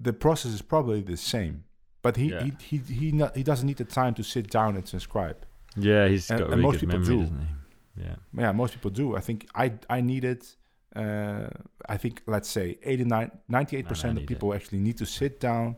the 0.00 0.12
process 0.12 0.52
is 0.52 0.62
probably 0.62 1.02
the 1.02 1.16
same. 1.16 1.64
but 2.02 2.16
he 2.16 2.30
Yeah. 2.30 2.42
he 2.44 2.52
he 2.70 2.76
he, 3.00 3.12
not, 3.12 3.36
he 3.36 3.42
doesn't 3.44 3.66
need 3.66 3.76
the 3.76 3.84
time 3.84 4.12
to 4.14 4.22
sit 4.24 4.50
down 4.50 4.74
and 4.76 4.84
transcribe. 4.86 5.36
Yeah, 5.76 6.08
he's 6.08 6.30
And- 6.30 6.38
got 6.40 6.46
and 6.52 6.56
really 6.56 6.62
most 6.68 6.80
people 6.80 6.98
memory, 6.98 7.26
do. 7.26 8.02
Yeah. 8.04 8.16
Yeah, 8.42 8.52
most 8.52 8.72
people 8.74 8.90
do. 8.90 9.16
I 9.16 9.20
think 9.20 9.46
I 9.54 9.66
I 9.96 10.00
need 10.00 10.24
it. 10.24 10.56
Uh, 10.96 11.48
I 11.94 11.96
think 12.02 12.22
let's 12.26 12.48
say 12.48 12.78
89, 12.82 13.30
98 13.48 13.86
I 13.86 13.88
percent 13.88 14.16
of 14.18 14.24
it. 14.24 14.26
people 14.26 14.52
actually 14.52 14.80
need 14.80 14.96
to 14.98 15.06
sit 15.06 15.38
down 15.40 15.76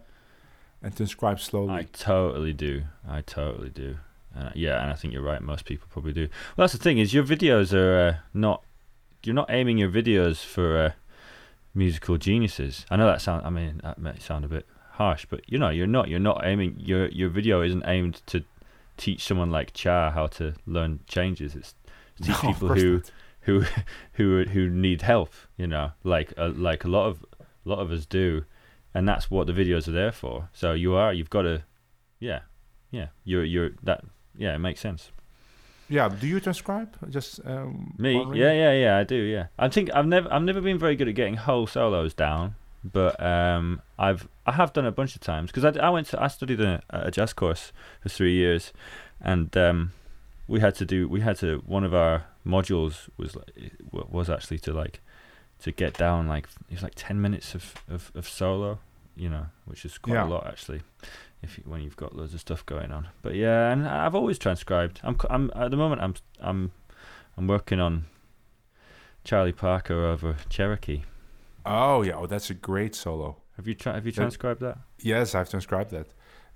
and 0.82 0.96
transcribe 0.96 1.38
slowly. 1.40 1.74
I 1.80 1.82
totally 1.92 2.52
do. 2.54 2.82
I 3.06 3.20
totally 3.22 3.70
do. 3.70 3.96
Uh, 4.36 4.50
yeah, 4.54 4.82
and 4.82 4.90
I 4.90 4.94
think 4.94 5.12
you're 5.12 5.22
right. 5.22 5.40
Most 5.40 5.64
people 5.64 5.86
probably 5.90 6.12
do. 6.12 6.28
Well, 6.56 6.64
that's 6.64 6.72
the 6.72 6.78
thing 6.78 6.98
is 6.98 7.14
your 7.14 7.24
videos 7.24 7.72
are 7.72 8.08
uh, 8.08 8.14
not. 8.32 8.62
You're 9.22 9.34
not 9.34 9.50
aiming 9.50 9.78
your 9.78 9.90
videos 9.90 10.44
for 10.44 10.76
uh, 10.76 10.92
musical 11.74 12.18
geniuses. 12.18 12.84
I 12.90 12.96
know 12.96 13.06
that 13.06 13.20
sound. 13.20 13.46
I 13.46 13.50
mean, 13.50 13.80
that 13.82 13.98
may 13.98 14.18
sound 14.18 14.44
a 14.44 14.48
bit 14.48 14.66
harsh, 14.92 15.26
but 15.30 15.40
you 15.50 15.58
know, 15.58 15.70
you're 15.70 15.86
not. 15.86 16.08
You're 16.08 16.18
not 16.20 16.42
aiming. 16.44 16.76
Your 16.78 17.08
your 17.08 17.28
video 17.28 17.62
isn't 17.62 17.84
aimed 17.86 18.22
to 18.26 18.44
teach 18.96 19.24
someone 19.24 19.50
like 19.50 19.72
Tcha 19.72 20.12
how 20.12 20.26
to 20.28 20.54
learn 20.66 21.00
changes. 21.06 21.54
It's 21.54 21.74
to 22.16 22.22
teach 22.24 22.42
No, 22.42 22.52
people 22.52 22.68
who 22.68 22.94
not. 22.94 23.10
who 23.42 23.64
who 24.14 24.44
who 24.44 24.68
need 24.68 25.02
help. 25.02 25.32
You 25.56 25.66
know, 25.68 25.92
like 26.02 26.32
uh, 26.36 26.50
like 26.54 26.84
a 26.84 26.88
lot 26.88 27.06
of 27.06 27.24
a 27.40 27.68
lot 27.68 27.78
of 27.78 27.90
us 27.92 28.04
do, 28.04 28.44
and 28.92 29.08
that's 29.08 29.30
what 29.30 29.46
the 29.46 29.52
videos 29.52 29.86
are 29.88 29.92
there 29.92 30.12
for. 30.12 30.48
So 30.52 30.72
you 30.72 30.94
are 30.94 31.12
you've 31.12 31.30
got 31.30 31.42
to, 31.42 31.62
yeah, 32.20 32.40
yeah. 32.90 33.08
You're 33.24 33.44
you're 33.44 33.70
that 33.84 34.04
yeah. 34.36 34.54
It 34.54 34.58
makes 34.58 34.80
sense. 34.80 35.10
Yeah, 35.88 36.08
do 36.08 36.26
you 36.26 36.40
transcribe? 36.40 36.96
Just 37.10 37.40
um, 37.44 37.94
Me, 37.98 38.16
wondering? 38.16 38.40
yeah, 38.40 38.52
yeah, 38.52 38.72
yeah. 38.72 38.98
I 38.98 39.04
do, 39.04 39.16
yeah. 39.16 39.46
I 39.58 39.68
think 39.68 39.90
I've 39.94 40.06
never 40.06 40.32
I've 40.32 40.42
never 40.42 40.60
been 40.60 40.78
very 40.78 40.96
good 40.96 41.08
at 41.08 41.14
getting 41.14 41.36
whole 41.36 41.66
solos 41.66 42.14
down, 42.14 42.54
but 42.82 43.22
um, 43.22 43.82
I've 43.98 44.26
I 44.46 44.52
have 44.52 44.72
done 44.72 44.86
a 44.86 44.92
bunch 44.92 45.14
of 45.14 45.20
times 45.20 45.50
because 45.52 45.76
I, 45.76 45.86
I 45.86 45.90
went 45.90 46.06
to 46.08 46.22
I 46.22 46.28
studied 46.28 46.60
a, 46.60 46.82
a 46.88 47.10
jazz 47.10 47.34
course 47.34 47.72
for 48.00 48.08
three 48.08 48.32
years, 48.34 48.72
and 49.20 49.54
um, 49.58 49.92
we 50.48 50.60
had 50.60 50.74
to 50.76 50.86
do 50.86 51.06
we 51.06 51.20
had 51.20 51.36
to 51.38 51.62
one 51.66 51.84
of 51.84 51.94
our 51.94 52.24
modules 52.46 53.08
was 53.18 53.36
like 53.36 53.72
was 53.92 54.30
actually 54.30 54.58
to 54.60 54.72
like 54.72 55.00
to 55.60 55.70
get 55.70 55.94
down 55.94 56.26
like 56.26 56.46
it 56.70 56.74
was 56.74 56.82
like 56.82 56.94
ten 56.96 57.20
minutes 57.20 57.54
of 57.54 57.74
of, 57.90 58.10
of 58.14 58.26
solo, 58.26 58.78
you 59.16 59.28
know, 59.28 59.46
which 59.64 59.84
is 59.84 59.98
quite 59.98 60.14
Yeah. 60.14 60.24
a 60.26 60.28
lot 60.28 60.46
actually. 60.46 60.82
If 61.42 61.58
you, 61.58 61.64
when 61.66 61.82
you've 61.82 61.96
got 61.96 62.16
loads 62.16 62.32
of 62.34 62.40
stuff 62.40 62.64
going 62.64 62.90
on, 62.90 63.08
but 63.22 63.34
yeah, 63.34 63.70
and 63.70 63.86
I've 63.86 64.14
always 64.14 64.38
transcribed. 64.38 65.00
I'm 65.02 65.16
I'm 65.28 65.50
at 65.54 65.70
the 65.70 65.76
moment 65.76 66.00
I'm 66.00 66.14
I'm 66.40 66.72
I'm 67.36 67.46
working 67.46 67.80
on 67.80 68.06
Charlie 69.24 69.52
Parker 69.52 70.04
over 70.06 70.36
Cherokee. 70.48 71.02
Oh 71.66 72.02
yeah, 72.02 72.14
oh 72.16 72.26
that's 72.26 72.50
a 72.50 72.54
great 72.54 72.94
solo. 72.94 73.36
Have 73.56 73.66
you 73.68 73.74
tra- 73.74 73.92
have 73.94 74.06
you 74.06 74.12
transcribed 74.12 74.60
that? 74.60 74.78
Yes, 75.00 75.34
I've 75.34 75.48
transcribed 75.50 75.90
that. 75.90 76.06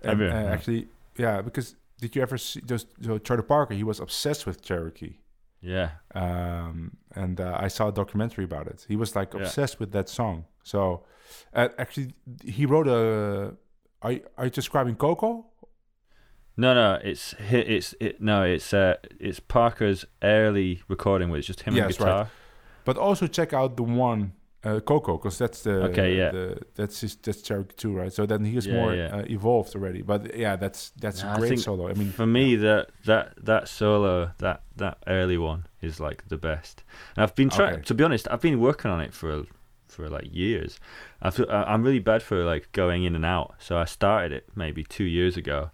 And, 0.03 0.21
you? 0.21 0.27
uh, 0.27 0.31
Yeah. 0.31 0.53
Actually, 0.53 0.89
yeah, 1.17 1.43
because 1.43 1.77
did 2.01 2.15
you 2.17 2.23
ever 2.23 2.39
see 2.39 2.61
just 2.63 2.87
so 3.03 3.19
Charlie 3.19 3.43
Parker? 3.43 3.75
He 3.75 3.85
was 3.85 4.01
obsessed 4.01 4.47
with 4.47 4.63
Cherokee, 4.63 5.17
Yeah. 5.61 5.91
um, 6.15 6.97
and 7.15 7.41
uh, 7.41 7.57
I 7.61 7.69
saw 7.69 7.89
a 7.89 7.93
documentary 7.93 8.45
about 8.45 8.67
it. 8.69 8.85
He 8.89 8.97
was 8.97 9.15
like 9.17 9.35
Yeah. 9.35 9.41
obsessed 9.43 9.81
with 9.81 9.93
that 9.93 10.09
song. 10.09 10.45
So, 10.63 11.05
uh, 11.55 11.69
actually, 11.79 12.15
he 12.45 12.67
wrote 12.67 12.89
a. 12.89 13.55
Are 14.03 14.13
you, 14.13 14.23
are 14.37 14.45
you 14.45 14.51
describing 14.51 14.95
Ko-Ko? 14.97 15.47
No, 16.57 16.75
no, 16.75 16.99
it's 17.05 17.35
it's 17.39 17.95
it 18.01 18.21
no, 18.21 18.43
it's 18.43 18.73
uh 18.75 18.95
it's 19.21 19.41
Parker's 19.41 20.05
early 20.23 20.83
recording 20.89 21.31
where 21.31 21.39
it's 21.39 21.47
just 21.47 21.61
him 21.63 21.75
and 21.75 21.85
Yes, 21.85 21.97
guitar. 21.99 22.19
right. 22.23 22.27
But 22.85 22.97
also 22.99 23.27
check 23.27 23.53
out 23.53 23.77
the 23.77 23.83
one 23.85 24.33
uh, 24.65 24.81
Ko-Ko 24.81 25.19
because 25.19 25.39
that's 25.39 25.63
the 25.63 25.85
Okay, 25.85 26.17
yeah. 26.17 26.31
the, 26.33 26.59
that's 26.75 27.01
his, 27.01 27.15
that's 27.17 27.43
Cherokee 27.43 27.77
too, 27.77 27.93
right? 27.93 28.13
So 28.13 28.27
then 28.27 28.45
he 28.45 28.57
is 28.57 28.67
Yeah, 28.67 28.75
more 28.75 28.95
yeah. 28.95 29.17
Uh, 29.17 29.25
evolved 29.29 29.75
already. 29.77 30.03
But 30.03 30.37
yeah, 30.37 30.57
that's 30.57 30.91
that's 31.01 31.23
Yeah, 31.23 31.31
I 31.31 31.35
a 31.35 31.39
great 31.39 31.49
think 31.51 31.61
solo. 31.61 31.89
I 31.89 31.95
mean, 31.95 32.11
For 32.13 32.27
me, 32.27 32.57
that 32.57 32.91
that 33.05 33.35
that 33.45 33.69
solo, 33.69 34.33
that 34.39 34.63
that 34.77 34.99
early 35.07 35.39
one 35.39 35.67
is 35.81 36.01
like 36.01 36.25
the 36.29 36.39
best. 36.39 36.83
And 37.17 37.23
I've 37.23 37.35
been 37.37 37.51
trying. 37.51 37.75
Okay. 37.75 37.83
To 37.83 37.95
be 37.95 38.05
honest, 38.05 38.27
I've 38.31 38.41
been 38.41 38.59
working 38.61 38.91
on 38.91 39.01
it 39.01 39.15
for 39.15 39.45
for 39.89 40.09
like 40.09 40.29
years. 40.33 40.79
I 41.21 41.31
feel 41.31 41.47
I'm 41.51 41.83
really 41.83 41.99
bad 41.99 42.23
for 42.23 42.45
like 42.45 42.71
going 42.73 43.05
in 43.05 43.15
and 43.15 43.25
out. 43.25 43.55
So 43.59 43.77
I 43.79 43.85
started 43.85 44.33
it 44.33 44.49
maybe 44.55 44.85
two 44.85 45.05
years 45.05 45.37
ago, 45.37 45.71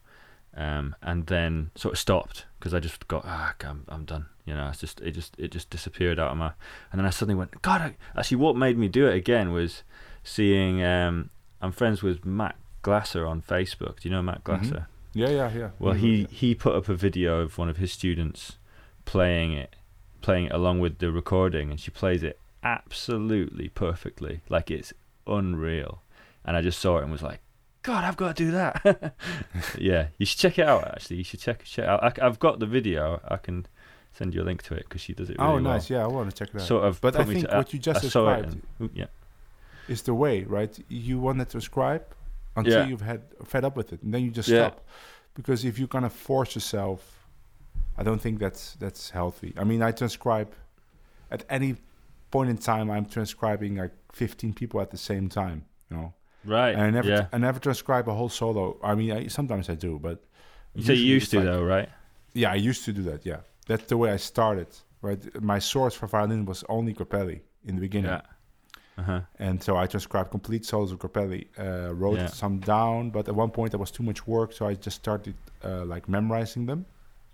um, 0.57 0.95
and 1.03 1.27
then 1.27 1.71
sort 1.75 1.95
of 1.95 1.99
stopped 1.99 2.47
because 2.59 2.73
I 2.75 2.81
just 2.81 3.07
got 3.09 3.25
ah, 3.27 3.55
I'm 3.65 3.85
I'm 3.89 4.05
done. 4.05 4.27
You 4.47 4.55
know, 4.55 4.69
it's 4.69 4.81
just 4.81 5.01
it 5.01 5.13
just 5.13 5.35
it 5.39 5.51
just 5.51 5.71
disappeared 5.71 6.19
out 6.19 6.31
of 6.31 6.37
my. 6.37 6.53
And 6.93 6.99
then 6.99 7.07
I 7.07 7.11
suddenly 7.11 7.35
went, 7.39 7.63
God, 7.63 7.81
I, 7.81 7.97
actually, 8.19 8.37
what 8.39 8.57
made 8.57 8.77
me 8.79 8.89
do 8.89 9.07
it 9.07 9.15
again 9.15 9.53
was 9.53 9.83
seeing. 10.23 10.83
Um, 10.83 11.31
I'm 11.63 11.73
friends 11.73 12.03
with 12.03 12.25
Matt 12.27 12.57
Glaser 12.83 13.27
on 13.27 13.41
Facebook. 13.41 14.01
Do 14.01 14.09
you 14.09 14.11
know 14.11 14.21
Matt 14.23 14.45
Mhm. 14.45 14.45
Glaser? 14.45 14.87
yeah, 15.15 15.29
yeah, 15.31 15.51
yeah. 15.57 15.71
Well, 15.79 15.95
Mhm, 15.95 15.99
he 15.99 16.17
yeah. 16.23 16.27
he 16.31 16.55
put 16.55 16.75
up 16.75 16.89
a 16.91 16.95
video 16.95 17.41
of 17.41 17.57
one 17.57 17.69
of 17.71 17.79
his 17.79 17.91
students 17.93 18.59
playing 19.07 19.53
it, 19.53 19.77
playing 20.21 20.47
it 20.47 20.53
along 20.53 20.81
with 20.81 20.99
the 20.99 21.11
recording, 21.11 21.71
and 21.71 21.81
she 21.81 21.91
plays 21.91 22.23
it 22.23 22.39
absolutely 22.65 23.69
perfectly, 23.69 24.41
like 24.49 24.71
it's 24.71 24.93
unreal. 25.27 26.03
And 26.45 26.57
I 26.57 26.63
just 26.63 26.79
saw 26.79 26.99
it 26.99 27.03
and 27.03 27.13
was 27.13 27.23
like, 27.23 27.41
God, 27.83 28.05
I've 28.05 28.17
got 28.17 28.37
to 28.37 28.45
do 28.45 28.51
that. 28.53 29.15
yeah, 29.79 30.09
you 30.19 30.27
should 30.27 30.39
check 30.39 30.59
it 30.59 30.67
out. 30.67 30.87
Actually, 30.89 31.17
you 31.17 31.25
should 31.25 31.41
check 31.41 31.65
check 31.65 31.85
it 31.85 31.89
out. 31.89 32.19
I, 32.21 32.25
have 32.25 32.39
got 32.39 32.59
the 32.59 32.67
video. 32.67 33.21
I 33.29 33.37
can 33.37 33.67
send 34.13 34.35
you 34.35 34.43
a 34.43 34.45
link 34.45 34.63
to 34.65 34.75
it 34.75 34.85
because 34.89 35.01
she 35.03 35.13
does 35.13 35.29
it. 35.31 35.39
Really 35.39 35.51
Oh, 35.51 35.55
well. 35.55 35.63
nice. 35.63 35.91
Yeah, 35.91 36.03
I 36.05 36.07
want 36.07 36.31
to 36.31 36.37
check 36.37 36.55
it 36.55 36.61
out. 36.61 36.67
Sort 36.67 36.85
of. 36.85 37.01
but 37.01 37.17
I 37.17 37.25
think 37.25 37.49
to, 37.49 37.57
what 37.57 37.73
you 37.73 37.79
just 37.79 37.99
I 37.99 38.03
described 38.03 38.57
and- 38.81 38.91
yeah. 38.95 39.07
is 39.89 40.03
the 40.03 40.15
way, 40.15 40.45
right? 40.45 40.77
You 40.89 41.19
want 41.19 41.39
to 41.41 41.45
transcribe 41.45 42.05
until 42.57 42.73
Yeah. 42.81 42.87
you've 42.87 43.03
had 43.03 43.23
fed 43.45 43.65
up 43.65 43.77
with 43.77 43.93
it, 43.93 44.03
and 44.03 44.15
then 44.15 44.23
you 44.23 44.31
just 44.31 44.49
Yeah. 44.49 44.69
stop. 44.69 44.87
Because 45.35 45.65
if 45.65 45.79
you're 45.79 45.89
gonna 45.89 46.09
force 46.11 46.55
yourself, 46.55 47.27
I 47.99 48.03
don't 48.03 48.21
think 48.21 48.39
that's 48.39 48.75
that's 48.77 49.11
healthy. 49.11 49.53
I 49.59 49.65
mean, 49.65 49.83
I 49.83 49.91
transcribe 49.91 50.55
at 51.31 51.45
any 51.51 51.77
point 52.35 52.49
in 52.51 52.59
time. 52.59 52.87
I'm 52.97 53.07
transcribing 53.17 53.73
like 53.83 53.93
15 54.13 54.53
people 54.55 54.81
at 54.81 54.91
the 54.91 54.99
same 55.11 55.29
time. 55.29 55.59
You 55.91 55.97
know, 55.97 56.09
Right. 56.57 56.75
and 56.75 56.83
I 56.89 56.91
never 56.99 57.09
yeah. 57.11 57.27
I 57.37 57.39
never 57.39 57.61
transcribe 57.61 58.07
a 58.09 58.15
whole 58.19 58.29
solo. 58.41 58.65
I 58.91 58.95
mean, 58.99 59.11
I, 59.19 59.29
sometimes 59.29 59.69
I 59.75 59.77
do, 59.87 59.99
but 60.09 60.17
You 60.75 60.83
say 60.85 60.95
you 60.95 61.15
used 61.19 61.31
to 61.31 61.37
like- 61.39 61.47
though, 61.51 61.65
right? 61.75 61.89
Yeah, 62.35 62.53
I 62.57 62.71
used 62.71 62.85
to 62.87 62.93
do 62.93 63.03
that. 63.11 63.21
Yeah, 63.31 63.41
that's 63.69 63.87
the 63.93 63.97
way 63.97 64.09
I 64.15 64.19
started. 64.19 64.69
Right, 65.07 65.23
my 65.55 65.61
source 65.61 65.95
for 65.99 66.07
violin 66.09 66.45
was 66.47 66.65
only 66.69 66.93
Grappelli 66.95 67.39
in 67.69 67.75
the 67.77 67.81
beginning. 67.89 68.11
Yeah. 68.11 69.01
Uh 69.01 69.03
huh. 69.11 69.21
And 69.47 69.63
so 69.63 69.71
I 69.83 69.87
transcribed 69.87 70.31
complete 70.31 70.65
solos 70.65 70.93
of 70.93 70.99
Grappelli, 70.99 71.43
uh, 71.59 71.93
wrote 72.03 72.19
Yeah. 72.19 72.29
some 72.43 72.57
down, 72.77 73.11
but 73.11 73.29
at 73.29 73.35
one 73.35 73.51
point 73.51 73.69
there 73.73 73.81
was 73.87 73.91
too 73.93 74.05
much 74.11 74.21
work, 74.27 74.53
so 74.53 74.63
I 74.71 74.75
just 74.87 74.97
started 75.05 75.35
uh, 75.69 75.85
like 75.95 76.05
memorizing 76.09 76.67
them, 76.67 76.81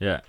Yeah. 0.01 0.21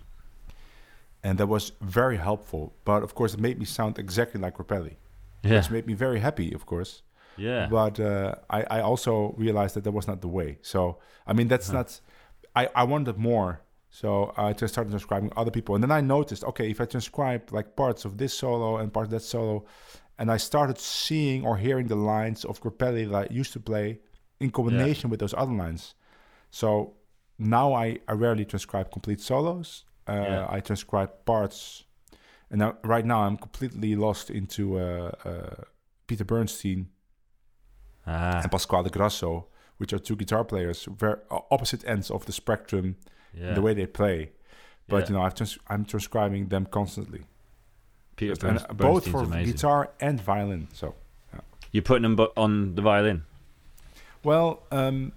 And 1.23 1.37
that 1.37 1.47
was 1.47 1.71
very 1.81 2.17
helpful. 2.17 2.73
But 2.85 3.03
of 3.03 3.13
course, 3.15 3.33
it 3.33 3.39
made 3.39 3.57
me 3.59 3.65
sound 3.65 3.99
exactly 3.99 4.39
like 4.41 4.57
Grappelli, 4.57 4.95
Yeah. 5.43 5.55
which 5.57 5.69
made 5.71 5.85
me 5.87 5.93
very 5.93 6.19
happy, 6.19 6.53
of 6.53 6.65
course. 6.65 7.03
Yeah. 7.37 7.67
But 7.69 7.99
uh, 7.99 8.35
I, 8.49 8.59
I 8.77 8.81
also 8.81 9.33
realized 9.37 9.73
that 9.75 9.83
that 9.83 9.93
was 9.93 10.07
not 10.07 10.21
the 10.21 10.27
way. 10.27 10.57
So 10.61 10.97
I 11.27 11.33
mean, 11.33 11.47
that's 11.47 11.69
Uh-huh. 11.69 11.77
not. 11.79 12.01
I 12.55 12.63
I 12.81 12.83
wanted 12.83 13.17
more, 13.17 13.61
so 13.89 14.33
I 14.37 14.53
just 14.61 14.73
started 14.73 14.91
transcribing 14.91 15.31
other 15.37 15.51
people, 15.51 15.75
and 15.75 15.83
then 15.83 15.91
I 15.91 16.01
noticed, 16.01 16.43
okay, 16.43 16.69
if 16.69 16.79
I 16.81 16.85
transcribe 16.85 17.41
like 17.57 17.75
parts 17.75 18.05
of 18.05 18.11
this 18.17 18.33
solo 18.33 18.77
and 18.77 18.91
parts 18.91 19.07
of 19.07 19.11
that 19.11 19.23
solo, 19.35 19.63
and 20.19 20.29
I 20.35 20.37
started 20.37 20.77
seeing 20.77 21.45
or 21.47 21.55
hearing 21.57 21.87
the 21.87 21.95
lines 21.95 22.45
of 22.45 22.59
Grappelli 22.61 23.05
that 23.11 23.31
I 23.31 23.33
used 23.39 23.53
to 23.53 23.59
play 23.59 23.99
in 24.39 24.49
combination 24.51 25.09
with 25.11 25.19
those 25.19 25.35
other 25.37 25.53
lines. 25.63 25.95
So 26.49 26.93
now 27.37 27.73
I, 27.73 27.99
I 28.07 28.13
rarely 28.13 28.45
transcribe 28.45 28.91
complete 28.91 29.21
solos. 29.21 29.85
Uh, 30.11 30.23
Yeah. 30.23 30.47
I 30.57 30.59
transcribe 30.61 31.11
parts, 31.25 31.85
and 32.49 32.59
now, 32.59 32.75
right 32.83 33.05
now 33.05 33.21
I'm 33.27 33.37
completely 33.37 33.95
lost 33.95 34.29
into 34.29 34.77
uh, 34.77 35.11
uh, 35.25 35.63
Peter 36.07 36.25
Bernstein 36.25 36.87
ah. 38.05 38.41
and 38.41 38.51
Pasquale 38.51 38.89
Grasso, 38.89 39.47
which 39.77 39.93
are 39.93 39.99
two 39.99 40.15
guitar 40.15 40.43
players, 40.43 40.87
very 40.99 41.15
opposite 41.49 41.83
ends 41.87 42.11
of 42.11 42.25
the 42.25 42.31
spectrum, 42.31 42.95
Yeah. 43.33 43.53
the 43.53 43.61
way 43.61 43.73
they 43.73 43.87
play. 43.87 44.31
But 44.87 45.03
Yeah. 45.03 45.07
you 45.09 45.13
know, 45.15 45.21
I've 45.25 45.35
trans- 45.35 45.59
I'm 45.67 45.85
transcribing 45.85 46.49
them 46.49 46.65
constantly, 46.65 47.21
Peter 48.17 48.47
And, 48.47 48.57
uh, 48.59 48.73
both 48.73 49.07
for 49.07 49.23
amazing. 49.23 49.53
guitar 49.53 49.89
and 49.99 50.19
violin. 50.21 50.67
So, 50.73 50.95
You're 51.71 51.83
putting 51.83 52.03
them 52.03 52.27
on 52.35 52.75
the 52.75 52.81
violin. 52.81 53.23
well, 54.23 54.63
um, 54.71 55.13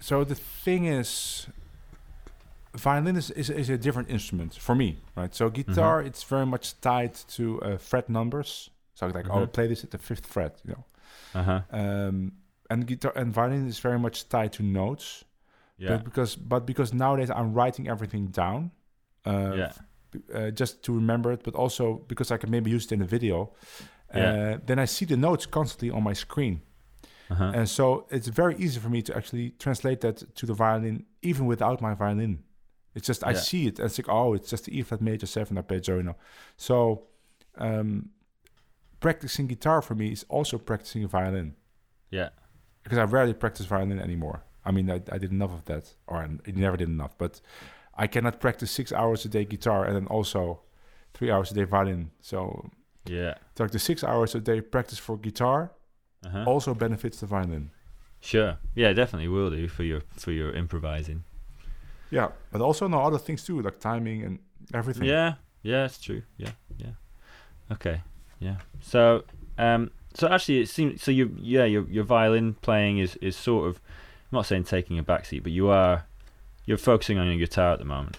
so 0.00 0.22
the 0.24 0.34
thing 0.34 0.84
is, 0.84 1.46
violin 2.76 3.16
is, 3.16 3.30
is 3.30 3.50
is 3.50 3.70
a 3.70 3.76
different 3.78 4.10
instrument 4.10 4.54
for 4.54 4.74
me, 4.74 4.96
right? 5.16 5.34
So 5.34 5.50
guitar, 5.50 5.98
Mm-hmm. 5.98 6.06
it's 6.08 6.22
very 6.30 6.46
much 6.46 6.80
tied 6.80 7.14
to 7.36 7.42
uh, 7.62 7.76
fret 7.78 8.08
numbers. 8.08 8.70
So 8.94 9.06
like, 9.06 9.28
oh, 9.30 9.40
Mhm. 9.46 9.52
play 9.52 9.66
this 9.68 9.84
at 9.84 9.90
the 9.90 9.98
fifth 9.98 10.26
fret, 10.26 10.60
you 10.64 10.72
know. 10.74 10.84
Uh 11.40 11.42
huh. 11.42 11.60
Um, 11.70 12.32
and 12.70 12.86
guitar 12.86 13.12
and 13.16 13.32
violin 13.34 13.66
is 13.68 13.80
very 13.82 13.98
much 13.98 14.28
tied 14.28 14.52
to 14.52 14.62
notes. 14.62 15.24
Yeah. 15.78 15.90
But 15.96 16.04
because 16.04 16.36
but 16.36 16.66
because 16.66 16.94
nowadays 16.96 17.30
I'm 17.30 17.52
writing 17.54 17.88
everything 17.88 18.30
down, 18.32 18.70
uh, 19.26 19.54
yeah. 19.56 19.72
uh, 20.34 20.50
just 20.60 20.82
to 20.82 20.92
remember 20.94 21.32
it, 21.32 21.42
but 21.42 21.54
also 21.54 22.04
because 22.08 22.34
I 22.34 22.38
can 22.38 22.50
maybe 22.50 22.70
use 22.70 22.84
it 22.86 22.92
in 22.92 23.02
a 23.02 23.06
video. 23.06 23.50
Yeah. 24.14 24.54
Uh, 24.54 24.58
then 24.66 24.78
I 24.78 24.86
see 24.86 25.06
the 25.06 25.16
notes 25.16 25.46
constantly 25.46 25.90
on 25.90 26.02
my 26.04 26.14
screen, 26.14 26.60
Uh-huh. 27.30 27.52
and 27.54 27.68
so 27.68 28.06
it's 28.10 28.28
very 28.28 28.54
easy 28.58 28.80
for 28.80 28.88
me 28.90 29.02
to 29.02 29.12
actually 29.16 29.50
translate 29.58 29.96
that 30.00 30.34
to 30.36 30.46
the 30.46 30.54
violin, 30.54 31.04
even 31.22 31.46
without 31.48 31.80
my 31.80 31.94
violin. 31.94 32.38
It's 32.94 33.06
just 33.06 33.24
I 33.24 33.30
Yeah. 33.32 33.38
see 33.38 33.66
it 33.66 33.78
and 33.78 33.86
it's 33.86 33.98
like, 33.98 34.08
oh, 34.08 34.34
it's 34.34 34.48
just 34.50 34.64
the 34.66 34.78
E 34.78 34.82
flat 34.82 35.00
major 35.00 35.26
seven 35.26 35.56
arpeggio, 35.56 35.96
you 35.96 36.02
know. 36.04 36.16
So 36.56 37.04
um, 37.58 38.10
practicing 39.00 39.46
guitar 39.46 39.82
for 39.82 39.94
me 39.94 40.12
is 40.12 40.24
also 40.28 40.58
practicing 40.58 41.06
violin 41.08 41.54
Yeah. 42.10 42.30
because 42.82 42.98
I 42.98 43.04
rarely 43.04 43.34
practice 43.34 43.66
violin 43.66 43.98
anymore. 44.00 44.42
I 44.64 44.70
mean, 44.70 44.90
I, 44.90 45.00
I 45.12 45.18
did 45.18 45.30
enough 45.30 45.52
of 45.52 45.64
that, 45.66 45.92
or 46.06 46.16
I 46.18 46.28
never 46.52 46.76
did 46.76 46.88
enough. 46.88 47.18
But 47.18 47.40
I 47.96 48.06
cannot 48.06 48.40
practice 48.40 48.70
six 48.70 48.92
hours 48.92 49.24
a 49.24 49.28
day 49.28 49.44
guitar 49.44 49.84
and 49.84 49.94
then 49.94 50.06
also 50.06 50.60
three 51.12 51.30
hours 51.30 51.50
a 51.50 51.54
day 51.54 51.64
violin. 51.64 52.10
So, 52.20 52.70
Yeah. 53.06 53.34
like 53.58 53.70
the 53.72 53.78
six 53.78 54.02
hours 54.02 54.34
a 54.34 54.40
day 54.40 54.60
practice 54.60 54.98
for 54.98 55.18
guitar 55.18 55.72
Uh-huh. 56.24 56.44
also 56.46 56.74
benefits 56.74 57.20
the 57.20 57.26
violin. 57.26 57.70
Sure. 58.20 58.56
Yeah, 58.74 58.94
definitely 58.94 59.28
will 59.28 59.50
do 59.50 59.68
for 59.68 59.82
your 59.84 60.00
for 60.16 60.32
your 60.32 60.50
improvising. 60.54 61.24
Yeah, 62.14 62.28
but 62.52 62.60
also 62.60 62.86
no 62.86 63.00
other 63.00 63.18
things 63.18 63.42
too, 63.44 63.60
like 63.60 63.80
timing 63.80 64.22
and 64.22 64.38
everything. 64.72 65.04
Yeah. 65.04 65.34
Yeah, 65.62 65.86
it's 65.86 65.98
true. 65.98 66.22
Yeah. 66.36 66.52
Yeah. 66.76 66.92
Okay. 67.72 68.02
Yeah. 68.38 68.56
So, 68.80 69.24
um, 69.58 69.90
so 70.14 70.28
actually, 70.28 70.60
it 70.60 70.68
seems 70.68 71.02
so. 71.02 71.10
You, 71.10 71.34
yeah, 71.40 71.64
your 71.64 71.88
your 71.88 72.04
violin 72.04 72.54
playing 72.54 72.98
is 72.98 73.16
is 73.16 73.34
sort 73.36 73.68
of. 73.68 73.80
I'm 74.30 74.36
not 74.36 74.46
saying 74.46 74.64
taking 74.64 74.98
a 74.98 75.02
backseat, 75.04 75.42
but 75.42 75.52
you 75.52 75.68
are 75.68 76.04
you're 76.66 76.78
focusing 76.78 77.18
on 77.18 77.26
your 77.26 77.38
guitar 77.38 77.72
at 77.72 77.78
the 77.78 77.84
moment. 77.84 78.16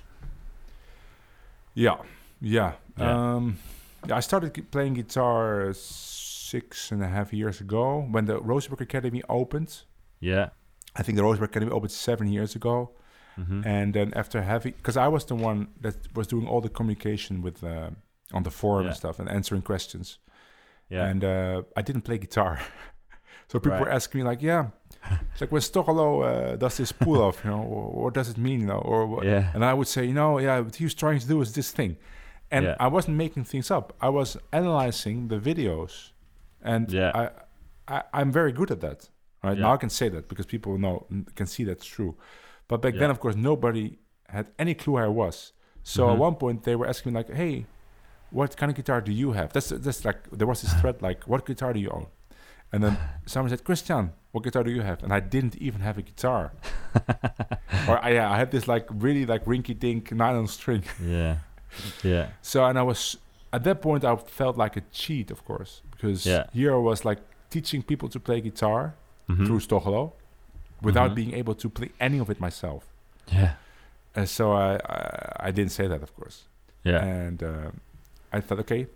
yeah, 1.74 1.98
yeah. 2.42 2.74
Yeah. 2.98 3.36
Um, 3.36 3.60
yeah 4.08 4.18
I 4.18 4.22
started 4.22 4.72
playing 4.72 4.96
guitar 4.96 5.74
six 5.74 6.92
and 6.92 7.02
a 7.04 7.08
half 7.08 7.34
years 7.34 7.62
ago 7.62 8.08
when 8.12 8.26
the 8.26 8.42
Rosenberg 8.42 8.82
Academy 8.82 9.22
opened. 9.30 9.84
Yeah. 10.20 10.50
I 10.96 11.04
think 11.04 11.16
the 11.18 11.24
Rosenberg 11.24 11.52
Academy 11.52 11.72
opened 11.72 11.92
seven 11.92 12.28
years 12.28 12.56
ago. 12.56 12.92
Mm-hmm. 13.40 13.62
and 13.68 13.94
then 13.94 14.14
after 14.16 14.42
having 14.42 14.74
because 14.78 14.96
i 14.96 15.08
was 15.10 15.26
the 15.26 15.36
one 15.36 15.68
that 15.82 15.96
was 16.16 16.28
doing 16.28 16.48
all 16.48 16.62
the 16.62 16.70
communication 16.70 17.42
with 17.42 17.64
uh, 17.64 17.90
on 18.34 18.44
the 18.44 18.52
forum 18.52 18.84
Yeah. 18.84 18.90
and 18.92 18.98
stuff 18.98 19.20
and 19.20 19.28
answering 19.30 19.62
questions 19.62 20.20
yeah. 20.90 21.10
and 21.10 21.22
uh, 21.24 21.64
i 21.76 21.82
didn't 21.82 22.04
play 22.04 22.18
guitar 22.18 22.60
so 23.50 23.60
people 23.60 23.80
were 23.80 23.92
asking 23.92 24.22
me 24.22 24.26
like 24.32 24.42
yeah 24.42 24.64
it's 25.32 25.42
like 25.42 25.52
when 25.52 25.62
Stochelo 25.62 26.10
uh, 26.24 26.56
does 26.56 26.78
this 26.78 26.92
pull 26.94 27.22
off 27.22 27.44
you 27.44 27.50
know 27.52 27.62
what 28.04 28.14
does 28.14 28.30
it 28.30 28.38
mean 28.38 28.60
you 28.62 28.68
know 28.68 28.80
or 28.92 29.06
what 29.06 29.26
yeah. 29.26 29.52
and 29.54 29.64
i 29.66 29.74
would 29.74 29.88
say 29.88 30.02
you 30.06 30.14
know 30.14 30.40
yeah 30.40 30.60
what 30.62 30.76
he 30.76 30.84
was 30.86 30.94
trying 30.96 31.20
to 31.20 31.28
do 31.28 31.42
is 31.42 31.52
this 31.54 31.72
thing 31.72 31.98
and 32.52 32.64
Yeah. 32.66 32.76
i 32.80 32.88
wasn't 32.88 33.18
making 33.18 33.44
things 33.46 33.70
up 33.70 33.94
i 34.02 34.10
was 34.10 34.38
analyzing 34.54 35.28
the 35.28 35.40
videos 35.40 36.12
and 36.62 36.90
Yeah. 36.92 37.12
I, 37.22 37.24
I 37.96 38.04
i'm 38.14 38.32
very 38.32 38.52
good 38.60 38.72
at 38.72 38.80
that 38.82 39.10
right 39.44 39.58
now 39.60 39.74
i 39.74 39.78
can 39.78 39.90
say 39.90 40.08
that 40.10 40.24
because 40.30 40.46
people 40.46 40.78
know 40.78 41.06
can 41.36 41.48
see 41.48 41.64
that's 41.66 41.86
true 41.86 42.16
but 42.68 42.82
back 42.82 42.96
then 42.96 43.10
of 43.10 43.20
course 43.20 43.36
nobody 43.36 43.98
had 44.30 44.48
any 44.58 44.74
clue 44.74 44.96
who 44.98 45.04
i 45.04 45.08
was 45.08 45.54
so 45.84 46.10
at 46.10 46.16
Mhm. 46.16 46.20
one 46.28 46.36
point 46.36 46.64
they 46.64 46.76
were 46.76 46.88
asking 46.88 47.14
me 47.14 47.18
like 47.20 47.32
hey 47.34 47.66
what 48.32 48.58
kind 48.58 48.70
of 48.72 48.76
guitar 48.76 49.00
do 49.02 49.12
you 49.12 49.34
have 49.34 49.54
that's 49.54 49.70
that's 49.70 50.04
like 50.04 50.20
there 50.32 50.48
was 50.48 50.62
this 50.62 50.74
thread 50.82 51.02
like 51.02 51.24
what 51.32 51.46
guitar 51.46 51.72
do 51.74 51.80
you 51.80 51.90
own 51.90 52.08
and 52.72 52.84
then 52.84 52.98
someone 53.26 53.50
said 53.50 53.64
christiaan 53.64 54.12
what 54.32 54.44
guitar 54.44 54.64
do 54.64 54.72
you 54.72 54.82
have 54.82 55.04
and 55.04 55.14
i 55.14 55.20
didn't 55.20 55.56
even 55.58 55.82
have 55.82 55.98
a 55.98 56.02
guitar 56.02 56.52
or 57.88 58.04
I, 58.04 58.10
yeah, 58.12 58.32
I 58.32 58.38
had 58.38 58.52
this 58.52 58.68
like 58.68 58.86
really 58.90 59.26
like 59.26 59.46
rinky 59.46 59.78
dink 59.78 60.12
nylon 60.12 60.48
string 60.48 60.84
yeah. 61.04 61.38
Yeah. 62.04 62.30
so 62.42 62.64
and 62.66 62.80
I 62.80 62.84
was 62.84 63.18
at 63.52 63.64
that 63.66 63.82
point 63.82 64.04
I 64.06 64.16
felt 64.16 64.56
like 64.58 64.76
a 64.78 64.82
cheat, 64.92 65.30
of 65.32 65.44
course, 65.46 65.82
because 65.92 66.26
Yeah. 66.26 66.46
here 66.54 66.74
I 66.74 66.78
was 66.78 67.04
like 67.06 67.20
teaching 67.50 67.82
people 67.84 68.08
to 68.10 68.20
play 68.20 68.40
guitar 68.42 68.96
Mhm. 69.30 69.46
through 69.46 69.60
Stochelo 69.60 70.14
without 70.86 71.12
Mhm. 71.12 71.16
being 71.16 71.34
able 71.34 71.56
to 71.56 71.70
play 71.70 71.90
any 72.00 72.20
of 72.20 72.30
it 72.30 72.40
myself. 72.40 72.84
Yeah. 73.34 73.52
And 74.16 74.28
so 74.30 74.46
I 74.54 74.70
I, 74.96 75.48
I 75.48 75.52
didn't 75.52 75.72
say 75.72 75.88
that, 75.88 76.02
of 76.04 76.12
course. 76.16 76.38
Yeah. 76.84 77.04
And 77.04 77.42
uh, 77.44 77.72
I 78.38 78.42
thought, 78.42 78.60
okay, 78.60 78.88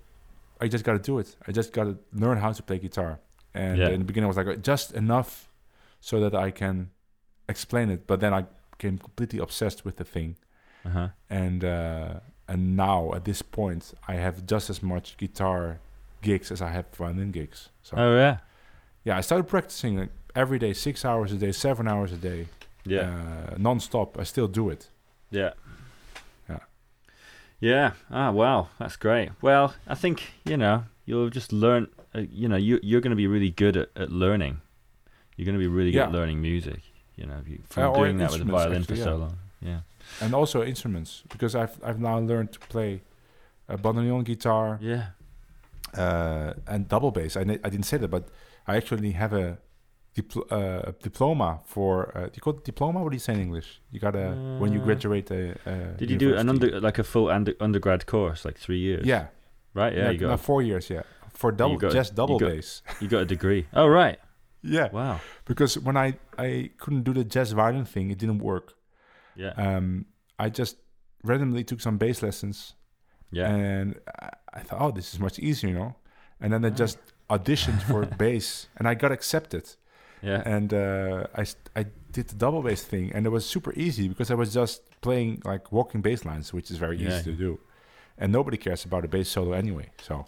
I 0.63 0.67
just 0.67 0.83
got 0.85 0.93
to 0.93 1.11
do 1.11 1.19
it. 1.19 1.35
I 1.47 1.51
just 1.51 1.73
got 1.73 1.85
to 1.85 1.97
learn 2.13 2.37
how 2.37 2.51
to 2.53 2.63
play 2.63 2.79
guitar. 2.79 3.19
And 3.53 3.77
Yeah. 3.77 3.93
in 3.93 3.99
the 3.99 4.05
beginning, 4.05 4.25
I 4.29 4.33
was 4.35 4.37
like 4.37 4.61
just 4.71 4.91
enough 4.93 5.31
so 5.99 6.19
that 6.19 6.33
I 6.47 6.51
can 6.51 6.89
explain 7.47 7.89
it. 7.89 8.05
But 8.07 8.19
then 8.19 8.33
I 8.33 8.41
became 8.71 8.97
completely 8.97 9.39
obsessed 9.39 9.83
with 9.85 9.95
the 9.95 10.05
thing. 10.05 10.35
Uh-huh. 10.85 11.09
and 11.29 11.63
uh, 11.63 12.19
and 12.47 12.61
now 12.77 13.11
at 13.13 13.23
this 13.23 13.41
point 13.41 13.93
I 14.07 14.15
have 14.15 14.35
just 14.53 14.69
as 14.69 14.81
much 14.81 15.17
guitar 15.17 15.79
gigs 16.21 16.51
as 16.51 16.61
I 16.61 16.69
have 16.69 16.85
violin 16.95 17.31
gigs. 17.31 17.69
So 17.83 17.97
Oh 17.97 18.15
yeah. 18.15 18.37
yeah, 19.03 19.17
I 19.19 19.21
started 19.21 19.47
practicing 19.47 19.99
like, 19.99 20.09
every 20.35 20.59
day, 20.59 20.73
six 20.73 21.03
hours 21.05 21.31
a 21.31 21.35
day, 21.35 21.51
seven 21.51 21.87
hours 21.87 22.11
a 22.11 22.17
day, 22.17 22.47
Yeah. 22.85 23.09
uh, 23.51 23.55
non-stop. 23.57 24.17
I 24.19 24.23
still 24.23 24.47
do 24.47 24.69
it. 24.69 24.89
Yeah. 25.31 25.51
Yeah. 26.49 26.59
Yeah. 27.59 27.91
Ah, 28.09 28.31
wow. 28.31 28.67
That's 28.79 28.95
great. 28.97 29.29
Well, 29.41 29.73
I 29.87 29.95
think, 29.95 30.31
you 30.45 30.57
know, 30.57 30.83
you'll 31.05 31.29
just 31.29 31.51
learn, 31.51 31.87
uh, 32.15 32.21
you 32.31 32.47
know, 32.47 32.55
you, 32.57 32.79
you're 32.81 33.01
going 33.01 33.11
to 33.11 33.15
be 33.17 33.27
really 33.27 33.51
good 33.51 33.75
at, 33.77 33.89
at 33.95 34.09
learning. 34.11 34.61
You're 35.35 35.45
going 35.45 35.57
to 35.57 35.59
be 35.59 35.67
really 35.67 35.91
good 35.91 35.97
Yeah. 35.99 36.07
at 36.07 36.11
learning 36.11 36.41
music, 36.41 36.81
you 37.15 37.25
know, 37.25 37.41
you, 37.47 37.59
from 37.69 37.91
Uh, 37.91 37.97
doing 37.97 38.17
that 38.17 38.31
with 38.31 38.39
the 38.45 38.51
violin 38.51 38.81
actually, 38.81 38.95
for 38.95 38.99
yeah. 38.99 39.03
so 39.05 39.15
long. 39.17 39.37
Yeah. 39.61 39.79
And 40.21 40.33
also 40.33 40.63
instruments 40.63 41.23
because 41.29 41.53
I've 41.55 41.77
I've 41.83 41.99
now 41.99 42.17
learned 42.19 42.51
to 42.53 42.59
play 42.59 43.01
a 43.67 43.77
bandoneon 43.77 44.23
guitar 44.23 44.77
Yeah. 44.81 45.07
uh, 45.97 46.53
and 46.67 46.87
double 46.87 47.11
bass. 47.11 47.35
I, 47.37 47.41
I 47.41 47.69
didn't 47.69 47.83
say 47.85 47.97
that, 47.97 48.07
but 48.09 48.23
I 48.67 48.75
actually 48.77 49.11
have 49.11 49.33
a 49.33 49.57
dipl- 50.21 50.47
uh, 50.51 50.91
diploma 51.01 51.59
for. 51.65 51.91
Uh, 52.17 52.25
do 52.25 52.31
you 52.35 52.41
call 52.41 52.53
it 52.53 52.63
diploma? 52.65 53.01
What 53.03 53.11
do 53.11 53.15
you 53.15 53.19
say 53.27 53.33
in 53.33 53.41
English? 53.41 53.81
You 53.91 53.99
got 53.99 54.15
a 54.15 54.27
when 54.61 54.71
you 54.73 54.81
Uh, 54.81 54.85
graduate 54.85 55.29
a. 55.31 55.41
a 55.65 55.75
Did 55.97 56.09
you 56.11 56.17
do 56.17 56.35
an 56.35 56.49
under, 56.49 56.79
like 56.87 56.99
a 56.99 57.03
full 57.03 57.27
under, 57.29 57.53
undergrad 57.59 58.05
course, 58.05 58.45
like 58.45 58.57
three 58.57 58.79
years? 58.79 59.05
Yeah, 59.05 59.27
Right. 59.73 59.93
Yeah. 59.93 60.03
no, 60.05 60.09
you 60.11 60.19
no, 60.21 60.27
got, 60.29 60.39
four 60.39 60.61
years. 60.61 60.89
Yeah, 60.89 61.03
for 61.33 61.51
double, 61.51 61.77
got- 61.77 61.91
just 61.93 62.15
double 62.15 62.35
you 62.35 62.39
got- 62.39 62.51
bass. 62.55 62.81
you 63.01 63.07
got 63.07 63.21
a 63.21 63.25
degree. 63.25 63.65
Oh, 63.73 63.87
right. 63.87 64.19
yeah, 64.63 64.89
Wow. 64.91 65.19
because 65.45 65.79
when 65.79 65.95
I 65.97 66.17
I 66.37 66.71
couldn't 66.77 67.03
do 67.03 67.13
the 67.13 67.23
jazz 67.23 67.51
violin 67.53 67.85
thing, 67.85 68.11
it 68.11 68.17
didn't 68.17 68.39
work. 68.39 68.73
Yeah. 69.35 69.53
Um, 69.57 70.05
I 70.45 70.49
just 70.49 70.77
randomly 71.23 71.63
took 71.63 71.81
some 71.81 71.97
bass 71.97 72.21
lessons, 72.21 72.75
Yeah. 73.31 73.49
and 73.53 73.95
I, 74.21 74.29
I 74.57 74.59
thought, 74.63 74.81
oh, 74.81 74.91
this 74.91 75.13
is 75.13 75.19
much 75.19 75.39
easier, 75.39 75.69
you 75.69 75.75
know. 75.79 75.95
And 76.41 76.51
then 76.53 76.63
I 76.65 76.69
just 76.69 76.97
auditioned 77.29 77.81
for 77.83 78.05
bass, 78.25 78.67
and 78.77 78.87
I 78.87 78.95
got 78.95 79.11
accepted. 79.11 79.75
Yeah. 80.21 80.41
and 80.45 80.73
uh, 80.73 81.27
I 81.35 81.45
I 81.75 81.85
did 82.11 82.27
the 82.27 82.35
double 82.35 82.61
bass 82.61 82.83
thing, 82.83 83.11
and 83.13 83.25
it 83.25 83.29
was 83.29 83.45
super 83.45 83.73
easy 83.75 84.07
because 84.07 84.31
I 84.31 84.35
was 84.35 84.53
just 84.53 84.81
playing 85.01 85.41
like 85.45 85.71
walking 85.71 86.01
bass 86.01 86.25
lines, 86.25 86.53
which 86.53 86.71
is 86.71 86.77
very 86.77 86.97
Yeah. 86.97 87.09
easy 87.19 87.31
to 87.31 87.37
do, 87.37 87.59
and 88.17 88.31
nobody 88.31 88.57
cares 88.57 88.85
about 88.85 89.05
a 89.05 89.07
bass 89.07 89.29
solo 89.29 89.53
anyway. 89.53 89.89
So 90.01 90.25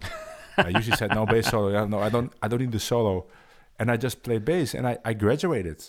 I 0.57 0.69
usually 0.69 0.97
said 0.97 1.11
no 1.15 1.25
bass 1.25 1.47
solo. 1.49 1.85
No, 1.87 1.99
I 1.99 2.09
don't. 2.09 2.31
I 2.41 2.47
don't 2.47 2.59
need 2.61 2.71
the 2.71 2.79
solo, 2.79 3.25
and 3.79 3.89
I 3.91 3.97
just 3.97 4.21
played 4.23 4.43
bass, 4.45 4.73
and 4.75 4.85
I, 4.87 4.97
I 5.05 5.13
graduated 5.13 5.83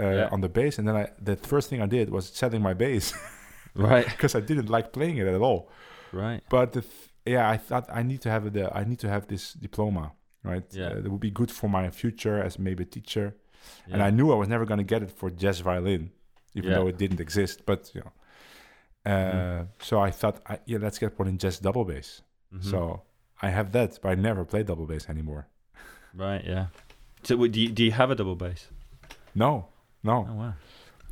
uh, 0.00 0.04
Yeah. 0.10 0.28
on 0.32 0.40
the 0.40 0.48
bass, 0.48 0.78
and 0.78 0.86
then 0.88 0.96
I 0.96 1.10
the 1.20 1.36
first 1.36 1.68
thing 1.70 1.80
I 1.82 1.86
did 1.86 2.10
was 2.10 2.28
setting 2.28 2.62
my 2.62 2.74
bass 2.74 3.12
right. 3.74 4.06
because 4.14 4.34
I 4.34 4.40
didn't 4.40 4.68
like 4.70 4.92
playing 4.92 5.16
it 5.18 5.26
at 5.26 5.40
all. 5.40 5.70
Right. 6.12 6.42
But 6.50 6.72
the 6.72 6.80
th- 6.82 7.08
yeah, 7.26 7.50
I 7.54 7.56
thought 7.58 7.86
I 7.92 8.02
need 8.02 8.20
to 8.22 8.30
have 8.30 8.52
the 8.52 8.64
I 8.80 8.84
need 8.84 8.98
to 9.00 9.08
have 9.08 9.26
this 9.26 9.52
diploma, 9.54 10.12
right? 10.44 10.64
Yeah. 10.72 10.86
uh, 10.90 11.00
that 11.02 11.10
would 11.10 11.20
be 11.20 11.30
good 11.30 11.50
for 11.50 11.68
my 11.68 11.90
future 11.90 12.42
as 12.46 12.58
maybe 12.58 12.82
a 12.84 12.86
teacher 12.86 13.34
and 13.92 14.02
I 14.02 14.10
knew 14.10 14.32
I 14.32 14.36
was 14.36 14.48
never 14.48 14.64
going 14.66 14.78
to 14.78 14.84
get 14.94 15.02
it 15.02 15.10
for 15.10 15.30
jazz 15.30 15.60
violin, 15.60 16.10
even 16.54 16.70
Yeah. 16.70 16.76
though 16.78 16.88
it 16.88 16.98
didn't 16.98 17.20
exist. 17.20 17.64
But 17.66 17.90
you 17.94 18.00
know, 18.02 18.12
uh, 19.06 19.10
Mhm. 19.10 19.68
so 19.80 20.00
I 20.00 20.10
thought, 20.10 20.40
I, 20.46 20.58
yeah, 20.66 20.78
let's 20.80 20.98
get 20.98 21.18
one 21.18 21.28
in 21.28 21.38
jazz 21.38 21.58
double 21.58 21.84
bass. 21.84 22.22
Mhm. 22.54 22.64
So 22.64 23.02
I 23.42 23.50
have 23.50 23.72
that, 23.72 23.98
but 24.02 24.08
I 24.10 24.14
never 24.14 24.44
play 24.44 24.62
double 24.62 24.86
bass 24.86 25.08
anymore. 25.08 25.46
Right. 26.14 26.44
Yeah. 26.44 26.66
So, 27.22 27.36
do 27.46 27.60
you, 27.60 27.68
do 27.70 27.82
you 27.84 27.92
have 27.92 28.10
a 28.10 28.14
double 28.14 28.36
bass? 28.36 28.68
No, 29.34 29.66
no. 30.02 30.26
Oh 30.30 30.34
wow. 30.34 30.54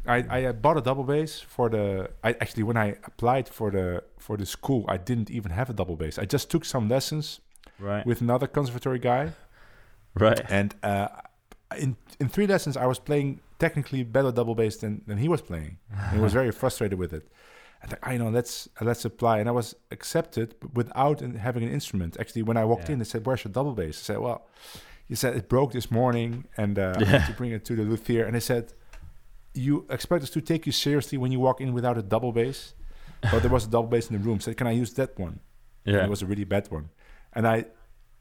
I, 0.08 0.24
I 0.30 0.44
uh, 0.44 0.52
bought 0.52 0.76
a 0.76 0.80
double 0.80 1.02
bass 1.04 1.40
for 1.40 1.68
the. 1.68 2.10
I 2.22 2.30
actually 2.40 2.62
when 2.62 2.76
I 2.76 2.96
applied 3.04 3.48
for 3.48 3.70
the 3.72 4.02
for 4.18 4.36
the 4.36 4.46
school, 4.46 4.84
I 4.88 4.96
didn't 4.98 5.30
even 5.30 5.50
have 5.52 5.68
a 5.68 5.72
double 5.72 5.96
bass. 5.96 6.16
I 6.18 6.24
just 6.26 6.48
took 6.50 6.64
some 6.64 6.88
lessons 6.88 7.40
Right. 7.78 8.06
with 8.06 8.20
another 8.22 8.46
conservatory 8.46 8.98
guy, 9.00 9.32
right. 10.14 10.40
and 10.48 10.74
uh, 10.82 11.08
in 11.78 11.96
in 12.20 12.28
three 12.28 12.46
lessons, 12.46 12.76
I 12.76 12.86
was 12.86 12.98
playing 12.98 13.40
technically 13.58 14.02
better 14.04 14.30
double 14.32 14.54
bass 14.54 14.76
than, 14.76 15.02
than 15.06 15.18
he 15.18 15.28
was 15.28 15.40
playing. 15.42 15.78
and 15.90 16.12
he 16.14 16.20
was 16.20 16.32
very 16.32 16.50
frustrated 16.62 16.98
with 16.98 17.12
it. 17.12 17.26
I 17.82 17.86
thought, 17.88 17.98
I 18.02 18.16
know, 18.16 18.30
let's 18.30 18.68
let's 18.80 19.04
apply, 19.04 19.38
and 19.40 19.48
I 19.48 19.52
was 19.52 19.74
accepted 19.90 20.54
without 20.74 21.20
having 21.20 21.62
an 21.62 21.70
instrument. 21.70 22.16
Actually, 22.18 22.42
when 22.42 22.56
I 22.56 22.64
walked 22.64 22.88
Yeah. 22.88 22.94
in, 22.94 22.98
they 23.00 23.04
said, 23.04 23.26
"Where's 23.26 23.44
your 23.44 23.52
double 23.52 23.72
bass?" 23.74 23.96
I 24.00 24.02
said, 24.08 24.18
"Well, 24.18 24.46
he 25.06 25.14
said 25.14 25.36
it 25.36 25.48
broke 25.48 25.72
this 25.72 25.90
morning, 25.90 26.44
and 26.56 26.78
uh, 26.78 26.94
I 26.96 27.00
Yeah. 27.00 27.06
had 27.18 27.26
to 27.26 27.32
bring 27.34 27.52
it 27.52 27.64
to 27.66 27.76
the 27.76 27.82
luthier." 27.82 28.24
And 28.26 28.34
they 28.34 28.40
said, 28.52 28.72
"You 29.54 29.86
expect 29.90 30.22
us 30.22 30.30
to 30.30 30.40
take 30.40 30.66
you 30.66 30.72
seriously 30.72 31.18
when 31.18 31.32
you 31.32 31.40
walk 31.40 31.60
in 31.60 31.72
without 31.72 31.98
a 31.98 32.02
double 32.02 32.32
bass?" 32.32 32.74
But 33.30 33.40
there 33.42 33.50
was 33.50 33.64
a 33.66 33.70
double 33.70 33.88
bass 33.88 34.08
in 34.10 34.16
the 34.16 34.22
room. 34.24 34.40
Said, 34.40 34.56
"Can 34.56 34.66
I 34.66 34.72
use 34.72 34.92
that 34.94 35.18
one?" 35.18 35.40
And 35.84 35.94
Yeah. 35.96 36.04
it 36.04 36.10
was 36.10 36.22
a 36.22 36.26
really 36.26 36.44
bad 36.44 36.70
one, 36.70 36.88
and 37.34 37.46
I 37.46 37.66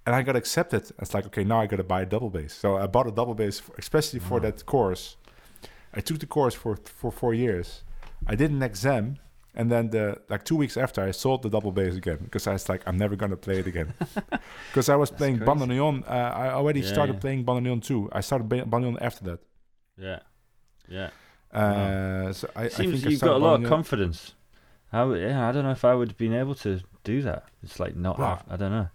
and 0.05 0.15
I 0.15 0.21
got 0.23 0.35
accepted. 0.35 0.83
It's 1.01 1.13
like 1.13 1.25
okay, 1.27 1.43
now 1.43 1.61
I 1.61 1.67
got 1.67 1.77
to 1.77 1.83
buy 1.83 2.01
a 2.01 2.05
double 2.05 2.29
bass. 2.29 2.53
So 2.53 2.77
I 2.77 2.87
bought 2.87 3.07
a 3.07 3.11
double 3.11 3.33
bass, 3.35 3.59
for, 3.59 3.73
especially 3.77 4.19
for 4.19 4.35
Wow. 4.35 4.39
that 4.51 4.65
course. 4.65 5.17
I 5.93 6.01
took 6.01 6.19
the 6.19 6.27
course 6.27 6.53
for 6.55 6.75
for 7.01 7.11
four 7.11 7.33
years. 7.33 7.83
I 8.27 8.35
did 8.35 8.51
an 8.51 8.61
exam, 8.63 9.17
and 9.53 9.71
then 9.71 9.89
the 9.89 10.17
like 10.29 10.43
two 10.43 10.55
weeks 10.57 10.77
after, 10.77 11.01
I 11.09 11.11
sold 11.11 11.41
the 11.43 11.49
double 11.49 11.71
bass 11.71 11.95
again 11.95 12.19
because 12.23 12.47
I 12.47 12.53
was 12.53 12.67
like, 12.69 12.81
I'm 12.87 12.97
never 12.97 13.15
gonna 13.15 13.37
play 13.37 13.59
it 13.59 13.67
again. 13.67 13.93
Because 14.71 14.89
I 14.89 14.95
was 14.97 15.09
That's 15.09 15.19
playing 15.19 15.39
bandoneon. 15.39 16.03
Uh, 16.07 16.11
I 16.43 16.49
already 16.49 16.81
Yeah, 16.81 16.93
started 16.93 17.13
yeah. 17.15 17.19
playing 17.21 17.45
bandoneon 17.45 17.81
too. 17.81 18.09
I 18.11 18.21
started 18.21 18.49
ba- 18.49 18.65
bandoneon 18.65 18.97
after 19.01 19.23
that. 19.29 19.39
Yeah. 19.97 20.19
Yeah. 20.87 21.09
Uh, 21.53 22.33
so 22.33 22.49
I, 22.55 22.63
I 22.65 22.67
Seems 22.67 22.91
think 22.91 23.05
I 23.05 23.09
you've 23.09 23.21
got 23.21 23.35
a 23.35 23.37
lot 23.37 23.63
of 23.63 23.69
confidence. 23.69 24.33
How, 24.91 25.13
yeah, 25.13 25.47
I 25.47 25.51
don't 25.53 25.63
know 25.63 25.71
if 25.71 25.85
I 25.85 25.93
would 25.95 26.09
have 26.09 26.17
been 26.17 26.33
able 26.33 26.55
to 26.55 26.81
do 27.03 27.21
that. 27.21 27.43
It's 27.63 27.79
like 27.79 27.95
not. 27.95 28.19
Wow. 28.19 28.35
have- 28.35 28.45
I 28.49 28.55
don't 28.57 28.71
know. 28.71 28.89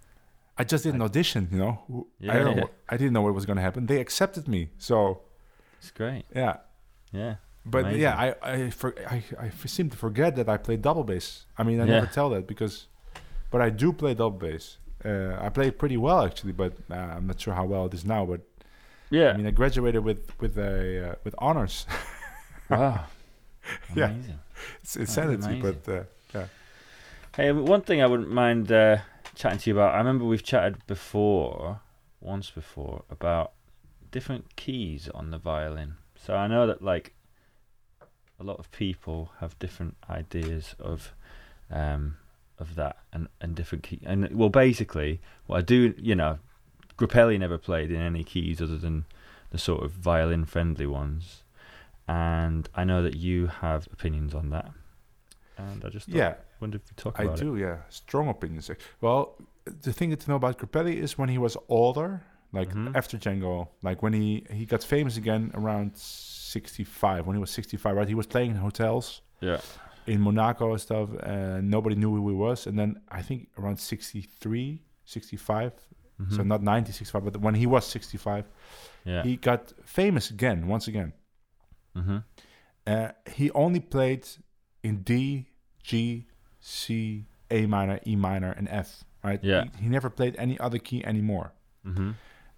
I 0.61 0.65
just 0.73 0.83
did 0.85 0.95
an 0.95 1.03
audition, 1.09 1.43
you 1.53 1.59
know. 1.65 1.75
Who- 1.89 2.07
I 2.35 2.35
don't 2.39 2.57
know. 2.57 2.63
yeah. 2.69 2.93
I 2.93 2.97
didn't 3.01 3.15
know 3.17 3.23
what 3.27 3.35
was 3.41 3.47
going 3.51 3.57
to 3.61 3.67
happen. 3.69 3.87
They 3.87 4.01
accepted 4.07 4.45
me, 4.55 4.61
so 4.89 4.95
It's 5.81 5.91
great. 6.01 6.25
yeah. 6.43 6.55
Yeah. 7.13 7.35
But 7.75 7.83
Amazing. 7.85 8.01
yeah, 8.05 8.15
I 8.25 8.27
I, 8.53 8.71
for, 8.81 8.91
I 9.15 9.17
I 9.45 9.49
seem 9.77 9.89
to 9.95 9.97
forget 10.07 10.31
that 10.39 10.49
I 10.55 10.57
play 10.67 10.77
double 10.89 11.05
bass. 11.13 11.27
I 11.59 11.63
mean, 11.69 11.79
I 11.83 11.85
Yeah. 11.85 11.95
never 11.97 12.11
tell 12.19 12.29
that 12.35 12.45
because, 12.53 12.75
but 13.53 13.61
I 13.67 13.71
do 13.83 13.89
play 13.93 14.13
double 14.15 14.39
bass. 14.49 14.65
Uh, 15.05 15.47
I 15.47 15.49
play 15.51 15.71
pretty 15.83 15.97
well 16.07 16.21
actually, 16.29 16.53
but 16.63 16.73
uh, 16.91 17.17
I'm 17.17 17.27
not 17.31 17.39
sure 17.43 17.55
how 17.61 17.67
well 17.73 17.85
it 17.89 17.95
is 17.95 18.05
now. 18.05 18.23
But 18.33 18.41
Yeah. 19.11 19.31
I 19.33 19.37
mean, 19.39 19.47
I 19.47 19.53
graduated 19.61 20.03
with 20.09 20.23
with 20.43 20.55
a 20.59 20.73
uh, 21.07 21.15
with 21.25 21.35
honors. 21.39 21.87
wow. 22.69 23.05
Yeah. 23.95 24.11
Amazing. 24.11 24.39
it's 24.83 24.95
That's 24.95 24.97
insanity, 25.17 25.45
amazing. 25.59 25.61
but 25.85 25.93
uh, 25.93 26.05
yeah. 26.35 26.47
Hey, 27.37 27.53
one 27.53 27.83
thing 27.83 27.99
I 28.03 28.07
wouldn't 28.11 28.31
mind 28.45 28.73
uh, 28.73 28.99
chatting 29.41 29.59
to 29.59 29.71
you 29.71 29.77
about. 29.77 29.95
I 29.95 29.99
remember 29.99 30.25
we've 30.25 30.43
chatted 30.43 30.87
before, 30.87 31.81
once 32.21 32.51
before, 32.51 33.05
about 33.11 33.53
different 34.11 34.55
keys 34.57 35.09
on 35.15 35.31
the 35.31 35.39
violin. 35.39 35.95
So 36.15 36.35
I 36.35 36.47
know 36.47 36.67
that 36.67 36.83
like 36.83 37.15
a 38.39 38.45
lot 38.45 38.59
of 38.59 38.71
people 38.71 39.33
have 39.41 39.59
different 39.59 39.97
ideas 40.11 40.75
of 40.79 41.15
um, 41.71 42.17
of 42.59 42.75
that 42.75 42.99
and 43.13 43.29
and 43.41 43.55
different 43.55 43.85
key. 43.85 44.01
And 44.05 44.29
well, 44.37 44.51
basically, 44.51 45.21
what 45.47 45.57
I 45.57 45.63
do, 45.63 45.95
you 45.97 46.15
know, 46.15 46.39
Grappelli 46.99 47.39
never 47.39 47.57
played 47.57 47.91
in 47.91 48.01
any 48.01 48.25
keys 48.25 48.61
other 48.61 48.77
than 48.77 49.07
the 49.51 49.59
sort 49.59 49.83
of 49.83 49.93
violin 49.93 50.45
friendly 50.45 50.87
ones. 50.87 51.45
And 52.07 52.69
I 52.75 52.85
know 52.85 53.03
that 53.03 53.17
you 53.17 53.47
have 53.47 53.89
opinions 53.93 54.35
on 54.35 54.51
that. 54.51 54.71
And 55.57 55.85
I 55.85 55.89
just 55.89 56.09
yeah, 56.09 56.35
wonder 56.61 56.77
if 56.77 56.83
we 56.91 56.95
talk 56.97 57.19
I 57.21 57.25
about 57.25 57.39
it. 57.41 57.45
do. 57.45 57.57
Yeah, 57.57 57.79
strong 57.89 58.29
opinions. 58.29 58.71
Well, 59.01 59.37
the 59.65 59.93
thing 59.93 60.15
to 60.17 60.29
know 60.31 60.37
about 60.37 60.59
Grappelli 60.59 60.97
is 60.97 61.19
when 61.19 61.29
he 61.29 61.39
was 61.39 61.57
older, 61.69 62.23
like 62.53 62.71
Mhm. 62.75 62.95
after 62.97 63.19
Django, 63.19 63.69
like 63.83 64.03
when 64.03 64.13
he 64.13 64.45
he 64.51 64.65
got 64.67 64.83
famous 64.85 65.17
again 65.17 65.51
around 65.55 65.97
65. 65.97 67.27
When 67.27 67.37
he 67.37 67.41
was 67.41 67.51
65, 67.51 67.97
right? 67.97 68.09
He 68.09 68.15
was 68.15 68.27
playing 68.27 68.51
in 68.53 68.57
hotels 68.57 69.23
Yeah. 69.41 69.61
in 70.07 70.21
Monaco 70.21 70.71
and 70.73 70.81
stuff, 70.81 71.09
and 71.23 71.71
nobody 71.71 71.95
knew 71.97 72.15
who 72.17 72.29
he 72.29 72.35
was. 72.35 72.67
And 72.67 72.77
then 72.79 73.01
I 73.09 73.23
think 73.23 73.49
around 73.59 73.79
63, 73.79 74.83
65, 75.05 75.73
so 76.29 76.43
Mhm. 76.43 76.47
not 76.47 76.63
90, 76.63 76.93
65, 76.93 77.25
but 77.25 77.37
when 77.41 77.55
he 77.55 77.67
was 77.67 77.87
65, 77.87 78.45
yeah. 79.05 79.23
he 79.23 79.37
got 79.37 79.73
famous 79.85 80.31
again, 80.31 80.67
once 80.67 80.89
again. 80.89 81.13
mm-hmm. 81.97 82.19
Uh, 82.87 83.09
he 83.37 83.51
only 83.51 83.81
played 83.81 84.27
in 84.83 85.03
D, 85.03 85.47
G, 85.83 86.27
C, 86.61 87.25
A 87.51 87.67
minor, 87.67 88.01
E 88.07 88.17
minor, 88.17 88.53
and 88.53 88.69
F. 88.69 89.05
Right? 89.25 89.43
Yeah. 89.43 89.65
He, 89.77 89.85
he 89.85 89.89
never 89.89 90.09
played 90.09 90.37
any 90.39 90.59
other 90.59 90.79
key 90.79 91.05
anymore. 91.05 91.53
Mm-hmm. 91.87 92.11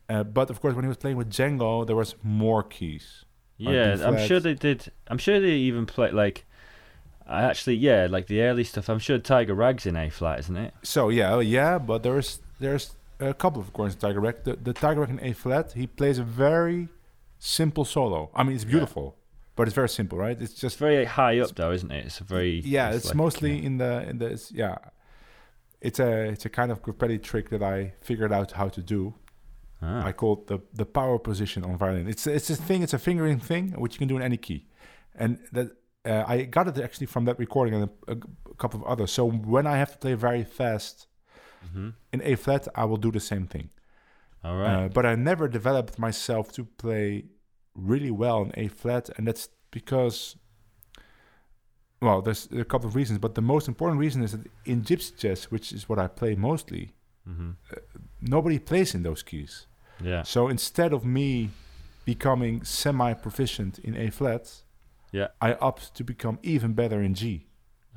Uh, 0.09 0.25
but 0.25 0.51
of 0.51 0.61
course, 0.61 0.75
when 0.75 0.85
he 0.85 0.89
was 0.89 0.97
playing 0.97 1.17
with 1.17 1.31
Django, 1.31 1.87
there 1.87 1.97
was 1.97 2.15
more 2.23 2.63
keys. 2.63 3.25
Yeah, 3.57 3.97
I'm 4.03 4.19
sure 4.27 4.41
they 4.41 4.55
did. 4.55 4.91
I'm 5.07 5.19
sure 5.19 5.41
they 5.41 5.53
even 5.53 5.87
played 5.87 6.15
like. 6.15 6.45
I 7.27 7.43
actually, 7.43 7.77
yeah, 7.77 8.09
like 8.11 8.27
the 8.27 8.43
early 8.43 8.65
stuff. 8.65 8.89
I'm 8.89 8.99
sure 8.99 9.17
Tiger 9.19 9.55
Rag's 9.55 9.87
in 9.87 9.97
A 9.97 10.11
flat, 10.11 10.41
isn't 10.41 10.57
it? 10.57 10.75
So 10.83 11.09
yeah, 11.09 11.35
oh, 11.35 11.39
yeah, 11.39 11.79
but 11.79 12.03
there's 12.03 12.41
there's 12.59 12.97
a 13.21 13.33
couple 13.33 13.63
of 13.63 13.73
chords 13.73 13.95
in 13.95 14.01
Tiger 14.01 14.21
Rag. 14.21 14.43
The, 14.43 14.57
the 14.57 14.73
Tiger 14.73 15.01
Rag 15.01 15.11
in 15.11 15.21
A 15.23 15.33
flat, 15.33 15.73
he 15.73 15.87
plays 15.87 16.19
a 16.19 16.25
very 16.25 16.89
simple 17.39 17.85
solo. 17.85 18.31
I 18.35 18.43
mean, 18.43 18.57
it's 18.57 18.65
Yeah. 18.65 19.15
But 19.57 19.69
it's 19.69 19.75
very 19.75 19.89
simple, 19.89 20.19
right? 20.19 20.41
It's 20.41 20.53
It's 20.53 20.61
just 20.61 20.79
very 20.79 21.05
high 21.05 21.39
up 21.41 21.55
though, 21.55 21.73
isn't 21.73 21.91
it? 21.91 22.07
It's 22.07 22.21
a 22.21 22.25
very 22.25 22.61
yeah, 22.61 22.91
it's 22.91 23.07
like, 23.07 23.15
mostly 23.15 23.53
yeah. 23.53 23.67
in 23.67 23.79
the 23.79 24.09
in 24.09 24.19
the 24.19 24.27
it's, 24.27 24.53
yeah. 24.53 24.79
It's 25.81 25.99
a 25.99 26.29
it's 26.29 26.45
a 26.45 26.49
kind 26.49 26.71
of 26.71 26.83
Grappelli 26.83 27.21
trick 27.21 27.51
that 27.51 27.63
I 27.63 27.95
figured 28.01 28.33
out 28.33 28.53
how 28.53 28.69
to 28.69 28.81
do. 28.81 29.15
Ah, 29.83 30.07
I 30.07 30.13
call 30.13 30.35
it 30.35 30.47
the 30.47 30.61
the 30.73 30.87
power 30.87 31.19
position 31.19 31.65
on 31.65 31.77
violin. 31.77 32.09
It's 32.09 32.27
it's 32.27 32.51
a 32.51 32.57
thing. 32.57 32.83
It's 32.83 32.95
a 32.95 32.99
fingering 32.99 33.41
thing 33.41 33.73
which 33.73 33.95
you 33.95 33.99
can 33.99 34.09
do 34.09 34.17
in 34.17 34.23
any 34.23 34.37
key, 34.37 34.69
and 35.15 35.39
that 35.53 35.73
uh, 36.05 36.25
I 36.27 36.43
got 36.45 36.69
it 36.69 36.79
actually 36.79 37.07
from 37.07 37.25
that 37.25 37.39
recording 37.39 37.75
and 37.75 37.91
a, 38.09 38.13
a 38.13 38.55
couple 38.57 38.81
of 38.81 38.87
others. 38.87 39.13
So 39.13 39.29
when 39.29 39.67
I 39.67 39.77
have 39.77 39.93
to 39.93 39.99
play 39.99 40.15
very 40.15 40.45
fast 40.45 41.09
mhm. 41.75 41.95
in 42.13 42.23
A 42.23 42.37
flat, 42.37 42.69
I 42.75 42.85
will 42.85 42.97
do 42.97 43.11
the 43.11 43.21
same 43.21 43.47
thing. 43.47 43.71
All 44.45 44.57
right. 44.57 44.85
Uh, 44.85 44.89
but 44.89 45.07
I 45.07 45.15
never 45.15 45.49
developed 45.49 45.99
myself 45.99 46.53
to 46.53 46.65
play 46.65 47.27
really 47.75 48.11
well 48.11 48.43
in 48.43 48.53
A 48.57 48.69
flat, 48.69 49.11
and 49.17 49.27
that's 49.27 49.49
because, 49.71 50.37
well, 52.01 52.23
there's 52.23 52.49
a 52.53 52.65
couple 52.65 52.89
of 52.89 52.95
reasons, 52.95 53.19
but 53.19 53.35
the 53.35 53.43
most 53.43 53.69
important 53.69 54.01
reason 54.01 54.23
is 54.23 54.33
that 54.33 54.47
in 54.65 54.83
gypsy 54.83 55.17
jazz, 55.17 55.51
which 55.51 55.73
is 55.73 55.89
what 55.89 55.99
I 55.99 56.07
play 56.09 56.35
mostly, 56.35 56.93
mm-hmm. 57.29 57.51
nobody 58.21 58.59
plays 58.59 58.95
in 58.95 59.03
those 59.03 59.23
keys. 59.23 59.67
Yeah. 60.03 60.23
So 60.23 60.49
instead 60.49 60.93
of 60.93 61.05
me 61.05 61.51
becoming 62.05 62.65
semi-proficient 62.65 63.79
in 63.79 63.97
A 63.97 64.11
flat, 64.11 64.63
Yeah. 65.13 65.29
I 65.41 65.55
opt 65.55 65.95
to 65.95 66.05
become 66.05 66.39
even 66.43 66.73
better 66.75 67.03
in 67.03 67.15
G, 67.15 67.47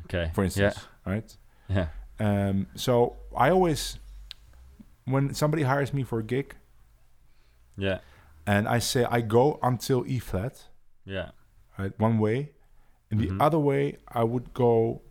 Okay. 0.05 0.31
for 0.33 0.43
instance, 0.43 0.87
right? 1.05 1.37
Yeah. 1.67 1.87
Um, 2.19 2.67
so 2.75 3.17
I 3.35 3.49
always, 3.49 3.99
when 5.05 5.33
somebody 5.33 5.63
hires 5.63 5.93
me 5.93 6.03
for 6.03 6.19
a 6.19 6.23
gig, 6.23 6.55
Yeah. 7.77 7.99
And 8.47 8.67
I 8.67 8.79
say 8.79 9.05
I 9.09 9.21
go 9.21 9.59
until 9.63 10.05
E 10.07 10.19
flat, 10.19 10.67
Yeah. 11.05 11.31
right, 11.79 11.93
one 11.99 12.19
way, 12.19 12.51
and 13.09 13.19
Mhm. 13.19 13.37
the 13.37 13.43
other 13.43 13.59
way 13.59 13.97
I 14.07 14.23
would 14.23 14.53
go 14.53 15.01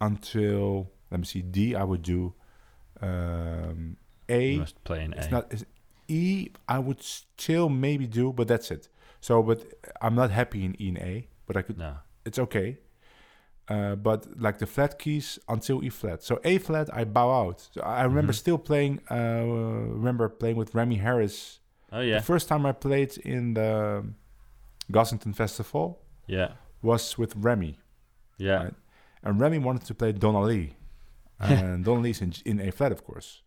until 0.00 0.90
let 1.10 1.20
me 1.20 1.26
see 1.26 1.42
D. 1.42 1.74
I 1.74 1.84
would 1.84 2.02
do 2.02 2.34
um, 3.00 3.96
A. 4.28 4.52
You 4.52 4.58
must 4.60 4.82
play 4.84 5.04
in 5.04 5.12
It's 5.12 5.26
A. 5.26 5.30
not 5.30 5.52
it's 5.52 5.64
E. 6.08 6.48
I 6.68 6.78
would 6.78 7.02
still 7.02 7.68
maybe 7.68 8.06
do, 8.06 8.32
but 8.32 8.48
that's 8.48 8.70
it. 8.70 8.88
So, 9.20 9.42
but 9.42 9.64
I'm 10.00 10.14
not 10.14 10.30
happy 10.30 10.64
in 10.64 10.80
E 10.80 10.88
and 10.88 10.98
A. 10.98 11.28
But 11.46 11.56
I 11.56 11.62
could. 11.62 11.78
no. 11.78 11.96
It's 12.24 12.38
okay. 12.38 12.78
Uh, 13.68 13.94
but 13.96 14.26
like 14.40 14.58
the 14.58 14.66
flat 14.66 14.98
keys 14.98 15.38
until 15.48 15.84
E 15.84 15.90
flat. 15.90 16.22
So 16.22 16.40
A 16.44 16.58
flat, 16.58 16.88
I 16.92 17.04
bow 17.04 17.30
out. 17.30 17.68
So 17.72 17.80
I 17.82 18.02
remember 18.04 18.32
Mhm. 18.32 18.36
still 18.36 18.58
playing. 18.58 19.00
Uh, 19.10 19.44
remember 20.00 20.28
playing 20.28 20.56
with 20.56 20.74
Remi 20.74 20.96
Harris 20.96 21.60
Oh 21.92 22.00
yeah. 22.00 22.18
the 22.18 22.24
first 22.24 22.48
time 22.48 22.66
I 22.66 22.72
played 22.72 23.16
in 23.18 23.54
the 23.54 24.04
Gossington 24.92 25.34
Festival 25.34 26.00
Yeah. 26.26 26.52
was 26.82 27.16
with 27.18 27.34
Remi, 27.36 27.78
Yeah. 28.38 28.64
Right. 28.64 28.74
and 29.22 29.40
Remi 29.40 29.58
wanted 29.58 29.84
to 29.86 29.94
play 29.94 30.12
Donna 30.12 30.40
Lee, 30.42 30.76
and 31.40 31.84
Donna 31.84 32.00
Lee's 32.00 32.20
in, 32.20 32.32
in 32.44 32.60
A 32.60 32.70
flat, 32.72 32.92
of 32.92 33.04
course. 33.04 33.42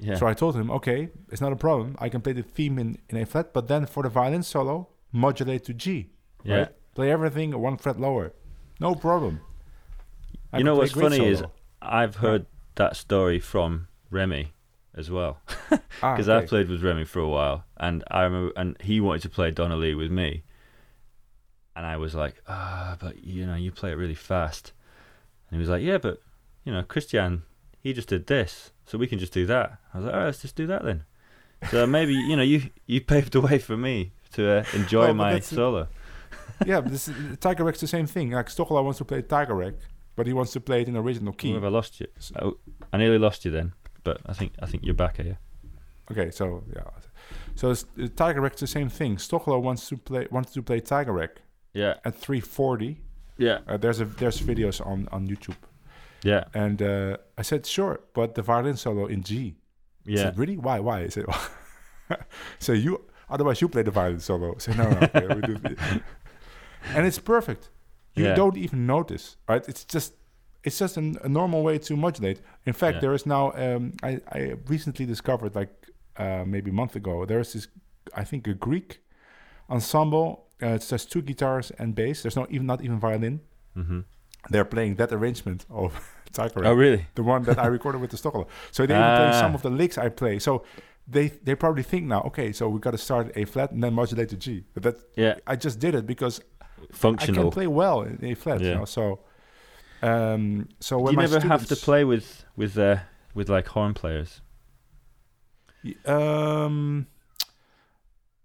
Yeah. 0.00 0.14
So 0.16 0.26
I 0.28 0.34
told 0.34 0.54
him, 0.56 0.70
okay, 0.70 1.08
it's 1.30 1.40
not 1.40 1.52
a 1.52 1.56
problem. 1.56 1.96
I 1.98 2.08
can 2.08 2.20
play 2.20 2.32
the 2.32 2.42
theme 2.42 2.78
in, 2.78 2.98
in 3.08 3.16
A 3.16 3.26
flat, 3.26 3.52
but 3.52 3.66
then 3.68 3.86
for 3.86 4.02
the 4.04 4.08
violin 4.08 4.42
solo, 4.42 4.88
modulate 5.12 5.64
to 5.64 5.74
G. 5.74 6.10
yeah. 6.44 6.56
right? 6.56 6.68
Play 6.94 7.10
everything 7.12 7.56
one 7.60 7.76
fret 7.76 7.98
lower, 8.00 8.32
no 8.80 8.94
problem. 8.94 9.40
I 10.52 10.58
You 10.58 10.64
know 10.64 10.74
what's 10.76 10.92
funny 10.92 11.24
is. 11.24 11.42
I've 11.80 12.16
heard 12.16 12.46
that 12.74 12.96
story 12.96 13.38
from 13.38 13.86
Remi 14.10 14.52
as 14.98 15.10
well. 15.10 15.38
ah, 16.02 16.14
because 16.14 16.28
okay. 16.28 16.44
I 16.44 16.46
played 16.46 16.68
with 16.68 16.82
Remi 16.82 17.04
for 17.04 17.20
a 17.20 17.28
while, 17.28 17.64
and 17.76 18.02
I 18.10 18.22
remember, 18.22 18.52
and 18.56 18.76
he 18.82 19.00
wanted 19.00 19.22
to 19.22 19.28
play 19.30 19.50
Donna 19.50 19.76
Lee 19.76 19.94
with 19.94 20.10
me, 20.10 20.42
and 21.76 21.86
I 21.86 21.96
was 21.96 22.14
like, 22.14 22.42
ah, 22.48 22.96
but 23.00 23.24
you 23.24 23.46
know, 23.46 23.54
you 23.54 23.70
play 23.70 23.90
it 23.92 23.96
really 23.96 24.14
fast, 24.14 24.72
and 25.50 25.56
he 25.56 25.60
was 25.60 25.68
like, 25.68 25.82
yeah, 25.82 25.98
but 25.98 26.20
you 26.64 26.72
know, 26.72 26.82
Christiaan, 26.82 27.42
he 27.80 27.92
just 27.92 28.08
did 28.08 28.26
this, 28.26 28.72
so 28.86 28.98
we 28.98 29.06
can 29.06 29.18
just 29.18 29.32
do 29.32 29.46
that. 29.46 29.78
I 29.94 29.98
was 29.98 30.04
like, 30.06 30.14
all 30.14 30.20
right, 30.20 30.26
let's 30.26 30.42
just 30.42 30.56
do 30.56 30.66
that 30.66 30.84
then. 30.84 31.04
So 31.70 31.86
maybe 31.86 32.12
you 32.12 32.36
know, 32.36 32.42
you 32.42 32.70
you 32.86 33.00
paved 33.00 33.32
the 33.32 33.40
way 33.40 33.58
for 33.58 33.76
me 33.76 34.12
to 34.34 34.58
uh, 34.60 34.64
enjoy 34.74 35.04
Oh, 35.04 35.06
but 35.08 35.14
my 35.14 35.32
that's- 35.32 35.48
solo. 35.48 35.88
yeah, 36.66 36.80
but 36.80 36.90
this, 36.92 37.10
Tiger 37.40 37.64
Rag's 37.64 37.80
the 37.80 37.86
same 37.86 38.06
thing. 38.06 38.30
Like 38.32 38.46
Stochelo 38.48 38.82
wants 38.84 38.98
to 38.98 39.04
play 39.04 39.22
Tiger 39.22 39.54
Rag, 39.54 39.74
but 40.16 40.26
he 40.26 40.32
wants 40.32 40.52
to 40.52 40.60
play 40.60 40.82
it 40.82 40.88
in 40.88 40.96
original 40.96 41.32
key. 41.32 41.52
Where 41.52 41.60
have 41.60 41.64
I 41.72 41.74
lost 41.74 42.00
you? 42.00 42.06
S- 42.16 42.32
Oh, 42.40 42.58
I 42.92 42.96
nearly 42.96 43.18
lost 43.18 43.44
you 43.44 43.50
then, 43.50 43.72
but 44.08 44.18
I 44.30 44.34
think 44.38 44.52
I 44.62 44.66
think 44.70 44.84
you're 44.86 44.94
back 45.04 45.16
here. 45.16 45.38
Okay, 46.10 46.30
so 46.30 46.44
yeah, 46.76 46.90
so 47.54 47.70
uh, 47.70 48.08
Tiger 48.16 48.40
Rag's 48.40 48.60
the 48.60 48.66
same 48.66 48.88
thing. 48.88 49.16
Stochelo 49.18 49.60
wants 49.62 49.88
to 49.88 49.96
play 49.96 50.26
wants 50.30 50.52
to 50.52 50.62
play 50.62 50.80
Tiger 50.80 51.12
Rag 51.12 51.30
Yeah, 51.74 51.94
at 52.04 52.14
340. 52.14 52.96
yeah, 53.46 53.58
Uh, 53.68 53.76
there's 53.82 54.00
a 54.00 54.04
there's 54.20 54.40
videos 54.40 54.80
on 54.86 55.08
on 55.12 55.28
YouTube, 55.28 55.56
yeah, 56.24 56.44
and 56.54 56.80
uh, 56.82 57.16
I 57.40 57.42
said 57.42 57.66
sure, 57.66 58.00
but 58.14 58.34
the 58.34 58.42
violin 58.42 58.76
solo 58.76 59.06
in 59.08 59.22
G. 59.22 59.54
Yeah. 60.04 60.22
said, 60.22 60.38
really? 60.38 60.56
Why? 60.56 60.80
Why? 60.80 61.00
I 61.06 61.08
said, 61.10 61.24
so 62.58 62.72
you, 62.72 63.00
otherwise 63.28 63.60
you 63.60 63.68
play 63.68 63.82
the 63.82 63.90
violin 63.90 64.20
solo. 64.20 64.54
I 64.54 64.58
said, 64.58 64.76
no, 64.78 64.84
no, 64.90 64.98
okay, 65.14 65.26
we 65.34 65.42
do 65.42 65.56
it. 65.64 65.78
And 66.96 67.06
it's 67.06 67.18
perfect. 67.20 67.68
You 68.14 68.24
Yeah. 68.24 68.34
don't 68.36 68.56
even 68.56 68.86
notice, 68.86 69.36
right? 69.50 69.68
It's 69.68 69.84
just, 69.94 70.14
it's 70.64 70.78
just 70.78 70.96
an, 70.96 71.16
a 71.22 71.28
normal 71.28 71.62
way 71.62 71.78
to 71.78 71.96
modulate. 71.96 72.40
In 72.66 72.72
fact, 72.72 72.94
Yeah. 72.96 73.00
there 73.00 73.14
is 73.14 73.24
now, 73.26 73.52
um, 73.52 73.92
I, 74.02 74.20
I 74.32 74.54
recently 74.66 75.06
discovered, 75.06 75.54
like 75.54 75.70
uh, 76.16 76.44
maybe 76.46 76.70
a 76.70 76.74
month 76.74 76.96
ago, 76.96 77.24
there's 77.24 77.52
this, 77.52 77.68
I 78.14 78.24
think, 78.24 78.46
a 78.48 78.54
Greek 78.54 79.00
ensemble. 79.70 80.46
Uh, 80.62 80.68
it's 80.68 80.88
just 80.88 81.10
two 81.12 81.22
guitars 81.22 81.70
and 81.78 81.94
bass. 81.94 82.22
There's 82.22 82.36
not 82.36 82.50
even 82.50 82.66
not 82.66 82.82
even 82.82 82.98
violin. 82.98 83.40
Mm-hmm. 83.76 84.00
They're 84.50 84.64
playing 84.64 84.96
that 84.96 85.12
arrangement 85.12 85.66
of 85.70 85.92
Tiger 86.32 86.64
Oh, 86.66 86.72
really? 86.74 87.06
the 87.14 87.22
one 87.22 87.42
that 87.44 87.58
I 87.58 87.66
recorded 87.76 88.00
with 88.00 88.10
the 88.10 88.16
Stochelo. 88.16 88.46
So 88.72 88.86
they 88.86 88.94
even 88.94 89.16
play 89.16 89.32
some 89.38 89.52
Ah. 89.52 89.54
of 89.54 89.62
the 89.62 89.70
licks 89.70 89.96
I 89.98 90.08
play. 90.08 90.38
So 90.38 90.64
they 91.06 91.28
they 91.28 91.54
probably 91.54 91.82
think 91.84 92.06
now, 92.06 92.22
okay, 92.26 92.52
so 92.52 92.68
we 92.68 92.80
got 92.80 92.90
to 92.92 92.98
start 92.98 93.32
A 93.36 93.44
flat 93.44 93.70
and 93.72 93.82
then 93.82 93.94
modulate 93.94 94.28
to 94.30 94.36
G. 94.36 94.64
But 94.74 94.82
that 94.82 94.96
Yeah. 95.16 95.34
I 95.46 95.54
just 95.56 95.78
did 95.78 95.94
it 95.94 96.06
because 96.06 96.40
functional. 96.92 97.40
I 97.40 97.44
can 97.44 97.50
play 97.52 97.66
well 97.66 98.02
in 98.02 98.18
A 98.24 98.34
flat. 98.34 98.60
You 98.60 98.68
Yeah. 98.68 98.74
know, 98.78 98.84
so 98.84 99.20
um, 100.02 100.68
so 100.80 100.98
Do 100.98 101.04
when 101.04 101.14
you 101.14 101.20
never 101.20 101.40
have 101.40 101.66
to 101.66 101.76
play 101.76 102.04
with 102.04 102.44
with 102.56 102.76
uh, 102.78 102.98
with 103.34 103.48
like 103.48 103.66
horn 103.68 103.94
players? 103.94 104.40
Um, 106.06 107.06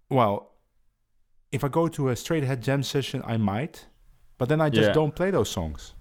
well, 0.09 0.51
if 1.51 1.63
I 1.63 1.67
go 1.67 1.87
to 1.87 2.09
a 2.09 2.15
straight 2.15 2.43
ahead 2.43 2.61
jam 2.61 2.83
session, 2.83 3.21
I 3.25 3.37
might, 3.37 3.87
but 4.37 4.49
then 4.49 4.61
I 4.61 4.69
just 4.69 4.87
Yeah. 4.89 4.93
don't 4.93 5.15
play 5.15 5.31
those 5.31 5.49
songs. 5.49 5.93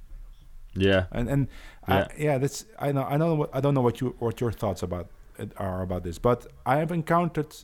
Yeah. 0.74 1.07
And 1.12 1.29
and 1.29 1.49
Yeah. 1.89 2.07
I, 2.11 2.15
yeah, 2.19 2.39
that's 2.39 2.65
I 2.79 2.93
know 2.93 3.03
I 3.05 3.16
know 3.16 3.35
what 3.35 3.51
I 3.55 3.61
don't 3.61 3.74
know 3.74 3.83
what 3.83 4.01
you 4.01 4.15
what 4.19 4.41
your 4.41 4.53
thoughts 4.53 4.83
about 4.83 5.11
it 5.39 5.53
are 5.57 5.83
about 5.83 6.03
this, 6.03 6.19
but 6.19 6.47
I 6.65 6.77
have 6.77 6.93
encountered 6.93 7.55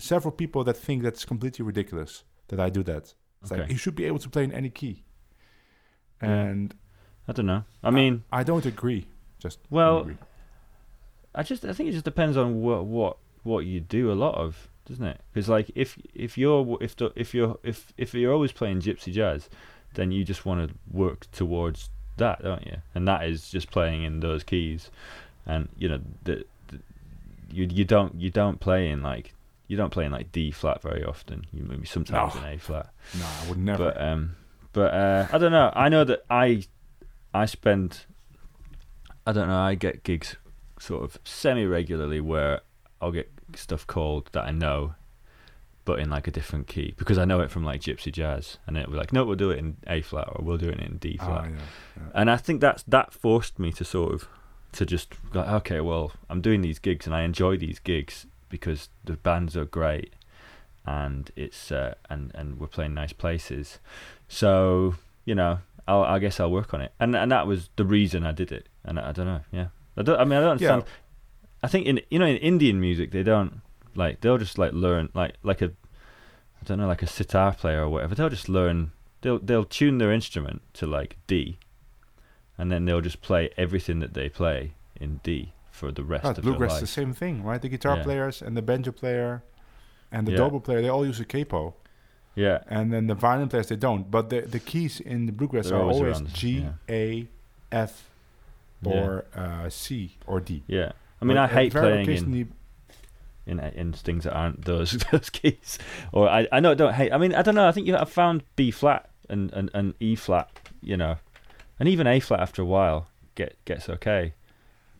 several 0.00 0.32
people 0.32 0.64
that 0.64 0.76
think 0.76 1.02
that's 1.02 1.24
completely 1.24 1.64
ridiculous 1.64 2.24
that 2.48 2.60
I 2.60 2.70
do 2.70 2.82
that. 2.84 3.14
It's 3.42 3.50
like 3.50 3.60
Okay. 3.60 3.72
you 3.72 3.78
should 3.78 3.94
be 3.94 4.04
able 4.06 4.18
to 4.20 4.28
play 4.28 4.44
in 4.44 4.52
any 4.52 4.70
key, 4.70 5.04
Yeah. 6.22 6.54
I 7.28 7.32
don't 7.32 7.46
know. 7.46 7.64
I 7.82 7.90
mean, 7.90 8.24
I 8.32 8.42
don't 8.42 8.64
agree. 8.66 9.06
Just 9.38 9.58
Well, 9.70 10.00
agree. 10.00 10.16
I 11.34 11.42
just 11.42 11.64
I 11.64 11.72
think 11.72 11.88
it 11.90 11.92
just 11.92 12.04
depends 12.04 12.36
on 12.36 12.60
what 12.62 12.84
what 12.86 13.16
what 13.42 13.60
you 13.66 13.80
do 13.80 14.10
a 14.10 14.14
lot 14.14 14.34
of, 14.34 14.68
doesn't 14.86 15.04
it? 15.04 15.20
Because 15.32 15.48
like 15.48 15.70
if 15.74 15.96
if 16.14 16.36
you're 16.38 16.78
if 16.80 16.96
the, 16.96 17.12
if 17.14 17.34
you're 17.34 17.58
if 17.62 17.92
if 17.96 18.14
you're 18.14 18.32
always 18.32 18.52
playing 18.52 18.80
gypsy 18.80 19.12
jazz, 19.12 19.48
then 19.94 20.10
you 20.10 20.24
just 20.24 20.44
want 20.46 20.68
to 20.68 20.74
work 20.90 21.30
towards 21.30 21.90
that, 22.16 22.42
don't 22.42 22.66
you? 22.66 22.78
And 22.94 23.06
that 23.06 23.24
is 23.24 23.50
just 23.50 23.70
playing 23.70 24.02
in 24.02 24.20
those 24.20 24.42
keys, 24.42 24.90
and 25.46 25.68
you 25.78 25.88
know 25.88 26.00
the, 26.24 26.44
the 26.68 26.80
you 27.52 27.68
you 27.70 27.84
don't 27.84 28.14
you 28.20 28.30
don't 28.30 28.58
play 28.58 28.88
in 28.90 29.02
like 29.02 29.34
you 29.68 29.76
don't 29.76 29.90
play 29.90 30.06
in 30.06 30.12
like 30.12 30.32
D 30.32 30.50
flat 30.50 30.80
very 30.82 31.04
often. 31.04 31.46
You 31.52 31.62
maybe 31.62 31.86
sometimes 31.86 32.34
No. 32.34 32.40
in 32.42 32.54
A 32.54 32.58
flat. 32.58 32.88
no, 33.18 33.26
I 33.26 33.48
would 33.50 33.58
never. 33.58 33.84
But 33.92 34.00
um, 34.00 34.36
but 34.72 34.94
uh, 34.94 35.26
I 35.30 35.38
don't 35.38 35.52
know. 35.52 35.70
I 35.76 35.88
know 35.90 36.04
that 36.04 36.24
I, 36.30 36.64
I 37.38 37.46
spend. 37.46 38.04
I 39.26 39.32
don't 39.32 39.48
know. 39.48 39.58
I 39.58 39.74
get 39.74 40.04
gigs, 40.04 40.36
sort 40.80 41.04
of 41.04 41.18
semi 41.24 41.64
regularly 41.66 42.20
where 42.20 42.60
I'll 43.00 43.12
get 43.12 43.30
stuff 43.54 43.86
called 43.86 44.28
that 44.32 44.44
I 44.44 44.50
know, 44.50 44.94
but 45.84 45.98
in 46.00 46.10
like 46.10 46.26
a 46.26 46.30
different 46.30 46.66
key 46.66 46.94
because 46.96 47.18
I 47.18 47.24
know 47.24 47.40
it 47.40 47.50
from 47.50 47.64
like 47.64 47.80
Gypsy 47.82 48.12
Jazz, 48.12 48.58
and 48.66 48.76
it'll 48.76 48.92
be 48.92 48.98
like, 48.98 49.12
no, 49.12 49.24
we'll 49.24 49.36
do 49.36 49.50
it 49.50 49.58
in 49.58 49.76
A 49.86 50.00
flat 50.02 50.28
or 50.28 50.44
we'll 50.44 50.56
do 50.58 50.68
it 50.68 50.80
in 50.80 50.96
D 50.98 51.16
Ah, 51.20 51.24
flat. 51.26 51.50
yeah, 51.50 51.56
yeah. 51.96 52.02
And 52.14 52.30
I 52.30 52.36
think 52.36 52.60
that's 52.60 52.82
that 52.84 53.12
forced 53.12 53.58
me 53.58 53.72
to 53.72 53.84
sort 53.84 54.12
of 54.14 54.28
to 54.72 54.84
just 54.86 55.14
like, 55.34 55.48
okay, 55.48 55.80
well, 55.80 56.12
I'm 56.28 56.40
doing 56.40 56.60
these 56.62 56.78
gigs 56.78 57.06
and 57.06 57.14
I 57.14 57.22
enjoy 57.22 57.56
these 57.56 57.78
gigs 57.78 58.26
because 58.48 58.88
the 59.04 59.14
bands 59.14 59.56
are 59.56 59.64
great 59.66 60.12
and 60.86 61.30
it's 61.36 61.70
uh, 61.70 61.94
and 62.08 62.32
and 62.34 62.58
we're 62.58 62.66
playing 62.66 62.94
nice 62.94 63.12
places. 63.12 63.78
So 64.28 64.94
you 65.26 65.34
know, 65.34 65.58
I'll, 65.88 66.02
I 66.04 66.18
guess 66.18 66.38
I'll 66.38 66.50
work 66.50 66.72
on 66.74 66.80
it. 66.80 66.92
And 67.00 67.16
and 67.16 67.32
that 67.32 67.46
was 67.46 67.70
the 67.76 67.84
reason 67.84 68.24
I 68.24 68.32
did 68.32 68.52
it. 68.52 68.68
And 68.84 68.98
I, 69.00 69.08
I 69.08 69.12
don't 69.12 69.26
know, 69.26 69.40
yeah. 69.50 69.68
I 69.96 70.02
don't. 70.02 70.20
I 70.20 70.24
mean, 70.24 70.38
I 70.38 70.42
don't 70.42 70.60
Yeah. 70.60 70.74
understand. 70.74 70.84
I 71.62 71.66
think 71.68 71.86
in 71.86 72.00
you 72.10 72.18
know 72.20 72.26
in 72.26 72.36
Indian 72.36 72.78
music 72.80 73.10
they 73.10 73.24
don't 73.24 73.60
like 73.94 74.20
they'll 74.20 74.38
just 74.38 74.58
like 74.58 74.72
learn 74.72 75.08
like 75.14 75.34
like 75.42 75.60
a 75.62 75.70
I 76.60 76.64
don't 76.64 76.78
know 76.78 76.86
like 76.86 77.02
a 77.02 77.06
sitar 77.06 77.52
player 77.54 77.82
or 77.82 77.88
whatever. 77.88 78.14
They'll 78.14 78.28
just 78.38 78.48
learn. 78.48 78.92
They'll 79.22 79.40
they'll 79.40 79.64
tune 79.64 79.98
their 79.98 80.12
instrument 80.12 80.62
to 80.74 80.86
like 80.86 81.16
D, 81.26 81.58
and 82.56 82.70
then 82.70 82.84
they'll 82.84 83.00
just 83.00 83.20
play 83.22 83.50
everything 83.56 83.98
that 84.00 84.14
they 84.14 84.28
play 84.28 84.74
in 85.00 85.20
D 85.24 85.52
for 85.70 85.90
the 85.92 86.04
rest 86.04 86.24
Ah, 86.24 86.28
of 86.30 86.34
their 86.36 86.42
bluegrass 86.42 86.70
is 86.70 86.74
life. 86.74 86.80
the 86.82 86.86
same 87.00 87.12
thing, 87.12 87.42
right? 87.44 87.60
The 87.62 87.68
guitar 87.68 87.96
Yeah. 87.96 88.02
players 88.04 88.42
and 88.42 88.56
the 88.56 88.62
banjo 88.62 88.92
player 88.92 89.42
and 90.12 90.26
the 90.26 90.32
Yeah. 90.32 90.38
double 90.38 90.60
player, 90.60 90.80
they 90.82 90.88
all 90.88 91.06
use 91.06 91.20
a 91.20 91.24
capo. 91.24 91.74
Yeah, 92.38 92.58
And 92.68 92.92
then 92.92 93.08
the 93.08 93.14
violin 93.14 93.48
players, 93.48 93.66
they 93.68 93.76
don't. 93.76 94.08
But 94.10 94.30
the, 94.30 94.42
the 94.42 94.60
keys 94.60 95.00
in 95.00 95.26
the 95.26 95.32
bluegrass 95.32 95.68
They're 95.68 95.78
are 95.78 95.82
always 95.90 96.18
always 96.18 96.32
G. 96.32 96.66
A, 96.88 97.26
F, 97.72 98.08
or 98.84 99.24
uh, 99.34 99.68
C, 99.68 100.16
or 100.26 100.38
D. 100.40 100.62
yeah. 100.68 100.92
I 101.20 101.24
mean, 101.24 101.36
But, 101.36 101.40
I 101.40 101.44
uh, 101.44 101.48
hate 101.48 101.72
playing 101.72 102.08
in, 102.08 102.52
in 103.46 103.58
in 103.60 103.92
things 103.92 104.22
that 104.24 104.34
aren't 104.34 104.64
those 104.64 104.92
those 105.10 105.30
keys. 105.30 105.78
Or 106.12 106.28
I 106.28 106.46
I 106.52 106.60
know 106.60 106.70
I 106.70 106.74
don't 106.74 106.94
hate. 106.94 107.12
I 107.12 107.18
mean, 107.18 107.34
I 107.34 107.42
don't 107.42 107.56
know. 107.56 107.66
I 107.66 107.72
think 107.72 107.86
you 107.88 107.94
have 107.96 108.10
found 108.10 108.42
B 108.56 108.70
flat 108.70 109.10
and, 109.28 109.52
and, 109.52 109.70
and 109.74 109.94
E 109.98 110.14
flat. 110.14 110.48
You 110.80 110.96
know, 110.96 111.16
and 111.80 111.88
even 111.88 112.06
A 112.06 112.20
flat 112.20 112.40
after 112.40 112.62
a 112.62 112.64
while 112.66 113.08
get 113.34 113.56
gets 113.64 113.88
okay. 113.88 114.34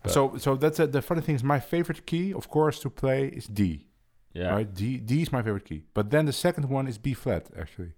But- 0.03 0.13
So, 0.13 0.37
so 0.39 0.57
that's 0.57 0.81
uh, 0.81 0.87
the 0.87 1.03
funny 1.03 1.21
thing 1.21 1.35
is 1.37 1.45
my 1.45 1.61
favorite 1.61 2.07
key, 2.07 2.33
of 2.33 2.49
course, 2.49 2.81
to 2.81 2.91
play 2.91 3.27
is 3.29 3.47
D. 3.47 3.85
Yeah. 4.35 4.51
Right, 4.55 4.73
D. 4.75 4.99
D 4.99 5.23
is 5.23 5.33
my 5.33 5.43
favorite 5.43 5.65
key. 5.65 5.83
But 5.95 6.11
then 6.11 6.27
the 6.27 6.33
second 6.33 6.69
one 6.69 6.87
is 6.87 6.99
B 6.99 7.15
flat, 7.15 7.49
actually. 7.59 7.93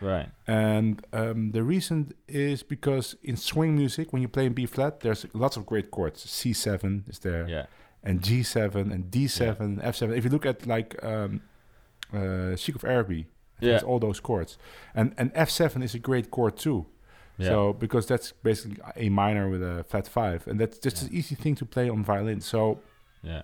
Right. 0.00 0.28
And 0.46 1.02
um, 1.12 1.52
the 1.52 1.62
reason 1.62 2.12
is 2.28 2.62
because 2.62 3.16
in 3.22 3.36
swing 3.36 3.76
music, 3.76 4.12
when 4.12 4.20
you 4.20 4.28
play 4.28 4.44
in 4.46 4.52
B 4.52 4.66
flat, 4.66 5.00
there's 5.00 5.24
lots 5.32 5.56
of 5.56 5.64
great 5.64 5.90
chords. 5.90 6.26
C7 6.26 7.08
is 7.08 7.20
there, 7.20 7.48
Yeah. 7.48 7.66
and 8.02 8.20
G7 8.20 8.74
and 8.92 9.10
D7, 9.10 9.60
and 9.60 9.80
F7. 9.80 10.14
If 10.16 10.24
you 10.24 10.30
look 10.30 10.44
at 10.44 10.66
like 10.66 11.02
um, 11.02 11.40
uh, 12.12 12.56
Sheik 12.56 12.74
of 12.76 12.84
Araby, 12.84 13.26
Yeah. 13.60 13.76
it's 13.76 13.84
all 13.84 13.98
those 13.98 14.20
chords. 14.20 14.58
And 14.94 15.14
and 15.16 15.32
F7 15.34 15.82
is 15.82 15.94
a 15.94 15.98
great 15.98 16.30
chord 16.30 16.56
too. 16.58 16.86
Yeah. 17.38 17.48
So 17.48 17.72
because 17.72 18.06
that's 18.06 18.32
basically 18.32 18.78
A 18.96 19.08
minor 19.08 19.48
with 19.48 19.62
a 19.62 19.84
flat 19.84 20.08
five, 20.08 20.46
and 20.46 20.60
that's 20.60 20.78
just 20.78 20.96
Yeah. 21.02 21.08
an 21.08 21.14
easy 21.14 21.34
thing 21.36 21.54
to 21.56 21.64
play 21.64 21.88
on 21.88 22.04
violin. 22.04 22.40
So 22.42 22.80
yeah. 23.22 23.42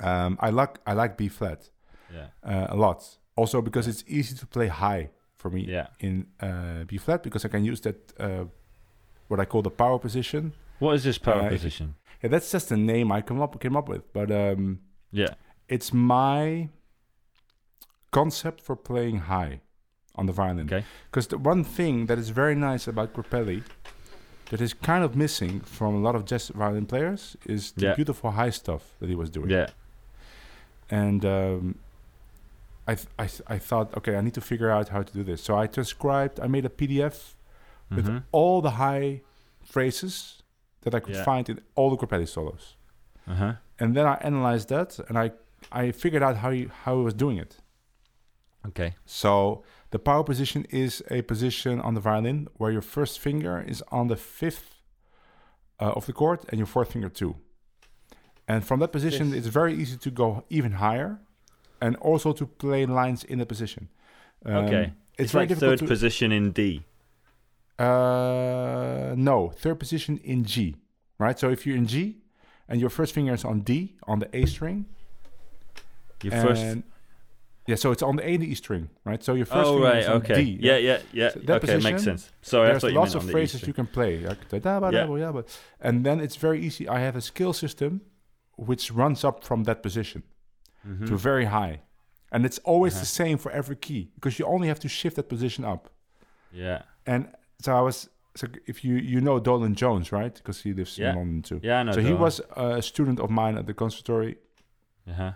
um, 0.00 0.36
I 0.40 0.50
like 0.50 0.78
I 0.86 0.92
like 0.92 1.16
B 1.16 1.28
flat 1.28 1.70
Yeah. 2.12 2.26
uh, 2.42 2.66
a 2.70 2.76
lot. 2.76 3.18
Also 3.36 3.60
because 3.62 3.86
it's 3.88 4.04
easy 4.06 4.34
to 4.36 4.46
play 4.46 4.68
high 4.68 5.10
for 5.36 5.50
me 5.50 5.60
Yeah. 5.68 5.86
in 6.00 6.26
uh, 6.40 6.84
B 6.86 6.98
flat 6.98 7.22
because 7.22 7.44
I 7.44 7.48
can 7.48 7.64
use 7.64 7.80
that 7.82 7.96
uh, 8.18 8.44
what 9.28 9.40
I 9.40 9.44
call 9.44 9.62
the 9.62 9.70
power 9.70 9.98
position. 9.98 10.52
What 10.78 10.94
is 10.94 11.02
this 11.02 11.18
power 11.18 11.42
Uh, 11.42 11.48
position? 11.48 11.94
Yeah, 12.22 12.30
that's 12.30 12.50
just 12.50 12.70
a 12.72 12.76
name 12.76 13.12
I 13.12 13.22
come 13.22 13.42
up 13.42 13.60
came 13.60 13.76
up 13.76 13.88
with, 13.88 14.02
but 14.12 14.30
um, 14.30 14.80
Yeah. 15.12 15.34
it's 15.68 15.92
my 15.92 16.68
concept 18.10 18.60
for 18.62 18.76
playing 18.76 19.18
high 19.28 19.60
on 20.14 20.26
the 20.26 20.32
violin. 20.32 20.66
Okay. 20.66 20.84
Because 21.10 21.26
the 21.28 21.38
one 21.38 21.64
thing 21.64 22.06
that 22.06 22.18
is 22.18 22.30
very 22.30 22.54
nice 22.54 22.88
about 22.88 23.12
Grappelli 23.12 23.62
that 24.50 24.60
is 24.60 24.72
kind 24.74 25.04
of 25.04 25.14
missing 25.16 25.60
from 25.60 25.94
a 25.94 25.98
lot 25.98 26.14
of 26.14 26.24
jazz 26.24 26.48
violin 26.48 26.86
players 26.86 27.36
is 27.44 27.72
the 27.72 27.86
Yeah. 27.86 27.94
beautiful 27.94 28.30
high 28.30 28.50
stuff 28.50 28.82
that 29.00 29.08
he 29.08 29.14
was 29.14 29.28
doing. 29.30 29.50
Yeah. 29.50 29.66
And 30.90 31.24
um, 31.24 31.74
I, 32.86 32.94
th- 32.94 33.08
I, 33.18 33.26
th- 33.26 33.42
I 33.48 33.58
thought, 33.58 33.96
okay, 33.96 34.16
I 34.16 34.20
need 34.20 34.34
to 34.34 34.40
figure 34.40 34.70
out 34.70 34.88
how 34.90 35.02
to 35.02 35.12
do 35.12 35.22
this. 35.24 35.42
So 35.42 35.56
I 35.58 35.66
transcribed, 35.66 36.38
I 36.40 36.46
made 36.46 36.64
a 36.64 36.68
PDF 36.68 37.34
with 37.90 38.06
Mhm. 38.06 38.22
all 38.32 38.60
the 38.62 38.72
high 38.72 39.22
phrases 39.62 40.42
that 40.82 40.94
I 40.94 41.00
could 41.00 41.14
Yeah. 41.16 41.24
find 41.24 41.48
in 41.48 41.60
all 41.74 41.90
the 41.90 41.96
Grappelli 41.96 42.28
solos. 42.28 42.76
Uh 43.26 43.34
huh. 43.34 43.52
And 43.80 43.96
then 43.96 44.06
I 44.06 44.14
analyzed 44.22 44.68
that 44.68 44.98
and 45.08 45.18
I, 45.18 45.32
I 45.72 45.90
figured 45.92 46.22
out 46.22 46.36
how 46.36 46.50
he, 46.50 46.68
how 46.84 46.96
he 46.98 47.04
was 47.04 47.14
doing 47.14 47.38
it. 47.38 47.60
Okay. 48.68 48.94
So 49.04 49.62
the 49.90 49.98
power 49.98 50.22
position 50.24 50.64
is 50.70 51.02
a 51.10 51.22
position 51.22 51.80
on 51.80 51.94
the 51.94 52.00
violin 52.00 52.48
where 52.54 52.70
your 52.72 52.82
first 52.82 53.18
finger 53.20 53.60
is 53.66 53.82
on 53.90 54.08
the 54.08 54.16
fifth 54.16 54.82
uh, 55.80 55.92
of 55.96 56.06
the 56.06 56.12
chord 56.12 56.40
and 56.48 56.58
your 56.58 56.66
fourth 56.66 56.92
finger 56.92 57.08
too. 57.08 57.36
And 58.48 58.64
from 58.64 58.78
that 58.80 58.92
position, 58.92 59.28
Yes. 59.28 59.38
it's 59.38 59.46
very 59.48 59.74
easy 59.74 59.96
to 59.98 60.10
go 60.10 60.44
even 60.48 60.72
higher, 60.72 61.18
and 61.80 61.96
also 61.96 62.32
to 62.32 62.46
play 62.46 62.86
lines 62.86 63.24
in 63.24 63.38
the 63.38 63.46
position. 63.46 63.88
Um, 64.44 64.64
Okay. 64.64 64.92
it's, 65.18 65.32
It's, 65.32 65.34
like 65.34 65.50
third 65.58 65.78
to. 65.80 65.86
position 65.86 66.32
in 66.32 66.52
D. 66.52 66.84
uh, 67.78 69.14
no, 69.16 69.50
third 69.50 69.78
position 69.78 70.18
in 70.24 70.44
G, 70.44 70.76
right? 71.18 71.38
So 71.38 71.50
if 71.50 71.66
you're 71.66 71.76
in 71.76 71.86
G, 71.86 72.18
and 72.68 72.80
your 72.80 72.90
first 72.90 73.12
finger 73.14 73.34
is 73.34 73.44
on 73.44 73.60
D 73.60 73.96
on 74.06 74.18
the 74.18 74.28
A 74.36 74.46
string, 74.46 74.86
Your 76.22 76.32
first. 76.32 76.64
yeah, 77.66 77.76
so 77.76 77.92
it's 77.92 78.02
on 78.02 78.16
the 78.16 78.22
A 78.28 78.32
and 78.34 78.42
the 78.42 78.50
E 78.50 78.54
string, 78.54 78.88
right? 79.04 79.22
So 79.22 79.34
your 79.34 79.46
first 79.46 79.68
Oh 79.68 79.74
finger 79.74 79.88
right. 79.88 79.98
is 79.98 80.08
on 80.08 80.16
Okay. 80.16 80.44
D. 80.44 80.58
yeah. 80.60 80.76
Yeah. 80.78 80.98
Yeah. 81.12 81.30
So 81.30 81.40
that 81.40 81.62
okay. 81.64 81.74
Makes 81.74 81.84
position, 81.84 82.18
sense. 82.18 82.30
Sorry. 82.42 82.68
I 82.68 82.70
There's 82.70 82.82
thought 82.82 82.92
lots 82.92 83.14
of 83.14 83.28
E 83.28 83.32
phrases 83.32 83.60
string. 83.60 83.68
you 83.70 83.74
can 83.74 83.86
play, 83.86 84.18
like 84.20 84.48
da 84.48 84.58
da 84.58 84.80
ba 84.80 84.90
da 84.90 84.98
Yeah. 84.98 85.06
ba 85.06 85.18
ya 85.20 85.32
ba. 85.32 85.44
and 85.80 86.04
then 86.06 86.20
it's 86.20 86.36
very 86.36 86.60
easy. 86.66 86.88
I 86.88 86.98
have 87.00 87.16
a 87.16 87.20
skill 87.20 87.52
system 87.52 88.00
which 88.56 88.90
runs 88.90 89.22
up 89.24 89.44
from 89.44 89.64
that 89.64 89.82
position 89.82 90.22
Mhm. 90.86 91.06
to 91.08 91.16
very 91.16 91.44
high, 91.46 91.80
and 92.32 92.44
it's 92.46 92.58
always 92.64 92.92
Uh-huh. 92.94 93.00
the 93.02 93.06
same 93.06 93.38
for 93.38 93.50
every 93.52 93.76
key 93.76 94.10
because 94.14 94.38
you 94.38 94.46
only 94.46 94.68
have 94.68 94.80
to 94.80 94.88
shift 94.88 95.16
that 95.16 95.28
position 95.28 95.64
up. 95.64 95.88
Yeah. 96.52 96.82
And 97.06 97.28
so 97.60 97.76
I 97.76 97.80
was 97.80 98.08
so 98.34 98.46
if 98.66 98.84
you 98.84 98.94
you 98.96 99.20
know 99.20 99.40
Dolan 99.40 99.74
Jones 99.74 100.12
right 100.12 100.34
because 100.34 100.62
he 100.62 100.72
lives 100.74 100.96
Yeah. 100.98 101.10
in 101.10 101.16
London 101.16 101.42
too. 101.42 101.60
Yeah, 101.62 101.80
I 101.80 101.82
know. 101.84 101.92
so 101.92 102.00
he 102.00 102.14
was 102.14 102.40
a 102.56 102.82
student 102.82 103.20
of 103.20 103.30
mine 103.30 103.58
at 103.58 103.66
the 103.66 103.74
conservatory. 103.74 104.36
Uh-huh. 105.08 105.32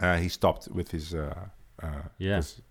Uh, 0.00 0.16
he 0.16 0.28
stopped 0.28 0.68
with 0.68 0.90
his. 0.92 1.14
Uh, 1.14 1.48
uh, 1.82 2.02
Yeah. 2.18 2.36
'cause- 2.36 2.62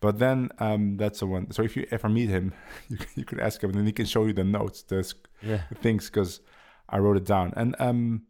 But 0.00 0.18
then 0.18 0.50
um, 0.58 0.96
that's 0.98 1.20
the 1.20 1.26
one. 1.26 1.50
So 1.50 1.62
if 1.62 1.76
you 1.76 1.86
ever 1.90 2.08
meet 2.10 2.28
him, 2.28 2.52
you 2.90 2.96
can, 2.98 3.08
you 3.16 3.24
can 3.24 3.40
ask 3.40 3.62
him, 3.62 3.70
and 3.70 3.78
then 3.78 3.86
he 3.86 3.92
can 3.92 4.06
show 4.06 4.26
you 4.26 4.34
the 4.34 4.44
notes, 4.44 4.82
the, 4.82 5.02
sc- 5.02 5.28
Yeah. 5.42 5.62
the 5.70 5.74
things, 5.76 6.10
because 6.10 6.40
I 6.90 6.98
wrote 6.98 7.16
it 7.16 7.24
down. 7.26 7.52
And 7.56 7.74
um, 7.78 8.26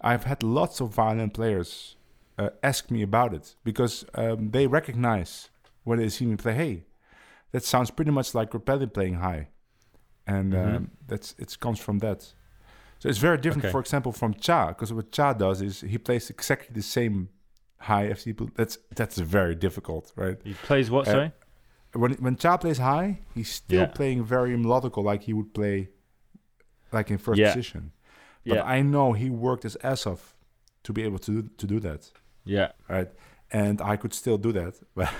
I've 0.00 0.24
had 0.24 0.42
lots 0.42 0.80
of 0.80 0.94
violin 0.94 1.30
players 1.30 1.96
uh, 2.38 2.50
ask 2.62 2.90
me 2.90 3.02
about 3.02 3.34
it 3.34 3.56
because 3.64 4.04
um, 4.14 4.50
they 4.50 4.66
recognize 4.66 5.50
when 5.84 5.98
they 5.98 6.08
see 6.08 6.26
me 6.26 6.36
play. 6.36 6.54
Hey, 6.54 6.84
that 7.52 7.64
sounds 7.64 7.90
pretty 7.90 8.10
much 8.10 8.34
like 8.34 8.50
Grappelli 8.50 8.92
playing 8.92 9.14
high, 9.14 9.48
and 10.26 10.52
Mhm. 10.52 10.76
um, 10.76 10.90
that's 11.06 11.34
it 11.38 11.58
comes 11.60 11.78
from 11.80 11.98
that. 11.98 12.34
So 13.00 13.08
it's 13.08 13.18
very 13.18 13.38
different, 13.38 13.64
Okay. 13.64 13.72
for 13.72 13.80
example, 13.80 14.12
from 14.12 14.34
Tcha, 14.34 14.68
because 14.68 14.92
what 14.92 15.10
Tcha 15.12 15.36
does 15.38 15.62
is 15.62 15.80
he 15.82 15.98
plays 15.98 16.30
exactly 16.30 16.70
the 16.74 16.82
same 16.82 17.28
high 17.80 18.08
FC. 18.08 18.32
That's 18.54 18.78
that's 18.96 19.18
very 19.18 19.54
difficult, 19.54 20.12
right? 20.16 20.38
He 20.44 20.54
plays 20.54 20.90
what? 20.90 21.06
Uh, 21.08 21.12
Sorry. 21.12 21.32
When 21.94 22.12
when 22.24 22.36
Tcha 22.36 22.60
plays 22.60 22.78
high, 22.78 23.20
he's 23.34 23.50
still 23.50 23.80
Yeah. 23.82 23.86
playing 23.98 24.24
very 24.24 24.56
melodical, 24.56 25.02
like 25.04 25.22
he 25.24 25.32
would 25.32 25.52
play, 25.54 25.88
like 26.92 27.10
in 27.10 27.18
first 27.18 27.38
Yeah. 27.38 27.52
position. 27.54 27.92
But 28.44 28.56
yeah. 28.56 28.64
I 28.76 28.82
know 28.82 29.12
he 29.12 29.30
worked 29.30 29.62
his 29.62 29.76
ass 29.82 30.06
off 30.06 30.36
to 30.84 30.92
be 30.92 31.02
able 31.02 31.18
to 31.18 31.30
do, 31.42 31.48
to 31.56 31.66
do 31.66 31.80
that, 31.80 32.10
yeah. 32.48 32.72
right? 32.88 33.08
And 33.50 33.80
I 33.80 33.96
could 33.96 34.14
still 34.14 34.38
do 34.38 34.52
that, 34.52 34.74
but 34.94 35.10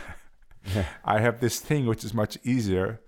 Yeah. 0.74 0.84
I 1.05 1.20
have 1.20 1.40
this 1.40 1.60
thing 1.60 1.86
which 1.86 2.05
is 2.05 2.12
much 2.12 2.36
easier, 2.44 3.00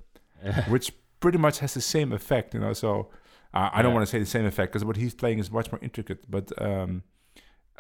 which 0.68 0.92
pretty 1.20 1.38
much 1.38 1.58
has 1.58 1.74
the 1.74 1.80
same 1.80 2.12
effect, 2.12 2.54
you 2.54 2.60
know. 2.60 2.72
So 2.72 3.08
uh, 3.52 3.70
I 3.72 3.82
don't 3.82 3.92
want 3.94 4.06
to 4.06 4.10
say 4.10 4.18
the 4.18 4.26
same 4.26 4.46
effect 4.46 4.72
because 4.72 4.84
what 4.84 4.96
he's 4.96 5.14
playing 5.14 5.38
is 5.38 5.50
much 5.50 5.70
more 5.72 5.80
intricate. 5.82 6.30
But 6.30 6.50
um, 6.60 7.02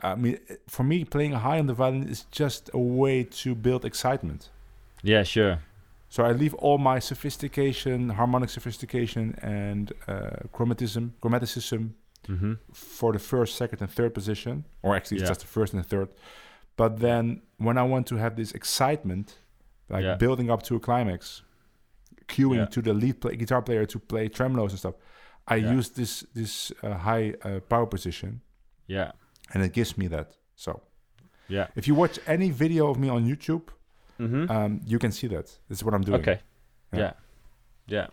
I 0.02 0.14
mean, 0.16 0.38
for 0.68 0.82
me, 0.82 1.04
playing 1.04 1.32
high 1.32 1.58
on 1.58 1.66
the 1.66 1.74
violin 1.74 2.08
is 2.08 2.24
just 2.30 2.70
a 2.74 2.78
way 2.78 3.24
to 3.24 3.54
build 3.54 3.84
excitement. 3.84 4.50
yeah. 5.02 5.22
Sure. 5.22 5.60
So 6.12 6.24
I 6.24 6.32
leave 6.32 6.54
all 6.54 6.78
my 6.78 6.98
sophistication, 6.98 8.10
harmonic 8.10 8.50
sophistication, 8.50 9.38
and 9.42 9.92
uh, 10.08 10.30
chromatism, 10.52 11.12
chromaticism 11.22 11.90
Mm-hmm. 12.30 12.52
for 12.72 13.12
the 13.12 13.18
first, 13.18 13.56
second, 13.56 13.80
and 13.82 13.90
third 13.90 14.12
position, 14.14 14.64
or 14.82 14.94
actually 14.96 15.18
it's 15.20 15.28
just 15.28 15.40
the 15.40 15.46
first 15.46 15.72
and 15.74 15.82
the 15.84 15.88
third. 15.88 16.08
But 16.76 16.98
then 17.00 17.42
when 17.58 17.76
I 17.76 17.82
want 17.82 18.06
to 18.08 18.16
have 18.16 18.36
this 18.36 18.52
excitement, 18.52 19.38
like 19.88 20.04
Yeah. 20.04 20.16
building 20.16 20.50
up 20.50 20.62
to 20.62 20.76
a 20.76 20.80
climax, 20.80 21.42
cueing 22.28 22.56
Yeah. 22.56 22.66
to 22.74 22.80
the 22.82 22.94
lead 22.94 23.20
play, 23.20 23.36
guitar 23.36 23.62
player 23.62 23.84
to 23.86 23.98
play 23.98 24.28
tremolos 24.28 24.70
and 24.70 24.78
stuff, 24.78 24.94
I 25.48 25.56
Yeah. 25.56 25.72
use 25.76 25.90
this 25.90 26.24
this 26.34 26.72
uh, 26.82 26.94
high 27.08 27.34
uh, 27.44 27.60
power 27.68 27.86
position, 27.86 28.40
Yeah. 28.86 29.12
and 29.52 29.62
it 29.64 29.72
gives 29.72 29.96
me 29.98 30.08
that. 30.08 30.36
So 30.56 30.82
Yeah. 31.48 31.66
if 31.74 31.86
you 31.88 31.94
watch 31.96 32.18
any 32.26 32.50
video 32.50 32.88
of 32.90 32.98
me 32.98 33.08
on 33.08 33.24
YouTube, 33.26 33.62
Mm-hmm. 34.18 34.50
um, 34.50 34.80
you 34.84 34.98
can 34.98 35.12
see 35.12 35.28
that. 35.28 35.46
This 35.68 35.78
is 35.78 35.84
what 35.84 35.94
I'm 35.94 36.02
doing. 36.04 36.20
Okay. 36.20 36.40
Yeah. 36.92 36.98
Yeah. 37.00 37.12
yeah. 37.86 38.06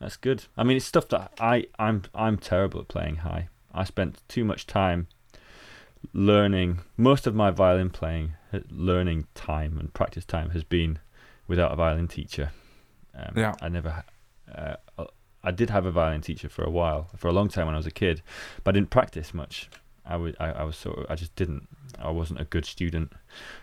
That's 0.00 0.16
good. 0.16 0.46
I 0.56 0.64
mean, 0.64 0.76
it's 0.78 0.86
stuff 0.86 1.06
that 1.08 1.32
I 1.38 1.66
I'm 1.78 2.02
I'm 2.14 2.36
terrible 2.38 2.80
at 2.80 2.88
playing 2.88 3.16
high. 3.18 3.48
I 3.72 3.84
spent 3.84 4.22
too 4.28 4.44
much 4.44 4.66
time 4.66 5.08
learning. 6.12 6.80
Most 6.96 7.26
of 7.26 7.34
my 7.34 7.50
violin 7.50 7.90
playing, 7.90 8.34
learning 8.70 9.26
time 9.34 9.78
and 9.78 9.92
practice 9.92 10.24
time 10.24 10.50
has 10.50 10.64
been 10.64 10.98
without 11.46 11.72
a 11.72 11.76
violin 11.76 12.08
teacher. 12.08 12.50
Um, 13.14 13.32
Yeah. 13.36 13.54
I 13.60 13.68
never. 13.68 14.04
Uh, 14.52 14.76
uh, 14.98 15.06
I 15.44 15.50
did 15.50 15.70
have 15.70 15.86
a 15.86 15.90
violin 15.90 16.20
teacher 16.20 16.48
for 16.48 16.62
a 16.62 16.70
while, 16.70 17.08
for 17.16 17.28
a 17.28 17.32
long 17.32 17.48
time 17.48 17.66
when 17.66 17.74
I 17.74 17.78
was 17.78 17.86
a 17.86 17.90
kid, 17.90 18.22
but 18.62 18.74
I 18.74 18.78
didn't 18.78 18.90
practice 18.90 19.34
much. 19.34 19.68
I 20.04 20.16
would, 20.16 20.36
I, 20.38 20.50
I 20.50 20.62
was 20.64 20.76
sort 20.76 20.98
of, 20.98 21.06
I 21.08 21.14
just 21.14 21.34
didn't. 21.36 21.68
I 21.98 22.10
wasn't 22.10 22.40
a 22.40 22.44
good 22.44 22.64
student. 22.64 23.12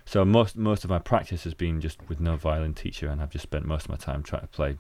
So 0.06 0.24
most 0.24 0.56
most 0.56 0.84
of 0.84 0.90
my 0.90 1.00
practice 1.00 1.44
has 1.44 1.54
been 1.54 1.82
just 1.82 1.98
with 2.08 2.20
no 2.20 2.36
violin 2.38 2.74
teacher, 2.74 3.08
and 3.08 3.22
I've 3.22 3.32
just 3.32 3.44
spent 3.44 3.66
most 3.66 3.86
of 3.86 3.90
my 3.90 3.98
time 3.98 4.24
trying 4.24 4.42
to 4.42 4.48
play 4.48 4.78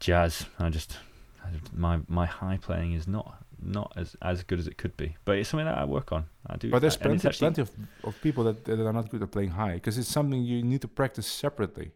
jazz. 0.00 0.46
I 0.58 0.70
just 0.70 0.98
I, 1.44 1.48
my 1.74 2.00
my 2.08 2.26
high 2.26 2.58
playing 2.60 2.92
is 2.92 3.06
not 3.06 3.43
not 3.64 3.92
as 3.96 4.16
as 4.22 4.42
good 4.44 4.58
as 4.58 4.66
it 4.66 4.76
could 4.78 4.96
be, 4.96 5.16
but 5.24 5.38
it's 5.38 5.48
something 5.50 5.66
that 5.66 5.78
I 5.78 5.84
work 5.84 6.12
on. 6.12 6.26
I 6.46 6.56
do. 6.56 6.70
But 6.70 6.80
there's 6.80 6.94
it's 6.94 7.02
plenty, 7.02 7.28
actually- 7.28 7.38
plenty 7.38 7.62
of, 7.62 7.70
of 8.04 8.20
people 8.22 8.44
that, 8.44 8.64
that 8.64 8.78
are 8.80 8.92
not 8.92 9.08
good 9.10 9.22
at 9.22 9.30
playing 9.30 9.50
high 9.50 9.74
because 9.74 9.98
it's 9.98 10.08
something 10.08 10.42
you 10.42 10.62
need 10.62 10.80
to 10.82 10.88
practice 10.88 11.26
separately. 11.26 11.92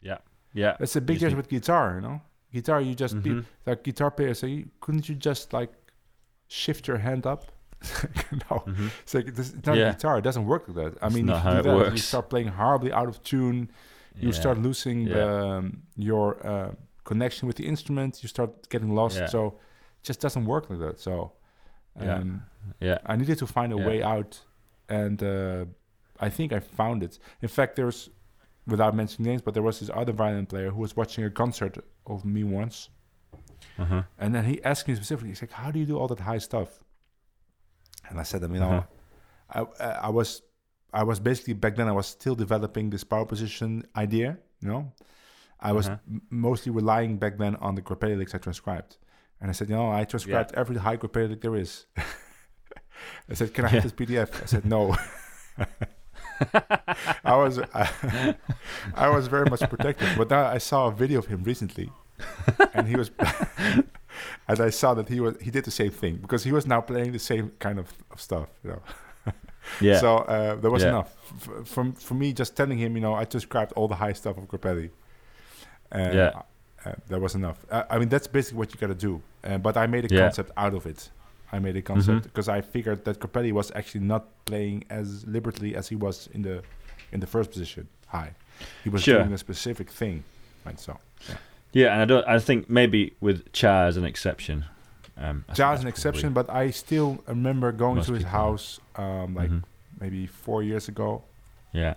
yeah. 0.00 0.18
Yeah. 0.54 0.76
That's 0.78 0.96
a 0.96 1.00
big 1.00 1.18
difference 1.18 1.36
with 1.36 1.48
guitar, 1.48 1.94
you 1.96 2.02
know. 2.02 2.20
Guitar, 2.52 2.80
you 2.82 2.94
just 2.94 3.14
pe- 3.22 3.30
Mhm. 3.30 3.44
like 3.66 3.82
guitar 3.84 4.10
players 4.10 4.40
say, 4.40 4.66
couldn't 4.80 5.08
you 5.08 5.14
just 5.14 5.52
like 5.54 5.72
shift 6.48 6.86
your 6.88 6.98
hand 6.98 7.26
up? 7.26 7.42
no, 8.50 8.56
Mhm. 8.66 8.90
it's 9.02 9.14
like 9.14 9.34
this, 9.34 9.52
it's 9.54 9.66
not 9.66 9.76
Yeah. 9.76 9.92
guitar. 9.92 10.18
It 10.18 10.24
doesn't 10.28 10.44
work 10.46 10.68
like 10.68 10.76
that. 10.76 10.92
I 11.02 11.06
It's 11.06 11.14
mean, 11.14 11.28
if 11.30 11.44
you 11.44 11.62
do 11.62 11.78
that, 11.84 11.92
you 11.92 11.98
start 11.98 12.28
playing 12.28 12.48
horribly 12.48 12.92
out 12.92 13.08
of 13.08 13.22
tune. 13.22 13.70
You 14.20 14.28
Yeah. 14.28 14.40
start 14.42 14.58
losing 14.58 14.98
Yeah. 15.06 15.14
the, 15.14 15.28
um, 15.46 15.82
your 15.96 16.26
uh, 16.46 16.72
connection 17.04 17.46
with 17.48 17.56
the 17.56 17.66
instrument. 17.66 18.22
You 18.22 18.28
start 18.28 18.68
getting 18.68 18.94
lost. 18.94 19.16
So, 19.30 19.58
just 20.02 20.20
doesn't 20.20 20.44
work 20.46 20.68
like 20.70 20.78
that. 20.80 20.98
So, 21.00 21.32
Yeah. 22.00 22.16
um, 22.16 22.42
Yeah. 22.80 22.98
I 23.06 23.16
needed 23.16 23.38
to 23.38 23.46
find 23.46 23.72
a 23.72 23.76
Yeah. 23.76 23.86
way 23.86 24.02
out, 24.02 24.40
and 24.88 25.22
uh, 25.22 25.64
I 26.20 26.28
think 26.30 26.52
I 26.52 26.60
found 26.60 27.02
it. 27.02 27.18
In 27.40 27.48
fact, 27.48 27.76
there's, 27.76 28.10
without 28.66 28.94
mentioning 28.94 29.28
names, 29.30 29.42
but 29.42 29.54
there 29.54 29.62
was 29.62 29.80
this 29.80 29.90
other 29.94 30.12
violin 30.12 30.46
player 30.46 30.70
who 30.70 30.80
was 30.80 30.96
watching 30.96 31.24
a 31.24 31.30
concert 31.30 31.78
of 32.06 32.24
me 32.24 32.42
once, 32.44 32.90
Uh-huh. 33.78 34.02
and 34.18 34.34
then 34.34 34.44
he 34.44 34.62
asked 34.64 34.86
me 34.88 34.94
specifically, 34.94 35.30
he's 35.30 35.42
like, 35.42 35.52
"How 35.62 35.70
do 35.70 35.78
you 35.78 35.86
do 35.86 35.96
all 35.98 36.08
that 36.08 36.20
high 36.20 36.38
stuff?" 36.38 36.70
And 38.08 38.18
I 38.20 38.24
said, 38.24 38.40
to 38.40 38.46
him, 38.46 38.54
"You 38.54 38.60
know, 38.60 38.84
I 39.50 39.60
I 40.08 40.10
was 40.10 40.42
I 40.92 41.04
was 41.04 41.20
basically 41.20 41.54
back 41.54 41.74
then 41.76 41.88
I 41.88 41.92
was 41.92 42.06
still 42.06 42.34
developing 42.34 42.90
this 42.90 43.04
power 43.04 43.24
position 43.26 43.84
idea. 43.96 44.38
You 44.60 44.68
know, 44.68 44.92
I 45.60 45.72
was 45.72 45.86
Uh-huh. 45.88 45.98
m- 46.08 46.22
mostly 46.30 46.70
relying 46.72 47.18
back 47.18 47.38
then 47.38 47.56
on 47.56 47.74
the 47.76 47.82
Grappelli 47.82 48.16
licks 48.16 48.34
I 48.34 48.38
transcribed." 48.38 48.98
And 49.42 49.50
I 49.50 49.52
said, 49.52 49.68
"You 49.68 49.74
know, 49.76 49.90
I 49.92 50.04
transcribed 50.04 50.54
every 50.54 50.76
high 50.76 50.96
lick 51.02 51.40
there 51.42 51.56
is." 51.56 51.84
I 53.30 53.34
said, 53.34 53.52
"Can 53.52 53.64
I 53.66 53.68
Yeah. 53.68 53.74
have 53.74 53.82
this 53.82 53.92
PDF?" 53.92 54.42
I 54.42 54.46
said, 54.46 54.64
"No." 54.64 54.96
I 57.24 57.36
was 57.36 57.58
I, 57.74 58.34
I 58.94 59.08
was 59.10 59.26
very 59.28 59.46
much 59.50 59.60
protected, 59.60 60.08
but 60.16 60.30
now 60.30 60.46
I 60.46 60.58
saw 60.58 60.86
a 60.88 60.92
video 60.92 61.18
of 61.18 61.26
him 61.26 61.42
recently, 61.44 61.90
and 62.74 62.88
he 62.88 62.96
was, 62.96 63.10
and 64.48 64.60
I 64.60 64.70
saw 64.70 64.94
that 64.94 65.08
he 65.08 65.20
was 65.20 65.34
he 65.40 65.50
did 65.50 65.64
the 65.64 65.70
same 65.70 65.90
thing 65.90 66.16
because 66.16 66.44
he 66.44 66.52
was 66.52 66.66
now 66.66 66.80
playing 66.80 67.12
the 67.12 67.18
same 67.18 67.52
kind 67.58 67.78
of, 67.78 67.92
of 68.10 68.20
stuff, 68.20 68.48
you 68.64 68.70
know. 68.70 68.82
Yeah. 69.80 69.98
So 70.00 70.16
uh, 70.18 70.56
there 70.56 70.70
was 70.70 70.82
Yeah. 70.82 70.88
enough 70.88 71.14
F- 71.36 71.68
from 71.68 71.92
for 71.92 72.14
me 72.14 72.32
just 72.32 72.56
telling 72.56 72.78
him, 72.78 72.96
you 72.96 73.00
know, 73.02 73.14
I 73.14 73.24
just 73.24 73.48
grabbed 73.48 73.72
all 73.74 73.86
the 73.88 73.94
high 73.94 74.12
stuff 74.14 74.36
of 74.36 74.44
Grappelli. 74.48 74.90
And 75.92 76.14
Yeah. 76.14 76.42
Uh, 76.84 76.92
that 77.08 77.20
was 77.20 77.34
enough. 77.34 77.58
Uh, 77.70 77.84
I 77.88 77.98
mean, 77.98 78.08
that's 78.08 78.26
basically 78.26 78.58
what 78.58 78.72
you 78.74 78.80
got 78.80 78.88
to 78.88 78.94
do. 78.94 79.22
Uh, 79.44 79.58
but 79.58 79.76
I 79.76 79.86
made 79.86 80.10
a 80.10 80.14
Yeah. 80.14 80.22
concept 80.22 80.50
out 80.56 80.74
of 80.74 80.84
it. 80.86 81.10
I 81.52 81.58
made 81.58 81.76
a 81.76 81.82
concept 81.82 82.20
Mhm. 82.20 82.22
because 82.24 82.48
I 82.48 82.60
figured 82.60 83.04
that 83.04 83.20
Grappelli 83.20 83.52
was 83.52 83.70
actually 83.74 84.04
not 84.04 84.24
playing 84.46 84.84
as 84.90 85.24
liberally 85.26 85.76
as 85.76 85.88
he 85.88 85.96
was 85.96 86.28
in 86.32 86.42
the 86.42 86.62
in 87.12 87.20
the 87.20 87.26
first 87.26 87.50
position 87.50 87.86
high. 88.08 88.30
He 88.84 88.88
was 88.90 89.02
Sure. 89.02 89.18
doing 89.18 89.32
a 89.34 89.38
specific 89.38 89.90
thing, 89.90 90.24
right? 90.64 90.80
So 90.80 90.98
yeah, 91.72 91.92
and 91.92 92.00
I 92.02 92.04
don't. 92.06 92.26
I 92.26 92.38
think 92.38 92.68
maybe 92.70 93.12
with 93.20 93.52
Tcha 93.52 93.86
as 93.88 93.96
an 93.96 94.04
exception. 94.04 94.64
Um, 95.16 95.44
think 95.54 95.82
an 95.82 95.88
exception, 95.88 96.32
but 96.32 96.48
I 96.48 96.70
still 96.70 97.22
remember 97.28 97.70
going 97.70 98.02
to 98.02 98.12
his 98.14 98.24
house 98.24 98.80
um, 98.96 99.34
like 99.34 99.50
Mhm. 99.50 99.62
maybe 100.00 100.26
four 100.26 100.62
years 100.62 100.88
ago, 100.88 101.22
Yeah. 101.72 101.94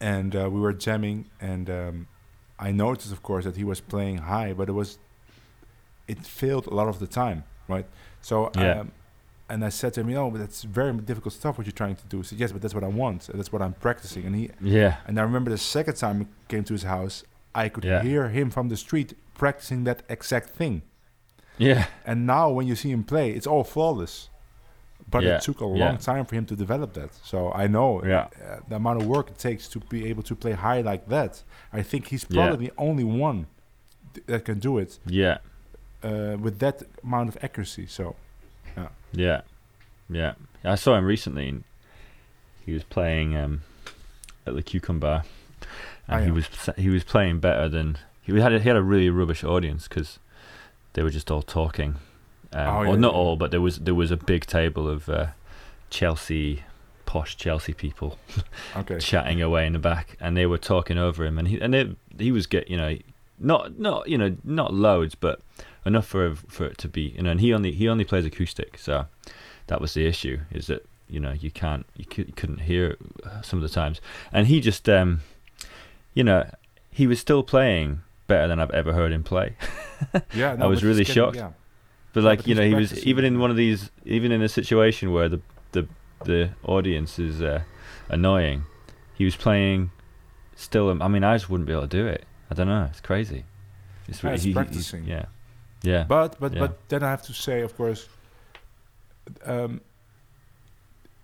and 0.00 0.34
uh, 0.34 0.48
we 0.50 0.58
were 0.60 0.72
jamming, 0.72 1.26
and 1.40 1.68
um, 1.70 2.06
I 2.58 2.70
noticed, 2.72 3.12
of 3.12 3.22
course, 3.22 3.44
that 3.44 3.56
he 3.56 3.64
was 3.64 3.80
playing 3.80 4.18
high, 4.18 4.52
but 4.52 4.68
it 4.68 4.72
was 4.72 4.98
it 6.08 6.18
failed 6.26 6.66
a 6.66 6.74
lot 6.74 6.88
of 6.88 6.98
the 6.98 7.06
time, 7.06 7.44
right? 7.68 7.86
So, 8.20 8.50
Yeah. 8.56 8.80
um, 8.80 8.92
and 9.48 9.64
I 9.64 9.68
said 9.70 9.94
to 9.94 10.00
him, 10.00 10.08
you 10.08 10.14
know, 10.16 10.30
that's 10.36 10.62
very 10.62 10.92
difficult 10.94 11.32
stuff. 11.34 11.58
What 11.58 11.66
you're 11.66 11.72
trying 11.72 11.96
to 11.96 12.04
do? 12.06 12.18
He 12.18 12.24
said, 12.24 12.38
yes, 12.38 12.52
but 12.52 12.60
that's 12.62 12.74
what 12.74 12.84
I 12.84 12.88
want. 12.88 13.28
and 13.28 13.38
That's 13.38 13.52
what 13.52 13.62
I'm 13.62 13.74
practicing. 13.74 14.24
And 14.24 14.34
he 14.34 14.50
Yeah. 14.60 14.96
and 15.06 15.18
I 15.18 15.22
remember 15.22 15.50
the 15.50 15.58
second 15.58 15.96
time 15.96 16.22
I 16.22 16.26
came 16.50 16.64
to 16.64 16.72
his 16.72 16.82
house, 16.84 17.24
I 17.54 17.68
could 17.68 17.84
Yeah. 17.84 18.02
hear 18.02 18.28
him 18.28 18.50
from 18.50 18.68
the 18.68 18.76
street 18.76 19.14
practicing 19.34 19.84
that 19.84 20.02
exact 20.08 20.50
thing. 20.50 20.82
Yeah. 21.58 21.86
And 22.06 22.26
now 22.26 22.50
when 22.50 22.66
you 22.66 22.74
see 22.76 22.90
him 22.90 23.04
play, 23.04 23.30
it's 23.30 23.46
all 23.46 23.64
flawless. 23.64 24.28
But 25.12 25.22
Yeah, 25.22 25.36
it 25.36 25.42
took 25.42 25.60
a 25.60 25.64
yeah. 25.66 25.84
long 25.84 25.98
time 25.98 26.24
for 26.24 26.34
him 26.34 26.46
to 26.46 26.56
develop 26.56 26.94
that. 26.94 27.10
So 27.22 27.52
I 27.52 27.66
know 27.68 28.02
Yeah. 28.04 28.26
uh, 28.44 28.60
the 28.68 28.76
amount 28.76 29.00
of 29.02 29.06
work 29.06 29.26
it 29.30 29.38
takes 29.38 29.68
to 29.68 29.78
be 29.78 30.08
able 30.10 30.22
to 30.24 30.34
play 30.34 30.52
high 30.52 30.80
like 30.80 31.06
that. 31.08 31.42
I 31.72 31.82
think 31.82 32.08
he's 32.08 32.24
Yeah. 32.28 32.46
probably 32.48 32.66
the 32.68 32.72
only 32.78 33.04
one 33.04 33.46
th- 34.14 34.26
that 34.26 34.44
can 34.44 34.58
do 34.58 34.78
it 34.78 34.98
Yeah. 35.06 35.38
uh, 36.02 36.36
with 36.44 36.58
that 36.58 36.82
amount 37.04 37.28
of 37.28 37.36
accuracy. 37.44 37.86
So 37.86 38.16
Yeah. 38.76 38.88
Yeah. 39.12 39.40
yeah. 40.08 40.32
I 40.64 40.76
saw 40.76 40.94
him 40.96 41.04
recently. 41.04 41.48
And 41.48 41.64
he 42.66 42.72
was 42.72 42.84
playing 42.84 43.36
um, 43.36 43.60
at 44.46 44.54
the 44.54 44.62
QuecumBar, 44.62 45.24
and 46.08 46.16
Ah, 46.16 46.18
he 46.20 46.26
yeah. 46.26 46.32
was 46.32 46.46
he 46.76 46.88
was 46.88 47.04
playing 47.04 47.40
better 47.40 47.68
than 47.68 47.98
he 48.22 48.32
had. 48.40 48.52
A, 48.52 48.58
he 48.60 48.68
had 48.68 48.76
a 48.76 48.82
really 48.82 49.10
rubbish 49.10 49.44
audience 49.44 49.88
because 49.88 50.18
they 50.94 51.02
were 51.02 51.10
just 51.10 51.30
all 51.30 51.42
talking. 51.42 51.96
Um, 52.54 52.68
Oh, 52.68 52.90
or 52.92 52.96
not 52.96 53.14
all, 53.14 53.36
but 53.36 53.50
there 53.50 53.60
was 53.60 53.78
there 53.78 53.94
was 53.94 54.10
a 54.10 54.16
big 54.16 54.46
table 54.46 54.88
of 54.88 55.08
uh, 55.08 55.28
Chelsea, 55.90 56.62
posh 57.06 57.36
Chelsea 57.36 57.72
people 57.74 58.18
Okay. 58.76 58.98
chatting 58.98 59.40
away 59.42 59.66
in 59.66 59.72
the 59.72 59.78
back, 59.78 60.16
and 60.20 60.36
they 60.36 60.46
were 60.46 60.58
talking 60.58 60.98
over 60.98 61.24
him, 61.24 61.38
and 61.38 61.48
he 61.48 61.60
and 61.60 61.72
they, 61.74 61.94
he 62.18 62.32
was 62.32 62.46
get 62.46 62.68
you 62.70 62.76
know 62.76 62.96
not 63.38 63.78
not 63.78 64.08
you 64.08 64.18
know 64.18 64.36
not 64.44 64.72
loads, 64.74 65.14
but 65.14 65.40
enough 65.84 66.06
for 66.06 66.34
for 66.34 66.66
it 66.66 66.78
to 66.78 66.88
be 66.88 67.14
you 67.16 67.22
know, 67.22 67.30
and 67.30 67.40
he 67.40 67.52
only 67.52 67.72
he 67.72 67.88
only 67.88 68.04
plays 68.04 68.24
acoustic, 68.24 68.78
so 68.78 69.06
that 69.68 69.80
was 69.80 69.94
the 69.94 70.06
issue 70.06 70.40
is 70.50 70.66
that 70.66 70.84
you 71.08 71.20
know 71.20 71.32
you 71.32 71.50
can't 71.50 71.86
you, 71.96 72.04
you 72.16 72.32
couldn't 72.36 72.60
hear 72.60 72.96
some 73.42 73.58
of 73.58 73.62
the 73.62 73.74
times, 73.74 74.00
and 74.32 74.46
he 74.46 74.60
just 74.60 74.88
um 74.88 75.20
you 76.14 76.22
know 76.24 76.48
he 76.90 77.06
was 77.06 77.18
still 77.18 77.42
playing 77.42 78.02
better 78.26 78.46
than 78.48 78.60
I've 78.60 78.70
ever 78.70 78.92
heard 78.92 79.12
him 79.12 79.22
play. 79.22 79.56
Yeah, 80.34 80.56
I 80.60 80.66
was 80.66 80.82
really 80.82 81.04
getting- 81.04 81.14
shocked. 81.14 81.36
Yeah. 81.36 81.50
But 82.12 82.24
like 82.24 82.46
you 82.46 82.54
know, 82.54 82.62
he 82.66 82.74
was 82.74 83.04
even 83.06 83.24
in 83.24 83.38
one 83.38 83.50
of 83.50 83.56
these, 83.56 83.90
even 84.04 84.32
in 84.32 84.42
a 84.42 84.48
situation 84.48 85.12
where 85.12 85.28
the 85.28 85.40
the 85.72 85.86
the 86.24 86.50
audience 86.62 87.18
is 87.18 87.40
uh, 87.42 87.62
annoying, 88.08 88.64
he 89.14 89.24
was 89.24 89.36
playing. 89.36 89.90
Still, 90.54 90.90
um, 90.90 91.00
I 91.02 91.08
mean, 91.08 91.24
I 91.24 91.34
just 91.34 91.48
wouldn't 91.48 91.66
be 91.66 91.72
able 91.72 91.88
to 91.88 91.96
do 92.02 92.06
it. 92.06 92.24
I 92.50 92.54
don't 92.54 92.66
know. 92.68 92.86
It's 92.90 93.00
crazy. 93.00 93.44
It's 94.08 94.22
Yeah, 94.22 94.36
he- 94.36 94.42
he's- 94.42 94.54
practicing. 94.54 95.04
yeah, 95.06 95.24
yeah, 95.82 96.04
But 96.06 96.38
but 96.38 96.52
Yeah. 96.52 96.60
but 96.60 96.88
then 96.88 97.02
I 97.02 97.08
have 97.10 97.22
to 97.22 97.32
say, 97.32 97.62
of 97.62 97.74
course, 97.76 98.06
um, 99.46 99.80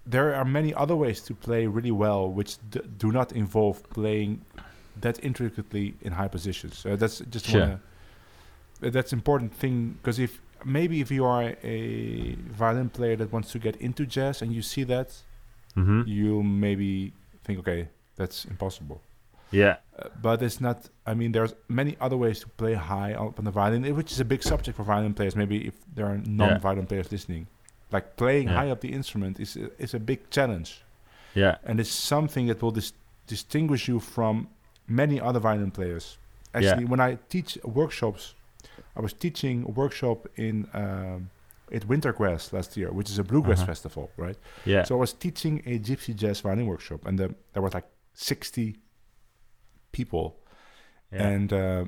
there 0.07 0.35
are 0.35 0.45
many 0.45 0.73
other 0.75 0.97
ways 0.97 1.21
to 1.23 1.35
play 1.35 1.67
really 1.67 1.91
well, 1.91 2.31
which 2.31 2.57
d- 2.71 2.81
do 2.99 3.13
not 3.13 3.33
involve 3.33 3.83
playing 3.91 4.41
that 5.01 5.23
intricately 5.23 5.95
in 6.01 6.13
high 6.13 6.29
positions. 6.29 6.79
So 6.79 6.97
that's 6.97 7.19
just 7.31 7.47
Sure. 7.47 7.63
uh, 8.83 8.91
that's 8.91 9.13
important 9.13 9.53
thing 9.55 9.97
because 10.03 10.19
if 10.19 10.41
maybe 10.65 11.01
if 11.01 11.11
you 11.11 11.25
are 11.25 11.55
a 11.63 12.35
violin 12.51 12.89
player 12.91 13.17
that 13.17 13.33
wants 13.33 13.53
to 13.53 13.59
get 13.59 13.77
into 13.77 14.07
jazz 14.07 14.43
and 14.43 14.53
you 14.53 14.63
see 14.63 14.85
that, 14.85 15.15
hmm 15.75 16.03
you 16.07 16.43
maybe 16.43 17.13
think, 17.45 17.59
okay, 17.61 17.89
that's 18.17 18.45
impossible. 18.47 19.01
yeah, 19.51 19.77
Uh, 19.99 20.09
but 20.23 20.43
it's 20.43 20.61
not. 20.61 20.79
I 21.07 21.15
mean, 21.15 21.33
there's 21.33 21.55
many 21.69 21.97
other 22.01 22.17
ways 22.17 22.41
to 22.41 22.49
play 22.49 22.75
high 22.75 23.15
up 23.15 23.39
on 23.39 23.45
the 23.45 23.51
violin, 23.51 23.85
eh, 23.85 23.93
which 23.93 24.13
is 24.13 24.21
a 24.21 24.25
big 24.25 24.43
subject 24.43 24.77
for 24.77 24.83
violin 24.85 25.15
players. 25.15 25.35
Maybe 25.37 25.67
if 25.69 25.75
there 25.95 26.07
are 26.07 26.19
non-violin 26.27 26.87
players 26.87 27.11
listening, 27.11 27.47
like 27.91 28.17
playing 28.17 28.49
Yeah. 28.49 28.57
high 28.59 28.71
up 28.71 28.81
the 28.81 28.93
instrument 28.93 29.41
is 29.41 29.57
a, 29.57 29.71
is 29.83 29.95
a 29.95 29.99
big 29.99 30.21
challenge, 30.31 30.71
yeah, 31.35 31.57
and 31.65 31.81
it's 31.81 31.91
something 31.91 32.47
that 32.49 32.61
will 32.63 32.73
dis- 32.81 32.93
distinguish 33.27 33.89
you 33.89 34.01
from 34.01 34.49
many 34.87 35.21
other 35.21 35.41
violin 35.41 35.71
players. 35.71 36.19
Yeah. 36.53 36.59
Actually, 36.59 36.85
when 36.87 37.01
I 37.01 37.19
teach 37.29 37.59
workshops, 37.65 38.35
I 38.99 39.01
was 39.01 39.13
teaching 39.13 39.65
a 39.65 39.71
workshop 39.71 40.27
in 40.37 40.67
um, 40.75 41.31
at 41.73 41.83
Wintergrass 41.89 42.53
last 42.53 42.77
year, 42.77 42.91
which 42.99 43.11
is 43.11 43.19
a 43.19 43.25
bluegrass 43.25 43.59
Uh-huh. 43.61 43.67
festival, 43.73 44.11
right? 44.17 44.37
yeah, 44.65 44.85
So 44.85 44.95
I 44.97 44.99
was 45.01 45.13
teaching 45.13 45.63
a 45.67 45.79
gypsy 45.79 46.15
jazz 46.15 46.41
violin 46.41 46.67
workshop, 46.67 47.07
and 47.07 47.19
the, 47.19 47.35
there 47.53 47.63
was 47.63 47.75
like 47.75 47.87
sixty 48.15 48.77
people, 49.93 50.27
yeah. 51.13 51.29
and 51.29 51.53
uh, 51.53 51.85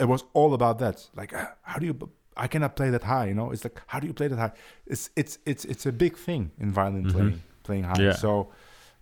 it 0.00 0.06
was 0.06 0.24
all 0.32 0.54
about 0.54 0.78
that. 0.78 1.08
Like, 1.16 1.32
uh, 1.34 1.46
how 1.62 1.78
do 1.78 1.86
you? 1.86 1.94
b- 1.94 2.06
I 2.36 2.48
cannot 2.48 2.74
play 2.76 2.90
that 2.90 3.04
high. 3.04 3.26
You 3.28 3.34
know, 3.34 3.52
it's 3.52 3.64
like, 3.64 3.80
how 3.86 4.00
do 4.00 4.06
you 4.06 4.12
play 4.14 4.28
that 4.28 4.38
high? 4.38 4.52
It's 4.86 5.10
it's 5.16 5.38
it's 5.46 5.64
it's 5.64 5.86
a 5.86 5.92
big 5.92 6.16
thing 6.16 6.50
in 6.58 6.72
violin 6.72 7.04
Mhm. 7.04 7.12
playing, 7.12 7.42
playing 7.62 7.84
high. 7.84 8.02
Yeah. 8.02 8.12
So 8.16 8.50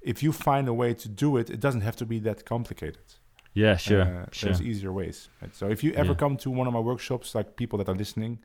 if 0.02 0.22
you 0.22 0.32
find 0.32 0.68
a 0.68 0.74
way 0.74 0.94
to 0.94 1.08
do 1.08 1.36
it, 1.38 1.48
it 1.50 1.60
doesn't 1.60 1.80
have 1.82 1.96
to 1.96 2.06
be 2.06 2.18
that 2.20 2.44
complicated. 2.44 3.14
Yeah, 3.54 3.76
sure, 3.76 4.02
Uh, 4.02 4.26
sure. 4.32 4.48
There's 4.48 4.62
easier 4.62 4.92
ways. 4.92 5.28
Right? 5.40 5.54
So 5.54 5.68
if 5.70 5.82
you 5.84 5.92
ever 5.92 6.12
Yeah. 6.12 6.18
come 6.22 6.36
to 6.38 6.50
one 6.50 6.66
of 6.66 6.72
my 6.72 6.80
workshops, 6.80 7.34
like 7.34 7.56
people 7.56 7.78
that 7.78 7.88
are 7.88 7.96
listening, 7.98 8.38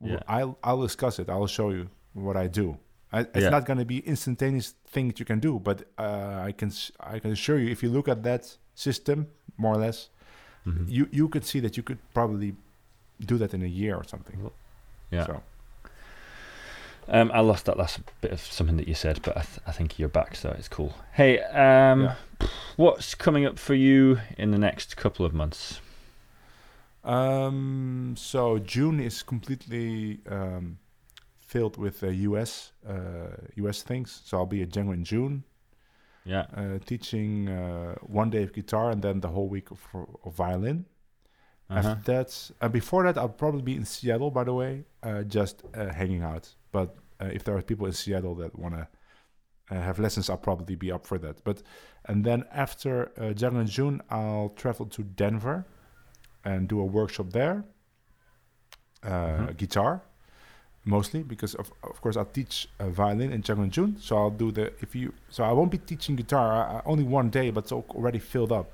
Yeah. 0.00 0.20
I'll 0.28 0.54
I'll 0.62 0.82
discuss 0.82 1.18
it. 1.18 1.28
I'll 1.28 1.46
show 1.58 1.70
you 1.70 1.88
what 2.12 2.36
I 2.36 2.48
do. 2.48 2.76
I, 3.12 3.20
it's 3.20 3.36
Yeah. 3.44 3.50
not 3.56 3.64
going 3.66 3.78
to 3.78 3.84
be 3.84 3.98
instantaneous 4.06 4.74
thing 4.92 5.06
that 5.08 5.18
you 5.20 5.24
can 5.26 5.40
do, 5.40 5.58
but 5.58 5.78
uh, 5.98 6.48
I 6.48 6.52
can 6.52 6.70
I 7.14 7.18
can 7.20 7.30
assure 7.32 7.58
you, 7.58 7.70
if 7.70 7.82
you 7.82 7.90
look 7.92 8.08
at 8.08 8.22
that 8.22 8.58
system 8.74 9.26
more 9.56 9.74
or 9.74 9.80
less, 9.86 10.10
Mhm. 10.66 10.84
you 10.96 11.08
you 11.12 11.28
could 11.28 11.44
see 11.44 11.60
that 11.60 11.76
you 11.76 11.82
could 11.82 11.98
probably 12.12 12.54
do 13.30 13.38
that 13.38 13.54
in 13.54 13.62
a 13.62 13.66
year 13.82 13.94
or 13.96 14.04
something. 14.04 14.50
Yeah. 15.10 15.26
So 15.26 15.42
Um, 17.08 17.30
I 17.32 17.40
lost 17.40 17.66
that 17.66 17.76
last 17.78 18.00
bit 18.20 18.32
of 18.32 18.40
something 18.40 18.76
that 18.78 18.88
you 18.88 18.94
said, 18.94 19.20
but 19.22 19.36
I, 19.36 19.42
th- 19.42 19.60
I 19.66 19.72
think 19.72 19.98
you're 19.98 20.08
back, 20.08 20.34
so 20.34 20.50
it's 20.58 20.68
cool. 20.68 20.92
Hey, 21.12 21.38
um, 21.40 22.02
Yeah. 22.02 22.14
what's 22.76 23.14
coming 23.14 23.46
up 23.46 23.58
for 23.58 23.74
you 23.74 24.18
in 24.36 24.50
the 24.50 24.58
next 24.58 24.96
couple 24.96 25.24
of 25.24 25.32
months? 25.32 25.80
um, 27.04 28.14
so 28.18 28.58
June 28.58 28.98
is 29.00 29.22
completely 29.22 30.18
um, 30.28 30.78
filled 31.38 31.76
with 31.76 32.02
uh, 32.02 32.08
US 32.08 32.72
uh, 32.88 33.36
US 33.56 33.82
things. 33.82 34.22
So 34.24 34.38
I'll 34.38 34.46
be 34.46 34.62
at 34.62 34.70
Django 34.70 34.92
in 34.94 35.04
June. 35.04 35.44
Yeah, 36.24 36.46
uh, 36.56 36.78
teaching 36.84 37.48
uh, 37.48 37.94
one 38.02 38.30
day 38.30 38.42
of 38.42 38.52
guitar 38.52 38.90
and 38.90 39.00
then 39.00 39.20
the 39.20 39.28
whole 39.28 39.48
week 39.48 39.70
of, 39.70 39.80
of 40.24 40.34
violin. 40.34 40.86
uh-huh. 41.70 41.90
After 41.90 42.12
that, 42.12 42.50
uh, 42.60 42.68
before 42.68 43.04
that, 43.04 43.16
I'll 43.16 43.28
probably 43.28 43.62
be 43.62 43.76
in 43.76 43.84
Seattle. 43.84 44.32
By 44.32 44.42
the 44.42 44.52
way, 44.52 44.82
uh, 45.04 45.22
just 45.22 45.62
uh, 45.74 45.92
hanging 45.92 46.22
out. 46.24 46.52
But 46.76 46.88
uh, 47.22 47.36
if 47.38 47.42
there 47.44 47.56
are 47.58 47.62
people 47.62 47.86
in 47.90 47.94
Seattle 48.02 48.34
that 48.42 48.52
want 48.62 48.74
to 48.80 48.84
uh, 49.70 49.80
have 49.88 49.96
lessons, 50.04 50.24
I'll 50.30 50.44
probably 50.50 50.76
be 50.76 50.90
up 50.96 51.04
for 51.10 51.18
that. 51.24 51.36
But 51.48 51.58
and 52.08 52.18
then 52.28 52.40
after 52.64 52.92
uh, 53.18 53.32
January 53.40 53.64
and 53.66 53.70
June, 53.78 53.96
I'll 54.10 54.50
travel 54.62 54.86
to 54.96 55.02
Denver 55.22 55.58
and 56.44 56.68
do 56.68 56.76
a 56.86 56.88
workshop 56.98 57.28
there. 57.40 57.56
Uh, 59.02 59.08
Mhm. 59.08 59.56
Guitar, 59.62 59.92
mostly 60.84 61.22
because 61.32 61.52
of 61.60 61.66
of 61.92 61.96
course 62.02 62.16
I'll 62.18 62.32
teach 62.40 62.54
uh, 62.80 62.88
violin 63.02 63.30
in 63.36 63.40
January 63.46 63.66
and 63.68 63.72
June. 63.78 63.92
So 64.06 64.10
I'll 64.18 64.36
do 64.44 64.48
the 64.58 64.64
if 64.84 64.90
you 65.00 65.12
so 65.34 65.40
I 65.50 65.52
won't 65.58 65.70
be 65.76 65.78
teaching 65.92 66.16
guitar 66.16 66.46
I, 66.60 66.62
I, 66.76 66.82
only 66.92 67.04
one 67.04 67.28
day, 67.30 67.48
but 67.54 67.60
it's 67.64 67.72
already 67.72 68.20
filled 68.32 68.52
up. 68.60 68.66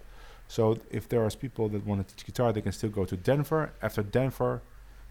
So 0.48 0.62
if 0.98 1.04
there 1.10 1.22
are 1.26 1.30
people 1.46 1.66
that 1.72 1.82
want 1.88 1.98
to 2.00 2.06
teach 2.14 2.24
guitar, 2.30 2.52
they 2.52 2.62
can 2.66 2.72
still 2.72 2.90
go 3.00 3.04
to 3.12 3.16
Denver. 3.30 3.62
After 3.86 4.02
Denver, 4.18 4.52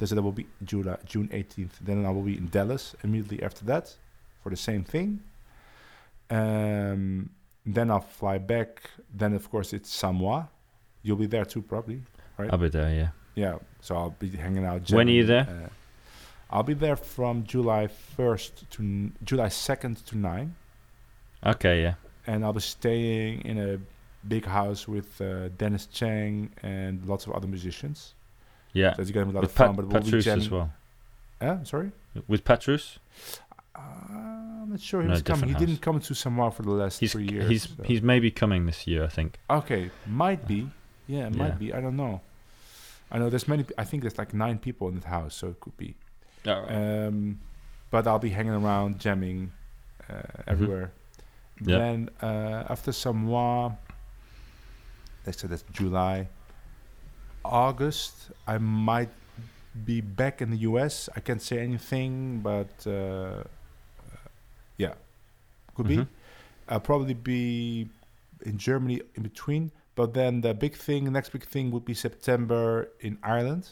this 0.02 0.10
that 0.10 0.22
will 0.22 0.32
be 0.32 0.48
July, 0.64 0.98
June 1.06 1.28
18th. 1.30 1.74
Then 1.82 2.06
I 2.06 2.10
will 2.10 2.24
be 2.24 2.36
in 2.38 2.48
Dallas 2.50 2.96
immediately 3.04 3.44
after 3.44 3.64
that 3.66 3.96
for 4.42 4.50
the 4.50 4.58
same 4.58 4.84
thing. 4.84 5.22
Um, 6.30 7.30
then 7.66 7.92
I'll 7.92 8.00
fly 8.02 8.38
back. 8.40 8.90
Then 9.14 9.34
of 9.34 9.50
course 9.50 9.74
it's 9.74 9.90
Samois. 9.96 10.48
You'll 11.04 11.18
be 11.18 11.28
there 11.28 11.46
too, 11.46 11.62
probably. 11.62 12.02
right? 12.38 12.50
I'll 12.52 12.58
be 12.58 12.70
there. 12.70 12.94
Yeah. 12.94 13.10
Yeah. 13.36 13.58
So 13.82 13.96
I'll 13.96 14.16
be 14.20 14.30
hanging 14.30 14.66
out. 14.66 14.90
When 14.92 15.08
are 15.08 15.12
you 15.12 15.26
there? 15.26 15.48
Uh, 15.66 15.70
I'll 16.50 16.64
be 16.64 16.74
there 16.74 16.96
from 16.96 17.44
July 17.44 17.88
1st 18.18 18.70
to 18.72 18.82
n- 18.84 19.14
July 19.24 19.48
2nd 19.48 20.04
to 20.06 20.18
9 20.18 20.56
Okay. 21.46 21.82
Yeah. 21.84 21.94
and 22.28 22.44
I'll 22.44 22.54
be 22.54 22.60
staying 22.62 23.42
in 23.46 23.58
a 23.60 23.80
big 24.28 24.46
house 24.46 24.88
with 24.88 25.20
uh, 25.22 25.50
Denis 25.58 25.86
Chang 25.88 26.52
and 26.62 27.06
lots 27.06 27.26
of 27.26 27.34
other 27.34 27.48
musicians. 27.48 28.14
Yeah. 28.74 28.96
So 28.96 29.02
it's 29.02 29.12
gonna 29.12 29.26
be 29.28 29.32
a 29.32 29.36
lot 29.36 29.42
With 29.42 29.52
of 29.52 29.56
fun. 29.56 29.68
Pat- 29.70 29.76
but 29.78 29.86
we'll 29.88 30.00
be 30.02 30.06
Patrus 30.06 30.26
jamming. 30.26 30.42
as 30.46 30.50
well. 30.52 30.74
Eh? 31.42 31.64
Sorry, 31.64 31.92
With 32.28 32.44
Patrus, 32.44 33.00
uh, 33.76 33.80
I'm 33.80 34.70
not 34.70 34.80
sure 34.80 35.02
he 35.02 35.08
No, 35.08 35.14
was 35.14 35.22
coming. 35.24 35.50
He 35.50 35.56
didn't 35.56 35.82
come 35.82 36.00
to 36.00 36.14
Samois 36.14 36.52
for 36.52 36.62
the 36.64 36.72
last 36.72 37.00
he's 37.00 37.14
three 37.14 37.28
years. 37.28 37.50
he's 37.50 37.64
so- 37.70 37.84
he's 37.84 38.02
maybe 38.02 38.30
coming 38.32 38.66
this 38.68 38.86
year. 38.88 39.04
I 39.04 39.08
think. 39.08 39.40
okay. 39.50 39.90
Might 40.08 40.48
be. 40.48 40.70
Yeah, 41.08 41.28
it 41.28 41.34
Yeah. 41.36 41.44
might 41.44 41.58
be. 41.60 41.74
I 41.74 41.82
don't 41.82 41.96
know. 41.98 42.22
I 43.12 43.18
know 43.20 43.30
there's 43.30 43.48
many. 43.48 43.66
I 43.78 43.84
think 43.84 44.04
there's 44.04 44.18
like 44.18 44.34
nine 44.34 44.58
people 44.60 44.88
in 44.88 45.00
the 45.00 45.08
house, 45.08 45.36
so 45.36 45.48
it 45.50 45.60
could 45.60 45.76
be. 45.78 45.96
Um, 46.46 47.40
but 47.90 48.08
I'll 48.08 48.20
be 48.20 48.30
hanging 48.30 48.54
around, 48.54 49.00
jamming 49.00 49.52
uh, 50.10 50.22
everywhere. 50.48 50.92
Mm-hmm. 51.58 51.70
Yeah. 51.70 51.78
Then 51.78 52.10
uh, 52.22 52.64
after 52.70 52.92
Samois, 52.92 53.74
let's 55.26 55.42
say 55.42 55.48
that's 55.48 55.64
July, 55.74 56.28
August, 57.44 58.32
I 58.48 58.58
might 58.58 59.10
be 59.86 60.02
back 60.02 60.42
in 60.42 60.50
the 60.52 60.58
US. 60.70 61.10
I 61.16 61.20
can't 61.22 61.42
say 61.42 61.60
anything, 61.60 62.40
but 62.42 62.86
uh, 62.88 63.44
yeah, 64.78 64.94
could 65.76 65.88
be. 65.88 65.98
Mhm. 65.98 66.08
I'll 66.70 66.80
probably 66.80 67.14
be 67.14 67.88
in 68.46 68.58
Germany 68.58 69.02
in 69.16 69.24
between. 69.24 69.72
But 69.96 70.14
then 70.14 70.42
the 70.42 70.54
big 70.54 70.76
thing, 70.76 71.04
the 71.06 71.12
next 71.12 71.30
big 71.32 71.44
thing 71.46 71.72
would 71.72 71.86
be 71.86 71.94
September 71.94 72.90
in 73.02 73.18
Ireland, 73.24 73.68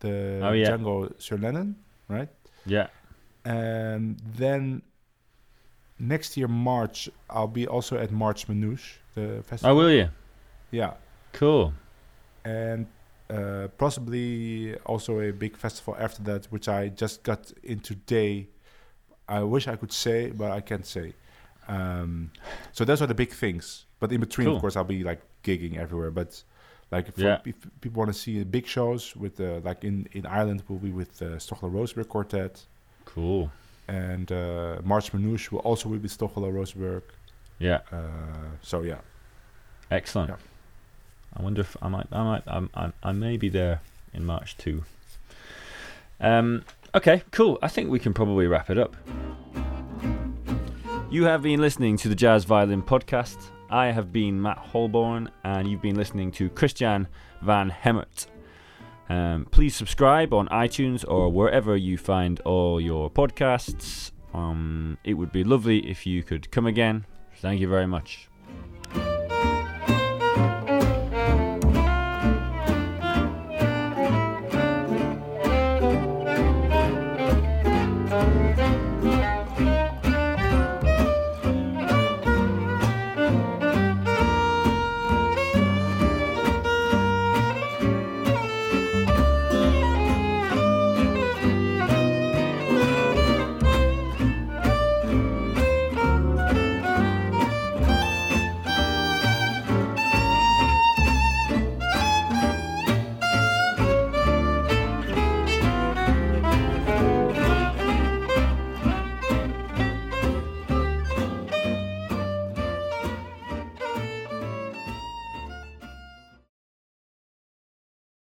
the 0.00 0.40
Oh, 0.42 0.52
yeah. 0.52 0.70
Django 0.70 1.12
Sur 1.20 1.36
Lennon, 1.38 1.74
right? 2.08 2.28
Yeah. 2.64 2.86
And 3.44 4.18
then 4.36 4.82
next 5.98 6.36
year, 6.36 6.48
March, 6.48 7.10
I'll 7.28 7.48
be 7.48 7.66
also 7.66 7.96
at 7.98 8.10
March 8.12 8.46
Manouche, 8.48 8.98
the 9.14 9.42
festival. 9.42 9.72
Oh, 9.72 9.76
will 9.78 9.90
you? 9.90 10.08
Yeah. 10.70 10.94
Cool. 11.32 11.72
And 12.44 12.86
uh, 13.30 13.68
possibly 13.78 14.76
also 14.86 15.20
a 15.20 15.32
big 15.32 15.56
festival 15.56 15.96
after 15.98 16.22
that, 16.24 16.46
which 16.46 16.68
I 16.68 16.88
just 16.88 17.22
got 17.22 17.52
in 17.62 17.80
today. 17.80 18.48
I 19.28 19.42
wish 19.42 19.66
I 19.68 19.76
could 19.76 19.92
say, 19.92 20.30
but 20.30 20.50
I 20.50 20.60
can't 20.60 20.86
say. 20.86 21.14
Um, 21.68 22.30
so 22.72 22.84
those 22.84 23.00
are 23.00 23.06
the 23.06 23.14
big 23.14 23.32
things. 23.32 23.86
But 24.00 24.12
in 24.12 24.20
between, 24.20 24.46
Cool. 24.48 24.56
of 24.56 24.60
course, 24.60 24.76
I'll 24.76 24.84
be 24.84 25.02
like 25.02 25.22
gigging 25.42 25.78
everywhere. 25.78 26.10
But 26.10 26.42
like 26.90 27.08
if, 27.08 27.16
Yeah. 27.18 27.38
if 27.46 27.54
people 27.80 28.00
want 28.00 28.12
to 28.12 28.18
see 28.18 28.44
big 28.44 28.66
shows 28.66 29.16
with 29.16 29.40
uh, 29.40 29.60
like 29.64 29.82
in 29.84 30.06
in 30.12 30.26
Ireland, 30.26 30.62
we'll 30.68 30.78
be 30.78 30.90
with 30.92 31.22
uh, 31.22 31.38
Stochelo 31.38 31.72
Rosenberg 31.72 32.08
Quartet, 32.08 32.66
Cool. 33.06 33.50
and 33.88 34.30
uh, 34.30 34.80
March 34.84 35.12
Manouche 35.12 35.50
will 35.50 35.60
also 35.60 35.88
be 35.88 35.96
with 35.98 36.10
Stochelo 36.18 36.52
Rosenberg. 36.52 37.02
Yeah. 37.58 37.80
Uh, 37.90 38.50
so 38.60 38.82
yeah, 38.82 38.98
Excellent. 39.90 40.30
Yeah. 40.30 40.36
I 41.36 41.42
wonder 41.42 41.60
if 41.60 41.76
I 41.82 41.88
might, 41.88 42.06
I 42.12 42.22
might, 42.22 42.42
I'm, 42.46 42.70
I, 42.74 42.92
I 43.02 43.12
may 43.12 43.36
be 43.36 43.48
there 43.48 43.80
in 44.12 44.24
March 44.24 44.56
too. 44.56 44.84
Um, 46.20 46.64
okay, 46.94 47.22
cool. 47.30 47.58
I 47.62 47.68
think 47.68 47.90
we 47.90 47.98
can 47.98 48.14
probably 48.14 48.46
wrap 48.46 48.70
it 48.70 48.78
up. 48.78 48.96
You 51.10 51.24
have 51.24 51.42
been 51.42 51.60
listening 51.60 51.96
to 51.98 52.08
the 52.08 52.14
Jazz 52.14 52.44
Violin 52.44 52.82
Podcast. 52.82 53.50
I 53.70 53.86
have 53.86 54.12
been 54.12 54.40
Matt 54.40 54.58
Holborn, 54.58 55.30
and 55.42 55.68
you've 55.68 55.82
been 55.82 55.96
listening 55.96 56.30
to 56.32 56.48
Christiaan 56.50 57.06
Van 57.42 57.70
Hemert. 57.70 58.26
Um, 59.08 59.46
please 59.50 59.74
subscribe 59.76 60.32
on 60.32 60.48
iTunes 60.48 61.04
or 61.06 61.28
wherever 61.30 61.76
you 61.76 61.98
find 61.98 62.40
all 62.40 62.80
your 62.80 63.10
podcasts. 63.10 64.12
Um, 64.32 64.98
it 65.04 65.14
would 65.14 65.30
be 65.30 65.44
lovely 65.44 65.78
if 65.88 66.06
you 66.06 66.22
could 66.22 66.50
come 66.50 66.66
again. 66.66 67.04
Thank 67.36 67.60
you 67.60 67.68
very 67.68 67.86
much. 67.86 68.28